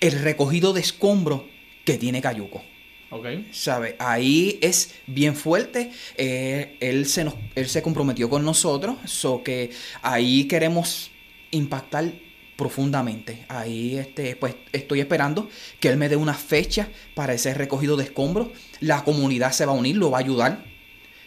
el 0.00 0.20
recogido 0.22 0.72
de 0.72 0.80
escombros 0.80 1.42
que 1.84 1.98
tiene 1.98 2.20
Cayuco. 2.20 2.62
Okay. 3.10 3.48
¿Sabe? 3.52 3.94
Ahí 3.98 4.58
es 4.60 4.94
bien 5.06 5.36
fuerte. 5.36 5.92
Eh, 6.16 6.76
él, 6.80 7.06
se 7.06 7.22
nos, 7.22 7.34
él 7.54 7.68
se 7.68 7.82
comprometió 7.82 8.28
con 8.28 8.44
nosotros. 8.44 8.96
So 9.04 9.42
que 9.44 9.70
ahí 10.02 10.44
queremos 10.44 11.12
impactar 11.52 12.12
profundamente. 12.56 13.44
Ahí 13.48 13.96
este, 13.96 14.36
pues 14.36 14.56
estoy 14.72 15.00
esperando 15.00 15.48
que 15.80 15.88
él 15.88 15.96
me 15.96 16.08
dé 16.08 16.16
una 16.16 16.34
fecha 16.34 16.88
para 17.14 17.34
ese 17.34 17.54
recogido 17.54 17.96
de 17.96 18.04
escombros. 18.04 18.48
La 18.80 19.04
comunidad 19.04 19.52
se 19.52 19.66
va 19.66 19.72
a 19.72 19.76
unir, 19.76 19.96
lo 19.96 20.10
va 20.10 20.18
a 20.18 20.20
ayudar 20.20 20.64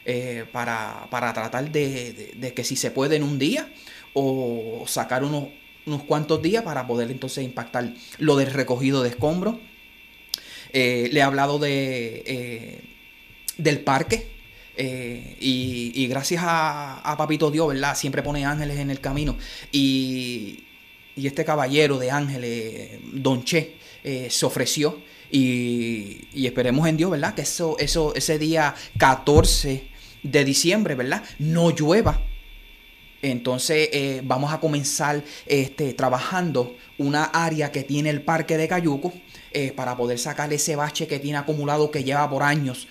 eh, 0.06 0.46
para, 0.52 1.08
tratar 1.10 1.72
de, 1.72 2.54
que 2.56 2.64
si 2.64 2.76
se 2.76 2.92
puede 2.92 3.16
en 3.16 3.24
un 3.24 3.40
día 3.40 3.72
o 4.14 4.84
sacar 4.88 5.24
unos, 5.24 5.50
unos 5.86 6.04
cuantos 6.04 6.42
días 6.42 6.64
para 6.64 6.88
poder 6.88 7.12
entonces 7.12 7.44
impactar 7.44 7.94
lo 8.18 8.36
del 8.38 8.52
recogido 8.52 9.04
de 9.04 9.10
escombros. 9.10 9.56
Eh, 10.80 11.10
le 11.12 11.22
he 11.22 11.24
hablado 11.24 11.58
de, 11.58 12.24
eh, 12.28 12.82
del 13.58 13.80
parque. 13.80 14.28
y, 14.78 16.08
gracias 16.08 16.44
a, 16.46 17.16
Papito 17.18 17.50
Dios, 17.50 17.68
¿verdad? 17.70 17.96
Siempre 17.96 18.22
pone 18.22 18.46
ángeles 18.46 18.78
en 18.78 18.92
el 18.92 19.00
camino. 19.00 19.38
Y, 19.72 20.66
y 21.16 21.26
este 21.26 21.44
caballero 21.44 21.98
de 21.98 22.12
ángeles, 22.12 23.00
Don 23.12 23.44
Che, 23.44 23.76
eh, 24.04 24.28
se 24.30 24.46
ofreció 24.46 25.02
y, 25.32 26.46
esperemos 26.46 26.88
en 26.88 26.96
Dios, 26.96 27.10
¿verdad? 27.10 27.34
Que 27.34 27.42
eso, 27.42 27.76
eso, 27.80 28.14
ese 28.14 28.38
día 28.38 28.76
14 29.00 29.88
de 30.22 30.46
diciembre, 30.46 30.94
¿verdad? 30.94 31.24
No 31.40 31.72
llueva. 31.72 32.22
Entonces 33.24 33.90
eh, 33.92 34.22
vamos 34.24 34.54
a 34.54 34.60
comenzar 34.60 35.24
este, 35.48 35.96
trabajando 35.96 36.78
una 37.00 37.24
área 37.24 37.72
que 37.72 37.84
tiene 37.84 38.12
el 38.12 38.22
parque 38.22 38.58
de 38.58 38.68
Cayuco 38.68 39.12
eh, 39.52 39.72
para 39.72 39.96
poder 39.98 40.20
sacar 40.20 40.52
ese 40.54 40.76
bache 40.76 41.08
que 41.08 41.20
tiene 41.20 41.38
acumulado 41.38 41.92
que 41.92 42.04
lleva 42.04 42.30
por 42.30 42.44
años 42.44 42.88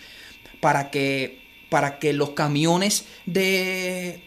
para 0.60 0.90
que, 0.90 1.40
para 1.68 1.98
que 1.98 2.12
los 2.12 2.30
camiones 2.30 3.06
de, 3.26 4.22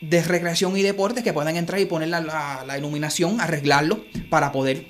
de 0.00 0.22
recreación 0.22 0.76
y 0.76 0.82
deportes 0.82 1.24
que 1.24 1.32
puedan 1.32 1.56
entrar 1.56 1.80
y 1.80 1.86
poner 1.86 2.08
la, 2.08 2.20
la, 2.66 2.78
iluminación, 2.78 3.40
arreglarlo 3.40 4.04
para 4.30 4.52
poder 4.52 4.86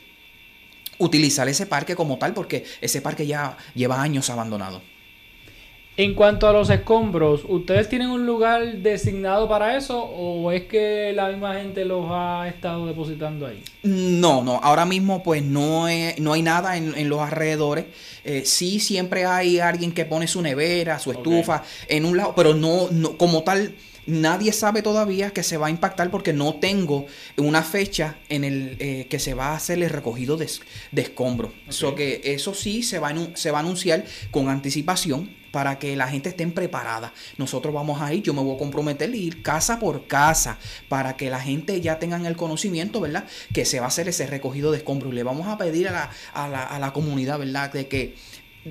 utilizar 0.99 1.49
ese 1.49 1.67
parque 1.67 1.95
como 1.95 2.19
tal, 2.19 2.35
porque 2.35 2.65
ese 2.81 3.01
parque 3.01 3.27
ya 3.27 3.57
lleva 3.75 4.03
años 4.03 4.31
abandonado. 4.31 4.83
En 5.99 6.13
cuanto 6.13 6.47
a 6.47 6.53
los 6.53 6.69
escombros, 6.69 7.41
¿ustedes 7.49 7.89
tienen 7.89 8.11
un 8.11 8.27
lugar 8.27 8.79
designado 8.79 9.49
para 9.49 9.79
eso 9.79 10.05
o 10.05 10.53
es 10.53 10.65
que 10.65 11.13
la 11.15 11.29
misma 11.29 11.55
gente 11.55 11.87
los 11.87 12.07
ha 12.11 12.47
estado 12.49 12.87
depositando 12.87 13.47
ahí? 13.47 13.63
No, 13.83 14.45
no, 14.45 14.61
ahora 14.63 14.85
mismo 14.85 15.23
pues 15.23 15.43
no, 15.43 15.87
no 16.19 16.33
hay 16.35 16.43
nada 16.43 16.77
en, 16.77 17.09
los 17.09 17.21
alrededores. 17.21 17.87
Eh, 18.25 18.43
sí, 18.45 18.79
siempre 18.79 19.25
hay 19.25 19.59
alguien 19.59 19.93
que 19.93 20.05
pone 20.05 20.27
su 20.27 20.43
nevera, 20.43 20.99
su 20.99 21.13
estufa 21.13 21.63
en 21.89 22.05
un 22.05 22.19
lado, 22.19 22.35
pero 22.37 22.53
no, 22.53 22.89
no 22.91 23.17
como 23.17 23.43
tal 23.43 23.75
Nadie 24.07 24.53
sabe 24.53 24.83
todavía 24.83 25.31
que 25.31 25.43
se 25.43 25.57
va 25.57 25.67
a 25.67 25.71
impactar 25.71 26.11
porque 26.11 26.33
no 26.33 26.55
tengo 26.57 27.07
una 27.37 27.63
fecha 27.63 28.17
en 28.29 28.45
el 28.45 28.77
eh, 28.79 29.07
que 29.11 29.19
se 29.19 29.35
va 29.35 29.49
a 29.49 29.57
hacer 29.57 29.83
el 29.83 29.91
recogido 29.91 30.37
de, 30.37 30.49
escombros. 30.95 31.53
que 31.97 32.21
eso 32.25 32.55
sí 32.55 32.83
se 32.83 32.99
va, 32.99 33.09
a, 33.09 33.15
se 33.35 33.51
va 33.51 33.59
a 33.59 33.61
anunciar 33.61 34.05
con 34.31 34.49
anticipación 34.49 35.31
para 35.51 35.79
que 35.79 35.97
la 35.97 36.07
gente 36.07 36.29
esté 36.29 36.47
preparada. 36.49 37.15
Nosotros 37.39 37.73
vamos 37.73 38.03
a 38.03 38.13
ir, 38.13 38.23
yo 38.23 38.35
me 38.35 38.43
voy 38.43 38.57
a 38.57 38.59
comprometer 38.59 39.11
a 39.11 39.17
ir 39.17 39.43
casa 39.43 39.79
por 39.79 40.07
casa 40.07 40.59
para 40.91 41.17
que 41.17 41.31
la 41.31 41.41
gente 41.41 41.81
ya 41.81 41.99
tengan 41.99 42.27
el 42.27 42.37
conocimiento, 42.37 43.01
¿verdad? 43.01 43.25
Que 43.55 43.65
se 43.65 43.81
va 43.81 43.87
a 43.87 43.89
hacer 43.89 44.07
ese 44.07 44.27
recogido 44.27 44.71
de 44.71 44.79
escombros. 44.79 45.15
Le 45.15 45.23
vamos 45.23 45.47
a 45.49 45.57
pedir 45.57 45.89
a 45.89 45.93
la, 45.93 46.11
a 46.35 46.49
la, 46.49 46.63
a 46.63 46.79
la 46.79 46.93
comunidad, 46.93 47.39
¿verdad? 47.39 47.73
De 47.73 47.89
que 47.89 48.15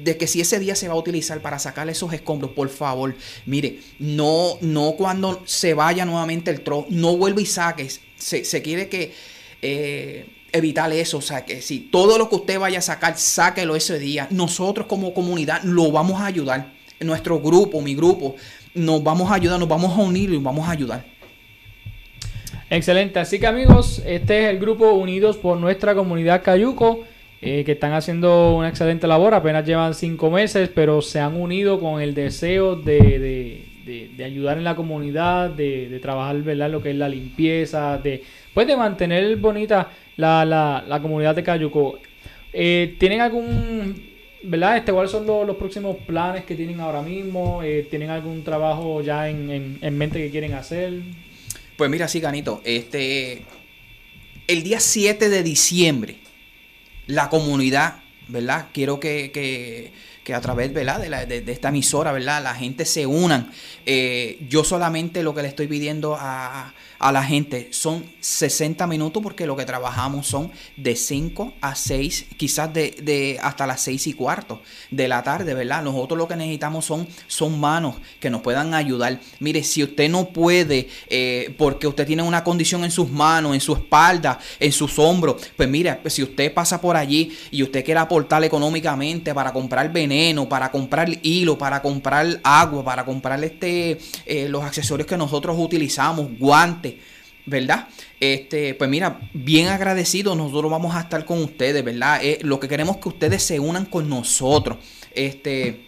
de 0.04 0.18
que 0.18 0.28
si 0.28 0.42
ese 0.42 0.60
día 0.60 0.76
se 0.76 0.88
va 0.88 0.94
a 0.94 0.98
utilizar 0.98 1.42
para 1.42 1.58
sacar 1.58 1.88
esos 1.88 2.12
escombros, 2.12 2.52
por 2.52 2.70
favor, 2.70 3.16
mire, 3.46 3.80
no, 3.98 4.58
no 4.60 4.96
cuando 4.98 5.42
se 5.46 5.74
vaya 5.74 6.06
nuevamente 6.06 6.52
el 6.52 6.62
tro, 6.62 6.86
no 6.90 7.16
vuelva 7.16 7.42
y 7.42 7.46
saque. 7.46 7.90
Se, 8.18 8.62
quiere 8.62 8.90
que 8.90 9.14
eh, 9.62 10.26
evitar 10.52 10.92
eso, 10.92 11.20
o 11.20 11.22
sea, 11.22 11.46
que 11.46 11.62
si 11.62 11.80
todo 11.80 12.18
lo 12.18 12.30
que 12.30 12.36
usted 12.36 12.60
vaya 12.60 12.80
a 12.80 12.82
sacar, 12.82 13.18
sáquelo 13.18 13.76
ese 13.76 13.98
día. 13.98 14.28
Nosotros 14.32 14.88
como 14.88 15.14
comunidad 15.14 15.64
lo 15.64 15.92
vamos 15.92 16.20
a 16.20 16.26
ayudar. 16.26 16.74
Nuestro 17.00 17.40
grupo, 17.40 17.82
mi 17.82 17.96
grupo, 17.96 18.36
nos 18.74 19.02
vamos 19.02 19.32
a 19.32 19.36
ayudar, 19.36 19.60
nos 19.60 19.70
vamos 19.70 19.98
a 19.98 20.02
unir 20.02 20.32
y 20.32 20.38
vamos 20.38 20.68
a 20.68 20.72
ayudar. 20.72 21.06
Excelente, 22.70 23.20
así 23.20 23.40
que 23.40 23.48
amigos, 23.48 24.02
este 24.06 24.44
es 24.44 24.50
el 24.50 24.60
grupo 24.60 24.92
Unidos 24.92 25.38
por 25.38 25.58
nuestra 25.58 25.96
comunidad 25.96 26.44
Cayuco. 26.44 27.06
Eh, 27.48 27.64
que 27.64 27.74
están 27.74 27.94
haciendo 27.94 28.56
una 28.56 28.70
excelente 28.70 29.06
labor, 29.06 29.36
apenas 29.36 29.64
llevan 29.64 29.94
cinco 29.94 30.32
meses, 30.32 30.68
pero 30.74 31.00
se 31.04 31.20
han 31.20 31.40
unido 31.40 31.80
con 31.80 32.02
el 32.02 32.16
deseo 32.16 32.76
de, 32.76 33.64
ayudar 34.24 34.58
en 34.58 34.64
la 34.64 34.76
comunidad, 34.76 35.52
de, 35.52 36.00
trabajar 36.02 36.42
¿verdad? 36.42 36.72
lo 36.72 36.82
que 36.82 36.90
es 36.90 36.96
la 36.96 37.08
limpieza, 37.08 38.00
de, 38.00 38.24
pues 38.52 38.66
de 38.66 38.76
mantener 38.76 39.38
bonita 39.38 39.92
la, 40.18 41.00
comunidad 41.04 41.36
de 41.36 41.44
Cayuco. 41.44 42.00
Eh, 42.52 42.96
¿Tienen 42.98 43.22
algún, 43.22 43.96
verdad? 44.42 44.78
Este, 44.78 44.92
¿Cuáles 44.92 45.12
son 45.12 45.28
los, 45.28 45.56
próximos 45.56 45.98
planes 45.98 46.46
que 46.46 46.56
tienen 46.56 46.80
ahora 46.80 47.04
mismo? 47.04 47.62
Eh, 47.62 47.86
¿Tienen 47.88 48.10
algún 48.10 48.44
trabajo 48.44 49.04
ya 49.04 49.30
en, 49.30 49.78
en, 49.80 49.98
mente 50.00 50.18
que 50.18 50.32
quieren 50.32 50.54
hacer? 50.54 50.94
Pues 51.78 51.92
mira, 51.92 52.08
sí, 52.08 52.20
Ganito, 52.20 52.62
este, 52.64 53.44
el 54.48 54.64
día 54.64 54.80
7 54.80 55.30
de 55.30 55.44
diciembre 55.44 56.24
la 57.07 57.30
comunidad, 57.30 57.95
¿verdad? 58.27 58.68
Quiero 58.73 58.99
que, 58.99 59.32
que, 59.32 59.91
que 60.23 60.34
a 60.34 60.41
través 60.41 60.73
¿verdad? 60.73 60.99
De, 60.99 61.10
la, 61.10 61.26
de, 61.26 61.44
esta 61.52 61.69
emisora, 61.69 62.11
¿verdad? 62.11 62.44
La 62.44 62.56
gente 62.56 62.86
se 62.86 63.06
unan. 63.06 63.52
Eh, 63.86 64.40
yo 64.49 64.64
solamente 64.64 65.23
lo 65.23 65.34
que 65.34 65.41
le 65.41 65.48
estoy 65.48 65.68
pidiendo 65.68 66.18
a, 66.19 66.73
a 67.00 67.12
la 67.12 67.24
gente. 67.24 67.70
Son 67.72 68.06
60 68.20 68.88
minutos 68.88 69.22
porque 69.22 69.46
lo 69.46 69.56
que 69.56 69.66
trabajamos 69.66 70.28
son 70.28 70.52
de 70.78 70.96
5 70.96 71.54
a 71.62 71.76
6, 71.76 72.28
quizás 72.38 72.74
de, 72.74 73.40
hasta 73.42 73.68
las 73.68 73.82
6 73.82 74.08
y 74.08 74.14
cuarto 74.14 74.62
de 74.92 75.08
la 75.08 75.24
tarde, 75.24 75.54
¿verdad? 75.54 75.84
Nosotros 75.84 76.18
lo 76.18 76.28
que 76.28 76.36
necesitamos 76.36 76.86
son, 76.86 77.08
son 77.28 77.60
manos 77.60 77.96
que 78.20 78.30
nos 78.30 78.42
puedan 78.42 78.74
ayudar. 78.74 79.20
Mire, 79.40 79.64
si 79.64 79.84
usted 79.84 80.10
no 80.10 80.30
puede, 80.30 80.90
eh, 81.10 81.54
porque 81.58 81.88
usted 81.88 82.06
tiene 82.06 82.24
una 82.24 82.44
condición 82.44 82.84
en 82.84 82.92
sus 82.92 83.10
manos, 83.10 83.54
en 83.54 83.62
su 83.62 83.74
espalda, 83.74 84.40
en 84.60 84.72
sus 84.72 84.98
hombros, 85.00 85.36
pues 85.56 85.70
mire, 85.70 86.00
si 86.08 86.24
usted 86.24 86.54
pasa 86.54 86.82
por 86.82 86.98
allí 86.98 87.36
y 87.52 87.64
usted 87.64 87.84
quiere 87.84 88.00
aportar 88.00 88.44
económicamente 88.44 89.34
para 89.34 89.54
comprar 89.54 89.92
veneno, 89.92 90.48
para 90.50 90.72
comprar 90.72 91.10
hilo, 91.22 91.58
para 91.58 91.82
comprar 91.82 92.40
agua, 92.44 92.84
para 92.84 93.06
comprar 93.06 93.44
este, 93.44 93.98
eh, 94.26 94.48
los 94.50 94.64
accesorios 94.64 95.08
que 95.08 95.18
nosotros 95.18 95.56
utilizamos, 95.60 96.38
guantes, 96.38 96.95
¿verdad? 97.46 97.88
Este, 98.20 98.74
pues 98.74 98.90
mira, 98.90 99.20
bien 99.34 99.68
agradecido, 99.68 100.36
nosotros 100.36 100.72
vamos 100.72 100.96
a 100.96 101.02
estar 101.02 101.26
con 101.26 101.44
ustedes, 101.44 101.84
¿verdad? 101.84 102.20
Eh, 102.24 102.40
lo 102.42 102.60
que 102.60 102.68
queremos 102.68 102.98
es 102.98 103.02
que 103.04 103.10
ustedes 103.10 103.44
se 103.44 103.60
unan 103.60 103.86
con 103.86 104.10
nosotros. 104.10 104.78
Este, 105.14 105.86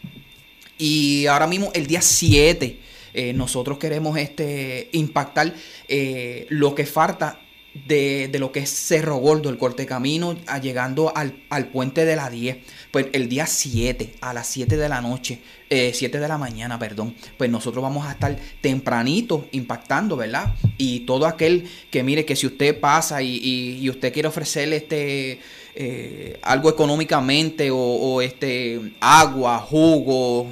y 0.78 1.26
ahora 1.26 1.48
mismo, 1.48 1.72
el 1.74 1.88
día 1.88 2.02
7, 2.02 2.80
eh, 3.14 3.34
nosotros 3.34 3.78
queremos 3.80 4.18
este, 4.18 4.90
impactar 4.92 5.54
eh, 5.88 6.46
lo 6.50 6.76
que 6.76 6.86
falta 6.86 7.40
de, 7.86 8.30
lo 8.40 8.52
que 8.52 8.60
es 8.60 8.70
Cerro 8.70 9.18
Gordo, 9.18 9.50
el 9.50 9.58
corte 9.58 9.86
camino, 9.86 10.36
llegando 10.62 11.16
al, 11.16 11.44
al, 11.50 11.70
puente 11.70 12.06
de 12.06 12.16
la 12.16 12.30
10. 12.30 12.58
Pues 12.92 13.08
el 13.14 13.30
día 13.30 13.46
7, 13.46 14.16
a 14.22 14.34
las 14.34 14.48
7 14.48 14.78
de 14.78 14.90
la 14.90 15.02
noche, 15.02 15.42
7 15.70 16.06
eh, 16.06 16.20
de 16.20 16.28
la 16.28 16.38
mañana, 16.38 16.80
perdón, 16.80 17.16
pues 17.38 17.50
nosotros 17.50 17.82
vamos 17.82 18.08
a 18.08 18.12
estar 18.12 18.36
tempranito 18.62 19.48
impactando, 19.52 20.16
¿verdad? 20.16 20.54
Y 20.78 21.02
todo 21.02 21.26
aquel 21.26 21.68
que 21.92 22.04
mire 22.04 22.26
que 22.26 22.36
si 22.36 22.48
usted 22.48 22.80
pasa 22.80 23.22
y, 23.22 23.90
usted 23.90 24.14
quiere 24.14 24.28
ofrecerle 24.28 24.78
este... 24.78 25.40
Eh, 25.80 26.40
algo 26.42 26.72
económicamente 26.72 27.70
o 27.70 28.20
este 28.24 28.94
agua, 29.00 29.60
jugo, 29.60 30.52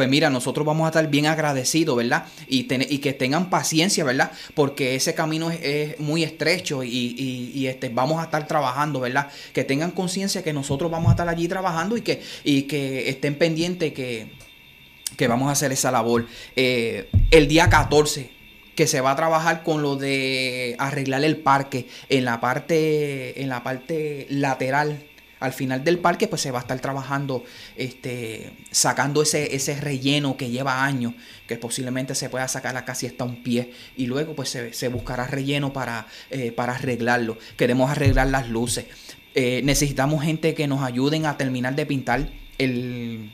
pues 0.00 0.08
mira, 0.08 0.30
nosotros 0.30 0.64
vamos 0.64 0.86
a 0.86 0.88
estar 0.88 1.10
bien 1.10 1.26
agradecidos, 1.26 1.94
¿verdad? 1.94 2.24
Y, 2.48 2.66
y 2.72 2.98
que 3.00 3.12
tengan 3.12 3.50
paciencia, 3.50 4.02
¿verdad? 4.02 4.32
Porque 4.54 4.94
ese 4.94 5.12
camino 5.12 5.50
es, 5.50 6.00
muy 6.00 6.24
estrecho 6.24 6.82
y, 6.82 7.66
este, 7.66 7.90
vamos 7.90 8.18
a 8.18 8.24
estar 8.24 8.46
trabajando, 8.46 9.00
¿verdad? 9.00 9.28
Que 9.52 9.62
tengan 9.62 9.90
conciencia 9.90 10.42
que 10.42 10.54
nosotros 10.54 10.90
vamos 10.90 11.08
a 11.08 11.10
estar 11.10 11.28
allí 11.28 11.48
trabajando 11.48 11.98
y 11.98 12.00
que, 12.00 13.10
estén 13.10 13.34
pendientes 13.34 13.92
que, 13.92 14.32
que 15.18 15.28
vamos 15.28 15.50
a 15.50 15.52
hacer 15.52 15.70
esa 15.70 15.90
labor. 15.90 16.26
Eh, 16.56 17.10
el 17.30 17.46
día 17.46 17.68
14 17.68 18.30
que 18.74 18.86
se 18.86 19.02
va 19.02 19.10
a 19.10 19.16
trabajar 19.16 19.62
con 19.62 19.82
lo 19.82 19.96
de 19.96 20.76
arreglar 20.78 21.22
el 21.24 21.36
parque 21.36 21.88
en 22.08 22.24
la 22.24 22.40
parte 22.40 23.42
en 23.42 23.50
la 23.50 23.62
parte 23.62 24.26
lateral 24.30 25.09
al 25.40 25.52
final 25.52 25.82
del 25.82 25.98
parque 25.98 26.28
pues 26.28 26.42
se 26.42 26.50
va 26.50 26.58
a 26.58 26.62
estar 26.62 26.78
trabajando 26.80 27.44
este, 27.76 28.52
sacando 28.70 29.22
ese, 29.22 29.54
ese 29.56 29.80
relleno 29.80 30.36
que 30.36 30.50
lleva 30.50 30.84
años, 30.84 31.14
que 31.48 31.56
posiblemente 31.56 32.14
se 32.14 32.28
pueda 32.28 32.46
sacar 32.46 32.76
a 32.76 32.84
casi 32.84 33.06
hasta 33.06 33.24
un 33.24 33.42
pie 33.42 33.72
y 33.96 34.06
luego 34.06 34.34
pues 34.34 34.50
se, 34.50 34.88
buscará 34.88 35.26
relleno 35.26 35.72
para, 35.72 36.06
eh, 36.30 36.52
para 36.52 36.74
arreglarlo. 36.74 37.38
Queremos 37.56 37.90
arreglar 37.90 38.28
las 38.28 38.48
luces. 38.48 38.86
Eh, 39.34 39.62
necesitamos 39.64 40.22
gente 40.22 40.54
que 40.54 40.66
nos 40.66 40.82
ayuden 40.82 41.26
a 41.26 41.36
terminar 41.36 41.74
de 41.74 41.86
pintar 41.86 42.30
el 42.58 43.30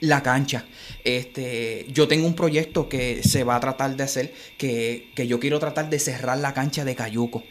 la 0.00 0.22
cancha. 0.22 0.64
Este, 1.04 1.86
yo 1.90 2.08
tengo 2.08 2.26
un 2.26 2.34
proyecto 2.34 2.88
que 2.88 3.22
se 3.22 3.44
va 3.44 3.56
a 3.56 3.60
tratar 3.60 3.96
de 3.96 4.02
hacer, 4.02 4.32
que, 4.56 5.10
que 5.14 5.26
yo 5.26 5.38
quiero 5.38 5.58
tratar 5.58 5.90
de 5.90 5.98
cerrar 5.98 6.38
la 6.38 6.54
cancha 6.54 6.84
de 6.84 6.94
Cayuco. 6.94 7.44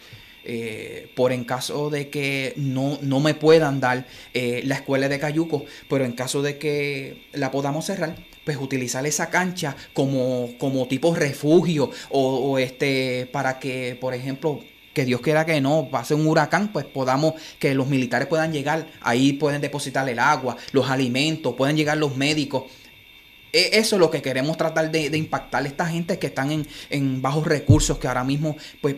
Eh, 0.45 1.11
por 1.15 1.33
en 1.33 1.43
caso 1.43 1.89
de 1.89 2.09
que 2.09 2.53
no, 2.55 2.97
no 3.01 3.19
me 3.19 3.33
puedan 3.33 3.79
dar 3.79 4.07
eh, 4.33 4.61
la 4.63 4.75
escuela 4.75 5.09
de 5.09 5.19
Cayuco, 5.19 5.65
pero 5.89 6.05
en 6.05 6.13
caso 6.13 6.41
de 6.41 6.57
que 6.57 7.27
la 7.33 7.51
podamos 7.51 7.85
cerrar, 7.85 8.15
pues 8.45 8.57
utilizar 8.57 9.05
esa 9.05 9.29
cancha 9.29 9.75
como, 9.93 10.51
como 10.57 10.87
tipo 10.87 11.13
refugio 11.13 11.91
o, 12.09 12.57
este 12.57 13.29
para 13.31 13.59
que, 13.59 13.97
por 13.99 14.13
ejemplo, 14.13 14.61
que 14.93 15.05
Dios 15.05 15.21
quiera 15.21 15.45
que 15.45 15.61
no 15.61 15.89
pase 15.91 16.15
un 16.15 16.25
huracán, 16.25 16.71
pues 16.71 16.85
podamos, 16.85 17.35
que 17.59 17.75
los 17.75 17.87
militares 17.87 18.27
puedan 18.27 18.51
llegar, 18.51 18.87
ahí 19.01 19.33
pueden 19.33 19.61
depositar 19.61 20.07
el 20.09 20.19
agua, 20.19 20.57
los 20.71 20.89
alimentos, 20.89 21.53
pueden 21.55 21.77
llegar 21.77 21.97
los 21.97 22.15
médicos. 22.15 22.63
E, 23.51 23.71
eso 23.73 23.95
es 23.97 23.99
lo 23.99 24.09
que 24.09 24.21
queremos 24.21 24.57
tratar 24.57 24.89
de, 24.89 25.15
impactar 25.17 25.63
a 25.63 25.67
esta 25.67 25.85
gente 25.85 26.17
que 26.17 26.27
están 26.27 26.51
en, 26.51 26.67
en, 26.89 27.21
bajos 27.21 27.45
recursos, 27.45 27.99
que 27.99 28.07
ahora 28.07 28.23
mismo, 28.23 28.55
pues 28.81 28.95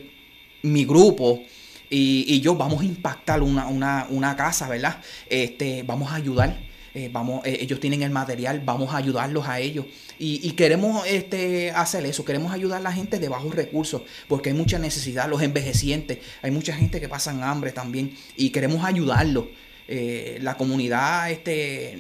mi 0.64 0.86
grupo 0.86 1.44
y, 1.90 2.40
yo 2.42 2.56
vamos 2.56 2.82
a 2.82 2.86
impactar 2.86 3.42
una, 3.42 3.68
una, 3.68 4.08
una 4.10 4.36
casa, 4.36 4.70
¿verdad? 4.70 5.02
Este, 5.30 5.84
vamos 5.84 6.12
a 6.12 6.16
ayudar 6.16 6.72
eh, 6.94 7.10
vamos, 7.12 7.46
eh, 7.46 7.60
ellos 7.62 7.80
tienen 7.80 8.02
el 8.02 8.12
material, 8.12 8.62
vamos 8.66 8.94
a 8.94 8.98
ayudarlos 8.98 9.48
a 9.48 9.60
ellos. 9.60 9.86
Y, 10.20 10.52
queremos 10.52 11.04
este, 11.08 11.72
hacer 11.72 12.06
eso, 12.06 12.24
queremos 12.24 12.54
ayudar 12.54 12.80
a 12.80 12.84
la 12.84 12.92
gente 12.92 13.18
de 13.18 13.28
bajos 13.28 13.56
recursos, 13.56 14.04
porque 14.28 14.50
hay 14.50 14.56
mucha 14.56 14.78
necesidad, 14.78 15.28
los 15.28 15.42
envejecientes, 15.42 16.20
hay 16.44 16.52
mucha 16.52 16.74
gente 16.74 17.02
que 17.02 17.10
pasan 17.10 17.42
hambre 17.44 17.72
también, 17.72 18.16
y 18.36 18.52
queremos 18.52 18.86
ayudarlos. 18.86 19.46
Eh, 19.88 20.38
la 20.42 20.58
comunidad 20.58 21.32
este, 21.32 21.98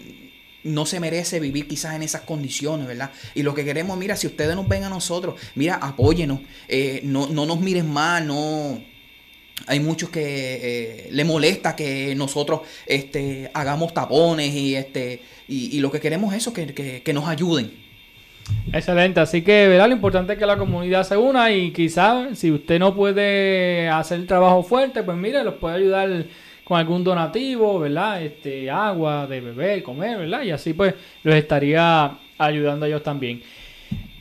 no 0.64 0.86
se 0.86 1.00
merece 1.00 1.40
vivir 1.40 1.68
quizás 1.68 1.96
en 1.96 2.04
esas 2.04 2.22
condiciones, 2.22 2.88
¿verdad? 2.88 3.12
Y 3.36 3.44
lo 3.44 3.54
que 3.54 3.66
queremos, 3.66 3.98
mira, 3.98 4.16
si 4.16 4.28
ustedes 4.28 4.56
nos 4.56 4.68
ven 4.68 4.84
a 4.84 4.90
nosotros, 4.90 5.40
mira, 5.56 5.76
apóyenos, 5.76 6.40
no, 7.04 7.28
no 7.28 7.46
nos 7.46 7.60
miren 7.60 7.90
mal, 7.92 8.28
no 8.28 8.82
hay 9.68 9.80
muchos 9.80 10.10
que 10.10 10.24
eh, 10.24 11.10
le 11.12 11.24
molesta 11.24 11.76
que 11.76 12.16
nosotros 12.16 12.62
este, 12.86 13.50
hagamos 13.54 13.94
tapones 13.94 14.54
y, 14.54 14.76
este, 14.76 15.22
y, 15.48 15.80
lo 15.80 15.92
que 15.92 16.00
queremos 16.00 16.34
es 16.34 16.42
eso, 16.42 16.54
que, 16.54 17.02
que, 17.04 17.14
nos 17.14 17.28
ayuden. 17.28 17.72
Excelente, 18.74 19.20
así 19.20 19.44
que 19.44 19.68
¿verdad? 19.68 19.88
lo 19.88 19.96
importante 19.96 20.34
es 20.34 20.40
que 20.40 20.46
la 20.46 20.58
comunidad 20.58 21.04
se 21.04 21.16
una 21.16 21.52
y 21.52 21.72
quizás 21.72 22.38
si 22.38 22.52
usted 22.52 22.80
no 22.80 22.96
puede 22.96 23.88
hacer 23.90 24.26
trabajo 24.28 24.64
fuerte, 24.64 25.04
pues 25.04 25.18
mire, 25.18 25.44
los 25.44 25.56
puede 25.56 25.76
ayudar 25.76 26.26
con 26.72 26.80
algún 26.80 27.04
donativo, 27.04 27.80
¿verdad? 27.80 28.24
Este, 28.24 28.72
agua 28.72 29.28
de 29.28 29.42
beber, 29.42 29.84
comer, 29.84 30.20
¿verdad? 30.20 30.42
Y 30.44 30.52
así 30.52 30.72
pues 30.72 30.94
los 31.22 31.36
estaría 31.36 32.18
ayudando 32.38 32.86
a 32.86 32.88
ellos 32.88 33.04
también. 33.04 33.42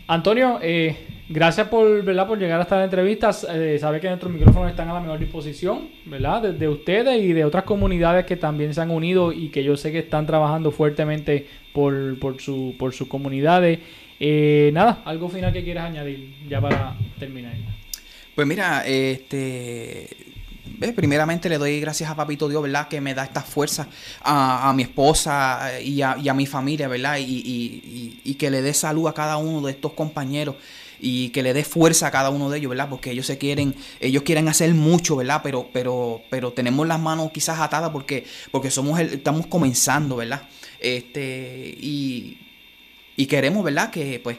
Antonio, 0.09 0.59
eh, 0.61 0.97
Gracias 1.29 1.69
por, 1.69 2.03
¿verdad? 2.03 2.27
por 2.27 2.41
llegar 2.41 2.61
hasta 2.61 2.77
la 2.77 2.85
entrevista. 2.87 3.31
Eh, 3.55 3.79
sabe 3.79 4.01
que 4.01 4.09
nuestros 4.09 4.33
micrófonos 4.33 4.69
están 4.69 4.89
a 4.89 4.95
la 4.95 5.01
mejor 5.01 5.21
disposición, 5.21 5.89
¿verdad? 6.07 6.43
De, 6.43 6.67
ustedes 6.67 7.23
y 7.23 7.33
de 7.33 7.45
otras 7.45 7.63
comunidades 7.63 8.27
que 8.27 8.37
también 8.37 8.75
se 8.75 8.81
han 8.81 8.91
unido 8.91 9.33
y 9.33 9.51
que 9.51 9.63
yo 9.63 9.77
sé 9.77 9.93
que 9.93 10.01
están 10.01 10.27
trabajando 10.27 10.73
fuertemente 10.73 11.47
por, 11.73 12.19
por, 12.19 12.41
su, 12.41 12.75
por 12.77 12.93
sus 12.93 13.07
comunidades. 13.07 13.79
Eh, 14.19 14.73
nada, 14.75 15.03
algo 15.05 15.29
final 15.29 15.53
que 15.53 15.63
quieras 15.63 15.85
añadir 15.85 16.35
ya 16.49 16.61
para 16.61 16.97
terminar. 17.21 17.53
Pues 18.35 18.45
mira, 18.49 18.85
este 18.85 20.09
primeramente 20.95 21.49
le 21.49 21.59
doy 21.59 21.81
gracias 21.81 22.11
a 22.11 22.17
Papito 22.17 22.49
Dios, 22.49 22.63
¿verdad? 22.63 22.89
Que 22.89 23.01
me 23.01 23.15
da 23.15 23.25
esta 23.25 23.43
fuerza 23.43 23.89
a, 24.23 24.73
mi 24.75 24.83
esposa 24.83 25.81
y 25.81 26.03
a, 26.03 26.35
mi 26.35 26.47
familia, 26.47 26.89
¿verdad? 26.89 27.19
Y, 27.19 27.25
y, 27.25 28.21
y, 28.25 28.35
que 28.35 28.51
le 28.51 28.63
dé 28.63 28.75
salud 28.75 29.07
a 29.09 29.15
cada 29.15 29.37
uno 29.37 29.67
de 29.67 29.73
estos 29.73 29.93
compañeros 29.93 30.57
y 31.01 31.31
que 31.31 31.43
le 31.43 31.55
dé 31.55 31.65
fuerza 31.65 32.09
a 32.09 32.11
cada 32.11 32.31
uno 32.31 32.51
de 32.51 32.59
ellos, 32.59 32.71
¿verdad? 32.71 32.89
Porque 32.89 33.11
ellos 33.11 33.27
se 33.27 33.39
quieren, 33.39 33.75
ellos 34.01 34.23
quieren 34.23 34.49
hacer 34.49 34.73
mucho, 34.75 35.17
¿verdad? 35.17 35.41
Pero, 35.43 35.71
pero, 35.73 36.23
pero 36.31 36.53
tenemos 36.53 36.87
las 36.87 37.01
manos 37.01 37.31
quizás 37.33 37.59
atadas 37.59 37.91
porque, 37.91 38.25
porque 38.51 38.71
somos 38.71 39.01
estamos 39.01 39.47
comenzando, 39.47 40.17
¿verdad? 40.17 40.43
Este, 40.79 41.75
y, 41.81 42.39
y 43.17 43.27
queremos, 43.27 43.65
¿verdad? 43.65 43.91
Que 43.91 44.21
pues, 44.23 44.39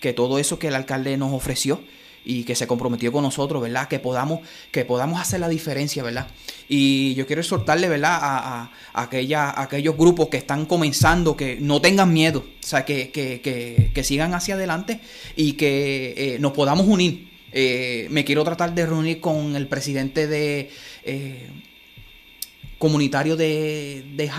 que 0.00 0.12
todo 0.12 0.38
eso 0.38 0.58
que 0.58 0.68
el 0.68 0.74
alcalde 0.74 1.16
nos 1.16 1.32
ofreció, 1.32 1.80
y 2.24 2.44
que 2.44 2.54
se 2.54 2.66
comprometió 2.66 3.12
con 3.12 3.22
nosotros, 3.22 3.62
¿verdad? 3.62 3.88
Que 3.88 3.98
podamos, 3.98 4.40
que 4.70 4.84
podamos 4.84 5.20
hacer 5.20 5.40
la 5.40 5.48
diferencia, 5.48 6.02
¿verdad? 6.02 6.28
Y 6.68 7.14
yo 7.14 7.26
quiero 7.26 7.40
exhortarle, 7.40 7.88
¿verdad? 7.88 8.18
A, 8.20 8.70
aquella, 8.92 9.60
aquellos 9.60 9.96
grupos 9.96 10.28
que 10.28 10.36
están 10.36 10.66
comenzando, 10.66 11.36
que 11.36 11.56
no 11.60 11.80
tengan 11.80 12.12
miedo, 12.12 12.40
o 12.40 12.66
sea, 12.66 12.84
que, 12.84 13.10
que, 13.10 14.04
sigan 14.04 14.34
hacia 14.34 14.54
adelante 14.54 15.00
y 15.36 15.54
que 15.54 16.14
eh, 16.16 16.38
nos 16.38 16.52
podamos 16.52 16.86
unir. 16.86 17.28
Eh, 17.52 18.06
me 18.10 18.24
quiero 18.24 18.44
tratar 18.44 18.74
de 18.74 18.86
reunir 18.86 19.20
con 19.20 19.56
el 19.56 19.66
presidente 19.66 20.26
de 20.26 20.70
eh, 21.04 21.50
comunitario 22.78 23.36
de, 23.36 24.04
de 24.14 24.30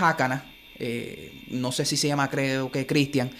no 1.50 1.72
sé 1.72 1.84
si 1.84 1.96
se 1.96 2.08
llama, 2.08 2.30
creo 2.30 2.70
que 2.70 2.86
Cristian, 2.86 3.30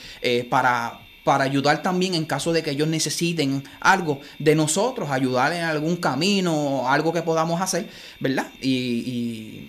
para 0.49 1.01
para 1.31 1.45
ayudar 1.45 1.81
también 1.81 2.17
en 2.17 2.25
caso 2.25 2.53
de 2.53 2.61
que 2.61 2.73
ellos 2.73 2.89
necesiten 2.89 3.63
algo 3.79 4.21
de 4.41 4.57
nosotros, 4.57 5.11
ayudar 5.13 5.53
en 5.53 5.63
algún 5.63 5.95
camino, 5.95 6.89
algo 6.89 7.13
que 7.13 7.23
podamos 7.23 7.61
hacer, 7.61 7.89
¿verdad? 8.19 8.49
Y, 8.61 9.69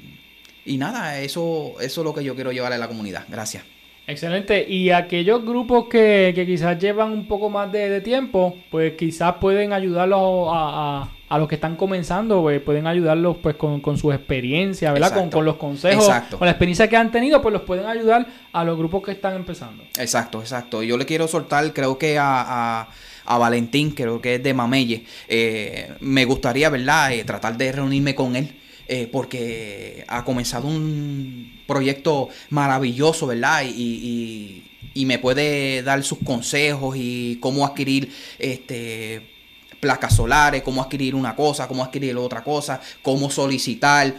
y, 0.66 0.78
nada, 0.80 1.20
eso, 1.20 1.76
eso 1.80 2.02
es 2.02 2.04
lo 2.04 2.16
que 2.16 2.24
yo 2.24 2.34
quiero 2.34 2.52
llevar 2.52 2.74
a 2.74 2.80
la 2.80 2.88
comunidad. 2.88 3.26
Gracias. 3.30 3.64
Excelente. 4.08 4.66
Y 4.68 4.90
aquellos 4.92 5.44
grupos 5.46 5.88
que, 5.88 6.32
que 6.36 6.46
quizás 6.46 6.78
llevan 6.80 7.12
un 7.12 7.28
poco 7.28 7.50
más 7.50 7.72
de, 7.72 8.02
tiempo, 8.02 8.58
pues 8.70 8.94
quizás 8.94 9.36
pueden 9.36 9.74
ayudarlos 9.74 10.50
a, 10.52 11.10
a, 11.30 11.38
los 11.38 11.48
que 11.48 11.56
están 11.56 11.76
comenzando, 11.76 12.42
pues, 12.42 12.62
pueden 12.62 12.88
ayudarlos 12.88 13.38
pues 13.38 13.56
con, 13.56 13.80
con 13.80 13.98
su 13.98 14.12
experiencia, 14.12 14.92
¿verdad? 14.92 15.14
Con, 15.14 15.30
con, 15.30 15.46
los 15.46 15.56
consejos, 15.56 16.10
con 16.38 16.46
la 16.46 16.52
experiencia 16.52 16.90
que 16.90 16.98
han 16.98 17.12
tenido, 17.12 17.42
pues 17.42 17.54
los 17.54 17.62
pueden 17.62 17.86
ayudar 17.86 18.28
a 18.52 18.64
los 18.64 18.78
grupos 18.78 19.04
que 19.04 19.12
están 19.12 19.36
empezando. 19.36 19.84
Exacto, 19.98 20.42
exacto. 20.42 20.84
Yo 20.84 20.98
le 20.98 21.06
quiero 21.06 21.28
soltar, 21.28 21.72
creo 21.74 21.98
que 21.98 22.18
a, 22.20 22.88
a 23.26 23.38
Valentín, 23.38 23.92
creo 23.92 24.22
que 24.22 24.36
es 24.36 24.44
de 24.44 24.54
Mamelle. 24.54 25.06
Eh, 25.28 25.94
me 26.02 26.26
gustaría, 26.26 26.70
¿verdad?, 26.70 27.14
eh, 27.14 27.24
tratar 27.24 27.58
de 27.58 27.72
reunirme 27.72 28.16
con 28.16 28.36
él 28.36 28.61
eh, 28.94 29.08
porque 29.10 30.04
ha 30.10 30.26
comenzado 30.26 30.68
un 30.68 31.62
proyecto 31.66 32.28
maravilloso, 32.50 33.26
¿verdad? 33.26 33.64
Y, 33.64 34.66
me 35.06 35.18
puede 35.18 35.82
dar 35.82 36.04
sus 36.04 36.18
consejos 36.18 36.98
y 36.98 37.38
cómo 37.40 37.66
adquirir 37.66 38.14
este 38.38 39.32
placas 39.80 40.14
solares, 40.18 40.62
cómo 40.62 40.82
adquirir 40.82 41.16
una 41.16 41.38
cosa, 41.38 41.70
cómo 41.70 41.86
adquirir 41.86 42.18
otra 42.18 42.44
cosa, 42.44 42.82
cómo 43.02 43.30
solicitar, 43.30 44.14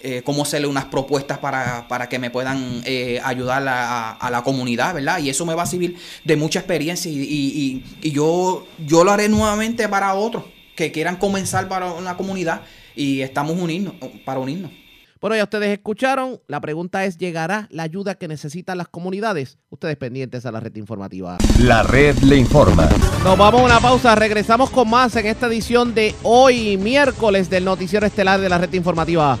eh, 0.00 0.22
cómo 0.24 0.44
hacerle 0.44 0.68
unas 0.68 0.84
propuestas 0.84 1.38
para, 1.38 2.08
que 2.08 2.20
me 2.20 2.30
puedan 2.30 2.80
eh, 2.84 3.20
ayudar 3.24 3.64
a, 3.66 4.30
la 4.30 4.42
comunidad, 4.44 4.94
¿verdad? 4.94 5.18
Y 5.18 5.30
eso 5.30 5.44
me 5.44 5.56
va 5.56 5.64
a 5.64 5.66
servir 5.66 5.96
de 6.22 6.36
mucha 6.36 6.60
experiencia 6.60 7.10
y, 7.10 7.82
y 8.00 8.10
yo, 8.12 8.68
yo 8.86 9.02
lo 9.02 9.10
haré 9.10 9.28
nuevamente 9.28 9.88
para 9.88 10.14
otros 10.14 10.44
que 10.76 10.92
quieran 10.92 11.16
comenzar 11.16 11.68
para 11.68 11.92
una 11.92 12.16
comunidad 12.16 12.62
y 12.94 13.20
estamos 13.22 13.56
unirnos, 13.58 13.94
para 14.24 14.40
unirnos. 14.40 14.70
Bueno, 15.22 15.36
ya 15.36 15.44
ustedes 15.44 15.70
escucharon. 15.70 16.40
La 16.48 16.60
pregunta 16.60 17.04
es, 17.04 17.16
¿llegará 17.16 17.68
la 17.70 17.84
ayuda 17.84 18.16
que 18.16 18.26
necesitan 18.26 18.76
las 18.76 18.88
comunidades? 18.88 19.56
Ustedes 19.70 19.96
pendientes 19.96 20.44
a 20.46 20.50
la 20.50 20.58
red 20.58 20.74
informativa. 20.74 21.38
La 21.60 21.84
red 21.84 22.18
le 22.24 22.36
informa. 22.36 22.88
Nos 23.22 23.38
vamos 23.38 23.60
a 23.60 23.64
una 23.64 23.78
pausa. 23.78 24.16
Regresamos 24.16 24.70
con 24.70 24.90
más 24.90 25.14
en 25.14 25.26
esta 25.26 25.46
edición 25.46 25.94
de 25.94 26.12
hoy, 26.24 26.76
miércoles, 26.76 27.48
del 27.48 27.64
Noticiero 27.64 28.04
Estelar 28.04 28.40
de 28.40 28.48
la 28.48 28.58
red 28.58 28.72
informativa. 28.72 29.38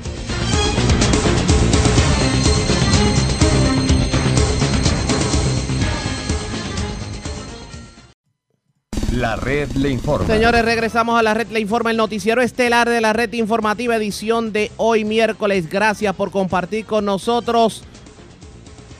La 9.12 9.36
red 9.36 9.70
le 9.72 9.90
informa. 9.90 10.26
Señores, 10.26 10.64
regresamos 10.64 11.18
a 11.18 11.22
la 11.22 11.34
red 11.34 11.48
le 11.48 11.60
informa, 11.60 11.90
el 11.90 11.98
noticiero 11.98 12.40
estelar 12.40 12.88
de 12.88 13.02
la 13.02 13.12
red 13.12 13.30
informativa, 13.34 13.94
edición 13.94 14.52
de 14.52 14.72
hoy 14.78 15.04
miércoles. 15.04 15.68
Gracias 15.68 16.16
por 16.16 16.30
compartir 16.30 16.86
con 16.86 17.04
nosotros. 17.04 17.82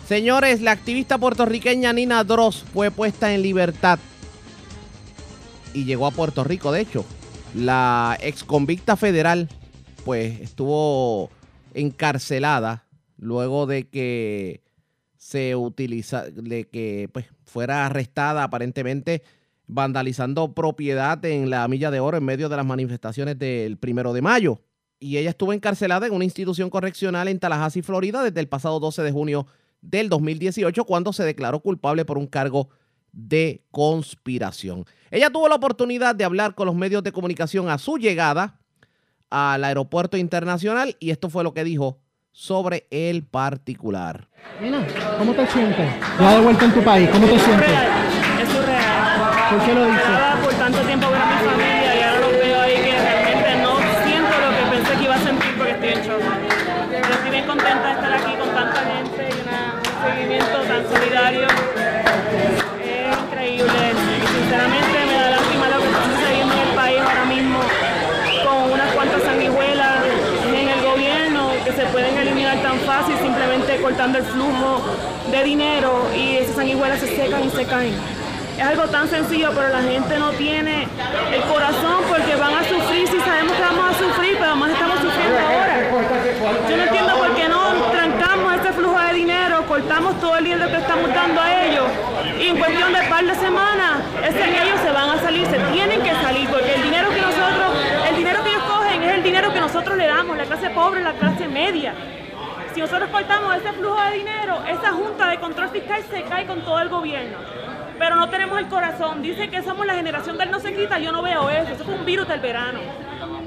Señores, 0.07 0.61
la 0.61 0.73
activista 0.73 1.17
puertorriqueña 1.17 1.95
Nina 1.95 2.25
Dross 2.25 2.63
fue 2.75 2.91
puesta 2.91 3.33
en 3.33 3.41
libertad 3.41 3.99
y 5.73 5.85
llegó 5.85 6.07
a 6.07 6.11
Puerto 6.11 6.45
Rico, 6.45 6.73
de 6.73 6.83
hecho. 6.83 7.07
La 7.55 8.19
ex 8.21 8.45
convicta 8.45 8.97
federal, 8.97 9.49
pues, 10.05 10.41
estuvo 10.41 11.31
encarcelada 11.73 12.85
luego 13.17 13.67
de 13.67 13.89
que 13.89 14.61
se 15.17 15.57
utiliza, 15.57 16.27
de 16.27 16.69
que, 16.69 17.09
pues, 17.11 17.25
fuera 17.47 17.87
arrestada 17.87 18.43
aparentemente 18.43 19.23
vandalizando 19.67 20.55
propiedad 20.55 21.25
en 21.25 21.51
la 21.51 21.67
Milla 21.69 21.91
de 21.91 22.01
Oro 22.01 22.17
en 22.17 22.25
medio 22.25 22.49
de 22.49 22.57
las 22.57 22.67
manifestaciones 22.67 23.39
del 23.39 23.79
primero 23.79 24.13
de 24.13 24.23
mayo. 24.23 24.61
Y 24.99 25.17
ella 25.17 25.31
estuvo 25.31 25.53
encarcelada 25.53 26.07
en 26.07 26.13
una 26.13 26.25
institución 26.25 26.71
correccional 26.71 27.29
en 27.29 27.41
Tallahassee, 27.41 27.83
Florida, 27.83 28.23
desde 28.23 28.41
el 28.41 28.49
pasado 28.49 28.79
12 28.79 29.03
de 29.03 29.13
junio 29.13 29.47
del 29.81 30.09
2018 30.09 30.85
cuando 30.85 31.13
se 31.13 31.25
declaró 31.25 31.61
culpable 31.61 32.05
por 32.05 32.19
un 32.19 32.27
cargo 32.27 32.69
de 33.13 33.65
conspiración. 33.71 34.87
Ella 35.11 35.31
tuvo 35.31 35.49
la 35.49 35.57
oportunidad 35.57 36.15
de 36.15 36.25
hablar 36.25 36.55
con 36.55 36.67
los 36.67 36.75
medios 36.75 37.03
de 37.03 37.13
comunicación 37.13 37.69
a 37.69 37.79
su 37.79 37.99
llegada 37.99 38.61
al 39.29 39.65
aeropuerto 39.65 40.17
internacional 40.17 40.97
y 40.99 41.11
esto 41.11 41.29
fue 41.29 41.45
lo 41.45 41.53
que 41.53 41.65
dijo 41.65 41.99
sobre 42.31 42.87
el 42.91 43.25
particular. 43.25 44.29
Nina, 44.61 44.87
¿cómo 45.19 45.35
te 45.35 45.47
sientes? 45.47 45.91
Ya 46.19 46.37
de 46.37 46.45
vuelta 46.45 46.65
en 46.65 46.73
tu 46.73 46.83
país, 46.83 47.09
¿cómo 47.11 47.27
te 47.27 47.39
sientes? 47.39 48.22
¿Por 49.53 49.61
qué 49.67 49.75
lo 49.75 49.85
dices? 49.85 50.01
Por 50.43 50.55
tanto 50.55 50.79
tiempo 50.81 51.11
ver 51.11 51.21
a 51.21 51.27
mi 51.27 51.37
familia 51.45 51.95
y 51.95 52.01
ahora 52.01 52.21
los 52.21 52.33
veo 52.33 52.61
ahí 52.63 52.77
que 52.77 52.97
realmente 52.97 53.53
no 53.61 53.77
siento 54.03 54.33
lo 54.41 54.49
que 54.49 54.65
pensé 54.73 54.97
que 54.97 55.05
iba 55.05 55.15
a 55.15 55.19
sentir 55.19 55.53
porque 55.59 55.73
estoy 55.73 55.89
en 55.93 56.01
shock. 56.09 56.23
Pero 56.89 57.13
estoy 57.13 57.31
bien 57.31 57.45
contenta 57.45 57.85
de 57.85 57.93
estar 57.93 58.13
aquí 58.15 58.33
con 58.33 58.49
tanta 58.49 58.81
gente 58.81 59.29
y 59.29 59.37
una, 59.45 59.77
un 59.77 60.09
seguimiento 60.09 60.57
tan 60.57 60.83
solidario. 60.89 61.47
Es 62.81 63.19
increíble 63.29 63.81
y 63.93 64.27
sinceramente 64.41 64.97
me 65.05 65.15
da 65.21 65.31
lástima 65.37 65.69
lo 65.69 65.79
que 65.85 65.89
está 65.93 66.03
sucediendo 66.17 66.55
en 66.55 66.61
el 66.69 66.75
país 66.75 67.01
ahora 67.05 67.25
mismo 67.27 67.61
con 68.49 68.73
unas 68.73 68.91
cuantas 68.95 69.23
sanguijuelas 69.23 70.01
en 70.49 70.69
el 70.69 70.81
gobierno 70.81 71.51
que 71.63 71.73
se 71.73 71.85
pueden 71.93 72.17
eliminar 72.17 72.57
tan 72.63 72.81
fácil 72.89 73.17
simplemente 73.21 73.83
cortando 73.83 74.17
el 74.17 74.25
flujo 74.25 74.81
de 75.31 75.45
dinero 75.45 76.09
y 76.17 76.37
esas 76.39 76.57
sanguijuelas 76.57 77.01
se 77.01 77.09
secan 77.15 77.45
y 77.45 77.51
se 77.51 77.67
caen. 77.67 78.22
Es 78.63 78.69
algo 78.69 78.85
tan 78.85 79.09
sencillo, 79.09 79.51
pero 79.57 79.71
la 79.71 79.83
gente 79.83 80.17
no 80.21 80.31
tiene 80.31 80.87
el 81.35 81.43
corazón 81.53 82.05
porque 82.09 82.37
van 82.37 82.55
a 82.55 82.63
sufrir 82.63 83.09
si 83.09 83.19
sabemos 83.19 83.57
que 83.57 83.61
vamos 83.61 83.91
a 83.91 83.99
sufrir, 83.99 84.37
pero 84.39 84.55
más 84.55 84.71
estamos 84.71 85.01
sufriendo 85.01 85.37
ahora. 85.37 85.81
Yo 86.71 86.77
no 86.77 86.83
entiendo 86.85 87.17
por 87.17 87.35
qué 87.35 87.49
no 87.49 87.73
trancamos 87.91 88.55
este 88.55 88.73
flujo 88.73 89.01
de 89.01 89.15
dinero, 89.15 89.67
cortamos 89.67 90.21
todo 90.21 90.37
el 90.37 90.45
dinero 90.45 90.71
que 90.71 90.77
estamos 90.77 91.13
dando 91.13 91.41
a 91.41 91.65
ellos 91.65 91.87
y 92.39 92.47
en 92.47 92.57
cuestión 92.57 92.93
de 92.93 93.03
par 93.09 93.25
de 93.25 93.35
semanas, 93.35 93.99
ese, 94.23 94.45
ellos 94.45 94.81
se 94.81 94.93
van 94.93 95.11
a 95.11 95.21
salir, 95.21 95.45
se 95.49 95.59
tienen 95.59 96.01
que 96.01 96.13
salir 96.23 96.49
porque 96.49 96.75
el 96.77 96.83
dinero 96.85 97.11
que 97.11 97.21
nosotros, 97.21 97.67
el 98.11 98.17
dinero 98.17 98.45
que 98.45 98.51
ellos 98.51 98.63
cogen 98.63 99.03
es 99.03 99.15
el 99.15 99.23
dinero 99.25 99.53
que 99.53 99.61
nosotros 99.61 99.97
le 99.99 100.07
damos, 100.07 100.37
la 100.37 100.45
clase 100.45 100.71
pobre, 100.71 101.03
la 101.03 101.15
clase 101.15 101.49
media. 101.49 101.95
Si 102.75 102.81
nosotros 102.81 103.11
cortamos 103.11 103.57
ese 103.57 103.73
flujo 103.73 104.01
de 104.03 104.19
dinero, 104.19 104.63
esa 104.69 104.93
junta 104.93 105.29
de 105.31 105.41
control 105.41 105.69
fiscal 105.71 106.01
se 106.09 106.23
cae 106.23 106.47
con 106.47 106.61
todo 106.65 106.79
el 106.81 106.89
gobierno. 106.89 107.39
Pero 108.03 108.17
no 108.17 108.29
tenemos 108.29 108.59
el 108.59 108.67
corazón. 108.67 109.23
Dice 109.23 109.49
que 109.49 109.63
somos 109.63 109.87
la 109.87 109.95
generación 109.95 110.37
del 110.37 110.51
no 110.51 110.59
se 110.59 110.75
quita. 110.75 110.99
Yo 110.99 111.13
no 111.13 111.23
veo 111.23 111.49
eso. 111.49 111.73
Eso 111.73 111.85
fue 111.85 111.95
un 111.95 112.05
virus 112.05 112.27
del 112.27 112.41
verano. 112.41 112.81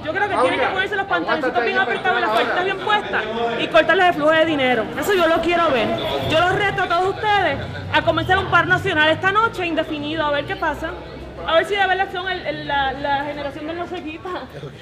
Yo 0.02 0.14
creo 0.14 0.30
que 0.30 0.38
tienen 0.38 0.60
que 0.62 0.68
ponerse 0.68 0.96
los 0.96 1.08
pantaloncitos 1.08 1.66
bien 1.66 1.78
apretados 1.78 2.20
y 2.20 2.22
las 2.22 2.30
puertas 2.30 2.64
bien 2.64 2.78
puestas 2.78 3.24
y 3.60 3.68
cortarles 3.68 4.06
el 4.08 4.14
flujo 4.14 4.32
de 4.32 4.46
dinero. 4.46 4.86
Eso 4.98 5.14
yo 5.14 5.28
lo 5.28 5.42
quiero 5.42 5.70
ver. 5.72 5.90
Yo 6.30 6.40
los 6.40 6.56
reto 6.56 6.84
a 6.84 6.88
todos 6.88 7.16
ustedes 7.16 7.58
a 7.92 8.02
comenzar 8.04 8.38
un 8.38 8.46
par 8.46 8.66
nacional 8.66 9.10
esta 9.10 9.34
noche 9.34 9.66
indefinido 9.66 10.24
a 10.24 10.32
ver 10.32 10.46
qué 10.46 10.56
pasa. 10.56 10.92
A 11.48 11.56
ver 11.56 11.66
si 11.66 11.76
de 11.76 11.88
verdad 11.88 12.08
son 12.12 12.28
el- 12.30 12.46
el- 12.46 12.68
la, 12.68 12.92
la 12.94 13.24
generación 13.26 13.68
del 13.68 13.78
no 13.78 13.88
se 13.88 14.02
quita. 14.04 14.30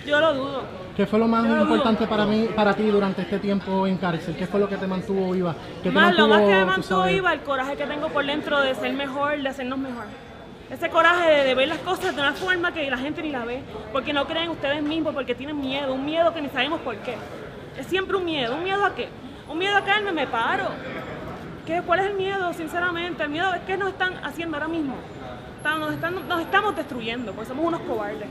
Yo 0.05 0.19
lo 0.19 0.33
dudo. 0.33 0.61
¿Qué 0.95 1.05
fue 1.05 1.19
lo 1.19 1.27
más 1.27 1.47
dudo. 1.47 1.61
importante 1.61 2.07
para 2.07 2.25
mí, 2.25 2.47
para 2.55 2.73
ti 2.73 2.83
durante 2.87 3.23
este 3.23 3.39
tiempo 3.39 3.85
en 3.87 3.97
cárcel? 3.97 4.35
¿Qué 4.37 4.47
fue 4.47 4.59
lo 4.59 4.69
que 4.69 4.77
te 4.77 4.87
mantuvo 4.87 5.31
viva? 5.31 5.55
¿Qué 5.81 5.89
te 5.89 5.91
Más, 5.91 6.15
lo 6.15 6.27
más 6.27 6.41
que 6.41 6.45
me 6.55 6.65
mantuvo 6.65 7.03
viva 7.05 7.33
el 7.33 7.39
coraje 7.41 7.75
que 7.75 7.85
tengo 7.85 8.07
por 8.09 8.25
dentro 8.25 8.61
de 8.61 8.75
ser 8.75 8.93
mejor, 8.93 9.41
de 9.41 9.49
hacernos 9.49 9.79
mejor. 9.79 10.05
Ese 10.69 10.89
coraje 10.89 11.29
de, 11.29 11.43
de 11.43 11.55
ver 11.55 11.67
las 11.67 11.79
cosas 11.79 12.15
de 12.15 12.21
una 12.21 12.33
forma 12.33 12.71
que 12.73 12.89
la 12.89 12.97
gente 12.97 13.21
ni 13.21 13.31
la 13.31 13.43
ve, 13.45 13.61
porque 13.91 14.13
no 14.13 14.25
creen 14.25 14.49
ustedes 14.49 14.81
mismos, 14.81 15.13
porque 15.13 15.35
tienen 15.35 15.59
miedo, 15.59 15.93
un 15.93 16.05
miedo 16.05 16.33
que 16.33 16.41
ni 16.41 16.49
sabemos 16.49 16.79
por 16.81 16.95
qué. 16.97 17.15
Es 17.77 17.87
siempre 17.87 18.15
un 18.17 18.25
miedo, 18.25 18.55
¿un 18.55 18.63
miedo 18.63 18.85
a 18.85 18.95
qué? 18.95 19.09
Un 19.49 19.57
miedo 19.57 19.75
a 19.77 19.81
caerme, 19.81 20.11
me 20.13 20.27
paro. 20.27 20.69
¿Qué, 21.65 21.81
¿Cuál 21.85 21.99
es 22.01 22.05
el 22.07 22.13
miedo, 22.15 22.53
sinceramente? 22.53 23.23
El 23.23 23.29
miedo 23.29 23.53
es 23.53 23.61
que 23.61 23.77
nos 23.77 23.89
están 23.89 24.13
haciendo 24.23 24.57
ahora 24.57 24.67
mismo. 24.67 24.95
Están- 25.63 25.79
Nos, 25.79 25.93
están- 25.93 26.27
nos 26.27 26.41
estamos 26.41 26.75
destruyendo, 26.75 27.31
porque 27.33 27.47
somos 27.47 27.65
unos 27.65 27.79
cobardes. 27.81 28.27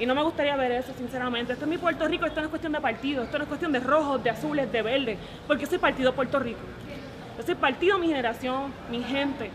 Y 0.00 0.06
no 0.06 0.16
me 0.16 0.22
gustaría 0.24 0.56
ver 0.56 0.72
eso, 0.72 0.92
sinceramente. 0.98 1.52
Esto 1.52 1.64
es 1.64 1.70
mi 1.70 1.78
Puerto 1.78 2.08
Rico, 2.08 2.26
esto 2.26 2.40
no 2.40 2.46
es 2.46 2.50
cuestión 2.50 2.72
de 2.72 2.80
partido, 2.80 3.22
esto 3.22 3.38
no 3.38 3.44
es 3.44 3.48
cuestión 3.48 3.70
de 3.70 3.78
rojos, 3.78 4.22
de 4.24 4.30
azules, 4.30 4.70
de 4.72 4.82
verdes, 4.82 5.18
porque 5.46 5.62
yo 5.64 5.70
soy 5.70 5.78
partido 5.78 6.12
Puerto 6.12 6.40
Rico. 6.40 6.58
Yo 7.38 7.44
soy 7.44 7.54
partido 7.54 7.98
mi 7.98 8.08
generación, 8.08 8.72
mi 8.90 9.02
gente. 9.04 9.50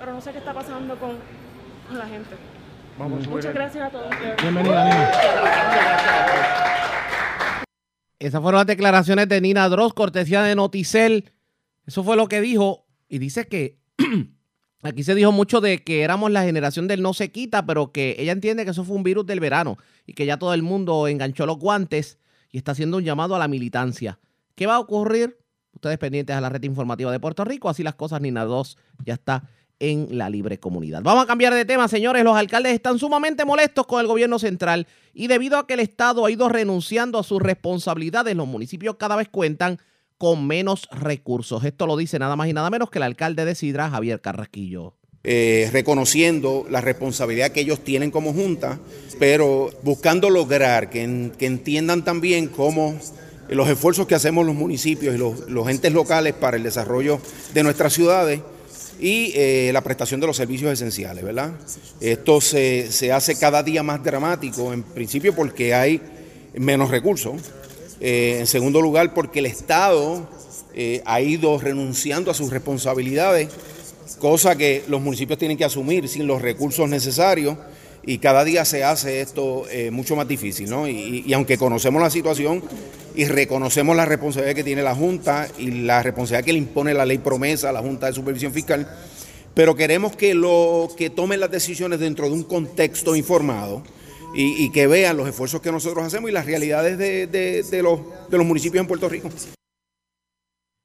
Pero 0.00 0.12
no 0.12 0.20
sé 0.20 0.32
qué 0.32 0.38
está 0.38 0.52
pasando 0.52 0.96
con, 0.96 1.10
con 1.88 1.98
la 1.98 2.06
gente. 2.06 2.30
Muchas 2.98 3.54
gracias 3.54 3.84
a 3.86 3.90
todos. 3.90 4.10
Bienvenida, 4.42 4.84
Nina. 4.84 5.10
Esas 8.18 8.42
fueron 8.42 8.58
las 8.58 8.66
declaraciones 8.66 9.28
de 9.28 9.40
Nina 9.40 9.68
Dross, 9.68 9.94
cortesía 9.94 10.42
de 10.42 10.54
Noticel. 10.54 11.32
Eso 11.86 12.02
fue 12.04 12.16
lo 12.16 12.26
que 12.28 12.40
dijo. 12.40 12.84
Y 13.08 13.18
dice 13.18 13.46
que 13.48 13.78
aquí 14.82 15.02
se 15.02 15.14
dijo 15.14 15.32
mucho 15.32 15.60
de 15.60 15.82
que 15.82 16.02
éramos 16.02 16.30
la 16.30 16.42
generación 16.42 16.88
del 16.88 17.02
no 17.02 17.14
se 17.14 17.30
quita, 17.30 17.66
pero 17.66 17.92
que 17.92 18.16
ella 18.18 18.32
entiende 18.32 18.64
que 18.64 18.70
eso 18.70 18.84
fue 18.84 18.96
un 18.96 19.02
virus 19.02 19.26
del 19.26 19.40
verano 19.40 19.78
y 20.06 20.14
que 20.14 20.26
ya 20.26 20.38
todo 20.38 20.54
el 20.54 20.62
mundo 20.62 21.08
enganchó 21.08 21.46
los 21.46 21.58
guantes 21.58 22.18
y 22.50 22.58
está 22.58 22.72
haciendo 22.72 22.96
un 22.96 23.04
llamado 23.04 23.34
a 23.34 23.38
la 23.38 23.48
militancia. 23.48 24.18
¿Qué 24.54 24.66
va 24.66 24.76
a 24.76 24.80
ocurrir? 24.80 25.38
Ustedes 25.72 25.98
pendientes 25.98 26.34
a 26.34 26.40
la 26.40 26.48
red 26.48 26.62
informativa 26.64 27.12
de 27.12 27.20
Puerto 27.20 27.44
Rico, 27.44 27.68
así 27.68 27.82
las 27.82 27.94
cosas, 27.94 28.20
Nina 28.20 28.44
Dross 28.44 28.76
ya 29.04 29.14
está 29.14 29.48
en 29.78 30.18
la 30.18 30.28
libre 30.28 30.60
comunidad. 30.60 31.02
Vamos 31.02 31.24
a 31.24 31.26
cambiar 31.26 31.54
de 31.54 31.64
tema, 31.64 31.88
señores. 31.88 32.22
Los 32.22 32.36
alcaldes 32.36 32.74
están 32.74 32.98
sumamente 32.98 33.44
molestos 33.46 33.86
con 33.86 34.00
el 34.00 34.06
gobierno 34.06 34.38
central 34.38 34.86
y 35.14 35.26
debido 35.26 35.58
a 35.58 35.66
que 35.66 35.74
el 35.74 35.80
Estado 35.80 36.26
ha 36.26 36.30
ido 36.30 36.48
renunciando 36.48 37.18
a 37.18 37.22
sus 37.22 37.40
responsabilidades, 37.40 38.36
los 38.36 38.46
municipios 38.46 38.96
cada 38.96 39.16
vez 39.16 39.28
cuentan 39.28 39.78
con 40.20 40.46
menos 40.46 40.86
recursos. 40.92 41.64
Esto 41.64 41.86
lo 41.86 41.96
dice 41.96 42.18
nada 42.18 42.36
más 42.36 42.46
y 42.46 42.52
nada 42.52 42.68
menos 42.68 42.90
que 42.90 42.98
el 42.98 43.04
alcalde 43.04 43.46
de 43.46 43.54
Sidra, 43.54 43.88
Javier 43.88 44.20
Carrasquillo. 44.20 44.92
eh, 45.24 45.68
reconociendo 45.72 46.66
la 46.70 46.80
responsabilidad 46.82 47.52
que 47.52 47.60
ellos 47.60 47.80
tienen 47.80 48.10
como 48.10 48.32
junta, 48.34 48.78
pero 49.18 49.70
buscando 49.82 50.28
lograr 50.30 50.90
que, 50.90 51.02
en- 51.04 51.32
que 51.38 51.46
entiendan 51.46 52.04
también 52.04 52.48
cómo 52.48 52.98
los 53.48 53.68
esfuerzos 53.68 54.06
que 54.06 54.14
hacemos 54.14 54.44
los 54.46 54.54
municipios 54.54 55.14
y 55.14 55.18
los, 55.18 55.68
entes 55.68 55.92
locales 55.94 56.34
para 56.34 56.56
el 56.58 56.62
desarrollo 56.62 57.18
de 57.54 57.62
nuestras 57.62 57.92
ciudades 57.94 58.40
y 59.00 59.32
eh, 59.34 59.70
la 59.72 59.80
prestación 59.82 60.20
de 60.20 60.26
los 60.26 60.36
servicios 60.36 60.70
esenciales, 60.72 61.24
¿verdad? 61.24 61.52
Esto 62.00 62.40
se 62.42 63.10
hace 63.12 63.38
cada 63.38 63.62
día 63.62 63.82
más 63.82 64.02
dramático, 64.04 64.72
en 64.74 64.82
principio 64.82 65.34
porque 65.34 65.72
hay 65.74 66.00
menos 66.54 66.90
recursos, 66.90 67.40
eh, 68.00 68.38
en 68.40 68.46
segundo 68.46 68.80
lugar 68.80 69.12
porque 69.14 69.40
el 69.40 69.46
Estado 69.46 70.26
eh, 70.74 71.02
ha 71.04 71.20
ido 71.20 71.58
renunciando 71.58 72.30
a 72.30 72.34
sus 72.34 72.50
responsabilidades 72.50 73.48
cosa 74.18 74.56
que 74.56 74.84
los 74.88 75.00
municipios 75.00 75.38
tienen 75.38 75.56
que 75.56 75.64
asumir 75.64 76.08
sin 76.08 76.26
los 76.26 76.42
recursos 76.42 76.88
necesarios 76.88 77.56
y 78.04 78.18
cada 78.18 78.44
día 78.44 78.64
se 78.64 78.82
hace 78.82 79.20
esto 79.20 79.64
eh, 79.70 79.90
mucho 79.90 80.16
más 80.16 80.26
difícil, 80.26 80.70
¿no? 80.70 80.88
Y, 80.88 81.24
y 81.26 81.32
aunque 81.34 81.58
conocemos 81.58 82.00
la 82.00 82.10
situación 82.10 82.62
y 83.14 83.26
reconocemos 83.26 83.94
la 83.94 84.06
responsabilidad 84.06 84.54
que 84.54 84.64
tiene 84.64 84.82
la 84.82 84.94
Junta 84.94 85.48
y 85.58 85.70
la 85.70 86.02
responsabilidad 86.02 86.44
que 86.44 86.52
le 86.52 86.58
impone 86.58 86.94
la 86.94 87.04
ley 87.04 87.18
promesa 87.18 87.68
a 87.68 87.72
la 87.72 87.80
Junta 87.80 88.06
de 88.06 88.14
Supervisión 88.14 88.52
Fiscal, 88.52 88.88
pero 89.54 89.74
queremos 89.74 90.16
que, 90.16 90.34
lo, 90.34 90.88
que 90.96 91.10
tomen 91.10 91.40
las 91.40 91.50
decisiones 91.50 92.00
dentro 92.00 92.26
de 92.26 92.32
un 92.32 92.44
contexto 92.44 93.16
informado 93.16 93.82
y, 94.34 94.64
y 94.64 94.70
que 94.72 94.86
vean 94.86 95.16
los 95.16 95.28
esfuerzos 95.28 95.60
que 95.60 95.72
nosotros 95.72 96.04
hacemos 96.04 96.30
y 96.30 96.32
las 96.32 96.46
realidades 96.46 96.98
de, 96.98 97.26
de- 97.26 97.62
de 97.62 97.82
los, 97.82 98.00
de 98.30 98.36
los 98.38 98.46
municipios 98.46 98.80
en 98.82 98.88
Puerto 98.88 99.08
Rico. 99.08 99.28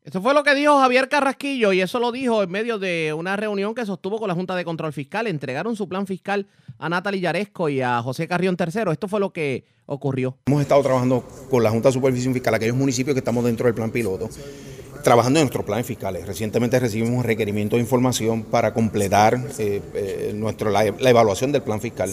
Eso 0.03 0.22
fue 0.22 0.35
lo 0.35 0.43
que 0.43 0.53
dijo 0.53 0.77
Javier 0.80 1.09
Carrasquillo 1.09 1.73
y 1.73 1.81
eso 1.81 1.97
lo 1.99 2.11
dijo 2.11 2.43
en 2.43 2.51
medio 2.51 2.77
de 2.77 3.11
una 3.17 3.35
reunión 3.35 3.73
que 3.73 3.88
sostuvo 3.88 4.19
con 4.19 4.27
la 4.27 4.35
Junta 4.35 4.55
de 4.55 4.63
Control 4.63 4.93
Fiscal. 4.93 5.26
Entregaron 5.26 5.76
su 5.76 5.89
plan 5.89 6.05
fiscal 6.05 6.45
a 6.77 6.89
Natalie 6.89 7.22
Yaresco 7.22 7.69
y 7.69 7.81
a 7.81 8.03
José 8.03 8.27
Carrión 8.27 8.55
III. 8.59 8.91
Esto 8.91 9.07
fue 9.07 9.19
lo 9.19 9.34
que 9.34 9.65
ocurrió. 9.88 10.38
Hemos 10.45 10.61
estado 10.61 10.84
trabajando 10.84 11.27
con 11.49 11.63
la 11.63 11.72
Junta 11.72 11.89
de 11.89 11.93
Supervisión 11.93 12.34
Fiscal, 12.35 12.53
aquellos 12.53 12.76
municipios 12.76 13.15
que 13.15 13.19
estamos 13.19 13.43
dentro 13.45 13.65
del 13.65 13.73
plan 13.73 13.89
piloto, 13.89 14.30
trabajando 15.03 15.39
en 15.39 15.45
nuestros 15.45 15.65
planes 15.65 15.88
fiscales. 15.88 16.27
Recientemente 16.27 16.80
recibimos 16.80 17.17
un 17.17 17.23
requerimiento 17.23 17.76
de 17.76 17.81
información 17.81 18.43
para 18.43 18.76
completar 18.76 19.39
eh, 19.57 19.81
eh, 19.95 20.31
nuestro, 20.35 20.69
la, 20.69 20.84
la 20.84 21.09
evaluación 21.09 21.51
del 21.51 21.63
plan 21.63 21.81
fiscal. 21.81 22.11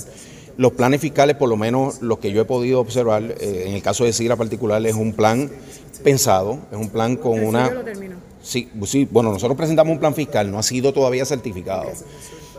Los 0.56 0.72
planes 0.72 1.00
fiscales, 1.00 1.36
por 1.36 1.48
lo 1.48 1.56
menos 1.56 2.02
los 2.02 2.18
que 2.18 2.30
yo 2.32 2.42
he 2.42 2.44
podido 2.44 2.80
observar, 2.80 3.22
eh, 3.22 3.64
en 3.66 3.74
el 3.74 3.82
caso 3.82 4.04
de 4.04 4.12
SIGRA 4.12 4.36
particular, 4.36 4.84
es 4.86 4.94
un 4.94 5.12
plan 5.12 5.50
pensado, 6.04 6.58
es 6.70 6.78
un 6.78 6.88
plan 6.88 7.16
con 7.16 7.42
una... 7.42 7.70
Sí, 8.42 8.68
sí, 8.86 9.08
bueno, 9.10 9.32
nosotros 9.32 9.56
presentamos 9.56 9.92
un 9.92 10.00
plan 10.00 10.14
fiscal, 10.14 10.50
no 10.50 10.58
ha 10.58 10.64
sido 10.64 10.92
todavía 10.92 11.24
certificado, 11.24 11.84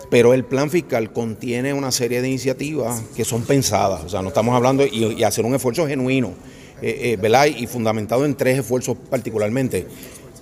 pero 0.10 0.34
el 0.34 0.46
plan 0.46 0.70
fiscal 0.70 1.12
contiene 1.12 1.74
una 1.74 1.92
serie 1.92 2.22
de 2.22 2.30
iniciativas 2.30 3.02
que 3.16 3.26
son 3.26 3.44
pensadas, 3.44 4.02
o 4.06 4.10
sea, 4.10 4.22
no 4.22 4.30
estamos 4.30 4.56
hablando 4.56 4.86
y, 4.86 5.16
y 5.18 5.24
hacer 5.24 5.44
un 5.44 5.56
esfuerzo 5.56 5.86
genuino, 5.86 6.36
eh, 6.82 7.14
eh, 7.14 7.18
¿verdad? 7.18 7.46
Y 7.46 7.68
fundamentado 7.68 8.26
en 8.26 8.36
tres 8.36 8.60
esfuerzos 8.60 8.98
particularmente. 9.10 9.88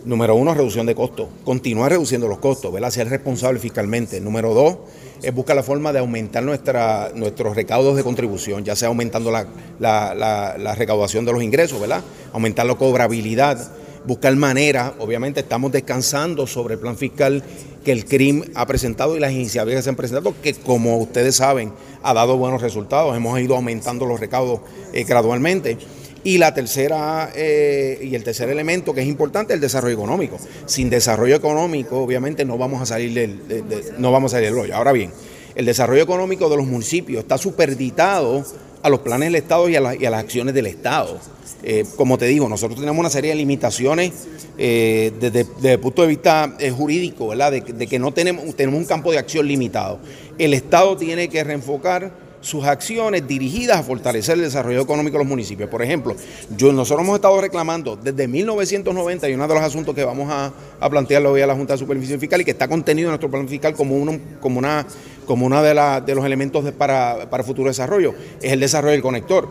Número 0.04 0.34
uno, 0.36 0.54
reducción 0.56 0.88
de 0.88 0.96
costos, 0.96 1.28
continuar 1.44 1.92
reduciendo 1.92 2.28
los 2.28 2.40
costos, 2.40 2.74
¿verdad? 2.74 2.90
Ser 2.90 3.08
responsable 3.08 3.60
fiscalmente. 3.60 4.20
Número 4.20 4.54
dos, 4.54 4.78
es 5.22 5.32
buscar 5.34 5.56
la 5.56 5.62
forma 5.62 5.94
de 5.94 6.00
aumentar 6.00 6.42
nuestra, 6.44 7.12
nuestros 7.14 7.56
recaudos 7.56 7.96
de 7.96 8.04
contribución, 8.04 8.64
ya 8.64 8.76
sea 8.76 8.88
aumentando 8.88 9.30
la, 9.30 9.46
la- 9.80 10.16
la- 10.16 10.58
la 10.58 10.74
recaudación 10.74 11.24
de 11.26 11.34
los 11.34 11.44
ingresos, 11.44 11.80
¿verdad? 11.80 12.02
Aumentar 12.34 12.66
la 12.66 12.76
cobrabilidad 12.76 13.72
buscar 14.04 14.36
maneras, 14.36 14.94
obviamente 14.98 15.42
estamos 15.42 15.72
descansando 15.72 16.48
sobre 16.48 16.74
el 16.74 16.80
plan 16.80 16.98
fiscal 16.98 17.44
que 17.86 17.92
el 17.92 18.06
CRIM 18.06 18.46
ha 18.56 18.66
presentado 18.66 19.16
y 19.16 19.20
las 19.20 19.32
iniciativas 19.32 19.76
que 19.78 19.84
se 19.84 19.90
han 19.90 19.96
presentado, 19.96 20.34
que 20.42 20.56
como 20.56 20.98
ustedes 20.98 21.36
saben, 21.36 21.72
ha 22.02 22.12
dado 22.16 22.36
buenos 22.36 22.64
resultados, 22.64 23.16
hemos 23.16 23.40
ido 23.40 23.56
aumentando 23.56 24.08
los 24.08 24.20
recaudos 24.20 24.62
eh, 24.94 25.04
gradualmente. 25.04 25.78
Y 26.24 26.38
la 26.38 26.54
tercera 26.54 27.32
eh, 27.36 28.00
y 28.02 28.14
el 28.14 28.24
tercer 28.24 28.50
elemento 28.50 28.94
que 28.94 29.02
es 29.02 29.08
importante, 29.08 29.54
el 29.54 29.60
desarrollo 29.60 29.96
económico. 29.96 30.38
Sin 30.66 30.90
desarrollo 30.90 31.36
económico, 31.36 32.00
obviamente, 32.00 32.46
no 32.46 32.58
vamos 32.58 32.82
a 32.82 32.86
salir 32.86 33.14
del, 33.14 33.64
no 33.98 34.12
vamos 34.12 34.32
a 34.32 34.38
salir 34.38 34.50
del 34.52 34.60
hoyo. 34.60 34.76
Ahora 34.76 34.92
bien, 34.92 35.12
el 35.56 35.66
desarrollo 35.66 36.04
económico 36.04 36.50
de 36.50 36.58
los 36.58 36.68
municipios 36.68 37.24
está 37.24 37.38
superditado 37.38 38.46
a 38.84 38.90
los 38.90 39.00
planes 39.00 39.28
del 39.28 39.36
Estado 39.36 39.70
y 39.70 39.76
a, 39.76 39.82
las 39.82 40.20
acciones 40.20 40.54
del 40.54 40.68
Estado. 40.68 41.20
Eh, 41.64 41.86
como 41.96 42.18
te 42.18 42.26
digo, 42.26 42.48
nosotros 42.50 42.80
tenemos 42.80 43.00
una 43.00 43.10
serie 43.10 43.32
de 43.32 43.36
limitaciones 43.36 44.12
eh, 44.58 45.12
desde, 45.20 45.74
el 45.74 45.80
punto 45.80 46.04
de 46.04 46.08
vista 46.08 46.56
jurídico, 46.76 47.28
¿verdad? 47.28 47.52
De, 47.52 47.62
de, 47.62 47.88
que 47.88 48.00
no 48.00 48.14
tenemos, 48.14 48.56
tenemos 48.56 48.80
un 48.80 48.86
campo 48.86 49.12
de 49.12 49.18
acción 49.18 49.48
limitado. 49.48 50.00
El 50.38 50.54
Estado 50.54 50.98
tiene 50.98 51.30
que 51.30 51.44
reenfocar 51.44 52.31
sus 52.42 52.66
acciones 52.66 53.28
dirigidas 53.28 53.80
a 53.80 53.84
fortalecer 53.84 54.36
el 54.36 54.42
desarrollo 54.42 54.82
económico 54.82 55.14
de 55.18 55.24
los 55.24 55.30
municipios. 55.30 55.70
Por 55.70 55.82
ejemplo, 55.82 56.16
nosotros 56.50 57.06
hemos 57.06 57.16
estado 57.16 57.40
reclamando 57.40 57.96
desde 57.96 58.28
1990 58.28 59.30
y 59.30 59.34
uno 59.34 59.48
de 59.48 59.54
los 59.54 59.64
asuntos 59.64 59.96
que 59.96 60.04
vamos 60.04 60.30
a, 60.30 60.52
a 60.80 60.90
plantearle 60.90 61.28
hoy 61.30 61.42
a 61.42 61.48
la 61.48 61.56
Junta 61.56 61.74
de 61.74 61.80
Supervisión 61.80 62.20
Fiscal 62.20 62.42
y 62.42 62.46
que 62.46 62.52
está 62.52 62.68
contenido 62.68 63.08
en 63.08 63.12
nuestro 63.12 63.30
plan 63.30 63.48
fiscal 63.48 63.74
como 63.74 63.96
uno, 63.96 64.20
como 64.40 64.60
una, 64.60 64.86
como 65.26 65.46
una 65.46 65.62
de, 65.62 66.02
de 66.06 66.16
los 66.16 66.26
elementos 66.26 66.70
para, 66.74 67.30
para 67.30 67.44
futuro 67.44 67.70
desarrollo, 67.70 68.14
es 68.42 68.52
el 68.52 68.60
desarrollo 68.60 68.94
del 68.94 69.02
conector. 69.02 69.48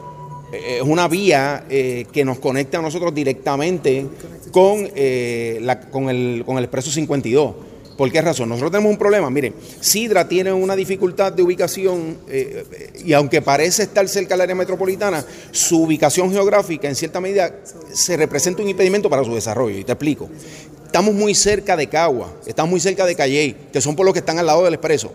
Eh, 0.53 0.79
es 0.79 0.83
una 0.83 1.07
vía 1.07 1.65
eh, 1.71 2.07
que 2.13 2.25
nos 2.25 2.39
conecta 2.41 2.79
a 2.79 2.83
nosotros 2.83 3.15
directamente 3.15 4.07
con, 4.51 4.89
eh, 4.97 5.59
la, 5.63 5.81
con, 5.81 6.11
el, 6.11 6.43
con 6.45 6.59
el 6.59 6.65
Expreso 6.65 6.91
52 6.91 7.70
¿Por 8.01 8.11
qué 8.11 8.23
razón? 8.23 8.49
Nosotros 8.49 8.71
tenemos 8.71 8.93
un 8.93 8.97
problema. 8.97 9.29
Miren, 9.29 9.53
Sidra 9.79 10.27
tiene 10.27 10.51
una 10.51 10.75
dificultad 10.75 11.35
de 11.35 11.43
ubicación 11.43 12.17
eh, 12.31 12.95
y 13.05 13.13
aunque 13.13 13.43
parece 13.43 13.83
estar 13.83 14.09
cerca 14.09 14.33
del 14.33 14.41
área 14.41 14.55
metropolitana, 14.55 15.23
su 15.51 15.83
ubicación 15.83 16.33
geográfica 16.33 16.89
en 16.89 16.95
cierta 16.95 17.21
medida 17.21 17.55
se 17.93 18.17
representa 18.17 18.63
un 18.63 18.71
impedimento 18.71 19.11
para 19.11 19.23
su 19.23 19.35
desarrollo. 19.35 19.77
Y 19.77 19.85
te 19.85 19.93
explico. 19.93 20.31
Estamos 20.87 21.13
muy 21.13 21.35
cerca 21.35 21.77
de 21.77 21.89
Cagua, 21.89 22.33
estamos 22.47 22.71
muy 22.71 22.81
cerca 22.81 23.05
de 23.05 23.15
Calley, 23.15 23.55
que 23.71 23.83
son 23.83 23.95
por 23.95 24.07
los 24.07 24.15
que 24.15 24.21
están 24.21 24.39
al 24.39 24.47
lado 24.47 24.65
del 24.65 24.73
expreso. 24.73 25.13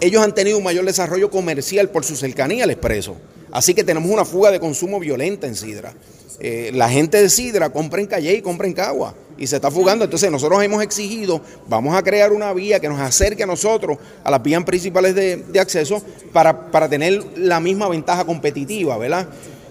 Ellos 0.00 0.22
han 0.22 0.34
tenido 0.34 0.58
un 0.58 0.64
mayor 0.64 0.84
desarrollo 0.84 1.30
comercial 1.30 1.90
por 1.90 2.04
su 2.04 2.14
cercanía 2.14 2.64
al 2.64 2.70
expreso. 2.70 3.16
Así 3.50 3.74
que 3.74 3.82
tenemos 3.82 4.10
una 4.10 4.24
fuga 4.24 4.50
de 4.50 4.60
consumo 4.60 5.00
violenta 5.00 5.46
en 5.46 5.56
Sidra. 5.56 5.92
Eh, 6.40 6.70
la 6.72 6.88
gente 6.88 7.20
de 7.20 7.28
Sidra 7.28 7.70
compra 7.70 8.00
en 8.00 8.06
Calle 8.06 8.32
y 8.32 8.42
compra 8.42 8.68
en 8.68 8.72
Cagua 8.72 9.14
y 9.36 9.46
se 9.46 9.56
está 9.56 9.70
fugando. 9.70 10.04
Entonces 10.04 10.30
nosotros 10.30 10.62
hemos 10.62 10.82
exigido, 10.82 11.40
vamos 11.66 11.96
a 11.96 12.02
crear 12.02 12.32
una 12.32 12.52
vía 12.52 12.78
que 12.78 12.88
nos 12.88 13.00
acerque 13.00 13.42
a 13.42 13.46
nosotros, 13.46 13.98
a 14.22 14.30
las 14.30 14.42
vías 14.42 14.62
principales 14.62 15.14
de, 15.14 15.60
acceso, 15.60 16.00
para, 16.32 16.70
para, 16.70 16.88
tener 16.88 17.24
la 17.36 17.58
misma 17.58 17.88
ventaja 17.88 18.24
competitiva, 18.24 18.96
¿verdad? 18.98 19.28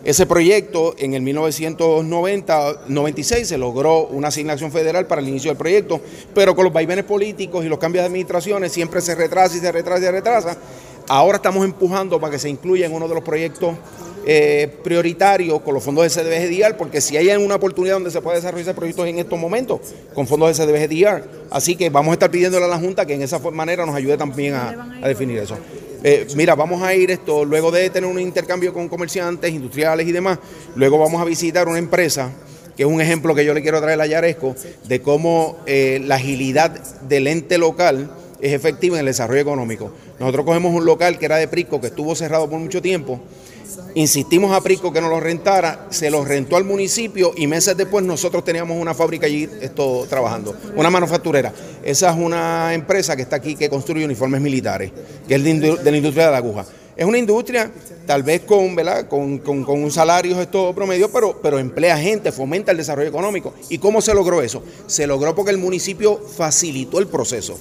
Ese 0.07 0.25
proyecto 0.25 0.95
en 0.97 1.13
el 1.15 1.23
1990-96 1.23 3.43
se 3.43 3.57
logró 3.57 4.07
una 4.07 4.29
asignación 4.29 4.71
federal 4.71 5.05
para 5.05 5.19
el 5.19 5.27
inicio 5.27 5.51
del 5.51 5.57
proyecto, 5.57 5.99
pero 6.33 6.55
con 6.55 6.63
los 6.63 6.71
vaivenes 6.71 7.03
políticos 7.03 7.65
y 7.65 7.67
los 7.67 7.77
cambios 7.77 8.03
de 8.03 8.07
administraciones 8.07 8.71
siempre 8.71 9.01
se 9.01 9.15
retrasa 9.15 9.57
y 9.57 9.59
se 9.59 9.69
retrasa 9.69 9.99
y 9.99 10.03
se 10.03 10.11
retrasa. 10.13 10.57
Ahora 11.09 11.35
estamos 11.35 11.65
empujando 11.65 12.21
para 12.21 12.31
que 12.31 12.39
se 12.39 12.47
incluya 12.47 12.85
en 12.85 12.93
uno 12.93 13.09
de 13.09 13.15
los 13.15 13.23
proyectos 13.25 13.75
eh, 14.25 14.73
prioritario 14.81 15.59
con 15.59 15.73
los 15.73 15.83
fondos 15.83 16.05
de 16.05 16.09
CDBG 16.09 16.77
porque 16.77 17.01
si 17.01 17.17
hay 17.17 17.27
una 17.31 17.55
oportunidad 17.55 17.95
donde 17.95 18.11
se 18.11 18.21
puede 18.21 18.37
desarrollar 18.37 18.75
proyectos 18.75 19.05
en 19.07 19.19
estos 19.19 19.37
momentos 19.37 19.81
con 20.13 20.25
fondos 20.25 20.57
de 20.57 20.65
CDBG 20.65 21.21
Así 21.49 21.75
que 21.75 21.89
vamos 21.89 22.11
a 22.11 22.13
estar 22.13 22.31
pidiéndole 22.31 22.63
a 22.63 22.69
la 22.69 22.79
Junta 22.79 23.05
que 23.05 23.13
en 23.13 23.23
esa 23.23 23.39
manera 23.39 23.85
nos 23.85 23.93
ayude 23.93 24.15
también 24.15 24.53
a, 24.53 25.01
definir 25.05 25.39
eso. 25.39 25.57
Eh, 26.03 26.27
mira, 26.35 26.53
vamos 26.53 26.83
a 26.83 26.93
ir 26.93 27.09
esto, 27.09 27.43
luego 27.43 27.71
de 27.71 27.89
tener 27.89 28.09
un 28.09 28.19
intercambio 28.19 28.71
con 28.71 28.87
comerciantes, 28.87 29.51
industriales 29.51 30.07
y 30.07 30.11
demás, 30.11 30.37
luego 30.75 30.99
vamos 30.99 31.21
a 31.21 31.25
visitar 31.25 31.67
una 31.67 31.79
empresa 31.79 32.31
que 32.75 32.83
es 32.83 32.89
un 32.89 33.01
ejemplo 33.01 33.33
que 33.33 33.43
yo 33.43 33.55
le 33.55 33.63
quiero 33.63 33.81
traer 33.81 33.99
a 33.99 34.05
Yaresco, 34.05 34.55
de 34.87 35.01
cómo 35.01 35.57
eh, 35.65 35.99
la 36.05 36.15
agilidad 36.15 36.71
del 37.01 37.25
ente 37.25 37.57
local 37.57 38.11
es 38.39 38.53
efectiva 38.53 38.97
en 38.97 38.99
el 38.99 39.07
desarrollo 39.07 39.41
económico. 39.41 39.91
Nosotros 40.19 40.45
cogemos 40.45 40.75
un 40.75 40.85
local 40.85 41.17
que 41.17 41.25
era 41.25 41.37
de 41.37 41.47
Prisco, 41.47 41.81
que 41.81 41.87
estuvo 41.87 42.13
cerrado 42.13 42.47
por 42.47 42.59
mucho 42.59 42.79
tiempo, 42.79 43.19
Insistimos 43.95 44.51
a 44.51 44.61
Prisco 44.61 44.93
que 44.93 45.01
nos 45.01 45.09
lo 45.09 45.19
rentara, 45.19 45.87
se 45.89 46.09
lo 46.09 46.23
rentó 46.23 46.55
al 46.55 46.63
municipio 46.63 47.33
y 47.35 47.47
meses 47.47 47.75
después 47.75 48.05
nosotros 48.05 48.43
teníamos 48.43 48.79
una 48.79 48.93
fábrica 48.93 49.25
allí 49.25 49.49
esto, 49.61 50.05
trabajando, 50.09 50.55
una 50.75 50.89
manufacturera. 50.89 51.51
Esa 51.83 52.11
es 52.11 52.17
una 52.17 52.73
empresa 52.73 53.15
que 53.15 53.23
está 53.23 53.37
aquí 53.37 53.55
que 53.55 53.69
construye 53.69 54.05
uniformes 54.05 54.41
militares, 54.41 54.91
que 55.27 55.35
es 55.35 55.43
de, 55.43 55.79
la 55.91 55.97
industria 55.97 56.25
de 56.25 56.31
la 56.31 56.37
aguja. 56.37 56.65
Es 56.95 57.05
una 57.05 57.17
industria 57.17 57.71
tal 58.07 58.23
vez 58.23 58.41
con, 58.41 58.75
un 59.45 59.91
salario 59.91 60.41
esto 60.41 60.73
promedio, 60.73 61.11
pero, 61.11 61.59
emplea 61.59 61.97
gente, 61.97 62.31
fomenta 62.31 62.71
el 62.71 62.77
desarrollo 62.77 63.09
económico. 63.09 63.53
¿Y 63.69 63.77
cómo 63.77 64.01
se 64.01 64.13
logró 64.15 64.41
eso? 64.41 64.63
Se 64.87 65.05
logró 65.05 65.35
porque 65.35 65.51
el 65.51 65.57
municipio 65.57 66.19
facilitó 66.19 66.99
el 66.99 67.07
proceso. 67.07 67.59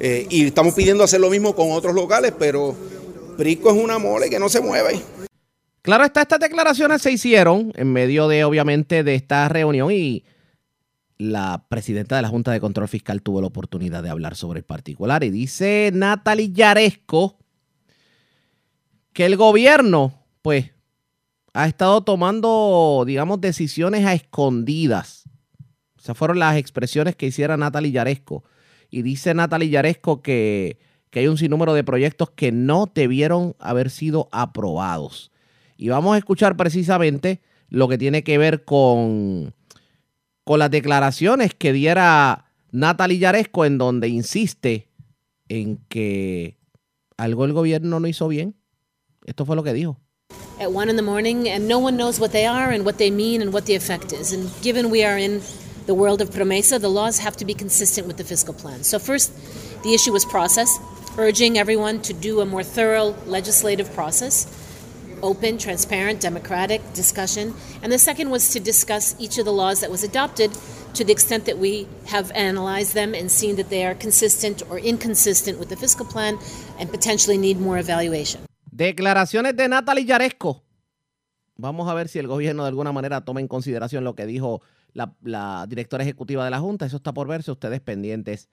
Eh, 0.00 0.26
y 0.30 0.46
estamos 0.46 0.74
pidiendo 0.74 1.02
hacer 1.02 1.20
lo 1.20 1.28
mismo 1.28 1.56
con 1.56 1.72
otros 1.72 1.92
locales, 1.94 2.32
pero 2.38 2.74
Prisco 3.36 3.70
es 3.70 3.76
una 3.76 3.98
mole 3.98 4.30
que 4.30 4.38
no 4.38 4.48
se 4.48 4.60
mueve. 4.60 5.00
Claro 5.82 6.04
está, 6.04 6.22
estas 6.22 6.40
declaraciones 6.40 7.02
se 7.02 7.12
hicieron 7.12 7.72
en 7.76 7.92
medio 7.92 8.28
de, 8.28 8.44
obviamente, 8.44 9.04
de 9.04 9.14
esta 9.14 9.48
reunión 9.48 9.90
y 9.90 10.24
la 11.18 11.66
presidenta 11.68 12.16
de 12.16 12.22
la 12.22 12.28
Junta 12.28 12.52
de 12.52 12.60
Control 12.60 12.88
Fiscal 12.88 13.22
tuvo 13.22 13.40
la 13.40 13.48
oportunidad 13.48 14.02
de 14.02 14.10
hablar 14.10 14.36
sobre 14.36 14.60
el 14.60 14.64
particular 14.64 15.24
y 15.24 15.30
dice 15.30 15.90
Natalie 15.92 16.52
Yaresco 16.52 17.38
que 19.12 19.26
el 19.26 19.36
gobierno, 19.36 20.12
pues, 20.42 20.70
ha 21.52 21.66
estado 21.66 22.02
tomando, 22.02 23.02
digamos, 23.04 23.40
decisiones 23.40 24.06
a 24.06 24.14
escondidas. 24.14 25.24
Esas 25.98 26.16
fueron 26.16 26.38
las 26.38 26.56
expresiones 26.56 27.16
que 27.16 27.26
hiciera 27.26 27.56
Natalie 27.56 27.90
Yaresco. 27.90 28.44
Y 28.90 29.02
dice 29.02 29.34
Natalie 29.34 29.70
Yaresco 29.70 30.22
que, 30.22 30.78
que 31.10 31.18
hay 31.18 31.26
un 31.26 31.36
sinnúmero 31.36 31.74
de 31.74 31.82
proyectos 31.82 32.30
que 32.30 32.52
no 32.52 32.88
debieron 32.94 33.56
haber 33.58 33.90
sido 33.90 34.28
aprobados. 34.30 35.32
Y 35.78 35.88
vamos 35.88 36.16
a 36.16 36.18
escuchar 36.18 36.56
precisamente 36.56 37.40
lo 37.68 37.88
que 37.88 37.96
tiene 37.96 38.24
que 38.24 38.36
ver 38.36 38.64
con, 38.64 39.54
con 40.42 40.58
las 40.58 40.70
declaraciones 40.72 41.54
que 41.54 41.72
diera 41.72 42.46
Natalie 42.72 43.18
Yaresco, 43.18 43.64
en 43.64 43.78
donde 43.78 44.08
insiste 44.08 44.88
en 45.48 45.78
que 45.88 46.58
algo 47.16 47.44
el 47.44 47.52
gobierno 47.52 48.00
no 48.00 48.08
hizo 48.08 48.26
bien. 48.26 48.56
Esto 49.24 49.46
fue 49.46 49.54
lo 49.54 49.62
que 49.62 49.72
dijo. 49.72 50.00
At 50.60 50.72
one 50.72 50.90
in 50.90 50.96
the 50.96 51.02
morning, 51.02 51.48
and 51.48 51.68
no 51.68 51.78
one 51.78 51.96
knows 51.96 52.18
what 52.18 52.32
they 52.32 52.44
are 52.44 52.74
and 52.74 52.84
what 52.84 52.96
they 52.96 53.12
mean 53.12 53.40
and 53.40 53.52
what 53.52 53.66
the 53.66 53.76
effect 53.76 54.12
is. 54.12 54.32
And 54.32 54.50
given 54.60 54.90
we 54.90 55.04
are 55.04 55.16
in 55.16 55.40
the 55.86 55.94
world 55.94 56.20
of 56.20 56.30
promesa, 56.30 56.80
the 56.80 56.90
laws 56.90 57.20
have 57.20 57.36
to 57.36 57.44
be 57.44 57.54
consistent 57.54 58.08
with 58.08 58.16
the 58.16 58.24
fiscal 58.24 58.52
plan. 58.52 58.82
So, 58.82 58.98
first, 58.98 59.32
the 59.84 59.94
issue 59.94 60.12
was 60.12 60.24
process, 60.24 60.68
urging 61.16 61.56
everyone 61.56 62.02
to 62.02 62.12
do 62.12 62.40
a 62.40 62.46
more 62.46 62.64
thorough 62.64 63.14
legislative 63.26 63.94
process. 63.94 64.48
Open, 65.22 65.58
transparent, 65.58 66.20
democratic 66.20 66.80
discussion. 66.94 67.54
And 67.82 67.92
the 67.92 67.98
second 67.98 68.30
was 68.30 68.50
to 68.52 68.60
discuss 68.60 69.14
each 69.18 69.38
of 69.38 69.44
the 69.44 69.52
laws 69.52 69.80
that 69.80 69.90
was 69.90 70.02
adopted 70.04 70.50
to 70.94 71.04
the 71.04 71.12
extent 71.12 71.44
that 71.46 71.58
we 71.58 71.86
have 72.06 72.30
analyzed 72.34 72.94
them 72.94 73.14
and 73.14 73.30
seen 73.30 73.56
that 73.56 73.68
they 73.68 73.84
are 73.84 73.94
consistent 73.94 74.62
or 74.70 74.78
inconsistent 74.78 75.58
with 75.58 75.68
the 75.68 75.76
fiscal 75.76 76.06
plan 76.06 76.38
and 76.78 76.90
potentially 76.90 77.38
need 77.38 77.60
more 77.60 77.78
evaluation. 77.78 78.40
Declaraciones 78.70 79.56
de 79.56 79.68
Natalie 79.68 80.04
Yaresco. 80.04 80.62
Vamos 81.56 81.88
a 81.88 81.94
ver 81.94 82.08
si 82.08 82.18
el 82.18 82.28
gobierno 82.28 82.62
de 82.62 82.68
alguna 82.68 82.92
manera 82.92 83.24
toma 83.24 83.40
en 83.40 83.48
consideración 83.48 84.04
lo 84.04 84.14
que 84.14 84.26
dijo 84.26 84.62
la, 84.92 85.14
la 85.22 85.66
directora 85.68 86.04
ejecutiva 86.04 86.44
de 86.44 86.50
la 86.50 86.60
Junta. 86.60 86.86
Eso 86.86 86.98
está 86.98 87.12
por 87.12 87.26
verse. 87.26 87.50
Ustedes 87.50 87.80
pendientes 87.80 88.48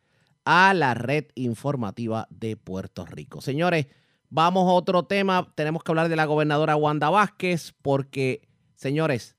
a 0.45 0.73
la 0.73 0.93
red 0.93 1.25
informativa 1.35 2.27
de 2.29 2.55
Puerto 2.57 3.05
Rico. 3.05 3.41
Señores, 3.41 3.87
Vamos 4.35 4.67
a 4.67 4.73
otro 4.73 5.03
tema. 5.03 5.49
Tenemos 5.55 5.81
que 5.81 5.93
hablar 5.93 6.09
de 6.09 6.17
la 6.17 6.25
gobernadora 6.25 6.75
Wanda 6.75 7.09
Vázquez 7.09 7.73
porque, 7.81 8.41
señores, 8.75 9.37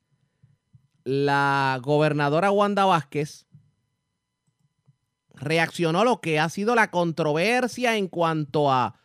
la 1.05 1.79
gobernadora 1.83 2.51
Wanda 2.51 2.87
Vázquez 2.87 3.45
reaccionó 5.35 6.01
a 6.01 6.05
lo 6.05 6.23
que 6.23 6.41
ha 6.41 6.49
sido 6.49 6.75
la 6.75 6.91
controversia 6.91 7.99
en 7.99 8.09
cuanto 8.09 8.73
a, 8.73 8.99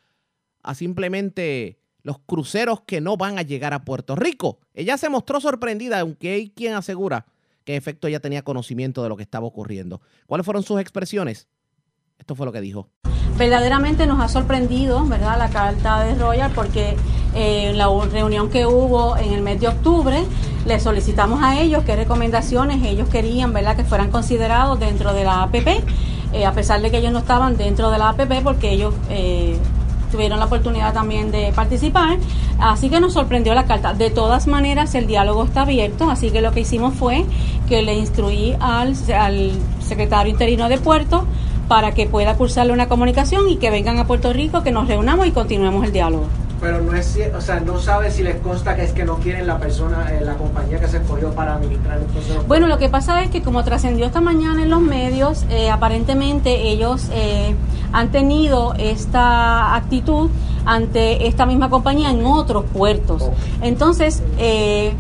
a 0.64 0.76
simplemente 0.76 1.82
los 2.04 2.20
cruceros 2.20 2.84
que 2.84 3.02
no 3.02 3.18
van 3.18 3.38
a 3.38 3.42
llegar 3.42 3.74
a 3.74 3.84
Puerto 3.84 4.16
Rico. 4.16 4.62
Ella 4.74 4.98
se 4.98 5.10
mostró 5.10 5.42
sorprendida, 5.42 6.00
aunque 6.00 6.32
hay 6.32 6.52
quien 6.52 6.74
asegura 6.74 7.26
que 7.66 7.74
en 7.74 7.78
efecto 7.78 8.08
ella 8.08 8.22
tenía 8.22 8.44
conocimiento 8.44 9.04
de 9.04 9.10
lo 9.10 9.18
que 9.18 9.24
estaba 9.24 9.46
ocurriendo. 9.46 10.02
¿Cuáles 10.26 10.46
fueron 10.46 10.64
sus 10.64 10.80
expresiones? 10.80 11.50
Esto 12.18 12.34
fue 12.34 12.46
lo 12.46 12.54
que 12.54 12.62
dijo 12.62 12.90
verdaderamente 13.38 14.06
nos 14.08 14.20
ha 14.20 14.28
sorprendido, 14.28 15.06
¿verdad? 15.06 15.38
La 15.38 15.50
carta 15.50 16.04
de 16.04 16.16
Royal 16.16 16.52
porque 16.54 16.96
eh, 17.34 17.70
en 17.70 17.78
la 17.78 17.88
reunión 18.12 18.50
que 18.50 18.66
hubo 18.66 19.16
en 19.18 19.34
el 19.34 19.42
mes 19.42 19.60
de 19.60 19.68
octubre, 19.68 20.24
les 20.66 20.84
solicitamos 20.84 21.42
a 21.42 21.60
ellos 21.60 21.84
qué 21.86 21.96
recomendaciones 21.96 22.84
ellos 22.84 23.10
querían 23.10 23.54
¿verdad? 23.54 23.76
que 23.76 23.84
fueran 23.84 24.12
considerados 24.12 24.80
dentro 24.80 25.14
de 25.14 25.24
la 25.24 25.44
APP, 25.44 25.68
eh, 26.34 26.46
a 26.46 26.52
pesar 26.52 26.82
de 26.82 26.92
que 26.92 26.98
ellos 26.98 27.12
no 27.12 27.20
estaban 27.20 27.58
dentro 27.58 27.90
de 27.90 27.98
la 27.98 28.10
APP 28.10 28.44
porque 28.44 28.72
ellos 28.72 28.94
eh, 29.10 29.58
tuvieron 30.12 30.40
la 30.40 30.46
oportunidad 30.46 30.94
también 30.94 31.32
de 31.32 31.54
participar. 31.54 32.18
Así 32.60 32.90
que 32.90 33.00
nos 33.00 33.14
sorprendió 33.14 33.56
la 33.56 33.66
carta. 33.66 33.94
De 33.94 34.10
todas 34.10 34.46
maneras, 34.46 34.94
el 34.94 35.08
diálogo 35.08 35.46
está 35.46 35.62
abierto, 35.62 36.12
así 36.12 36.32
que 36.32 36.42
lo 36.42 36.52
que 36.52 36.60
hicimos 36.60 36.94
fue 36.94 37.26
que 37.68 37.82
le 37.82 37.96
instruí 37.96 38.56
al, 38.60 38.94
al 39.18 39.52
secretario 39.80 40.32
interino 40.32 40.68
de 40.70 40.78
Puerto 40.78 41.26
para 41.72 41.94
que 41.94 42.06
pueda 42.06 42.36
cursarle 42.36 42.74
una 42.74 42.90
comunicación 42.90 43.48
y 43.48 43.56
que 43.56 43.70
vengan 43.72 43.98
a 43.98 44.06
Puerto 44.06 44.34
Rico, 44.34 44.62
que 44.62 44.74
nos 44.74 44.90
reunamos 44.90 45.26
y 45.26 45.32
continuemos 45.32 45.86
el 45.86 45.94
diálogo. 45.94 46.26
Pero 46.60 46.82
no 46.82 46.94
es, 46.94 47.18
o 47.34 47.40
sea, 47.40 47.62
no 47.62 47.80
sabe 47.80 48.12
si 48.12 48.24
les 48.24 48.36
consta 48.42 48.76
que 48.76 48.84
es 48.84 48.92
que 48.92 49.06
no 49.06 49.16
quieren 49.20 49.48
la 49.48 49.58
persona, 49.58 50.12
eh, 50.12 50.20
la 50.20 50.36
compañía 50.36 50.82
que 50.82 50.90
se 50.90 50.98
escogió 50.98 51.32
para 51.32 51.56
administrar 51.56 52.00
el 52.00 52.04
proceso. 52.08 52.44
Bueno, 52.46 52.68
lo 52.68 52.78
que 52.78 52.90
pasa 52.90 53.24
es 53.24 53.30
que 53.30 53.42
como 53.42 53.64
trascendió 53.64 54.06
esta 54.06 54.20
mañana 54.20 54.64
en 54.64 54.70
los 54.70 54.82
medios, 54.82 55.46
eh, 55.50 55.70
aparentemente 55.70 56.72
ellos 56.72 57.08
eh, 57.14 57.56
han 57.94 58.12
tenido 58.12 58.74
esta 58.78 59.74
actitud 59.74 60.30
ante 60.66 61.26
esta 61.26 61.46
misma 61.46 61.70
compañía 61.70 62.10
en 62.10 62.26
otros 62.26 62.66
puertos. 62.66 63.30
Entonces, 63.62 64.22
eh, 64.38 64.92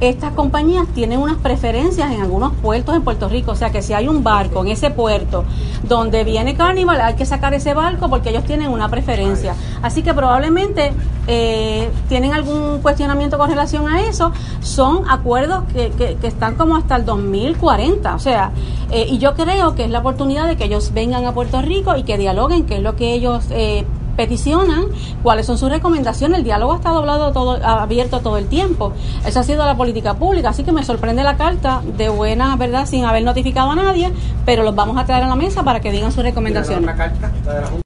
estas 0.00 0.32
compañías 0.32 0.86
tienen 0.94 1.20
unas 1.20 1.36
preferencias 1.36 2.10
en 2.10 2.22
algunos 2.22 2.54
puertos 2.54 2.94
en 2.96 3.02
Puerto 3.02 3.28
Rico. 3.28 3.52
O 3.52 3.56
sea 3.56 3.70
que 3.70 3.82
si 3.82 3.92
hay 3.92 4.08
un 4.08 4.24
barco 4.24 4.62
en 4.62 4.68
ese 4.68 4.90
puerto 4.90 5.44
donde 5.82 6.24
viene 6.24 6.54
Carnival, 6.54 7.00
hay 7.00 7.14
que 7.14 7.26
sacar 7.26 7.54
ese 7.54 7.74
barco 7.74 8.08
porque 8.08 8.30
ellos 8.30 8.44
tienen 8.44 8.70
una 8.70 8.88
preferencia. 8.88 9.54
Así 9.82 10.02
que 10.02 10.14
probablemente 10.14 10.92
eh, 11.26 11.90
tienen 12.08 12.32
algún 12.32 12.80
cuestionamiento 12.80 13.36
con 13.38 13.50
relación 13.50 13.88
a 13.88 14.02
eso. 14.02 14.32
Son 14.60 15.08
acuerdos 15.08 15.64
que, 15.72 15.90
que, 15.90 16.16
que 16.16 16.26
están 16.26 16.54
como 16.56 16.76
hasta 16.76 16.96
el 16.96 17.04
2040. 17.04 18.14
O 18.14 18.18
sea, 18.18 18.52
eh, 18.90 19.06
y 19.08 19.18
yo 19.18 19.34
creo 19.34 19.74
que 19.74 19.84
es 19.84 19.90
la 19.90 20.00
oportunidad 20.00 20.48
de 20.48 20.56
que 20.56 20.64
ellos 20.64 20.92
vengan 20.94 21.26
a 21.26 21.32
Puerto 21.32 21.60
Rico 21.62 21.96
y 21.96 22.04
que 22.04 22.16
dialoguen, 22.16 22.64
que 22.64 22.76
es 22.76 22.82
lo 22.82 22.96
que 22.96 23.12
ellos... 23.12 23.46
Eh, 23.50 23.84
peticionan 24.20 24.84
cuáles 25.22 25.46
son 25.46 25.56
sus 25.56 25.70
recomendaciones. 25.70 26.40
El 26.40 26.44
diálogo 26.44 26.74
ha 26.74 26.76
estado 26.76 26.98
hablado 26.98 27.32
todo, 27.32 27.64
abierto 27.64 28.20
todo 28.20 28.36
el 28.36 28.48
tiempo. 28.48 28.92
Esa 29.24 29.40
ha 29.40 29.42
sido 29.42 29.64
la 29.64 29.78
política 29.78 30.12
pública. 30.12 30.50
Así 30.50 30.62
que 30.62 30.72
me 30.72 30.84
sorprende 30.84 31.22
la 31.22 31.38
carta 31.38 31.82
de 31.96 32.10
buena 32.10 32.54
verdad 32.56 32.84
sin 32.84 33.06
haber 33.06 33.24
notificado 33.24 33.70
a 33.70 33.76
nadie, 33.76 34.12
pero 34.44 34.62
los 34.62 34.74
vamos 34.74 34.98
a 34.98 35.06
traer 35.06 35.24
a 35.24 35.26
la 35.26 35.36
mesa 35.36 35.62
para 35.62 35.80
que 35.80 35.90
digan 35.90 36.12
sus 36.12 36.22
recomendaciones. 36.22 36.94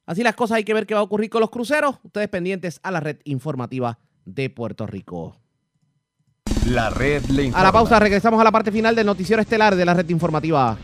Así 0.06 0.24
las 0.24 0.35
cosas 0.35 0.56
hay 0.56 0.65
que 0.65 0.74
ver 0.74 0.86
qué 0.86 0.94
va 0.94 1.01
a 1.01 1.05
ocurrir 1.05 1.31
con 1.31 1.40
los 1.40 1.51
cruceros. 1.51 2.01
Ustedes 2.02 2.27
pendientes 2.28 2.81
a 2.82 2.90
la 2.90 2.98
red 2.98 3.19
informativa 3.23 4.01
de 4.24 4.51
Puerto 4.51 4.89
Rico. 4.89 5.36
La 6.66 6.90
red 6.90 7.24
le 7.27 7.44
informa. 7.44 7.61
A 7.61 7.65
la 7.65 7.73
pausa 7.73 8.01
regresamos 8.01 8.40
a 8.40 8.44
la 8.44 8.51
parte 8.51 8.73
final 8.73 8.97
del 8.97 9.06
noticiero 9.06 9.40
estelar 9.40 9.77
de 9.77 9.85
la 9.85 9.94
red 9.94 10.09
informativa. 10.09 10.77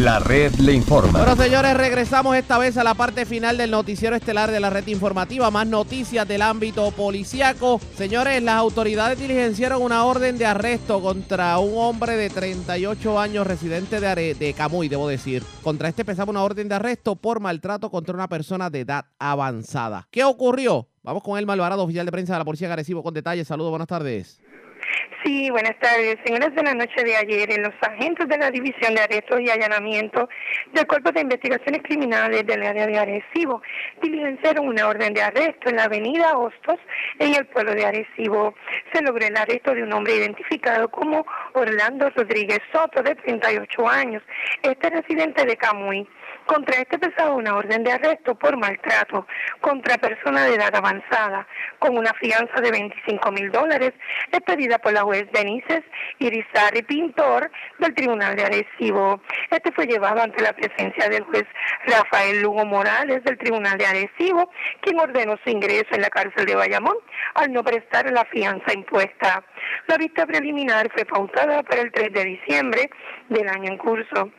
La 0.00 0.18
red 0.18 0.52
le 0.56 0.74
informa. 0.74 1.20
Bueno, 1.20 1.42
señores, 1.42 1.74
regresamos 1.74 2.36
esta 2.36 2.58
vez 2.58 2.76
a 2.76 2.84
la 2.84 2.92
parte 2.92 3.24
final 3.24 3.56
del 3.56 3.70
noticiero 3.70 4.14
estelar 4.14 4.50
de 4.50 4.60
la 4.60 4.68
red 4.68 4.86
informativa. 4.88 5.50
Más 5.50 5.66
noticias 5.66 6.28
del 6.28 6.42
ámbito 6.42 6.90
policiaco. 6.90 7.80
Señores, 7.96 8.42
las 8.42 8.56
autoridades 8.56 9.18
diligenciaron 9.18 9.80
una 9.80 10.04
orden 10.04 10.36
de 10.36 10.44
arresto 10.44 11.00
contra 11.00 11.58
un 11.58 11.78
hombre 11.78 12.14
de 12.18 12.28
38 12.28 13.18
años, 13.18 13.46
residente 13.46 13.98
de, 13.98 14.54
Camuy, 14.54 14.88
debo 14.88 15.08
decir. 15.08 15.42
Contra 15.62 15.88
este 15.88 16.04
pesaba 16.04 16.30
una 16.30 16.42
orden 16.42 16.68
de 16.68 16.74
arresto 16.74 17.16
por 17.16 17.40
maltrato 17.40 17.90
contra 17.90 18.14
una 18.14 18.28
persona 18.28 18.68
de 18.68 18.80
edad 18.80 19.06
avanzada. 19.18 20.08
¿Qué 20.10 20.24
ocurrió? 20.24 20.88
Vamos 21.04 21.22
con 21.22 21.38
el 21.38 21.46
Malvarado, 21.46 21.84
oficial 21.84 22.04
de 22.04 22.12
prensa 22.12 22.34
de 22.34 22.40
la 22.40 22.44
Policía 22.44 22.70
Arecibo, 22.70 23.02
con 23.02 23.14
detalles. 23.14 23.48
Saludos, 23.48 23.70
buenas 23.70 23.88
tardes. 23.88 24.40
Sí, 25.24 25.50
buenas 25.50 25.78
tardes. 25.78 26.16
Señores, 26.24 26.54
de 26.54 26.62
la 26.62 26.74
noche 26.74 27.02
de 27.02 27.16
ayer, 27.16 27.50
en 27.50 27.62
los 27.62 27.74
agentes 27.80 28.28
de 28.28 28.38
la 28.38 28.50
División 28.50 28.94
de 28.94 29.02
Arrestos 29.02 29.40
y 29.40 29.50
Allanamiento 29.50 30.28
del 30.72 30.86
Cuerpo 30.86 31.10
de 31.12 31.22
Investigaciones 31.22 31.82
Criminales 31.82 32.46
del 32.46 32.62
área 32.62 32.86
de 32.86 32.98
Arecibo 32.98 33.62
diligenciaron 34.00 34.68
una 34.68 34.86
orden 34.86 35.14
de 35.14 35.22
arresto 35.22 35.68
en 35.68 35.76
la 35.76 35.84
avenida 35.84 36.36
Hostos, 36.36 36.78
en 37.18 37.34
el 37.34 37.46
pueblo 37.46 37.74
de 37.74 37.86
Arecibo. 37.86 38.54
Se 38.92 39.02
logró 39.02 39.26
el 39.26 39.36
arresto 39.36 39.74
de 39.74 39.82
un 39.82 39.92
hombre 39.92 40.16
identificado 40.16 40.88
como 40.90 41.26
Orlando 41.54 42.10
Rodríguez 42.10 42.60
Soto, 42.72 43.02
de 43.02 43.14
38 43.14 43.88
años, 43.88 44.22
este 44.62 44.90
residente 44.90 45.44
de 45.44 45.56
Camuy. 45.56 46.06
Contra 46.46 46.80
este 46.80 46.98
pesaba 46.98 47.34
una 47.34 47.56
orden 47.56 47.82
de 47.82 47.92
arresto 47.92 48.36
por 48.36 48.56
maltrato 48.56 49.26
contra 49.60 49.98
persona 49.98 50.44
de 50.44 50.54
edad 50.54 50.74
avanzada, 50.74 51.46
con 51.80 51.98
una 51.98 52.12
fianza 52.14 52.60
de 52.60 52.70
25 52.70 53.32
mil 53.32 53.50
dólares, 53.50 53.92
expedida 54.30 54.78
por 54.78 54.92
la 54.92 55.02
juez 55.02 55.26
Denises 55.32 55.82
Irizarry 56.20 56.82
Pintor 56.82 57.50
del 57.80 57.94
Tribunal 57.94 58.36
de 58.36 58.44
Arecibo. 58.44 59.20
Este 59.50 59.72
fue 59.72 59.86
llevado 59.86 60.22
ante 60.22 60.42
la 60.42 60.52
presencia 60.52 61.08
del 61.08 61.24
juez 61.24 61.46
Rafael 61.84 62.40
Lugo 62.42 62.64
Morales 62.64 63.24
del 63.24 63.38
Tribunal 63.38 63.76
de 63.76 63.86
Arecibo, 63.86 64.50
quien 64.82 65.00
ordenó 65.00 65.36
su 65.42 65.50
ingreso 65.50 65.94
en 65.94 66.02
la 66.02 66.10
cárcel 66.10 66.46
de 66.46 66.54
Bayamón 66.54 66.96
al 67.34 67.52
no 67.52 67.64
prestar 67.64 68.10
la 68.12 68.24
fianza 68.24 68.72
impuesta. 68.72 69.44
La 69.88 69.96
vista 69.96 70.26
preliminar 70.26 70.90
fue 70.92 71.04
pautada 71.04 71.64
para 71.64 71.82
el 71.82 71.90
3 71.90 72.12
de 72.12 72.24
diciembre 72.24 72.90
del 73.28 73.48
año 73.48 73.70
en 73.70 73.78
curso. 73.78 74.30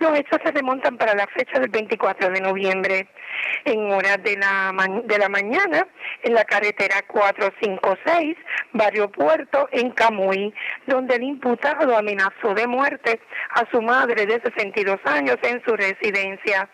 Los 0.00 0.18
hechos 0.18 0.38
se 0.44 0.50
remontan 0.52 0.96
para 0.96 1.14
la 1.14 1.26
fecha 1.26 1.58
del 1.58 1.70
24 1.70 2.30
de 2.30 2.40
noviembre, 2.40 3.08
en 3.64 3.90
horas 3.90 4.22
de 4.22 4.36
la, 4.36 4.72
de 5.04 5.18
la 5.18 5.28
mañana, 5.28 5.86
en 6.22 6.34
la 6.34 6.44
carretera 6.44 7.02
456, 7.06 8.36
Barrio 8.72 9.10
Puerto, 9.10 9.68
en 9.72 9.90
Camuy, 9.90 10.54
donde 10.86 11.16
el 11.16 11.22
imputado 11.22 11.96
amenazó 11.96 12.54
de 12.54 12.66
muerte 12.66 13.20
a 13.50 13.64
su 13.70 13.80
madre 13.82 14.26
de 14.26 14.40
62 14.40 14.98
años 15.04 15.36
en 15.42 15.62
su 15.64 15.74
residencia. 15.76 16.68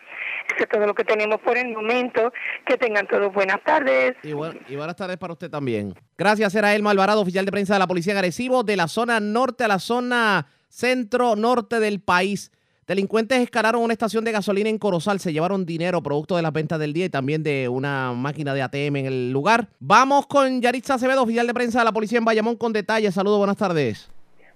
Eso 0.47 0.63
es 0.63 0.69
todo 0.69 0.85
lo 0.85 0.93
que 0.93 1.03
tenemos 1.03 1.39
por 1.41 1.57
el 1.57 1.69
momento. 1.69 2.31
Que 2.65 2.77
tengan 2.77 3.07
todos 3.07 3.33
buenas 3.33 3.63
tardes. 3.63 4.15
Y, 4.23 4.33
bu 4.33 4.51
y 4.67 4.75
buenas 4.75 4.95
tardes 4.95 5.17
para 5.17 5.33
usted 5.33 5.49
también. 5.49 5.93
Gracias, 6.17 6.53
era 6.55 6.73
Elma 6.75 6.91
Alvarado, 6.91 7.21
oficial 7.21 7.45
de 7.45 7.51
prensa 7.51 7.73
de 7.73 7.79
la 7.79 7.87
Policía 7.87 8.13
de 8.13 8.19
Arecibo, 8.19 8.63
de 8.63 8.75
la 8.75 8.87
zona 8.87 9.19
norte 9.19 9.63
a 9.63 9.67
la 9.67 9.79
zona 9.79 10.47
centro-norte 10.69 11.79
del 11.79 12.01
país. 12.01 12.51
Delincuentes 12.85 13.39
escalaron 13.39 13.81
una 13.81 13.93
estación 13.93 14.25
de 14.25 14.33
gasolina 14.33 14.69
en 14.69 14.77
Corozal, 14.77 15.21
se 15.21 15.31
llevaron 15.31 15.65
dinero 15.65 16.03
producto 16.03 16.35
de 16.35 16.41
las 16.41 16.51
ventas 16.51 16.79
del 16.79 16.91
día 16.91 17.05
y 17.05 17.09
también 17.09 17.41
de 17.41 17.69
una 17.69 18.11
máquina 18.11 18.53
de 18.53 18.61
ATM 18.61 18.97
en 18.97 19.05
el 19.05 19.31
lugar. 19.31 19.67
Vamos 19.79 20.27
con 20.27 20.61
Yaritza 20.61 20.95
Acevedo, 20.95 21.23
oficial 21.23 21.47
de 21.47 21.53
prensa 21.53 21.79
de 21.79 21.85
la 21.85 21.93
policía 21.93 22.17
en 22.17 22.25
Bayamón, 22.25 22.57
con 22.57 22.73
detalles. 22.73 23.13
Saludos, 23.13 23.37
buenas 23.37 23.55
tardes. 23.55 24.11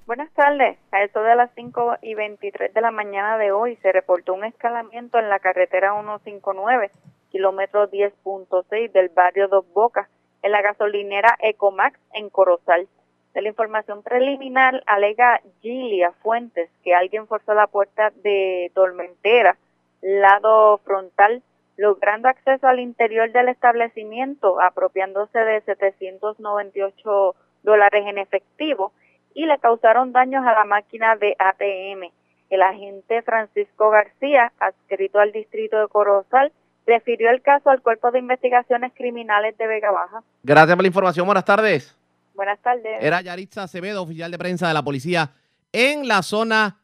Buenas 0.05 0.29
tardes. 0.33 0.77
A 0.91 1.03
eso 1.03 1.21
de 1.21 1.35
las 1.35 1.51
5 1.55 1.99
y 2.01 2.15
23 2.15 2.73
de 2.73 2.81
la 2.81 2.91
mañana 2.91 3.37
de 3.37 3.53
hoy 3.53 3.77
se 3.81 3.93
reportó 3.93 4.33
un 4.33 4.43
escalamiento 4.43 5.19
en 5.19 5.29
la 5.29 5.39
carretera 5.39 5.93
159, 5.93 6.91
kilómetro 7.31 7.89
10.6 7.89 8.91
del 8.91 9.07
barrio 9.07 9.47
Dos 9.47 9.65
Bocas, 9.73 10.09
en 10.41 10.51
la 10.51 10.61
gasolinera 10.61 11.37
Ecomax 11.39 11.97
en 12.13 12.29
Corozal. 12.29 12.89
De 13.37 13.43
la 13.43 13.49
información 13.49 14.01
preliminar 14.01 14.81
alega 14.87 15.41
Gilia 15.61 16.11
Fuentes 16.23 16.71
que 16.83 16.95
alguien 16.95 17.27
forzó 17.27 17.53
la 17.53 17.67
puerta 17.67 18.11
de 18.23 18.71
Tormentera, 18.73 19.55
lado 20.01 20.79
frontal, 20.79 21.43
logrando 21.75 22.29
acceso 22.29 22.67
al 22.67 22.79
interior 22.79 23.31
del 23.31 23.49
establecimiento, 23.49 24.59
apropiándose 24.59 25.37
de 25.37 25.61
798 25.61 27.35
dólares 27.61 28.05
en 28.07 28.17
efectivo 28.17 28.91
y 29.35 29.45
le 29.45 29.59
causaron 29.59 30.13
daños 30.13 30.43
a 30.43 30.53
la 30.53 30.63
máquina 30.63 31.15
de 31.15 31.35
ATM. 31.37 32.09
El 32.49 32.63
agente 32.63 33.21
Francisco 33.21 33.91
García, 33.91 34.51
adscrito 34.59 35.19
al 35.19 35.31
distrito 35.31 35.79
de 35.79 35.87
Corozal, 35.89 36.51
refirió 36.87 37.29
el 37.29 37.43
caso 37.43 37.69
al 37.69 37.83
Cuerpo 37.83 38.09
de 38.09 38.17
Investigaciones 38.17 38.93
Criminales 38.95 39.55
de 39.59 39.67
Vega 39.67 39.91
Baja. 39.91 40.23
Gracias 40.41 40.75
por 40.75 40.83
la 40.83 40.87
información. 40.87 41.27
Buenas 41.27 41.45
tardes. 41.45 41.96
Buenas 42.37 42.61
tardes. 42.61 42.97
Era 43.01 43.19
Yaritza 43.21 43.63
Acevedo, 43.63 44.03
oficial 44.03 44.29
de 44.29 44.37
prensa 44.37 44.67
de 44.67 44.75
la 44.75 44.83
policía 44.83 45.33
en 45.71 46.07
la 46.07 46.21
zona 46.21 46.79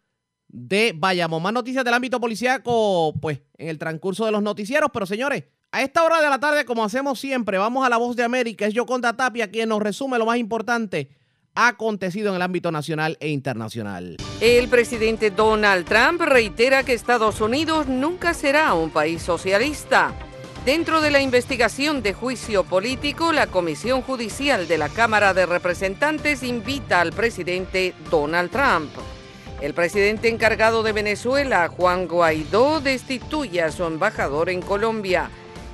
de 0.47 0.93
Bayamón. 0.95 1.43
Más 1.43 1.53
noticias 1.53 1.85
del 1.85 1.93
ámbito 1.93 2.19
policíaco, 2.19 3.13
pues, 3.21 3.39
en 3.59 3.69
el 3.69 3.77
transcurso 3.77 4.25
de 4.25 4.31
los 4.31 4.41
noticieros. 4.41 4.89
Pero, 4.91 5.05
señores, 5.05 5.43
a 5.71 5.83
esta 5.83 6.03
hora 6.03 6.21
de 6.21 6.29
la 6.29 6.39
tarde, 6.39 6.65
como 6.65 6.83
hacemos 6.83 7.19
siempre, 7.19 7.59
vamos 7.59 7.85
a 7.85 7.89
la 7.89 7.97
voz 7.97 8.15
de 8.15 8.23
América. 8.23 8.65
Es 8.65 8.73
Yoconda 8.73 9.15
Tapia 9.15 9.51
quien 9.51 9.69
nos 9.69 9.79
resume 9.79 10.17
lo 10.17 10.25
más 10.25 10.37
importante 10.37 11.11
ha 11.55 11.67
acontecido 11.67 12.29
en 12.29 12.35
el 12.37 12.41
ámbito 12.41 12.71
nacional 12.71 13.15
e 13.19 13.29
internacional. 13.29 14.17
El 14.41 14.67
presidente 14.69 15.29
Donald 15.29 15.85
Trump 15.85 16.19
reitera 16.21 16.83
que 16.83 16.93
Estados 16.93 17.41
Unidos 17.41 17.87
nunca 17.87 18.33
será 18.33 18.73
un 18.73 18.89
país 18.89 19.21
socialista. 19.21 20.15
Dentro 20.65 21.01
de 21.01 21.11
la 21.11 21.19
investigación 21.19 22.01
de 22.01 22.13
juicio 22.13 22.63
político, 22.63 23.33
la 23.33 23.47
Comisión 23.47 24.01
Judicial 24.01 24.65
de 24.65 24.77
la 24.77 24.87
Cámara 24.87 25.33
de 25.33 25.45
Representantes 25.45 26.41
invita 26.41 27.01
al 27.01 27.11
presidente 27.11 27.93
Donald 28.09 28.49
Trump. 28.49 28.89
El 29.59 29.73
presidente 29.73 30.29
encargado 30.29 30.81
de 30.81 30.93
Venezuela, 30.93 31.67
Juan 31.67 32.07
Guaidó, 32.07 32.79
destituye 32.79 33.61
a 33.61 33.73
su 33.73 33.83
embajador 33.83 34.49
en 34.49 34.61
Colombia. 34.61 35.29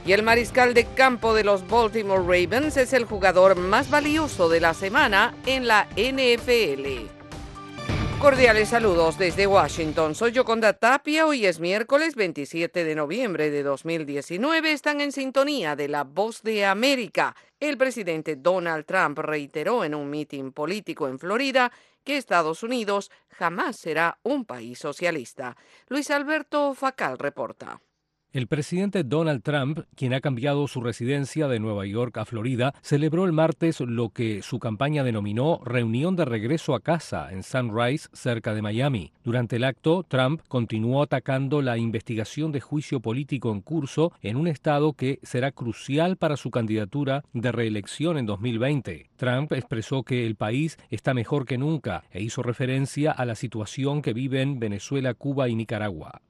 Y 0.08 0.14
el 0.14 0.24
mariscal 0.24 0.74
de 0.74 0.86
campo 0.86 1.36
de 1.36 1.44
los 1.44 1.68
Baltimore 1.68 2.24
Ravens 2.24 2.76
es 2.76 2.92
el 2.94 3.06
jugador 3.06 3.58
más 3.58 3.92
valioso 3.92 4.50
de 4.50 4.60
la 4.60 4.74
semana 4.74 5.36
en 5.46 5.68
la 5.68 5.88
NFL. 5.96 7.19
Cordiales 8.20 8.68
saludos 8.68 9.18
desde 9.18 9.48
Washington. 9.48 10.14
Soy 10.14 10.34
Yoconda 10.34 10.74
Tapia. 10.74 11.26
Hoy 11.26 11.46
es 11.46 11.62
miércoles 11.62 12.16
27 12.16 12.84
de 12.84 12.94
noviembre 12.94 13.50
de 13.50 13.64
2019. 13.64 14.74
Están 14.74 15.00
en 15.00 15.14
sintonía 15.14 15.78
de 15.78 15.88
La 15.88 16.04
Voz 16.04 16.44
de 16.44 16.66
América. 16.66 17.34
El 17.62 17.78
presidente 17.78 18.36
Donald 18.36 18.86
Trump 18.86 19.20
reiteró 19.20 19.86
en 19.86 19.96
un 19.96 20.10
mitin 20.10 20.52
político 20.52 21.08
en 21.08 21.18
Florida 21.18 21.72
que 22.04 22.18
Estados 22.18 22.62
Unidos 22.62 23.10
jamás 23.30 23.78
será 23.78 24.20
un 24.24 24.44
país 24.44 24.80
socialista. 24.80 25.56
Luis 25.88 26.12
Alberto 26.12 26.74
Facal 26.74 27.18
reporta. 27.18 27.80
El 28.32 28.46
presidente 28.46 29.04
Donald 29.04 29.42
Trump, 29.42 29.80
quien 29.96 30.14
ha 30.14 30.22
cambiado 30.22 30.68
su 30.68 30.82
residencia 30.82 31.48
de 31.48 31.60
Nueva 31.60 31.88
York 31.88 32.16
a 32.20 32.26
Florida, 32.26 32.76
celebró 32.84 33.26
el 33.26 33.32
martes 33.32 33.80
lo 33.80 34.10
que 34.10 34.44
su 34.44 34.60
campaña 34.60 35.04
denominó 35.04 35.60
reunión 35.66 36.16
de 36.16 36.26
regreso 36.26 36.76
a 36.76 36.80
casa 36.80 37.32
en 37.32 37.42
Sunrise, 37.42 38.08
cerca 38.14 38.54
de 38.54 38.62
Miami. 38.62 39.12
Durante 39.24 39.56
el 39.56 39.64
acto, 39.64 40.06
Trump 40.08 40.42
continuó 40.48 41.02
atacando 41.02 41.64
la 41.64 41.80
investigación 41.80 42.52
de 42.52 42.62
juicio 42.62 43.00
político 43.00 43.52
en 43.52 43.62
curso 43.62 44.12
en 44.22 44.38
un 44.38 44.48
estado 44.48 44.94
que 44.94 45.18
será 45.24 45.52
crucial 45.52 46.16
para 46.16 46.38
su 46.38 46.52
candidatura 46.52 47.24
de 47.34 47.52
reelección 47.52 48.20
en 48.20 48.28
2020. 48.28 49.10
Trump 49.16 49.54
expresó 49.54 50.04
que 50.04 50.28
el 50.28 50.36
país 50.36 50.78
está 50.92 51.16
mejor 51.16 51.48
que 51.48 51.58
nunca 51.58 52.04
e 52.12 52.22
hizo 52.22 52.44
referencia 52.44 53.12
a 53.12 53.26
la 53.26 53.34
situación 53.34 54.04
que 54.04 54.14
viven 54.14 54.60
Venezuela, 54.60 55.16
Cuba 55.16 55.50
y 55.50 55.56
Nicaragua. 55.56 56.22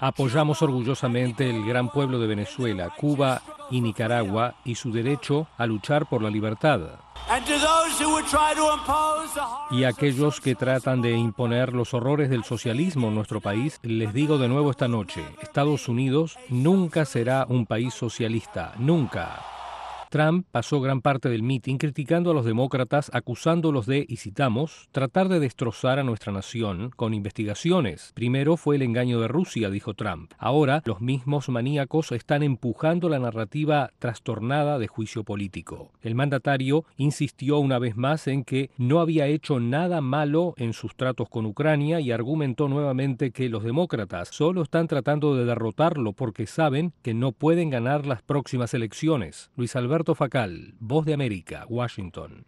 Apoyamos 0.00 0.60
orgullosamente 0.62 1.48
el 1.48 1.64
gran 1.64 1.88
pueblo 1.88 2.18
de 2.18 2.26
Venezuela, 2.26 2.90
Cuba 2.90 3.42
y 3.70 3.80
Nicaragua 3.80 4.54
y 4.64 4.74
su 4.74 4.92
derecho 4.92 5.48
a 5.56 5.66
luchar 5.66 6.06
por 6.06 6.22
la 6.22 6.30
libertad. 6.30 6.80
Y 9.70 9.84
a 9.84 9.88
aquellos 9.88 10.40
que 10.40 10.54
tratan 10.54 11.02
de 11.02 11.12
imponer 11.12 11.72
los 11.72 11.94
horrores 11.94 12.30
del 12.30 12.44
socialismo 12.44 13.08
en 13.08 13.14
nuestro 13.14 13.40
país, 13.40 13.80
les 13.82 14.12
digo 14.12 14.38
de 14.38 14.48
nuevo 14.48 14.70
esta 14.70 14.88
noche, 14.88 15.24
Estados 15.42 15.88
Unidos 15.88 16.38
nunca 16.48 17.04
será 17.04 17.46
un 17.48 17.66
país 17.66 17.94
socialista, 17.94 18.74
nunca. 18.78 19.57
Trump 20.10 20.46
pasó 20.50 20.80
gran 20.80 21.02
parte 21.02 21.28
del 21.28 21.42
mitin 21.42 21.76
criticando 21.76 22.30
a 22.30 22.34
los 22.34 22.46
demócratas, 22.46 23.10
acusándolos 23.12 23.86
de, 23.86 24.06
y 24.08 24.16
citamos, 24.16 24.88
tratar 24.90 25.28
de 25.28 25.38
destrozar 25.38 25.98
a 25.98 26.04
nuestra 26.04 26.32
nación 26.32 26.90
con 26.96 27.12
investigaciones. 27.12 28.12
Primero 28.14 28.56
fue 28.56 28.76
el 28.76 28.82
engaño 28.82 29.20
de 29.20 29.28
Rusia, 29.28 29.68
dijo 29.68 29.92
Trump. 29.92 30.32
Ahora 30.38 30.82
los 30.86 31.02
mismos 31.02 31.50
maníacos 31.50 32.12
están 32.12 32.42
empujando 32.42 33.10
la 33.10 33.18
narrativa 33.18 33.90
trastornada 33.98 34.78
de 34.78 34.86
juicio 34.86 35.24
político. 35.24 35.92
El 36.00 36.14
mandatario 36.14 36.86
insistió 36.96 37.58
una 37.58 37.78
vez 37.78 37.96
más 37.96 38.28
en 38.28 38.44
que 38.44 38.70
no 38.78 39.00
había 39.00 39.26
hecho 39.26 39.60
nada 39.60 40.00
malo 40.00 40.54
en 40.56 40.72
sus 40.72 40.96
tratos 40.96 41.28
con 41.28 41.44
Ucrania 41.44 42.00
y 42.00 42.12
argumentó 42.12 42.68
nuevamente 42.68 43.30
que 43.30 43.50
los 43.50 43.62
demócratas 43.62 44.28
solo 44.28 44.62
están 44.62 44.88
tratando 44.88 45.36
de 45.36 45.44
derrotarlo 45.44 46.14
porque 46.14 46.46
saben 46.46 46.94
que 47.02 47.12
no 47.12 47.32
pueden 47.32 47.68
ganar 47.68 48.06
las 48.06 48.22
próximas 48.22 48.72
elecciones. 48.72 49.50
Luis 49.56 49.76
Alberto 49.76 49.97
Facal, 50.14 50.74
Voz 50.78 51.04
de 51.04 51.14
América, 51.14 51.64
Washington. 51.68 52.44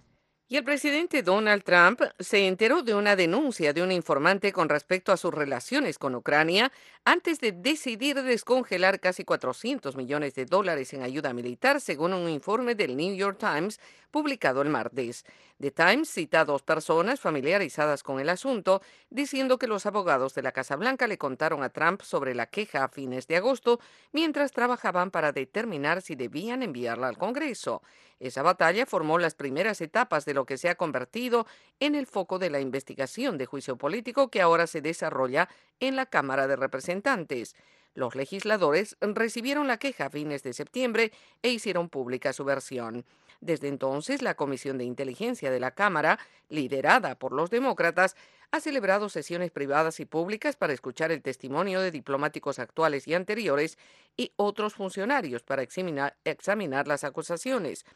Y 0.53 0.57
el 0.57 0.65
presidente 0.65 1.23
Donald 1.23 1.63
Trump 1.63 2.01
se 2.19 2.49
enteró 2.49 2.83
de 2.83 2.93
una 2.93 3.15
denuncia 3.15 3.73
de 3.73 3.85
un 3.85 3.93
informante 3.93 4.53
con 4.53 4.69
respecto 4.69 5.13
a 5.13 5.17
sus 5.17 5.33
relaciones 5.33 5.97
con 5.97 6.17
Ucrania 6.17 6.73
antes 7.05 7.39
de 7.39 7.53
decidir 7.53 8.21
descongelar 8.21 8.99
casi 8.99 9.25
400 9.25 9.95
millones 9.95 10.35
de 10.35 10.47
dólares 10.47 10.93
en 10.93 11.03
ayuda 11.03 11.33
militar, 11.33 11.81
según 11.81 12.15
un 12.15 12.29
informe 12.29 12.75
del 12.75 12.97
New 12.97 13.15
York 13.15 13.39
Times 13.39 13.79
publicado 14.11 14.63
el 14.63 14.69
martes. 14.69 15.25
The 15.61 15.71
Times 15.71 16.09
cita 16.09 16.41
a 16.41 16.45
dos 16.45 16.63
personas 16.63 17.21
familiarizadas 17.21 18.03
con 18.03 18.21
el 18.21 18.29
asunto, 18.29 18.83
diciendo 19.11 19.59
que 19.59 19.67
los 19.67 19.87
abogados 19.87 20.35
de 20.35 20.43
la 20.43 20.53
Casa 20.53 20.77
Blanca 20.77 21.07
le 21.07 21.19
contaron 21.19 21.63
a 21.63 21.69
Trump 21.69 22.03
sobre 22.03 22.35
la 22.35 22.47
queja 22.47 22.85
a 22.85 22.89
fines 22.89 23.27
de 23.27 23.37
agosto 23.37 23.81
mientras 24.13 24.53
trabajaban 24.53 25.11
para 25.11 25.33
determinar 25.33 26.03
si 26.03 26.15
debían 26.15 26.63
enviarla 26.63 27.09
al 27.09 27.19
Congreso. 27.19 27.83
Esa 28.21 28.43
batalla 28.43 28.85
formó 28.87 29.19
las 29.19 29.35
primeras 29.35 29.81
etapas 29.81 30.25
de 30.25 30.35
lo 30.35 30.45
que 30.45 30.59
se 30.59 30.69
ha 30.69 30.75
convertido 30.75 31.47
en 31.79 31.95
el 31.95 32.07
foco 32.07 32.39
de 32.39 32.51
la 32.51 32.61
investigación 32.61 33.39
de 33.39 33.47
juicio 33.47 33.77
político 33.77 34.29
que 34.29 34.43
ahora 34.43 34.67
se 34.67 34.81
desarrolla 34.83 35.49
en 35.81 35.97
la 35.97 36.07
Cámara 36.07 36.47
de 36.47 36.57
Representantes. 36.57 37.55
Los 37.95 38.15
legisladores 38.15 38.97
recibieron 39.01 39.67
la 39.67 39.79
queja 39.79 40.07
a 40.07 40.11
fines 40.11 40.43
de 40.43 40.53
septiembre 40.53 41.13
e 41.43 41.51
hicieron 41.51 41.89
pública 41.89 42.33
su 42.33 42.45
versión. 42.45 43.05
Desde 43.41 43.69
entonces, 43.69 44.21
la 44.21 44.35
Comisión 44.35 44.77
de 44.77 44.85
Inteligencia 44.85 45.51
de 45.51 45.61
la 45.61 45.71
Cámara, 45.71 46.19
liderada 46.51 47.15
por 47.15 47.33
los 47.33 47.49
demócratas, 47.49 48.15
ha 48.51 48.61
celebrado 48.61 49.09
sesiones 49.09 49.51
privadas 49.51 50.01
y 50.01 50.05
públicas 50.05 50.57
para 50.57 50.73
escuchar 50.73 51.11
el 51.11 51.23
testimonio 51.23 51.81
de 51.81 51.91
diplomáticos 51.91 52.59
actuales 52.59 53.09
y 53.09 53.15
anteriores 53.15 53.79
y 54.17 54.33
otros 54.37 54.75
funcionarios 54.75 55.43
para 55.43 55.63
examinar, 55.63 56.89
las 56.89 57.05
acusaciones. 57.05 57.87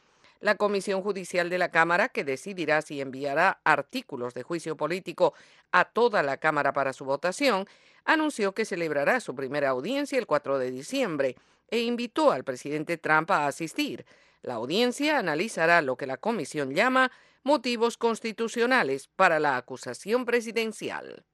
La 0.40 0.54
Comisión 0.54 1.02
Judicial 1.02 1.50
de 1.50 1.58
la 1.58 1.70
Cámara, 1.70 2.08
que 2.08 2.24
decidirá 2.24 2.82
si 2.82 3.00
enviará 3.00 3.60
artículos 3.64 4.32
de 4.34 4.42
juicio 4.42 4.76
político 4.76 5.34
a 5.72 5.84
toda 5.84 6.22
la 6.22 6.38
Cámara 6.38 6.72
para 6.72 6.92
su 6.92 7.04
votación, 7.04 7.66
anunció 8.04 8.52
que 8.52 8.64
celebrará 8.64 9.20
su 9.20 9.34
primera 9.34 9.70
audiencia 9.70 10.18
el 10.18 10.26
4 10.26 10.58
de 10.58 10.70
diciembre 10.70 11.36
e 11.70 11.80
invitó 11.80 12.30
al 12.30 12.44
presidente 12.44 12.96
Trump 12.96 13.30
a 13.30 13.46
asistir. 13.46 14.04
La 14.44 14.54
audiencia 14.56 15.18
analizará 15.18 15.80
lo 15.80 15.96
que 15.96 16.06
la 16.06 16.18
comisión 16.18 16.74
llama 16.74 17.10
motivos 17.44 17.96
constitucionales 17.96 19.08
para 19.16 19.40
la 19.40 19.56
acusación 19.56 20.26
presidencial. 20.26 21.24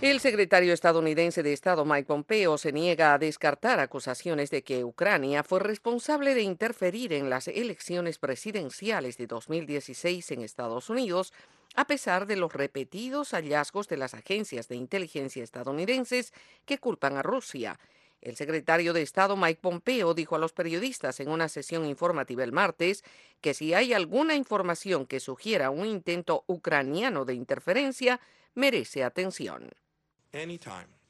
El 0.00 0.18
secretario 0.18 0.72
estadounidense 0.72 1.44
de 1.44 1.52
Estado 1.52 1.84
Mike 1.84 2.06
Pompeo 2.06 2.58
se 2.58 2.72
niega 2.72 3.14
a 3.14 3.18
descartar 3.18 3.78
acusaciones 3.78 4.50
de 4.50 4.64
que 4.64 4.84
Ucrania 4.84 5.44
fue 5.44 5.60
responsable 5.60 6.34
de 6.34 6.42
interferir 6.42 7.12
en 7.12 7.30
las 7.30 7.46
elecciones 7.46 8.18
presidenciales 8.18 9.16
de 9.18 9.28
2016 9.28 10.32
en 10.32 10.42
Estados 10.42 10.90
Unidos, 10.90 11.32
a 11.76 11.86
pesar 11.86 12.26
de 12.26 12.36
los 12.36 12.52
repetidos 12.52 13.32
hallazgos 13.32 13.86
de 13.86 13.98
las 13.98 14.14
agencias 14.14 14.66
de 14.66 14.76
inteligencia 14.76 15.44
estadounidenses 15.44 16.32
que 16.64 16.78
culpan 16.78 17.16
a 17.16 17.22
Rusia. 17.22 17.78
El 18.22 18.34
secretario 18.34 18.92
de 18.92 19.02
Estado 19.02 19.36
Mike 19.36 19.60
Pompeo 19.60 20.14
dijo 20.14 20.34
a 20.34 20.38
los 20.38 20.52
periodistas 20.52 21.20
en 21.20 21.28
una 21.28 21.48
sesión 21.48 21.84
informativa 21.84 22.42
el 22.42 22.50
martes 22.50 23.04
que 23.42 23.54
si 23.54 23.74
hay 23.74 23.92
alguna 23.92 24.34
información 24.34 25.06
que 25.06 25.20
sugiera 25.20 25.70
un 25.70 25.86
intento 25.86 26.44
ucraniano 26.46 27.24
de 27.26 27.34
interferencia, 27.34 28.20
merece 28.54 29.04
atención. 29.04 29.70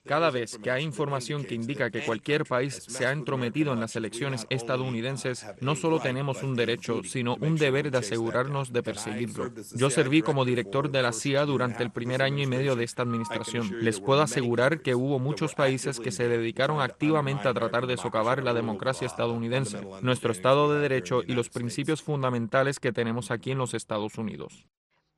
Cada 0.06 0.30
vez 0.30 0.58
que 0.58 0.70
hay 0.70 0.84
información 0.84 1.44
que 1.44 1.54
indica 1.54 1.90
que 1.90 2.04
cualquier 2.04 2.44
país 2.44 2.74
se 2.86 3.06
ha 3.06 3.12
entrometido 3.12 3.72
en 3.72 3.80
las 3.80 3.96
elecciones 3.96 4.46
estadounidenses, 4.50 5.46
no 5.60 5.74
solo 5.74 6.00
tenemos 6.00 6.42
un 6.42 6.54
derecho, 6.54 7.02
sino 7.04 7.36
un 7.40 7.56
deber 7.56 7.90
de 7.90 7.98
asegurarnos 7.98 8.72
de 8.72 8.82
perseguirlo. 8.82 9.52
Yo 9.74 9.90
serví 9.90 10.22
como 10.22 10.44
director 10.44 10.90
de 10.90 11.02
la 11.02 11.12
CIA 11.12 11.46
durante 11.46 11.82
el 11.82 11.90
primer 11.90 12.22
año 12.22 12.42
y 12.42 12.46
medio 12.46 12.76
de 12.76 12.84
esta 12.84 13.02
administración. 13.02 13.78
Les 13.80 14.00
puedo 14.00 14.22
asegurar 14.22 14.80
que 14.80 14.94
hubo 14.94 15.18
muchos 15.18 15.54
países 15.54 16.00
que 16.00 16.12
se 16.12 16.28
dedicaron 16.28 16.80
activamente 16.80 17.48
a 17.48 17.54
tratar 17.54 17.86
de 17.86 17.96
socavar 17.96 18.42
la 18.42 18.54
democracia 18.54 19.06
estadounidense, 19.06 19.80
nuestro 20.02 20.32
Estado 20.32 20.72
de 20.72 20.80
Derecho 20.80 21.22
y 21.26 21.32
los 21.32 21.48
principios 21.48 22.02
fundamentales 22.02 22.80
que 22.80 22.92
tenemos 22.92 23.30
aquí 23.30 23.50
en 23.50 23.58
los 23.58 23.74
Estados 23.74 24.18
Unidos. 24.18 24.66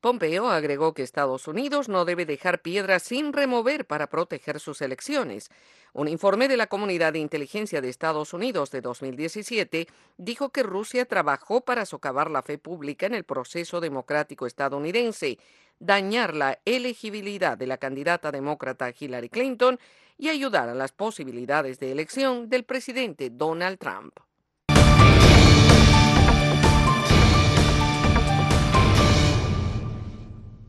Pompeo 0.01 0.49
agregó 0.49 0.93
que 0.93 1.03
Estados 1.03 1.47
Unidos 1.49 1.89
no 1.89 2.05
debe 2.05 2.25
dejar 2.25 2.61
piedras 2.61 3.03
sin 3.03 3.33
remover 3.33 3.85
para 3.85 4.07
proteger 4.07 4.61
sus 4.61 4.81
elecciones. 4.81 5.51
Un 5.91 6.07
informe 6.07 6.47
de 6.47 6.55
la 6.55 6.67
Comunidad 6.67 7.13
de 7.13 7.19
Inteligencia 7.19 7.81
de 7.81 7.89
Estados 7.89 8.33
Unidos 8.33 8.71
de 8.71 8.79
2017 8.79 9.87
dijo 10.17 10.49
que 10.49 10.63
Rusia 10.63 11.03
trabajó 11.03 11.61
para 11.61 11.85
socavar 11.85 12.31
la 12.31 12.43
fe 12.43 12.57
pública 12.57 13.07
en 13.07 13.13
el 13.13 13.25
proceso 13.25 13.81
democrático 13.81 14.45
estadounidense, 14.45 15.37
dañar 15.79 16.33
la 16.33 16.59
elegibilidad 16.63 17.57
de 17.57 17.67
la 17.67 17.77
candidata 17.77 18.31
demócrata 18.31 18.93
Hillary 18.97 19.27
Clinton 19.27 19.79
y 20.17 20.29
ayudar 20.29 20.69
a 20.69 20.75
las 20.75 20.93
posibilidades 20.93 21.77
de 21.79 21.91
elección 21.91 22.49
del 22.49 22.63
presidente 22.63 23.29
Donald 23.29 23.79
Trump. 23.79 24.17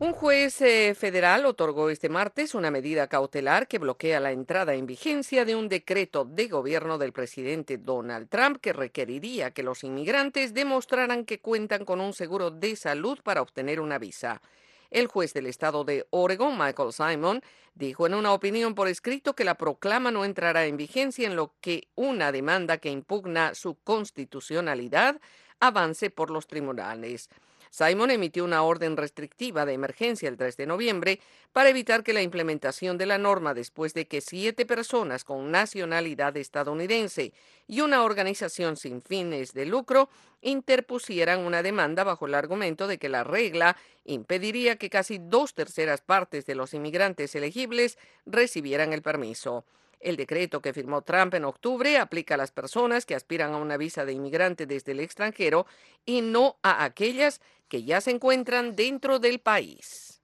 Un 0.01 0.13
juez 0.13 0.59
eh, 0.61 0.95
federal 0.95 1.45
otorgó 1.45 1.91
este 1.91 2.09
martes 2.09 2.55
una 2.55 2.71
medida 2.71 3.05
cautelar 3.05 3.67
que 3.67 3.77
bloquea 3.77 4.19
la 4.19 4.31
entrada 4.31 4.73
en 4.73 4.87
vigencia 4.87 5.45
de 5.45 5.55
un 5.55 5.69
decreto 5.69 6.25
de 6.25 6.47
gobierno 6.47 6.97
del 6.97 7.13
presidente 7.13 7.77
Donald 7.77 8.27
Trump 8.27 8.57
que 8.59 8.73
requeriría 8.73 9.51
que 9.51 9.61
los 9.61 9.83
inmigrantes 9.83 10.55
demostraran 10.55 11.23
que 11.23 11.39
cuentan 11.39 11.85
con 11.85 12.01
un 12.01 12.13
seguro 12.13 12.49
de 12.49 12.75
salud 12.75 13.19
para 13.21 13.43
obtener 13.43 13.79
una 13.79 13.99
visa. 13.99 14.41
El 14.89 15.05
juez 15.05 15.35
del 15.35 15.45
estado 15.45 15.83
de 15.83 16.07
Oregon, 16.09 16.57
Michael 16.57 16.93
Simon, 16.93 17.43
dijo 17.75 18.07
en 18.07 18.15
una 18.15 18.33
opinión 18.33 18.73
por 18.73 18.87
escrito 18.87 19.35
que 19.35 19.43
la 19.43 19.53
proclama 19.53 20.09
no 20.09 20.25
entrará 20.25 20.65
en 20.65 20.77
vigencia 20.77 21.27
en 21.27 21.35
lo 21.35 21.53
que 21.61 21.89
una 21.93 22.31
demanda 22.31 22.79
que 22.79 22.89
impugna 22.89 23.53
su 23.53 23.75
constitucionalidad 23.83 25.21
avance 25.59 26.09
por 26.09 26.31
los 26.31 26.47
tribunales. 26.47 27.29
Simon 27.71 28.11
emitió 28.11 28.43
una 28.43 28.63
orden 28.63 28.97
restrictiva 28.97 29.65
de 29.65 29.71
emergencia 29.71 30.27
el 30.27 30.35
3 30.35 30.57
de 30.57 30.65
noviembre 30.65 31.21
para 31.53 31.69
evitar 31.69 32.03
que 32.03 32.11
la 32.11 32.21
implementación 32.21 32.97
de 32.97 33.05
la 33.05 33.17
norma 33.17 33.53
después 33.53 33.93
de 33.93 34.07
que 34.07 34.19
siete 34.19 34.65
personas 34.65 35.23
con 35.23 35.51
nacionalidad 35.51 36.35
estadounidense 36.35 37.31
y 37.67 37.79
una 37.79 38.03
organización 38.03 38.75
sin 38.75 39.01
fines 39.01 39.53
de 39.53 39.65
lucro 39.65 40.09
interpusieran 40.41 41.39
una 41.39 41.63
demanda 41.63 42.03
bajo 42.03 42.25
el 42.25 42.35
argumento 42.35 42.87
de 42.87 42.97
que 42.97 43.07
la 43.07 43.23
regla 43.23 43.77
impediría 44.03 44.75
que 44.75 44.89
casi 44.89 45.17
dos 45.17 45.53
terceras 45.53 46.01
partes 46.01 46.45
de 46.45 46.55
los 46.55 46.73
inmigrantes 46.73 47.33
elegibles 47.35 47.97
recibieran 48.25 48.91
el 48.91 49.01
permiso. 49.01 49.63
El 50.01 50.17
decreto 50.17 50.61
que 50.61 50.73
firmó 50.73 51.03
Trump 51.03 51.35
en 51.35 51.45
octubre 51.45 51.99
aplica 51.99 52.33
a 52.33 52.37
las 52.37 52.51
personas 52.51 53.05
que 53.05 53.13
aspiran 53.13 53.53
a 53.53 53.57
una 53.57 53.77
visa 53.77 54.03
de 54.03 54.13
inmigrante 54.13 54.65
desde 54.65 54.93
el 54.93 54.99
extranjero 54.99 55.67
y 56.05 56.21
no 56.21 56.57
a 56.63 56.83
aquellas 56.83 57.39
que 57.71 57.83
ya 57.83 58.01
se 58.01 58.11
encuentran 58.11 58.75
dentro 58.75 59.17
del 59.19 59.39
país. 59.39 60.21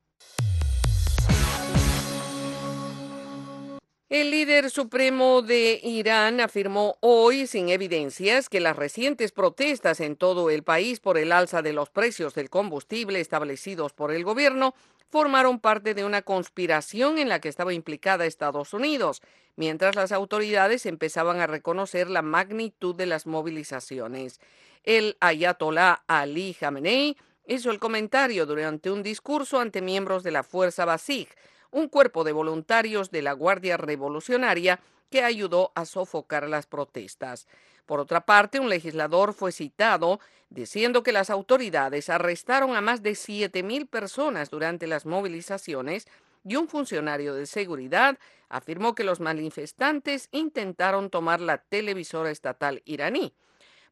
El 4.10 4.32
líder 4.32 4.70
supremo 4.70 5.42
de 5.42 5.80
Irán 5.82 6.42
afirmó 6.42 6.98
hoy, 7.00 7.48
sin 7.48 7.70
evidencias, 7.70 8.50
que 8.50 8.60
las 8.60 8.76
recientes 8.76 9.32
protestas 9.32 10.02
en 10.02 10.18
todo 10.18 10.50
el 10.50 10.64
país 10.64 11.00
por 11.00 11.18
el 11.18 11.32
alza 11.32 11.62
de 11.62 11.72
los 11.72 11.90
precios 11.90 12.34
del 12.34 12.50
combustible 12.50 13.22
establecidos 13.22 13.94
por 13.94 14.12
el 14.12 14.26
gobierno 14.26 14.76
formaron 15.08 15.60
parte 15.60 15.94
de 15.94 16.04
una 16.04 16.24
conspiración 16.24 17.18
en 17.18 17.30
la 17.30 17.40
que 17.40 17.48
estaba 17.48 17.74
implicada 17.74 18.26
Estados 18.26 18.74
Unidos, 18.74 19.22
mientras 19.56 19.96
las 19.96 20.12
autoridades 20.12 20.86
empezaban 20.86 21.40
a 21.40 21.48
reconocer 21.48 22.10
la 22.10 22.22
magnitud 22.22 22.94
de 22.94 23.06
las 23.06 23.26
movilizaciones. 23.26 24.42
El 24.84 25.18
ayatolá 25.22 26.04
Ali 26.08 26.54
Khamenei 26.54 27.18
hizo 27.48 27.72
el 27.72 27.80
comentario 27.80 28.46
durante 28.46 28.92
un 28.92 29.02
discurso 29.02 29.60
ante 29.60 29.82
miembros 29.82 30.24
de 30.24 30.32
la 30.32 30.44
Fuerza 30.44 30.86
Basij, 30.86 31.30
un 31.72 31.88
cuerpo 31.88 32.24
de 32.24 32.34
voluntarios 32.34 33.10
de 33.12 33.22
la 33.22 33.34
Guardia 33.34 33.78
Revolucionaria 33.78 34.80
que 35.10 35.24
ayudó 35.24 35.72
a 35.76 35.86
sofocar 35.86 36.48
las 36.48 36.68
protestas. 36.68 37.48
Por 37.86 38.00
otra 38.02 38.26
parte, 38.26 38.60
un 38.60 38.70
legislador 38.70 39.34
fue 39.34 39.52
citado 39.52 40.20
diciendo 40.50 41.04
que 41.04 41.14
las 41.14 41.30
autoridades 41.30 42.10
arrestaron 42.10 42.76
a 42.76 42.82
más 42.82 43.02
de 43.02 43.12
7.000 43.12 43.88
personas 43.88 44.50
durante 44.50 44.88
las 44.88 45.06
movilizaciones 45.06 46.08
y 46.44 46.56
un 46.56 46.68
funcionario 46.68 47.34
de 47.34 47.46
seguridad 47.46 48.18
afirmó 48.50 48.96
que 48.96 49.04
los 49.04 49.20
manifestantes 49.20 50.30
intentaron 50.32 51.10
tomar 51.10 51.42
la 51.42 51.58
televisora 51.58 52.32
estatal 52.32 52.82
iraní. 52.86 53.34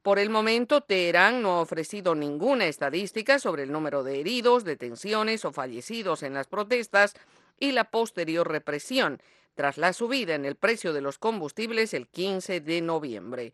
Por 0.06 0.20
el 0.20 0.30
momento, 0.30 0.82
Teherán 0.82 1.42
no 1.42 1.54
ha 1.54 1.62
ofrecido 1.62 2.14
ninguna 2.14 2.68
estadística 2.68 3.40
sobre 3.40 3.64
el 3.64 3.72
número 3.72 4.04
de 4.04 4.20
heridos, 4.20 4.64
detenciones 4.64 5.46
o 5.46 5.52
fallecidos 5.52 6.22
en 6.22 6.36
las 6.36 6.46
protestas 6.46 7.16
y 7.60 7.72
la 7.72 7.86
posterior 7.86 8.48
represión 8.48 9.20
tras 9.56 9.80
la 9.80 9.94
subida 9.94 10.36
en 10.36 10.46
el 10.46 10.58
precio 10.58 10.94
de 10.94 11.02
los 11.02 11.18
combustibles 11.18 11.96
el 11.96 12.08
15 12.08 12.62
de 12.62 12.82
noviembre. 12.82 13.54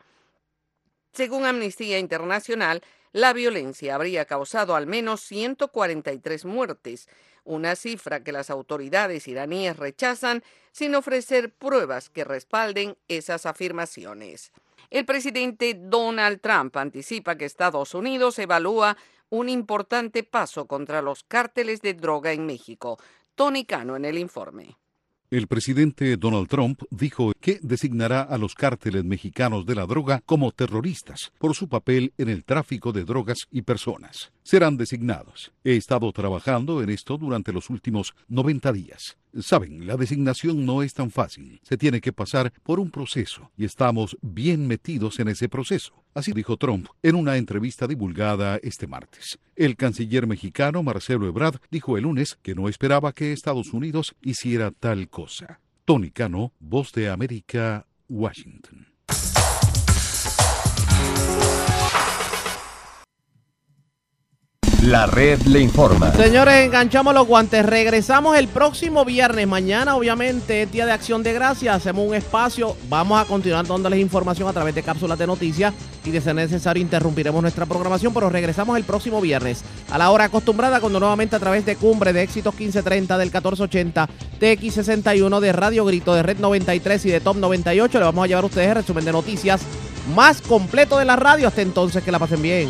Según 1.13 1.45
Amnistía 1.45 1.99
Internacional, 1.99 2.83
la 3.13 3.31
violencia 3.31 3.95
habría 3.95 4.25
causado 4.25 4.75
al 4.75 4.87
menos 4.87 5.21
143 5.21 6.43
muertes, 6.43 7.07
una 7.45 7.77
cifra 7.77 8.25
que 8.25 8.33
las 8.33 8.49
autoridades 8.49 9.29
iraníes 9.29 9.77
rechazan 9.77 10.43
sin 10.73 10.95
ofrecer 10.95 11.53
pruebas 11.53 12.09
que 12.09 12.25
respalden 12.25 12.97
esas 13.07 13.45
afirmaciones. 13.45 14.51
El 14.91 15.05
presidente 15.05 15.73
Donald 15.73 16.41
Trump 16.41 16.75
anticipa 16.75 17.37
que 17.37 17.45
Estados 17.45 17.95
Unidos 17.95 18.37
evalúa 18.39 18.97
un 19.29 19.47
importante 19.47 20.23
paso 20.23 20.67
contra 20.67 21.01
los 21.01 21.23
cárteles 21.23 21.81
de 21.81 21.93
droga 21.93 22.33
en 22.33 22.45
México. 22.45 22.99
Tony 23.33 23.63
Cano 23.63 23.95
en 23.95 24.03
el 24.03 24.17
informe. 24.17 24.75
El 25.29 25.47
presidente 25.47 26.17
Donald 26.17 26.49
Trump 26.49 26.81
dijo 26.89 27.31
que 27.39 27.57
designará 27.61 28.21
a 28.23 28.37
los 28.37 28.53
cárteles 28.53 29.05
mexicanos 29.05 29.65
de 29.65 29.75
la 29.75 29.85
droga 29.85 30.21
como 30.25 30.51
terroristas 30.51 31.31
por 31.37 31.55
su 31.55 31.69
papel 31.69 32.11
en 32.17 32.27
el 32.27 32.43
tráfico 32.43 32.91
de 32.91 33.05
drogas 33.05 33.47
y 33.49 33.61
personas. 33.61 34.33
Serán 34.43 34.77
designados. 34.77 35.51
He 35.63 35.75
estado 35.75 36.11
trabajando 36.11 36.81
en 36.81 36.89
esto 36.89 37.17
durante 37.17 37.53
los 37.53 37.69
últimos 37.69 38.13
90 38.27 38.73
días. 38.73 39.17
Saben, 39.39 39.87
la 39.87 39.95
designación 39.97 40.65
no 40.65 40.83
es 40.83 40.93
tan 40.93 41.11
fácil. 41.11 41.61
Se 41.63 41.77
tiene 41.77 42.01
que 42.01 42.11
pasar 42.11 42.51
por 42.63 42.79
un 42.79 42.91
proceso 42.91 43.51
y 43.55 43.65
estamos 43.65 44.17
bien 44.21 44.67
metidos 44.67 45.19
en 45.19 45.29
ese 45.29 45.47
proceso. 45.47 46.03
Así 46.13 46.33
dijo 46.33 46.57
Trump 46.57 46.87
en 47.01 47.15
una 47.15 47.37
entrevista 47.37 47.87
divulgada 47.87 48.59
este 48.61 48.87
martes. 48.87 49.39
El 49.55 49.77
canciller 49.77 50.27
mexicano 50.27 50.83
Marcelo 50.83 51.27
Ebrard 51.27 51.61
dijo 51.69 51.97
el 51.97 52.03
lunes 52.03 52.37
que 52.41 52.55
no 52.55 52.67
esperaba 52.67 53.13
que 53.13 53.31
Estados 53.31 53.73
Unidos 53.73 54.15
hiciera 54.21 54.71
tal 54.71 55.07
cosa. 55.07 55.61
Tony 55.85 56.11
Cano, 56.11 56.53
Voz 56.59 56.91
de 56.91 57.09
América, 57.09 57.85
Washington. 58.09 58.90
La 64.81 65.05
red 65.05 65.39
le 65.43 65.59
informa. 65.59 66.11
Señores, 66.13 66.65
enganchamos 66.65 67.13
los 67.13 67.27
guantes. 67.27 67.63
Regresamos 67.63 68.35
el 68.35 68.47
próximo 68.47 69.05
viernes. 69.05 69.47
Mañana, 69.47 69.95
obviamente, 69.95 70.63
es 70.63 70.71
Día 70.71 70.87
de 70.87 70.91
Acción 70.91 71.21
de 71.21 71.33
Gracias. 71.33 71.75
Hacemos 71.75 72.07
un 72.07 72.15
espacio. 72.15 72.75
Vamos 72.89 73.21
a 73.21 73.25
continuar 73.25 73.67
dándoles 73.67 73.99
información 73.99 74.49
a 74.49 74.53
través 74.53 74.73
de 74.73 74.81
cápsulas 74.81 75.19
de 75.19 75.27
noticias. 75.27 75.71
Y 76.03 76.09
de 76.09 76.19
ser 76.19 76.33
necesario, 76.33 76.81
interrumpiremos 76.81 77.43
nuestra 77.43 77.67
programación. 77.67 78.11
Pero 78.11 78.31
regresamos 78.31 78.75
el 78.75 78.83
próximo 78.83 79.21
viernes 79.21 79.63
a 79.91 79.99
la 79.99 80.09
hora 80.09 80.23
acostumbrada, 80.23 80.79
cuando 80.79 80.99
nuevamente 80.99 81.35
a 81.35 81.39
través 81.39 81.63
de 81.63 81.75
Cumbre 81.75 82.11
de 82.11 82.23
Éxitos 82.23 82.55
1530, 82.55 83.19
del 83.19 83.27
1480, 83.27 84.09
TX61, 84.39 85.39
de 85.39 85.51
Radio 85.51 85.85
Grito, 85.85 86.15
de 86.15 86.23
Red 86.23 86.39
93 86.39 87.05
y 87.05 87.11
de 87.11 87.19
Top 87.19 87.37
98, 87.37 87.99
le 87.99 88.05
vamos 88.05 88.23
a 88.23 88.27
llevar 88.27 88.45
a 88.45 88.47
ustedes 88.47 88.69
el 88.69 88.75
resumen 88.75 89.05
de 89.05 89.11
noticias 89.11 89.61
más 90.15 90.41
completo 90.41 90.97
de 90.97 91.05
la 91.05 91.17
radio. 91.17 91.47
Hasta 91.47 91.61
entonces, 91.61 92.03
que 92.03 92.11
la 92.11 92.17
pasen 92.17 92.41
bien. 92.41 92.69